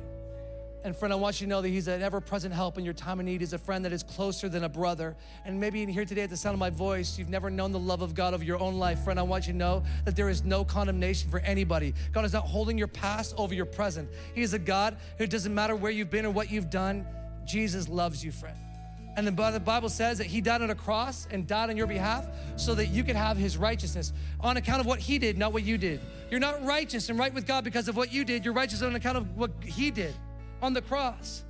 And 0.87 0.97
friend, 0.97 1.13
I 1.13 1.17
want 1.17 1.41
you 1.41 1.49
to 1.49 1.51
know 1.51 1.63
that 1.63 1.69
He's 1.69 1.89
an 1.89 2.01
ever 2.01 2.21
present 2.21 2.55
help 2.55 2.79
in 2.79 2.85
your 2.85 2.95
time 2.95 3.19
of 3.19 3.27
need. 3.27 3.41
He's 3.41 3.53
a 3.53 3.59
friend 3.59 3.85
that 3.85 3.93
is 3.93 4.05
closer 4.05 4.49
than 4.49 4.63
a 4.63 4.69
brother. 4.69 5.17
And 5.45 5.59
maybe 5.59 5.83
in 5.83 5.89
here 5.89 6.05
today, 6.05 6.23
at 6.23 6.31
the 6.31 6.37
sound 6.37 6.55
of 6.55 6.61
my 6.61 6.71
voice, 6.71 7.19
you've 7.19 7.29
never 7.29 7.51
known 7.51 7.73
the 7.73 7.79
love 7.81 8.03
of 8.03 8.15
God 8.15 8.35
of 8.35 8.45
your 8.45 8.61
own 8.61 8.75
life. 8.75 9.03
Friend, 9.03 9.19
I 9.19 9.25
want 9.25 9.49
you 9.49 9.53
to 9.53 9.59
know 9.59 9.83
that 10.05 10.15
there 10.15 10.29
is 10.29 10.45
no 10.45 10.65
condemnation 10.65 11.29
for 11.29 11.41
anybody. 11.41 11.93
God 12.13 12.25
is 12.25 12.33
not 12.33 12.45
holding 12.45 12.79
your 12.79 12.87
past 12.87 13.35
over 13.37 13.53
your 13.53 13.65
present. 13.65 14.09
He 14.33 14.43
is 14.43 14.55
a 14.55 14.61
God 14.61 14.97
who 15.19 15.27
doesn't 15.27 15.53
matter 15.53 15.75
where 15.75 15.91
you've 15.91 16.11
been 16.11 16.25
or 16.25 16.31
what 16.31 16.53
you've 16.53 16.71
done, 16.71 17.05
Jesus 17.47 17.89
loves 17.89 18.25
you, 18.25 18.33
friend. 18.33 18.57
And 19.17 19.27
the 19.27 19.61
Bible 19.65 19.89
says 19.89 20.19
that 20.19 20.27
he 20.27 20.43
died 20.43 20.61
on 20.61 20.69
a 20.69 20.75
cross 20.75 21.27
and 21.31 21.47
died 21.47 21.71
on 21.71 21.77
your 21.77 21.87
behalf 21.87 22.27
so 22.57 22.75
that 22.75 22.89
you 22.89 23.03
could 23.03 23.17
have 23.17 23.39
his 23.39 23.57
righteousness 23.57 24.13
on 24.41 24.59
account 24.59 24.81
of 24.81 24.87
what 24.87 24.99
he 24.99 25.19
did, 25.19 25.39
not 25.39 25.55
what 25.55 25.63
you 25.63 25.79
did. 25.79 26.03
You're 26.31 26.39
not 26.39 26.63
righteous 26.67 27.09
and 27.09 27.19
right 27.19 27.33
with 27.33 27.47
God 27.47 27.65
because 27.65 27.89
of 27.89 27.97
what 27.97 28.13
you 28.13 28.27
did. 28.27 28.45
You're 28.45 28.53
righteous 28.53 28.83
on 28.83 28.95
account 28.95 29.17
of 29.17 29.37
what 29.37 29.53
he 29.65 29.91
did 29.91 30.15
on 30.61 30.75
the 30.75 30.83
cross. 30.83 31.45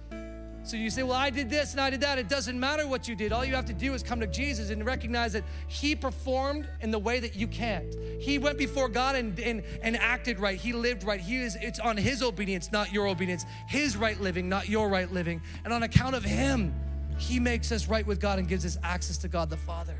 So 0.67 0.77
you 0.77 0.91
say, 0.91 1.05
Well, 1.05 1.17
I 1.17 1.31
did 1.31 1.49
this 1.49 1.73
and 1.73 1.81
I 1.81 1.91
did 1.91 2.01
that. 2.01 2.19
It 2.19 2.29
doesn't 2.29 2.59
matter 2.59 2.89
what 2.89 3.07
you 3.07 3.15
did. 3.15 3.31
All 3.33 3.45
you 3.45 3.55
have 3.55 3.67
to 3.67 3.73
do 3.73 3.95
is 3.95 4.03
come 4.03 4.19
to 4.19 4.27
Jesus 4.27 4.71
and 4.71 4.85
recognize 4.85 5.33
that 5.35 5.45
He 5.69 5.95
performed 5.95 6.69
in 6.81 6.91
the 6.91 6.99
way 6.99 7.21
that 7.21 7.37
you 7.37 7.47
can't. 7.47 7.95
He 8.21 8.39
went 8.39 8.59
before 8.59 8.89
God 8.89 9.15
and, 9.15 9.39
and, 9.39 9.63
and 9.83 9.97
acted 9.97 10.41
right. 10.41 10.59
He 10.59 10.73
lived 10.73 11.05
right. 11.05 11.21
He 11.21 11.37
is 11.37 11.57
it's 11.61 11.79
on 11.79 11.97
His 11.97 12.21
obedience, 12.21 12.73
not 12.73 12.93
your 12.93 13.07
obedience. 13.07 13.47
His 13.69 13.97
right 13.97 14.21
living, 14.21 14.49
not 14.49 14.69
your 14.69 14.89
right 14.89 15.11
living. 15.13 15.41
And 15.65 15.73
on 15.73 15.85
account 15.85 16.17
of 16.17 16.25
Him, 16.25 16.75
he 17.19 17.41
makes 17.41 17.73
us 17.73 17.87
right 17.87 18.07
with 18.07 18.21
God 18.21 18.39
and 18.39 18.49
gives 18.49 18.67
us 18.67 18.77
access 18.83 19.19
to 19.19 19.29
God 19.29 19.49
the 19.49 19.57
Father. 19.57 19.97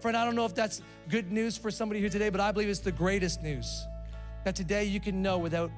Friend, 0.00 0.16
I 0.16 0.24
don't 0.24 0.34
know 0.34 0.46
if 0.46 0.54
that's 0.54 0.82
good 1.08 1.30
news 1.30 1.56
for 1.56 1.70
somebody 1.70 2.00
here 2.00 2.08
today, 2.08 2.30
but 2.30 2.40
I 2.40 2.50
believe 2.50 2.68
it's 2.68 2.80
the 2.80 2.92
greatest 2.92 3.42
news. 3.42 3.86
That 4.44 4.56
today 4.56 4.84
you 4.84 4.98
can 4.98 5.22
know 5.22 5.38
without 5.38 5.70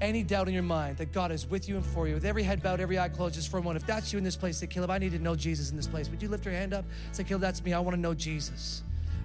any 0.00 0.22
doubt 0.22 0.48
in 0.48 0.54
your 0.54 0.62
mind 0.62 0.98
that 0.98 1.12
God 1.12 1.32
is 1.32 1.46
with 1.46 1.68
you 1.68 1.76
and 1.76 1.84
for 1.84 2.06
you. 2.06 2.14
With 2.14 2.24
every 2.24 2.42
head 2.42 2.62
bowed, 2.62 2.80
every 2.80 2.98
eye 2.98 3.08
closed, 3.08 3.34
just 3.34 3.50
for 3.50 3.58
a 3.58 3.62
moment. 3.62 3.82
If 3.82 3.86
that's 3.86 4.12
you 4.12 4.18
in 4.18 4.24
this 4.24 4.36
place, 4.36 4.58
say, 4.58 4.66
Caleb, 4.66 4.90
I 4.90 4.98
need 4.98 5.12
to 5.12 5.18
know 5.18 5.34
Jesus 5.34 5.70
in 5.70 5.76
this 5.76 5.86
place. 5.86 6.10
Would 6.10 6.22
you 6.22 6.28
lift 6.28 6.44
your 6.44 6.54
hand 6.54 6.74
up? 6.74 6.84
Say, 7.12 7.24
Caleb, 7.24 7.42
that's 7.42 7.64
me. 7.64 7.72
I 7.72 7.80
want 7.80 7.94
to 7.94 8.00
know 8.00 8.14
Jesus. 8.14 8.82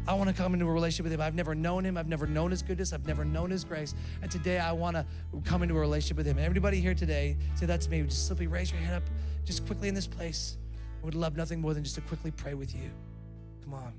I 0.07 0.13
want 0.15 0.29
to 0.29 0.35
come 0.35 0.53
into 0.53 0.65
a 0.65 0.71
relationship 0.71 1.03
with 1.03 1.13
him. 1.13 1.21
I've 1.21 1.35
never 1.35 1.53
known 1.53 1.85
him. 1.85 1.97
I've 1.97 2.07
never 2.07 2.25
known 2.25 2.51
his 2.51 2.63
goodness. 2.63 2.91
I've 2.91 3.05
never 3.05 3.23
known 3.23 3.51
his 3.51 3.63
grace. 3.63 3.93
And 4.21 4.31
today 4.31 4.59
I 4.59 4.71
want 4.71 4.95
to 4.95 5.05
come 5.45 5.61
into 5.61 5.75
a 5.75 5.79
relationship 5.79 6.17
with 6.17 6.25
him. 6.25 6.39
Everybody 6.39 6.81
here 6.81 6.95
today, 6.95 7.37
say 7.55 7.65
that's 7.65 7.87
me. 7.87 8.01
Just 8.01 8.27
simply 8.27 8.47
raise 8.47 8.71
your 8.71 8.79
hand 8.81 8.95
up 8.95 9.03
just 9.45 9.65
quickly 9.67 9.89
in 9.89 9.93
this 9.93 10.07
place. 10.07 10.57
I 11.01 11.05
would 11.05 11.15
love 11.15 11.35
nothing 11.37 11.61
more 11.61 11.73
than 11.73 11.83
just 11.83 11.95
to 11.95 12.01
quickly 12.01 12.31
pray 12.31 12.53
with 12.53 12.73
you. 12.73 12.89
Come 13.63 13.73
on. 13.73 13.93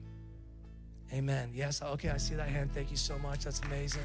Amen. 1.12 1.50
Yes. 1.54 1.82
Okay, 1.82 2.08
I 2.08 2.16
see 2.16 2.34
that 2.34 2.48
hand. 2.48 2.72
Thank 2.72 2.90
you 2.90 2.96
so 2.96 3.18
much. 3.18 3.44
That's 3.44 3.60
amazing. 3.60 4.02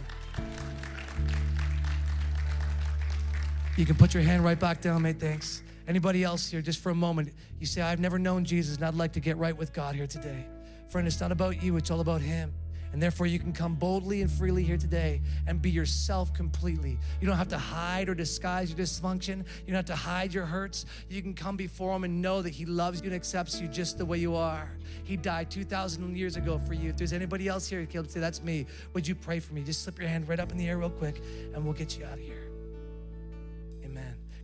You 3.78 3.86
can 3.86 3.95
put 3.95 4.15
your 4.15 4.23
hand 4.23 4.43
right 4.43 4.59
back 4.59 4.82
down, 4.82 5.03
mate. 5.03 5.19
Thanks. 5.19 5.61
Anybody 5.88 6.23
else 6.23 6.49
here, 6.49 6.63
just 6.63 6.82
for 6.82 6.89
a 6.89 6.95
moment, 6.95 7.32
you 7.59 7.67
say, 7.67 7.84
I've 7.84 7.99
never 7.99 8.17
known 8.17 8.43
Jesus 8.43 8.75
and 8.78 8.84
I'd 8.84 8.95
like 8.95 9.13
to 9.13 9.19
get 9.19 9.38
right 9.38 9.55
with 9.55 9.71
God 9.71 9.93
here 9.93 10.07
today. 10.07 10.47
Friend, 10.89 11.05
it's 11.07 11.21
not 11.21 11.32
about 11.32 11.61
you, 11.61 11.78
it's 11.78 11.91
all 11.91 11.99
about 11.99 12.21
Him. 12.21 12.51
And 12.91 13.03
therefore, 13.03 13.28
you 13.28 13.38
can 13.38 13.53
come 13.53 13.75
boldly 13.75 14.23
and 14.23 14.32
freely 14.32 14.63
here 14.63 14.78
today 14.78 15.21
and 15.45 15.61
be 15.61 15.69
yourself 15.69 16.34
completely. 16.34 16.97
You 17.21 17.28
don't 17.28 17.38
have 17.38 17.49
to 17.49 17.57
hide 17.57 18.09
or 18.09 18.15
disguise 18.15 18.71
your 18.71 18.80
dysfunction. 18.80 19.45
You 19.67 19.67
don't 19.67 19.75
have 19.75 19.86
to 19.86 19.95
hide 19.95 20.34
your 20.34 20.45
hurts. 20.45 20.88
You 21.07 21.21
can 21.21 21.36
come 21.36 21.55
before 21.55 21.95
Him 21.95 22.03
and 22.03 22.19
know 22.19 22.41
that 22.41 22.53
He 22.53 22.65
loves 22.65 23.01
you 23.01 23.07
and 23.07 23.15
accepts 23.15 23.61
you 23.61 23.67
just 23.67 23.99
the 23.99 24.05
way 24.05 24.17
you 24.17 24.36
are. 24.36 24.71
He 25.03 25.17
died 25.17 25.51
2,000 25.51 26.17
years 26.17 26.36
ago 26.36 26.57
for 26.57 26.73
you. 26.73 26.89
If 26.89 26.97
there's 26.97 27.13
anybody 27.13 27.47
else 27.47 27.67
here, 27.67 27.86
Caleb, 27.86 28.09
say, 28.09 28.21
That's 28.21 28.41
me. 28.41 28.65
Would 28.93 29.07
you 29.07 29.13
pray 29.13 29.39
for 29.39 29.53
me? 29.53 29.61
Just 29.61 29.84
slip 29.84 29.99
your 29.99 30.07
hand 30.07 30.28
right 30.28 30.39
up 30.39 30.51
in 30.51 30.57
the 30.57 30.67
air, 30.67 30.80
real 30.80 30.89
quick, 30.89 31.21
and 31.53 31.63
we'll 31.63 31.73
get 31.73 31.95
you 31.99 32.05
out 32.05 32.13
of 32.13 32.19
here. 32.19 32.47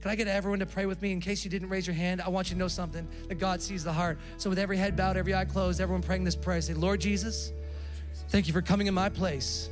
Can 0.04 0.12
I 0.12 0.16
get 0.16 0.28
everyone 0.28 0.60
to 0.60 0.68
pray 0.68 0.86
with 0.86 1.02
me 1.02 1.12
in 1.12 1.20
case 1.20 1.44
you 1.44 1.50
didn't 1.50 1.70
raise 1.70 1.88
your 1.88 1.96
hand? 1.96 2.22
I 2.22 2.30
want 2.30 2.50
you 2.50 2.54
to 2.54 2.60
know 2.60 2.68
something 2.68 3.08
that 3.30 3.36
God 3.36 3.62
sees 3.62 3.84
the 3.84 3.94
heart. 3.94 4.20
So, 4.38 4.50
with 4.50 4.60
every 4.60 4.78
head 4.78 4.96
bowed, 4.96 5.18
every 5.18 5.34
eye 5.34 5.46
closed, 5.46 5.82
everyone 5.82 6.04
praying 6.04 6.26
this 6.26 6.36
prayer, 6.36 6.60
say, 6.62 6.76
Lord 6.76 7.00
Jesus, 7.00 7.52
Thank 8.34 8.48
you 8.48 8.54
for 8.54 8.62
coming 8.62 8.88
in 8.88 8.94
my 8.94 9.10
place 9.10 9.70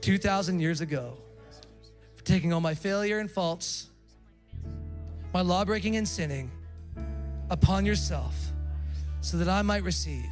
2,000 0.00 0.60
years 0.60 0.80
ago, 0.80 1.16
for 2.14 2.24
taking 2.24 2.52
all 2.52 2.60
my 2.60 2.74
failure 2.74 3.18
and 3.18 3.30
faults, 3.30 3.90
my 5.32 5.42
law 5.42 5.64
breaking 5.64 5.96
and 5.96 6.08
sinning 6.08 6.50
upon 7.50 7.84
yourself, 7.84 8.34
so 9.20 9.36
that 9.36 9.48
I 9.48 9.62
might 9.62 9.82
receive 9.82 10.30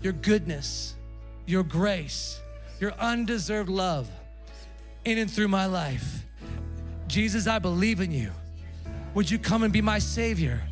your 0.00 0.12
goodness, 0.12 0.94
your 1.46 1.64
grace, 1.64 2.40
your 2.78 2.92
undeserved 2.92 3.68
love 3.68 4.08
in 5.04 5.18
and 5.18 5.30
through 5.30 5.48
my 5.48 5.66
life. 5.66 6.24
Jesus, 7.08 7.46
I 7.46 7.58
believe 7.58 8.00
in 8.00 8.12
you. 8.12 8.30
would 9.14 9.30
you 9.30 9.38
come 9.38 9.62
and 9.62 9.72
be 9.72 9.80
my 9.80 9.98
Savior 9.98 10.62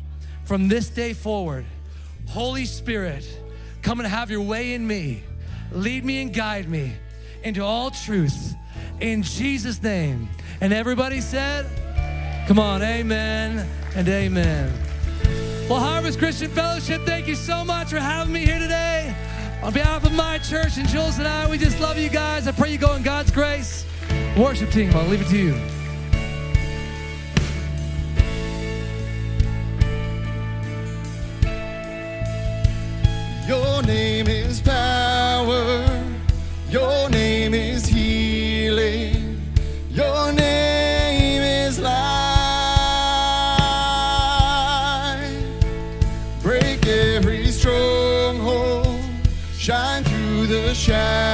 from 0.43 0.67
this 0.67 0.89
day 0.89 1.13
forward? 1.13 1.65
Holy 2.29 2.65
Spirit, 2.65 3.25
come 3.81 3.99
and 3.99 4.07
have 4.07 4.29
your 4.29 4.41
way 4.41 4.73
in 4.73 4.85
me. 4.85 5.23
Lead 5.71 6.05
me 6.05 6.21
and 6.21 6.33
guide 6.33 6.69
me 6.69 6.93
into 7.43 7.63
all 7.63 7.91
truth. 7.91 8.55
In 8.99 9.23
Jesus' 9.23 9.81
name. 9.81 10.29
And 10.61 10.73
everybody 10.73 11.21
said, 11.21 11.65
Come 12.47 12.59
on, 12.59 12.81
amen 12.81 13.67
and 13.95 14.07
amen. 14.07 14.71
Well, 15.69 15.79
Harvest 15.79 16.17
Christian 16.17 16.49
Fellowship, 16.49 17.01
thank 17.05 17.27
you 17.27 17.35
so 17.35 17.65
much 17.65 17.89
for 17.89 17.99
having 17.99 18.33
me 18.33 18.45
here 18.45 18.59
today. 18.59 19.13
On 19.61 19.73
behalf 19.73 20.05
of 20.05 20.13
my 20.13 20.37
church 20.37 20.77
and 20.77 20.87
Jules 20.87 21.17
and 21.17 21.27
I, 21.27 21.49
we 21.49 21.57
just 21.57 21.79
love 21.81 21.97
you 21.97 22.09
guys. 22.09 22.47
I 22.47 22.53
pray 22.53 22.71
you 22.71 22.77
go 22.77 22.95
in 22.95 23.03
God's 23.03 23.31
grace. 23.31 23.85
Worship 24.37 24.69
team, 24.71 24.91
I'll 24.95 25.07
leave 25.07 25.21
it 25.21 25.27
to 25.27 25.37
you. 25.37 25.76
Name 33.87 34.27
is 34.27 34.59
power. 34.59 35.85
Your 36.69 37.09
name 37.09 37.53
is 37.53 37.85
healing. 37.85 39.41
Your 39.89 40.33
name 40.33 41.41
is 41.41 41.79
life. 41.79 41.97
Break 46.43 46.85
every 46.85 47.47
stronghold. 47.47 48.99
Shine 49.57 50.03
through 50.03 50.47
the 50.47 50.73
shadows. 50.73 51.26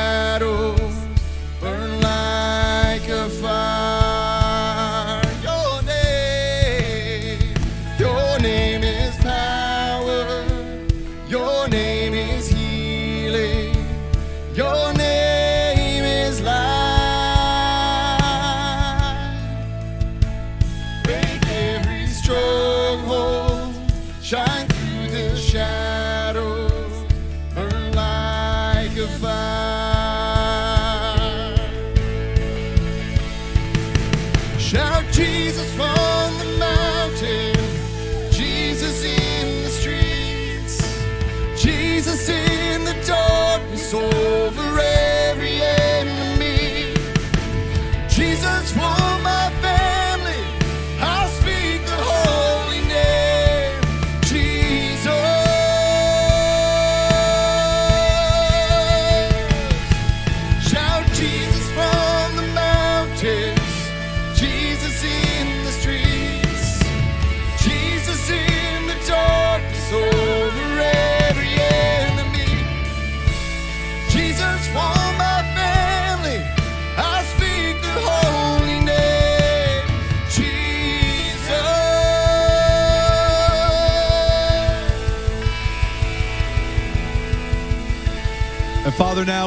Shine 24.34 24.73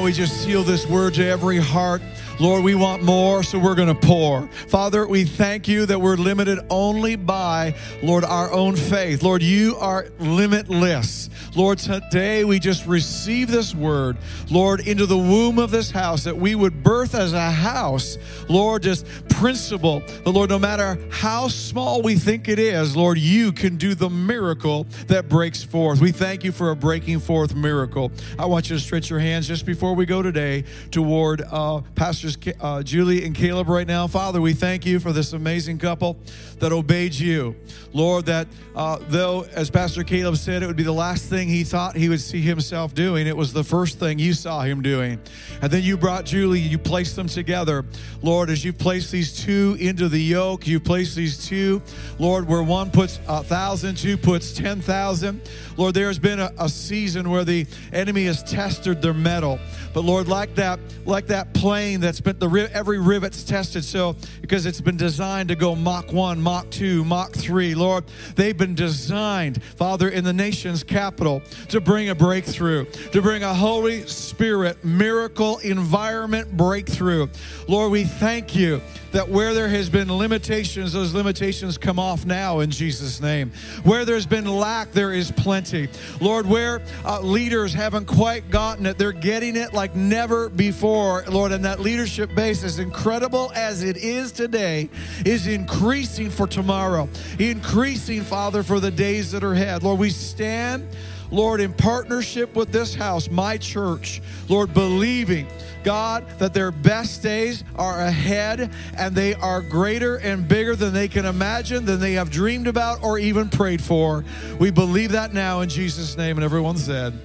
we 0.07 0.13
just 0.13 0.41
seal 0.45 0.63
this 0.63 0.87
word 0.87 1.15
to 1.15 1.27
every 1.27 1.59
heart. 1.59 2.01
Lord, 2.39 2.63
we 2.63 2.77
want 2.77 3.03
more, 3.03 3.43
so 3.43 3.59
we're 3.59 3.75
going 3.75 3.89
to 3.89 4.07
pour. 4.07 4.47
Father, 4.69 5.05
we 5.05 5.25
thank 5.25 5.67
you 5.67 5.85
that 5.85 6.01
we're 6.01 6.15
limited 6.15 6.61
only 6.71 7.17
by, 7.17 7.75
Lord, 8.05 8.23
our 8.23 8.53
own 8.53 8.77
faith. 8.77 9.25
Lord, 9.25 9.43
you 9.43 9.75
are 9.79 10.07
limitless. 10.21 11.29
Lord, 11.57 11.79
today 11.79 12.45
we 12.45 12.61
just 12.61 12.87
receive 12.87 13.49
this 13.49 13.75
word, 13.75 14.17
Lord, 14.49 14.87
into 14.87 15.07
the 15.07 15.19
womb 15.19 15.59
of 15.59 15.73
this 15.73 15.91
house 15.91 16.23
that 16.23 16.37
we 16.37 16.55
would 16.55 16.85
birth 16.85 17.17
as 17.17 17.33
a 17.33 17.51
house, 17.51 18.17
Lord, 18.49 18.85
just 18.85 19.07
principle. 19.37 20.03
But 20.24 20.30
Lord, 20.30 20.49
no 20.49 20.59
matter 20.59 20.99
how 21.11 21.49
small 21.49 22.01
we 22.01 22.16
think 22.16 22.49
it 22.49 22.59
is, 22.59 22.97
Lord, 22.97 23.18
you 23.18 23.53
can 23.53 23.76
do 23.76 23.95
the 23.95 24.09
miracle 24.09 24.84
that 25.09 25.28
breaks 25.28 25.62
forth. 25.62 26.01
We 26.01 26.11
thank 26.11 26.43
you 26.43 26.53
for 26.53 26.70
a 26.70 26.76
breaking 26.76 27.20
forth 27.20 27.55
miracle. 27.55 28.11
I 28.39 28.47
want 28.47 28.70
you 28.70 28.76
to 28.76 28.82
stretch 28.82 29.11
your 29.11 29.18
hands 29.18 29.47
just 29.47 29.66
before 29.66 29.95
we 29.95 30.07
go 30.07 30.22
today 30.22 30.64
toward 30.91 31.43
uh, 31.43 31.82
Pastors 31.95 32.39
uh, 32.61 32.82
Julie 32.82 33.26
and 33.26 33.34
Caleb 33.34 33.68
right 33.68 33.87
now. 33.87 34.07
Father, 34.07 34.41
we 34.41 34.55
thank 34.55 34.87
you 34.87 34.99
for 34.99 35.12
this 35.12 35.34
amazing 35.34 35.78
couple 35.78 36.16
that 36.59 36.72
obeyed 36.72 37.14
you. 37.14 37.55
Lord, 37.93 38.26
that 38.26 38.49
uh, 38.74 38.99
though, 39.09 39.47
as 39.53 39.70
Pastor 39.70 40.03
Caleb 40.03 40.37
said, 40.37 40.62
it 40.62 40.66
would 40.66 40.76
be 40.76 40.82
the 40.82 40.93
last 40.93 41.28
thing 41.28 41.49
he 41.49 41.62
thought 41.62 41.95
he 41.95 42.09
would 42.09 42.20
see 42.20 42.41
himself 42.41 42.95
doing, 42.95 43.26
it 43.26 43.37
was 43.37 43.53
the 43.53 43.64
first 43.64 43.99
thing 43.99 44.18
you 44.18 44.32
saw 44.32 44.62
him 44.62 44.82
doing. 44.82 45.20
And 45.61 45.70
then 45.70 45.82
you 45.82 45.97
brought 45.97 46.24
Julie, 46.24 46.61
you 46.61 46.78
placed 46.78 47.16
them 47.16 47.26
together. 47.26 47.84
Lord, 48.22 48.49
as 48.49 48.64
you 48.64 48.72
placed 48.72 49.12
these 49.12 49.26
two 49.33 49.77
into 49.81 50.09
the 50.09 50.20
yoke, 50.20 50.66
you 50.66 50.81
place 50.81 51.14
these 51.14 51.47
two, 51.47 51.81
Lord, 52.18 52.47
where 52.47 52.62
one 52.62 52.91
puts 52.91 53.20
a 53.29 53.43
thousand, 53.43 53.97
two 53.97 54.16
puts 54.16 54.53
10,000. 54.53 55.41
Lord, 55.77 55.95
there's 55.95 56.18
been 56.18 56.41
a, 56.41 56.51
a 56.59 56.68
season 56.68 57.31
where 57.31 57.45
the 57.45 57.66
enemy 57.93 58.24
has 58.27 58.43
tested 58.43 59.03
their 59.03 59.14
metal. 59.14 59.59
But 59.93 60.05
Lord, 60.05 60.29
like 60.29 60.55
that, 60.57 60.79
like 61.07 61.27
that 61.29 61.55
plane 61.55 62.01
that's 62.01 62.20
been 62.20 62.39
the 62.39 62.68
every 62.72 62.99
rivet's 62.99 63.45
tested. 63.45 63.85
So 63.85 64.16
because 64.41 64.66
it's 64.66 64.81
been 64.81 64.97
designed 64.97 65.49
to 65.49 65.55
go 65.55 65.74
Mach 65.74 66.12
one, 66.12 66.41
Mach 66.41 66.68
two, 66.70 67.05
Mach 67.05 67.33
three. 67.33 67.74
Lord, 67.74 68.05
they've 68.35 68.57
been 68.57 68.74
designed, 68.74 69.62
Father, 69.62 70.09
in 70.09 70.24
the 70.24 70.33
nation's 70.33 70.83
capital 70.83 71.43
to 71.68 71.81
bring 71.81 72.11
a 72.11 72.14
breakthrough, 72.14 72.85
to 73.12 73.22
bring 73.22 73.43
a 73.43 73.55
Holy 73.55 74.07
Spirit 74.07 74.85
miracle 74.85 75.59
environment 75.59 76.57
breakthrough. 76.57 77.29
Lord, 77.68 77.93
we 77.93 78.05
thank 78.05 78.55
you 78.55 78.81
that 79.13 79.29
where 79.29 79.55
there 79.55 79.69
has 79.69 79.89
been 79.89 80.13
limitations, 80.13 80.93
those 80.93 81.15
limitations 81.15 81.79
come 81.79 81.99
off 81.99 82.25
now 82.25 82.61
in 82.61 82.71
Jesus' 82.71 83.21
name. 83.21 83.53
Where 83.83 84.05
there's 84.05 84.27
been 84.27 84.47
lack, 84.47 84.93
there 84.93 85.13
is 85.13 85.31
plenty. 85.31 85.89
Lord, 86.21 86.47
where 86.47 86.83
uh, 87.05 87.21
leaders 87.21 87.73
haven't 87.73 88.07
quite 88.07 88.51
gotten 88.51 88.87
it, 88.87 88.99
they're 88.99 89.13
getting 89.13 89.57
it 89.57 89.73
like 89.73 89.95
never 89.95 90.49
before. 90.49 91.25
Lord, 91.29 91.53
and 91.53 91.65
that 91.65 91.81
leadership 91.81 92.35
base, 92.35 92.65
as 92.65 92.79
incredible 92.79 93.53
as 93.55 93.83
it 93.83 93.97
is 93.97 94.33
today, 94.33 94.89
is 95.25 95.47
increasing 95.47 96.31
for 96.31 96.47
tomorrow, 96.47 97.09
increasing, 97.39 98.23
Father, 98.23 98.63
for 98.63 98.81
the 98.81 98.91
days 98.91 99.33
that 99.33 99.45
are 99.45 99.53
ahead. 99.53 99.83
Lord, 99.83 99.99
we 99.99 100.11
stand. 100.11 100.87
Lord, 101.31 101.61
in 101.61 101.72
partnership 101.72 102.55
with 102.55 102.72
this 102.72 102.95
house, 102.95 103.31
my 103.31 103.57
church, 103.57 104.20
Lord, 104.49 104.72
believing, 104.72 105.47
God, 105.85 106.27
that 106.39 106.53
their 106.53 106.70
best 106.70 107.22
days 107.22 107.64
are 107.77 108.01
ahead 108.01 108.70
and 108.97 109.14
they 109.14 109.35
are 109.35 109.61
greater 109.62 110.16
and 110.16 110.47
bigger 110.47 110.77
than 110.77 110.93
they 110.93 111.09
can 111.09 111.24
imagine, 111.24 111.85
than 111.85 112.01
they 112.01 112.14
have 112.14 112.31
dreamed 112.31 112.66
about 112.66 113.03
or 113.03 113.18
even 113.18 113.49
prayed 113.49 113.83
for. 113.83 114.24
We 114.59 114.70
believe 114.70 115.12
that 115.12 115.33
now 115.33 115.61
in 115.61 115.68
Jesus' 115.68 116.16
name. 116.16 116.37
And 116.37 116.45
everyone 116.45 116.77
said, 116.77 117.18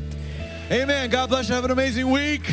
Amen. 0.72 1.10
God 1.10 1.30
bless 1.30 1.50
you. 1.50 1.56
Have 1.56 1.66
an 1.66 1.72
amazing 1.72 2.10
week. 2.10 2.44